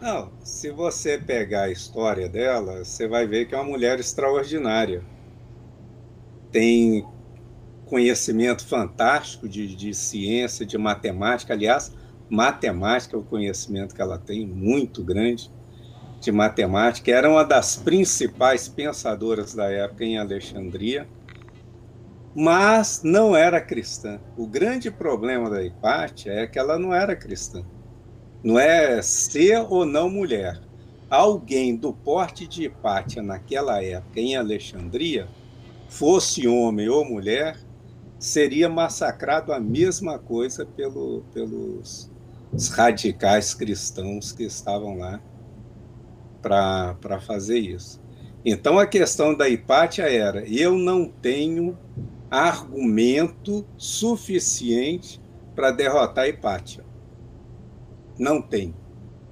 Não, 0.00 0.30
se 0.42 0.70
você 0.70 1.18
pegar 1.18 1.64
a 1.64 1.70
história 1.70 2.28
dela, 2.28 2.84
você 2.84 3.06
vai 3.06 3.26
ver 3.26 3.46
que 3.46 3.54
é 3.54 3.58
uma 3.58 3.64
mulher 3.64 3.98
extraordinária. 3.98 5.02
Tem 6.50 7.06
conhecimento 7.86 8.66
fantástico 8.66 9.48
de, 9.48 9.74
de 9.74 9.94
ciência, 9.94 10.64
de 10.64 10.76
matemática. 10.76 11.54
Aliás, 11.54 11.92
matemática 12.28 13.16
é 13.16 13.18
o 13.18 13.22
conhecimento 13.22 13.94
que 13.94 14.02
ela 14.02 14.18
tem, 14.18 14.46
muito 14.46 15.02
grande 15.02 15.50
de 16.20 16.30
matemática. 16.30 17.10
Era 17.10 17.30
uma 17.30 17.44
das 17.44 17.76
principais 17.76 18.68
pensadoras 18.68 19.54
da 19.54 19.70
época 19.70 20.04
em 20.04 20.18
Alexandria, 20.18 21.08
mas 22.34 23.02
não 23.02 23.34
era 23.34 23.60
cristã. 23.60 24.20
O 24.36 24.46
grande 24.46 24.90
problema 24.90 25.48
da 25.48 25.62
Hipátia 25.62 26.32
é 26.32 26.46
que 26.46 26.58
ela 26.58 26.78
não 26.78 26.94
era 26.94 27.16
cristã. 27.16 27.64
Não 28.42 28.58
é 28.58 29.02
ser 29.02 29.66
ou 29.68 29.84
não 29.84 30.08
mulher. 30.08 30.60
Alguém 31.10 31.74
do 31.74 31.92
porte 31.92 32.46
de 32.46 32.64
Hipátia 32.64 33.22
naquela 33.22 33.82
época 33.82 34.20
em 34.20 34.36
Alexandria, 34.36 35.26
fosse 35.88 36.46
homem 36.46 36.88
ou 36.88 37.04
mulher, 37.04 37.58
seria 38.18 38.68
massacrado 38.68 39.52
a 39.52 39.58
mesma 39.58 40.18
coisa 40.18 40.66
pelo, 40.66 41.22
pelos 41.32 42.10
radicais 42.70 43.54
cristãos 43.54 44.32
que 44.32 44.44
estavam 44.44 44.96
lá 44.98 45.20
para 46.40 47.20
fazer 47.20 47.58
isso. 47.58 48.00
Então 48.44 48.78
a 48.78 48.86
questão 48.86 49.34
da 49.34 49.48
Hipátia 49.48 50.04
era: 50.04 50.46
eu 50.48 50.76
não 50.76 51.06
tenho 51.06 51.76
argumento 52.30 53.66
suficiente 53.76 55.20
para 55.54 55.70
derrotar 55.70 56.24
a 56.24 56.28
Hipátia. 56.28 56.84
Não 58.18 58.40
tenho. 58.40 58.74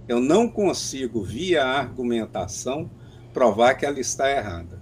Eu 0.09 0.21
não 0.21 0.49
consigo, 0.49 1.23
via 1.23 1.65
argumentação, 1.65 2.91
provar 3.33 3.75
que 3.75 3.85
ela 3.85 3.99
está 3.99 4.31
errada. 4.31 4.81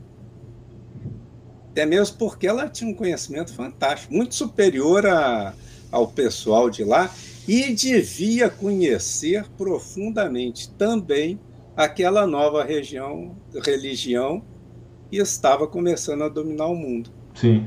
Até 1.74 1.84
mesmo 1.84 2.16
porque 2.18 2.46
ela 2.46 2.68
tinha 2.68 2.88
um 2.88 2.94
conhecimento 2.94 3.52
fantástico, 3.52 4.14
muito 4.14 4.32
superior 4.36 5.04
a, 5.04 5.52
ao 5.90 6.06
pessoal 6.06 6.70
de 6.70 6.84
lá, 6.84 7.12
e 7.48 7.72
devia 7.72 8.48
conhecer 8.48 9.44
profundamente 9.58 10.70
também 10.70 11.36
aquela 11.76 12.28
nova 12.28 12.62
região, 12.62 13.34
religião 13.66 14.40
que 15.10 15.16
estava 15.16 15.66
começando 15.66 16.22
a 16.22 16.28
dominar 16.28 16.68
o 16.68 16.76
mundo. 16.76 17.10
Sim. 17.34 17.66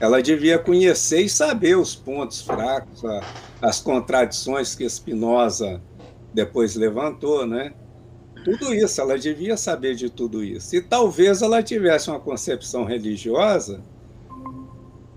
Ela 0.00 0.22
devia 0.22 0.58
conhecer 0.58 1.20
e 1.20 1.28
saber 1.28 1.76
os 1.76 1.94
pontos 1.94 2.40
fracos, 2.40 3.04
a, 3.04 3.20
as 3.60 3.80
contradições 3.80 4.74
que 4.74 4.88
Spinoza 4.88 5.78
depois 6.32 6.74
levantou, 6.74 7.46
né? 7.46 7.74
Tudo 8.44 8.74
isso, 8.74 9.00
ela 9.00 9.18
devia 9.18 9.56
saber 9.56 9.94
de 9.94 10.10
tudo 10.10 10.42
isso. 10.42 10.74
E 10.74 10.80
talvez 10.80 11.42
ela 11.42 11.62
tivesse 11.62 12.10
uma 12.10 12.18
concepção 12.18 12.84
religiosa 12.84 13.80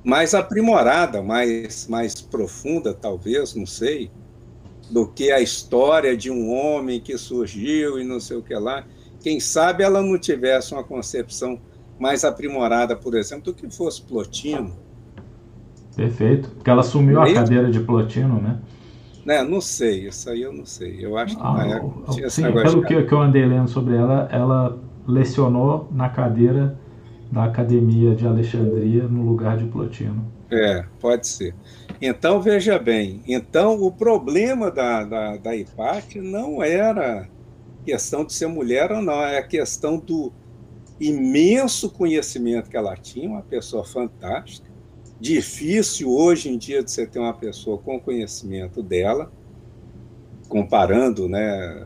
mais 0.04 0.36
aprimorada, 0.36 1.24
mais, 1.24 1.88
mais 1.88 2.22
profunda, 2.22 2.94
talvez, 2.94 3.56
não 3.56 3.66
sei, 3.66 4.12
do 4.92 5.08
que 5.08 5.32
a 5.32 5.42
história 5.42 6.16
de 6.16 6.30
um 6.30 6.54
homem 6.54 7.02
que 7.02 7.18
surgiu 7.18 8.00
e 8.00 8.04
não 8.04 8.20
sei 8.20 8.38
o 8.38 8.44
que 8.44 8.54
lá. 8.54 8.86
Quem 9.20 9.40
sabe 9.40 9.84
ela 9.84 10.04
não 10.04 10.20
tivesse 10.20 10.74
uma 10.74 10.84
concepção 10.84 11.60
mais 11.98 12.24
aprimorada, 12.24 12.96
por 12.96 13.16
exemplo, 13.16 13.46
do 13.46 13.54
que 13.54 13.68
fosse 13.76 14.02
Plotino. 14.04 14.76
Perfeito, 15.96 16.50
porque 16.50 16.70
ela 16.70 16.82
assumiu 16.82 17.20
a 17.22 17.34
cadeira 17.34 17.72
de 17.72 17.80
Plotino, 17.80 18.40
né? 18.40 18.60
Né, 19.26 19.44
não 19.44 19.60
sei, 19.60 20.08
isso 20.08 20.30
aí 20.30 20.44
eu 20.44 20.54
não 20.54 20.66
sei. 20.66 21.04
Eu 21.04 21.18
acho 21.18 21.36
que 21.36 21.42
ah, 21.44 21.54
na 21.54 21.68
época 21.78 22.12
tinha 22.14 22.30
Sim, 22.30 22.44
pelo 22.52 22.86
que, 22.86 23.04
que 23.04 23.12
eu 23.12 23.22
andei 23.22 23.44
lendo 23.44 23.68
sobre 23.68 23.96
ela, 23.96 24.30
ela 24.32 24.80
lecionou 25.08 25.90
na 25.92 26.10
cadeira 26.10 26.78
da 27.32 27.46
Academia 27.46 28.14
de 28.16 28.28
Alexandria 28.28 29.08
no 29.08 29.24
lugar 29.24 29.58
de 29.58 29.66
Plotino. 29.66 30.32
É, 30.52 30.86
pode 31.00 31.28
ser. 31.28 31.56
Então, 32.00 32.40
veja 32.40 32.78
bem, 32.78 33.22
então 33.28 33.82
o 33.82 33.92
problema 33.92 34.70
da, 34.70 35.04
da, 35.04 35.38
da 35.38 35.56
Hipátia 35.56 36.22
não 36.22 36.62
era 36.62 37.28
questão 37.84 38.24
de 38.24 38.34
ser 38.34 38.48
mulher 38.48 38.92
ou 38.92 39.02
não, 39.02 39.22
é 39.24 39.40
a 39.40 39.48
questão 39.48 39.98
do 39.98 40.32
imenso 41.00 41.90
conhecimento 41.90 42.70
que 42.70 42.78
ela 42.78 42.96
tinha, 42.96 43.30
uma 43.30 43.42
pessoa 43.42 43.84
fantástica, 43.84 44.70
difícil 45.20 46.12
hoje 46.12 46.50
em 46.50 46.58
dia 46.58 46.84
de 46.84 46.92
você 46.92 47.06
ter 47.06 47.20
uma 47.20 47.34
pessoa 47.34 47.78
com 47.78 48.00
conhecimento 48.00 48.84
dela, 48.84 49.32
comparando, 50.48 51.28
né? 51.28 51.86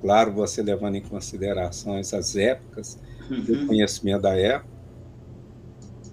Claro, 0.00 0.32
você 0.32 0.62
levando 0.62 0.96
em 0.96 1.02
consideração 1.02 1.96
essas 1.96 2.36
épocas, 2.36 2.98
uhum. 3.30 3.64
o 3.64 3.66
conhecimento 3.66 4.22
da 4.22 4.36
época, 4.36 4.74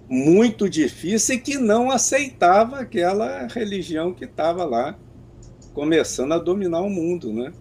muito 0.08 0.68
difícil 0.68 1.36
e 1.36 1.38
que 1.38 1.58
não 1.58 1.90
aceitava 1.90 2.80
aquela 2.80 3.46
religião 3.46 4.12
que 4.12 4.24
estava 4.24 4.64
lá 4.64 4.96
começando 5.72 6.32
a 6.32 6.38
dominar 6.38 6.80
o 6.80 6.90
mundo, 6.90 7.32
né? 7.32 7.52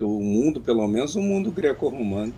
O 0.00 0.20
mundo, 0.20 0.60
pelo 0.60 0.86
menos 0.86 1.16
o 1.16 1.20
mundo 1.20 1.50
greco-romano. 1.50 2.32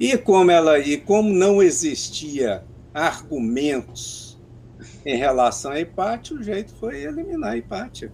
E 0.00 0.16
como 0.16 0.50
ela 0.50 0.78
e 0.78 0.96
como 0.96 1.32
não 1.32 1.62
existia 1.62 2.64
argumentos 2.96 4.40
em 5.04 5.16
relação 5.16 5.72
a 5.72 5.80
Hipátia, 5.80 6.34
o 6.34 6.42
jeito 6.42 6.74
foi 6.76 7.02
eliminar 7.02 7.52
a 7.52 7.56
Hipátia. 7.56 8.10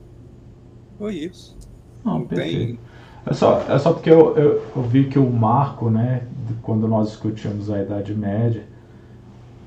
Foi 0.99 1.15
isso. 1.15 1.57
Não, 2.05 2.19
não 2.19 2.27
tem... 2.27 2.79
É 3.25 3.33
só, 3.33 3.65
é 3.69 3.79
só 3.79 3.93
porque 3.93 4.11
eu, 4.11 4.37
eu, 4.37 4.63
eu, 4.75 4.83
vi 4.83 5.05
que 5.05 5.17
o 5.17 5.31
marco, 5.31 5.89
né, 5.89 6.27
quando 6.63 6.89
nós 6.89 7.11
discutimos 7.11 7.71
a 7.71 7.81
Idade 7.81 8.13
Média, 8.13 8.65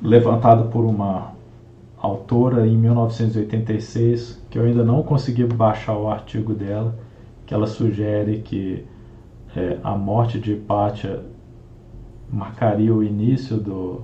levantado 0.01 0.69
por 0.69 0.83
uma 0.83 1.31
autora 1.97 2.67
em 2.67 2.75
1986, 2.75 4.41
que 4.49 4.59
eu 4.59 4.65
ainda 4.65 4.83
não 4.83 5.01
consegui 5.01 5.45
baixar 5.45 5.97
o 5.97 6.09
artigo 6.09 6.53
dela, 6.53 6.93
que 7.45 7.53
ela 7.53 7.65
sugere 7.65 8.41
que 8.41 8.85
é, 9.55 9.77
a 9.81 9.95
morte 9.95 10.37
de 10.37 10.51
Hipátia 10.51 11.23
marcaria 12.29 12.93
o 12.93 13.01
início 13.01 13.55
do, 13.55 14.01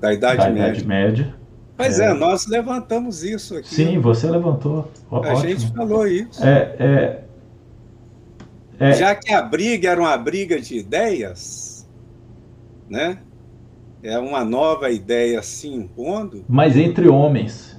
da 0.00 0.12
Idade, 0.12 0.38
da 0.38 0.50
Média. 0.50 0.68
Idade 0.68 0.86
Média. 0.86 1.34
Pois 1.76 2.00
é. 2.00 2.06
é. 2.06 2.14
nós 2.14 2.46
levantamos 2.46 3.22
isso 3.22 3.56
aqui. 3.56 3.74
Sim, 3.74 3.98
você 3.98 4.30
levantou. 4.30 4.90
a 5.10 5.16
Ótimo. 5.16 5.36
gente 5.40 5.72
falou 5.72 6.06
isso. 6.06 6.44
É, 6.44 6.76
é, 6.78 7.24
é, 8.78 8.92
Já 8.94 9.14
que 9.14 9.32
a 9.32 9.42
briga 9.42 9.90
era 9.90 10.00
uma 10.00 10.16
briga 10.16 10.58
de 10.58 10.78
ideias, 10.78 11.86
né? 12.88 13.18
É 14.02 14.18
uma 14.18 14.44
nova 14.44 14.90
ideia 14.90 15.42
se 15.42 15.68
impondo. 15.68 16.44
Mas 16.48 16.76
entre 16.76 17.08
homens. 17.08 17.76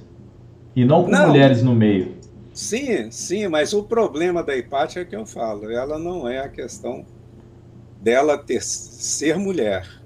E 0.76 0.84
não 0.84 1.04
com 1.04 1.10
não, 1.10 1.28
mulheres 1.28 1.62
no 1.62 1.74
meio. 1.74 2.16
Sim, 2.52 3.10
sim, 3.10 3.48
mas 3.48 3.72
o 3.72 3.82
problema 3.82 4.42
da 4.42 4.56
Hipátia 4.56 5.00
é 5.00 5.04
que 5.04 5.16
eu 5.16 5.24
falo. 5.24 5.70
Ela 5.70 5.98
não 5.98 6.28
é 6.28 6.40
a 6.40 6.48
questão 6.48 7.04
dela 8.00 8.38
ter, 8.38 8.62
ser 8.62 9.36
mulher 9.38 9.98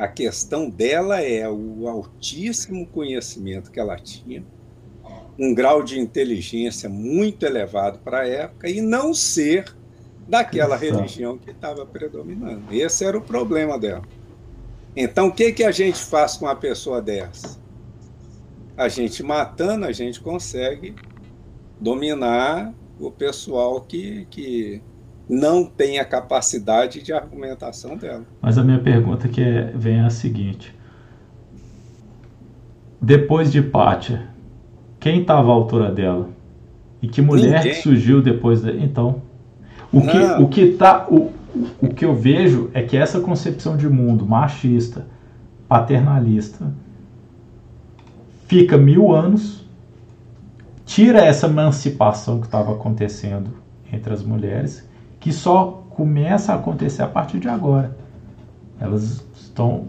a 0.00 0.08
questão 0.08 0.70
dela 0.70 1.20
é 1.20 1.46
o 1.46 1.86
altíssimo 1.86 2.86
conhecimento 2.86 3.70
que 3.70 3.78
ela 3.78 3.98
tinha, 3.98 4.42
um 5.38 5.54
grau 5.54 5.82
de 5.82 6.00
inteligência 6.00 6.88
muito 6.88 7.44
elevado 7.44 7.98
para 7.98 8.20
a 8.20 8.26
época 8.26 8.66
e 8.66 8.80
não 8.80 9.12
ser 9.12 9.76
daquela 10.26 10.74
religião 10.74 11.36
que 11.36 11.50
estava 11.50 11.84
predominando. 11.84 12.72
Esse 12.72 13.04
era 13.04 13.18
o 13.18 13.20
problema 13.20 13.78
dela. 13.78 14.02
Então, 14.96 15.28
o 15.28 15.32
que, 15.32 15.52
que 15.52 15.64
a 15.64 15.70
gente 15.70 15.98
faz 15.98 16.34
com 16.38 16.46
uma 16.46 16.56
pessoa 16.56 17.02
dessa? 17.02 17.60
A 18.78 18.88
gente 18.88 19.22
matando, 19.22 19.84
a 19.84 19.92
gente 19.92 20.18
consegue 20.18 20.94
dominar 21.78 22.72
o 22.98 23.10
pessoal 23.10 23.82
que, 23.82 24.26
que 24.30 24.80
não 25.30 25.64
tem 25.64 26.00
a 26.00 26.04
capacidade 26.04 27.00
de 27.00 27.12
argumentação 27.12 27.96
dela. 27.96 28.24
Mas 28.42 28.58
a 28.58 28.64
minha 28.64 28.80
pergunta 28.80 29.28
que 29.28 29.40
é, 29.40 29.72
vem 29.72 29.98
é 29.98 30.00
a 30.00 30.10
seguinte: 30.10 30.74
depois 33.00 33.52
de 33.52 33.62
Pátia, 33.62 34.26
quem 34.98 35.20
estava 35.20 35.48
à 35.48 35.54
altura 35.54 35.92
dela? 35.92 36.28
E 37.00 37.06
que 37.06 37.22
mulher 37.22 37.62
que 37.62 37.74
surgiu 37.74 38.20
depois 38.20 38.60
da. 38.60 38.72
Então, 38.72 39.22
o 39.92 40.02
que, 40.02 40.18
o 40.42 40.48
que 40.48 40.72
tá. 40.72 41.06
O, 41.08 41.30
o 41.80 41.88
que 41.88 42.04
eu 42.04 42.14
vejo 42.14 42.68
é 42.74 42.82
que 42.82 42.96
essa 42.96 43.20
concepção 43.20 43.76
de 43.76 43.88
mundo 43.88 44.26
machista, 44.26 45.06
paternalista, 45.68 46.72
fica 48.46 48.76
mil 48.76 49.12
anos, 49.12 49.64
tira 50.84 51.20
essa 51.20 51.46
emancipação 51.46 52.40
que 52.40 52.46
estava 52.46 52.72
acontecendo 52.72 53.50
entre 53.92 54.12
as 54.12 54.22
mulheres 54.22 54.89
que 55.20 55.32
só 55.32 55.84
começa 55.90 56.52
a 56.52 56.56
acontecer 56.56 57.02
a 57.02 57.06
partir 57.06 57.38
de 57.38 57.48
agora. 57.48 57.96
Elas 58.80 59.22
estão. 59.34 59.84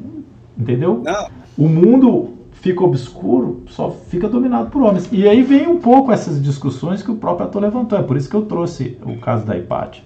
Entendeu? 0.57 1.01
Não. 1.03 1.27
O 1.57 1.67
mundo 1.67 2.33
fica 2.51 2.83
obscuro, 2.83 3.63
só 3.67 3.89
fica 3.89 4.29
dominado 4.29 4.69
por 4.69 4.83
homens. 4.83 5.09
E 5.11 5.27
aí 5.27 5.41
vem 5.41 5.67
um 5.67 5.79
pouco 5.79 6.11
essas 6.11 6.41
discussões 6.41 7.01
que 7.01 7.09
o 7.09 7.15
próprio 7.15 7.47
ator 7.47 7.61
levantou. 7.61 7.97
É 7.97 8.03
por 8.03 8.17
isso 8.17 8.29
que 8.29 8.35
eu 8.35 8.45
trouxe 8.45 8.99
o 9.03 9.17
caso 9.19 9.45
da 9.45 9.57
Hipátia. 9.57 10.03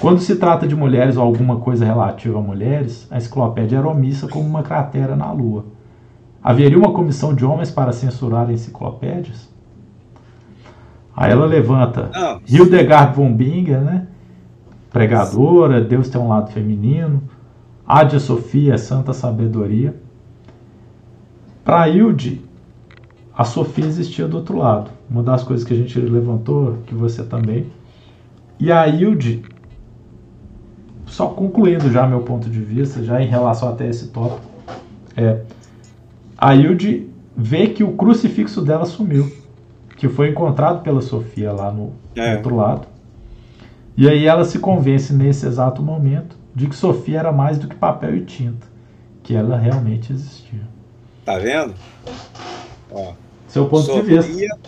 Quando 0.00 0.20
se 0.20 0.36
trata 0.36 0.66
de 0.66 0.74
mulheres 0.74 1.18
ou 1.18 1.22
alguma 1.22 1.56
coisa 1.56 1.84
relativa 1.84 2.38
a 2.38 2.42
mulheres, 2.42 3.06
a 3.10 3.18
enciclopédia 3.18 3.78
era 3.78 3.88
omissa 3.88 4.26
como 4.26 4.46
uma 4.46 4.62
cratera 4.62 5.14
na 5.14 5.30
Lua. 5.30 5.66
Haveria 6.42 6.78
uma 6.78 6.92
comissão 6.92 7.34
de 7.34 7.44
homens 7.44 7.70
para 7.70 7.92
censurar 7.92 8.50
enciclopédias? 8.50 9.50
Aí 11.14 11.30
ela 11.30 11.44
levanta. 11.44 12.10
Hildegard 12.48 13.14
von 13.14 13.34
Bingen, 13.34 13.80
né? 13.80 14.06
Pregadora, 14.90 15.80
Deus 15.80 16.08
tem 16.08 16.20
um 16.20 16.28
lado 16.28 16.50
feminino, 16.50 17.22
Ádia 17.86 18.20
Sofia, 18.20 18.76
Santa 18.76 19.12
Sabedoria. 19.12 19.94
Para 21.64 21.88
Hilde, 21.88 22.40
a 23.36 23.44
Sofia 23.44 23.86
existia 23.86 24.26
do 24.28 24.36
outro 24.36 24.58
lado. 24.58 24.90
Uma 25.08 25.22
das 25.22 25.42
coisas 25.42 25.66
que 25.66 25.72
a 25.72 25.76
gente 25.76 25.98
levantou, 25.98 26.78
que 26.86 26.94
você 26.94 27.22
também. 27.22 27.66
E 28.58 28.70
a 28.70 28.86
Hilde, 28.86 29.42
só 31.06 31.26
concluindo 31.28 31.90
já 31.90 32.06
meu 32.06 32.20
ponto 32.20 32.48
de 32.48 32.60
vista, 32.60 33.02
já 33.02 33.20
em 33.22 33.26
relação 33.26 33.68
até 33.68 33.88
esse 33.88 34.08
tópico, 34.08 34.50
é, 35.16 35.40
a 36.36 36.54
Hilde 36.54 37.08
vê 37.36 37.68
que 37.68 37.82
o 37.82 37.92
crucifixo 37.92 38.62
dela 38.62 38.84
sumiu, 38.84 39.30
que 39.96 40.08
foi 40.08 40.28
encontrado 40.28 40.82
pela 40.82 41.00
Sofia 41.00 41.52
lá 41.52 41.72
no, 41.72 41.92
é. 42.14 42.36
outro 42.36 42.54
lado. 42.54 42.86
E 44.00 44.08
aí 44.08 44.26
ela 44.26 44.46
se 44.46 44.58
convence 44.58 45.12
nesse 45.12 45.46
exato 45.46 45.82
momento 45.82 46.34
de 46.54 46.66
que 46.66 46.74
Sofia 46.74 47.18
era 47.18 47.30
mais 47.30 47.58
do 47.58 47.68
que 47.68 47.76
papel 47.76 48.16
e 48.16 48.24
tinta, 48.24 48.66
que 49.22 49.34
ela 49.34 49.58
realmente 49.58 50.10
existia. 50.10 50.66
Tá 51.22 51.38
vendo? 51.38 51.74
Ó, 52.90 53.12
Seu 53.46 53.68
ponto 53.68 53.84
Sofia, 53.84 54.22
de 54.22 54.32
vista. 54.32 54.58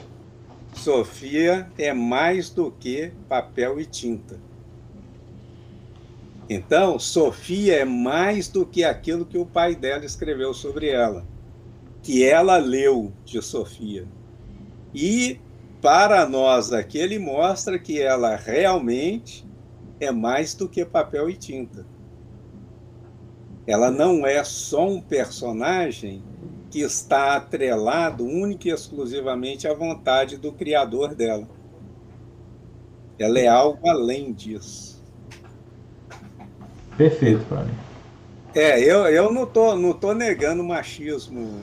Sofia 0.74 1.66
é 1.78 1.94
mais 1.94 2.50
do 2.50 2.70
que 2.72 3.10
papel 3.26 3.80
e 3.80 3.86
tinta. 3.86 4.38
Então, 6.46 6.98
Sofia 6.98 7.76
é 7.76 7.84
mais 7.86 8.48
do 8.48 8.66
que 8.66 8.84
aquilo 8.84 9.24
que 9.24 9.38
o 9.38 9.46
pai 9.46 9.74
dela 9.74 10.04
escreveu 10.04 10.52
sobre 10.52 10.90
ela, 10.90 11.24
que 12.02 12.22
ela 12.22 12.58
leu 12.58 13.10
de 13.24 13.40
Sofia. 13.40 14.04
E 14.94 15.40
para 15.82 16.24
nós 16.28 16.72
aqui, 16.72 16.96
ele 16.96 17.18
mostra 17.18 17.76
que 17.76 18.00
ela 18.00 18.36
realmente 18.36 19.44
é 19.98 20.12
mais 20.12 20.54
do 20.54 20.68
que 20.68 20.84
papel 20.84 21.28
e 21.28 21.34
tinta. 21.34 21.84
Ela 23.66 23.90
não 23.90 24.24
é 24.24 24.42
só 24.44 24.88
um 24.88 25.00
personagem 25.00 26.22
que 26.70 26.80
está 26.80 27.36
atrelado 27.36 28.24
única 28.24 28.68
e 28.68 28.72
exclusivamente 28.72 29.66
à 29.66 29.74
vontade 29.74 30.36
do 30.36 30.52
criador 30.52 31.14
dela. 31.14 31.48
Ela 33.18 33.40
é 33.40 33.48
algo 33.48 33.88
além 33.88 34.32
disso. 34.32 35.02
Perfeito 36.96 37.44
para 37.46 37.64
mim. 37.64 37.74
É, 38.54 38.80
eu, 38.80 39.06
eu 39.06 39.32
não 39.32 39.46
tô, 39.46 39.74
não 39.74 39.92
tô 39.92 40.12
negando 40.12 40.62
machismo 40.62 41.62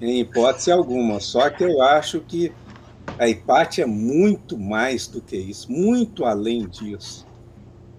em 0.00 0.20
hipótese 0.20 0.72
alguma, 0.72 1.20
só 1.20 1.48
que 1.50 1.62
eu 1.62 1.82
acho 1.82 2.20
que 2.20 2.52
a 3.18 3.28
Hipátia 3.28 3.82
é 3.82 3.86
muito 3.86 4.58
mais 4.58 5.06
do 5.06 5.20
que 5.20 5.36
isso, 5.36 5.70
muito 5.70 6.24
além 6.24 6.66
disso. 6.68 7.26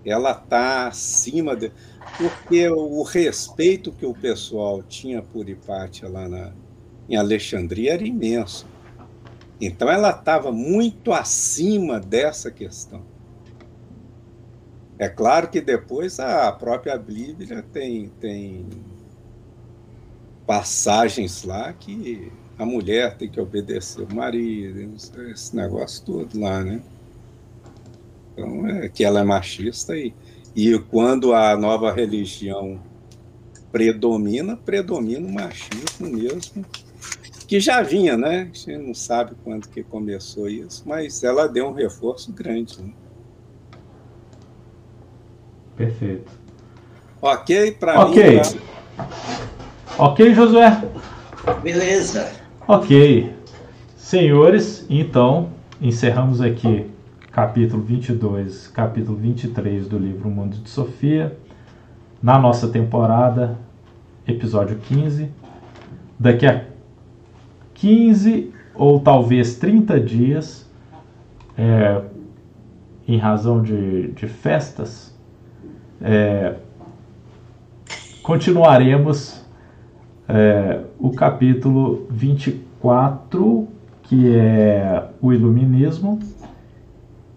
Ela 0.06 0.32
está 0.32 0.88
acima 0.88 1.56
de. 1.56 1.72
Porque 2.18 2.68
o 2.70 3.04
respeito 3.04 3.92
que 3.92 4.06
o 4.06 4.14
pessoal 4.14 4.82
tinha 4.82 5.22
por 5.22 5.48
Hipátia 5.48 6.10
lá 6.10 6.28
na, 6.28 6.54
em 7.08 7.16
Alexandria 7.16 7.94
era 7.94 8.04
imenso. 8.04 8.66
Então 9.60 9.90
ela 9.90 10.10
estava 10.10 10.52
muito 10.52 11.14
acima 11.14 12.00
dessa 12.00 12.50
questão. 12.50 13.04
É 14.98 15.08
claro 15.08 15.50
que 15.50 15.62
depois 15.62 16.20
a 16.20 16.52
própria 16.52 16.98
Bíblia 16.98 17.64
tem, 17.72 18.10
tem 18.20 18.68
passagens 20.46 21.44
lá 21.44 21.74
que 21.74 22.32
a 22.62 22.66
mulher 22.66 23.18
tem 23.18 23.28
que 23.28 23.42
obedecer 23.42 24.04
o 24.04 24.16
marido, 24.16 24.94
esse 25.32 25.56
negócio 25.56 26.06
todo 26.06 26.40
lá, 26.40 26.64
né? 26.64 26.80
Então, 28.34 28.68
é 28.68 28.88
que 28.88 29.04
ela 29.04 29.22
é 29.22 29.24
machista 29.24 29.98
e, 29.98 30.14
e 30.56 30.78
quando 30.78 31.34
a 31.34 31.58
nova 31.58 31.92
religião 31.92 32.80
predomina, 33.72 34.56
predomina 34.56 35.28
o 35.28 35.32
machismo 35.32 36.08
mesmo, 36.08 36.64
que 37.48 37.60
já 37.60 37.82
vinha, 37.82 38.16
né? 38.16 38.42
A 38.42 38.56
gente 38.56 38.78
não 38.78 38.94
sabe 38.94 39.32
quando 39.44 39.68
que 39.68 39.82
começou 39.82 40.48
isso, 40.48 40.84
mas 40.86 41.24
ela 41.24 41.48
deu 41.48 41.68
um 41.68 41.74
reforço 41.74 42.32
grande. 42.32 42.80
Né? 42.80 42.94
Perfeito. 45.78 46.32
Ok, 47.20 47.72
para 47.72 48.06
okay. 48.06 48.36
mim. 48.36 48.42
Tá... 48.96 49.10
Ok, 49.98 50.36
Josué? 50.36 50.80
Beleza. 51.64 52.41
Ok. 52.74 53.36
Senhores, 53.98 54.86
então 54.90 55.50
encerramos 55.82 56.40
aqui 56.40 56.90
capítulo 57.30 57.84
22, 57.84 58.70
capítulo 58.70 59.18
23 59.18 59.90
do 59.90 60.00
livro 60.00 60.30
O 60.30 60.32
Mundo 60.32 60.56
de 60.56 60.70
Sofia, 60.70 61.38
na 62.24 62.40
nossa 62.40 62.70
temporada, 62.70 63.60
episódio 64.26 64.78
15. 64.88 65.30
Daqui 66.18 66.48
a 66.48 66.64
15 67.74 68.54
ou 68.74 69.02
talvez 69.02 69.58
30 69.58 70.00
dias, 70.00 70.66
é, 71.58 72.02
em 73.06 73.18
razão 73.18 73.62
de, 73.62 74.14
de 74.14 74.28
festas, 74.28 75.14
é, 76.02 76.56
continuaremos 78.24 79.41
é, 80.34 80.80
o 80.98 81.12
capítulo 81.12 82.08
24, 82.10 83.68
que 84.04 84.34
é 84.34 85.10
o 85.22 85.34
Iluminismo, 85.34 86.20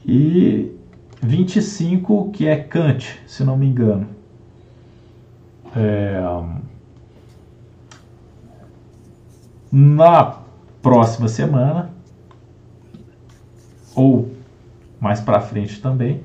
e 0.07 0.71
25, 1.21 2.31
que 2.31 2.47
é 2.47 2.57
Kant, 2.57 3.21
se 3.27 3.43
não 3.43 3.57
me 3.57 3.67
engano. 3.67 4.07
É, 5.75 6.23
na 9.73 10.39
próxima 10.81 11.27
semana, 11.27 11.91
ou 13.97 14.31
mais 15.01 15.21
para 15.21 15.41
frente 15.41 15.81
também, 15.81 16.23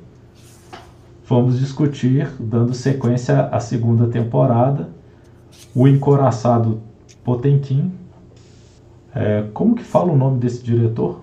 vamos 1.26 1.58
discutir, 1.58 2.30
dando 2.40 2.76
sequência 2.76 3.48
à 3.48 3.60
segunda 3.60 4.08
temporada, 4.08 4.98
o 5.74 5.88
encoraçado 5.88 6.82
Potemkin. 7.24 7.91
É, 9.14 9.46
como 9.54 9.76
que 9.76 9.84
fala 9.84 10.12
o 10.12 10.18
nome 10.18 10.40
desse 10.40 10.64
diretor? 10.64 11.22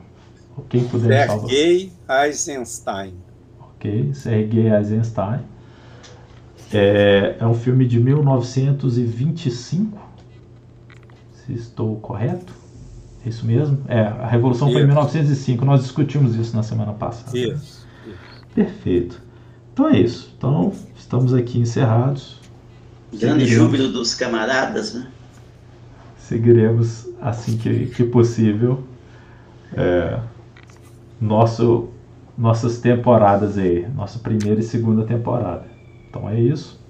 Quem 0.69 0.85
puder 0.85 1.29
Sergei 1.29 1.93
Eisenstein. 2.09 3.15
Ok, 3.61 4.15
Sergei 4.15 4.73
Eisenstein. 4.73 5.41
É, 6.73 7.37
é 7.39 7.47
um 7.47 7.55
filme 7.55 7.87
de 7.87 8.01
1925, 8.01 9.99
se 11.33 11.53
estou 11.53 11.97
correto. 11.97 12.53
É 13.25 13.29
isso 13.29 13.47
mesmo? 13.47 13.79
É, 13.87 14.01
a 14.01 14.27
Revolução 14.27 14.69
isso. 14.69 14.75
foi 14.75 14.83
em 14.83 14.87
1905, 14.87 15.65
nós 15.65 15.83
discutimos 15.83 16.35
isso 16.35 16.57
na 16.57 16.63
semana 16.63 16.93
passada. 16.93 17.37
Isso, 17.37 17.55
isso. 17.55 17.87
Perfeito. 18.55 19.23
Então 19.73 19.89
é 19.89 20.01
isso. 20.01 20.33
Então, 20.37 20.73
estamos 20.97 21.35
aqui 21.35 21.59
encerrados. 21.59 22.36
Grande 23.13 23.47
júbilo 23.47 23.89
dos 23.89 24.15
camaradas, 24.15 24.95
né? 24.95 25.07
Seguiremos 26.19 27.09
assim 27.21 27.57
que, 27.57 27.87
que 27.87 28.05
possível. 28.05 28.85
É, 29.75 30.19
nosso, 31.21 31.89
nossas 32.37 32.79
temporadas 32.79 33.59
aí, 33.59 33.87
nossa 33.95 34.19
primeira 34.19 34.61
e 34.61 34.63
segunda 34.63 35.05
temporada. 35.05 35.67
Então 36.09 36.29
é 36.29 36.39
isso. 36.39 36.81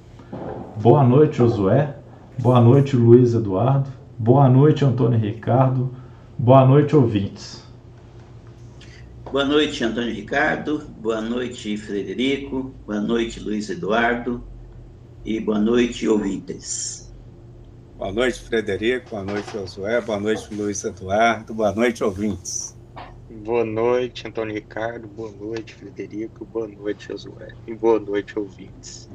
Boa 0.77 1.05
noite, 1.05 1.39
Josué. 1.39 1.97
Boa 2.39 2.61
noite, 2.61 2.97
Luiz 2.97 3.35
Eduardo. 3.35 3.91
Boa 4.19 4.49
noite, 4.49 4.85
Antônio 4.85 5.19
Ricardo. 5.19 5.95
Boa 6.39 6.67
noite, 6.67 6.95
ouvintes. 6.95 7.63
Boa 9.31 9.45
noite, 9.45 9.83
Antônio 9.85 10.15
Ricardo. 10.15 10.83
Boa 11.01 11.21
noite, 11.21 11.77
Frederico. 11.77 12.73
Boa 12.87 13.01
noite, 13.01 13.41
Luiz 13.41 13.69
Eduardo. 13.69 14.43
E 15.27 15.41
boa 15.41 15.59
noite, 15.59 16.09
ouvintes. 16.09 17.13
Boa 17.99 18.13
noite, 18.13 18.41
Frederico. 18.43 19.11
Boa 19.11 19.25
noite, 19.25 19.53
Josué. 19.53 20.01
Boa 20.01 20.21
noite, 20.21 20.55
Luiz 20.55 20.85
Eduardo. 20.85 21.53
Boa 21.53 21.73
noite, 21.75 22.05
ouvintes. 22.05 22.77
Boa 23.29 23.65
noite, 23.65 24.29
Antônio 24.29 24.55
Ricardo. 24.55 25.09
Boa 25.09 25.33
noite, 25.33 25.75
Frederico. 25.75 26.45
Boa 26.45 26.69
noite, 26.69 27.09
Josué. 27.09 27.49
E 27.67 27.75
boa 27.75 27.99
noite, 27.99 28.39
ouvintes. 28.39 29.11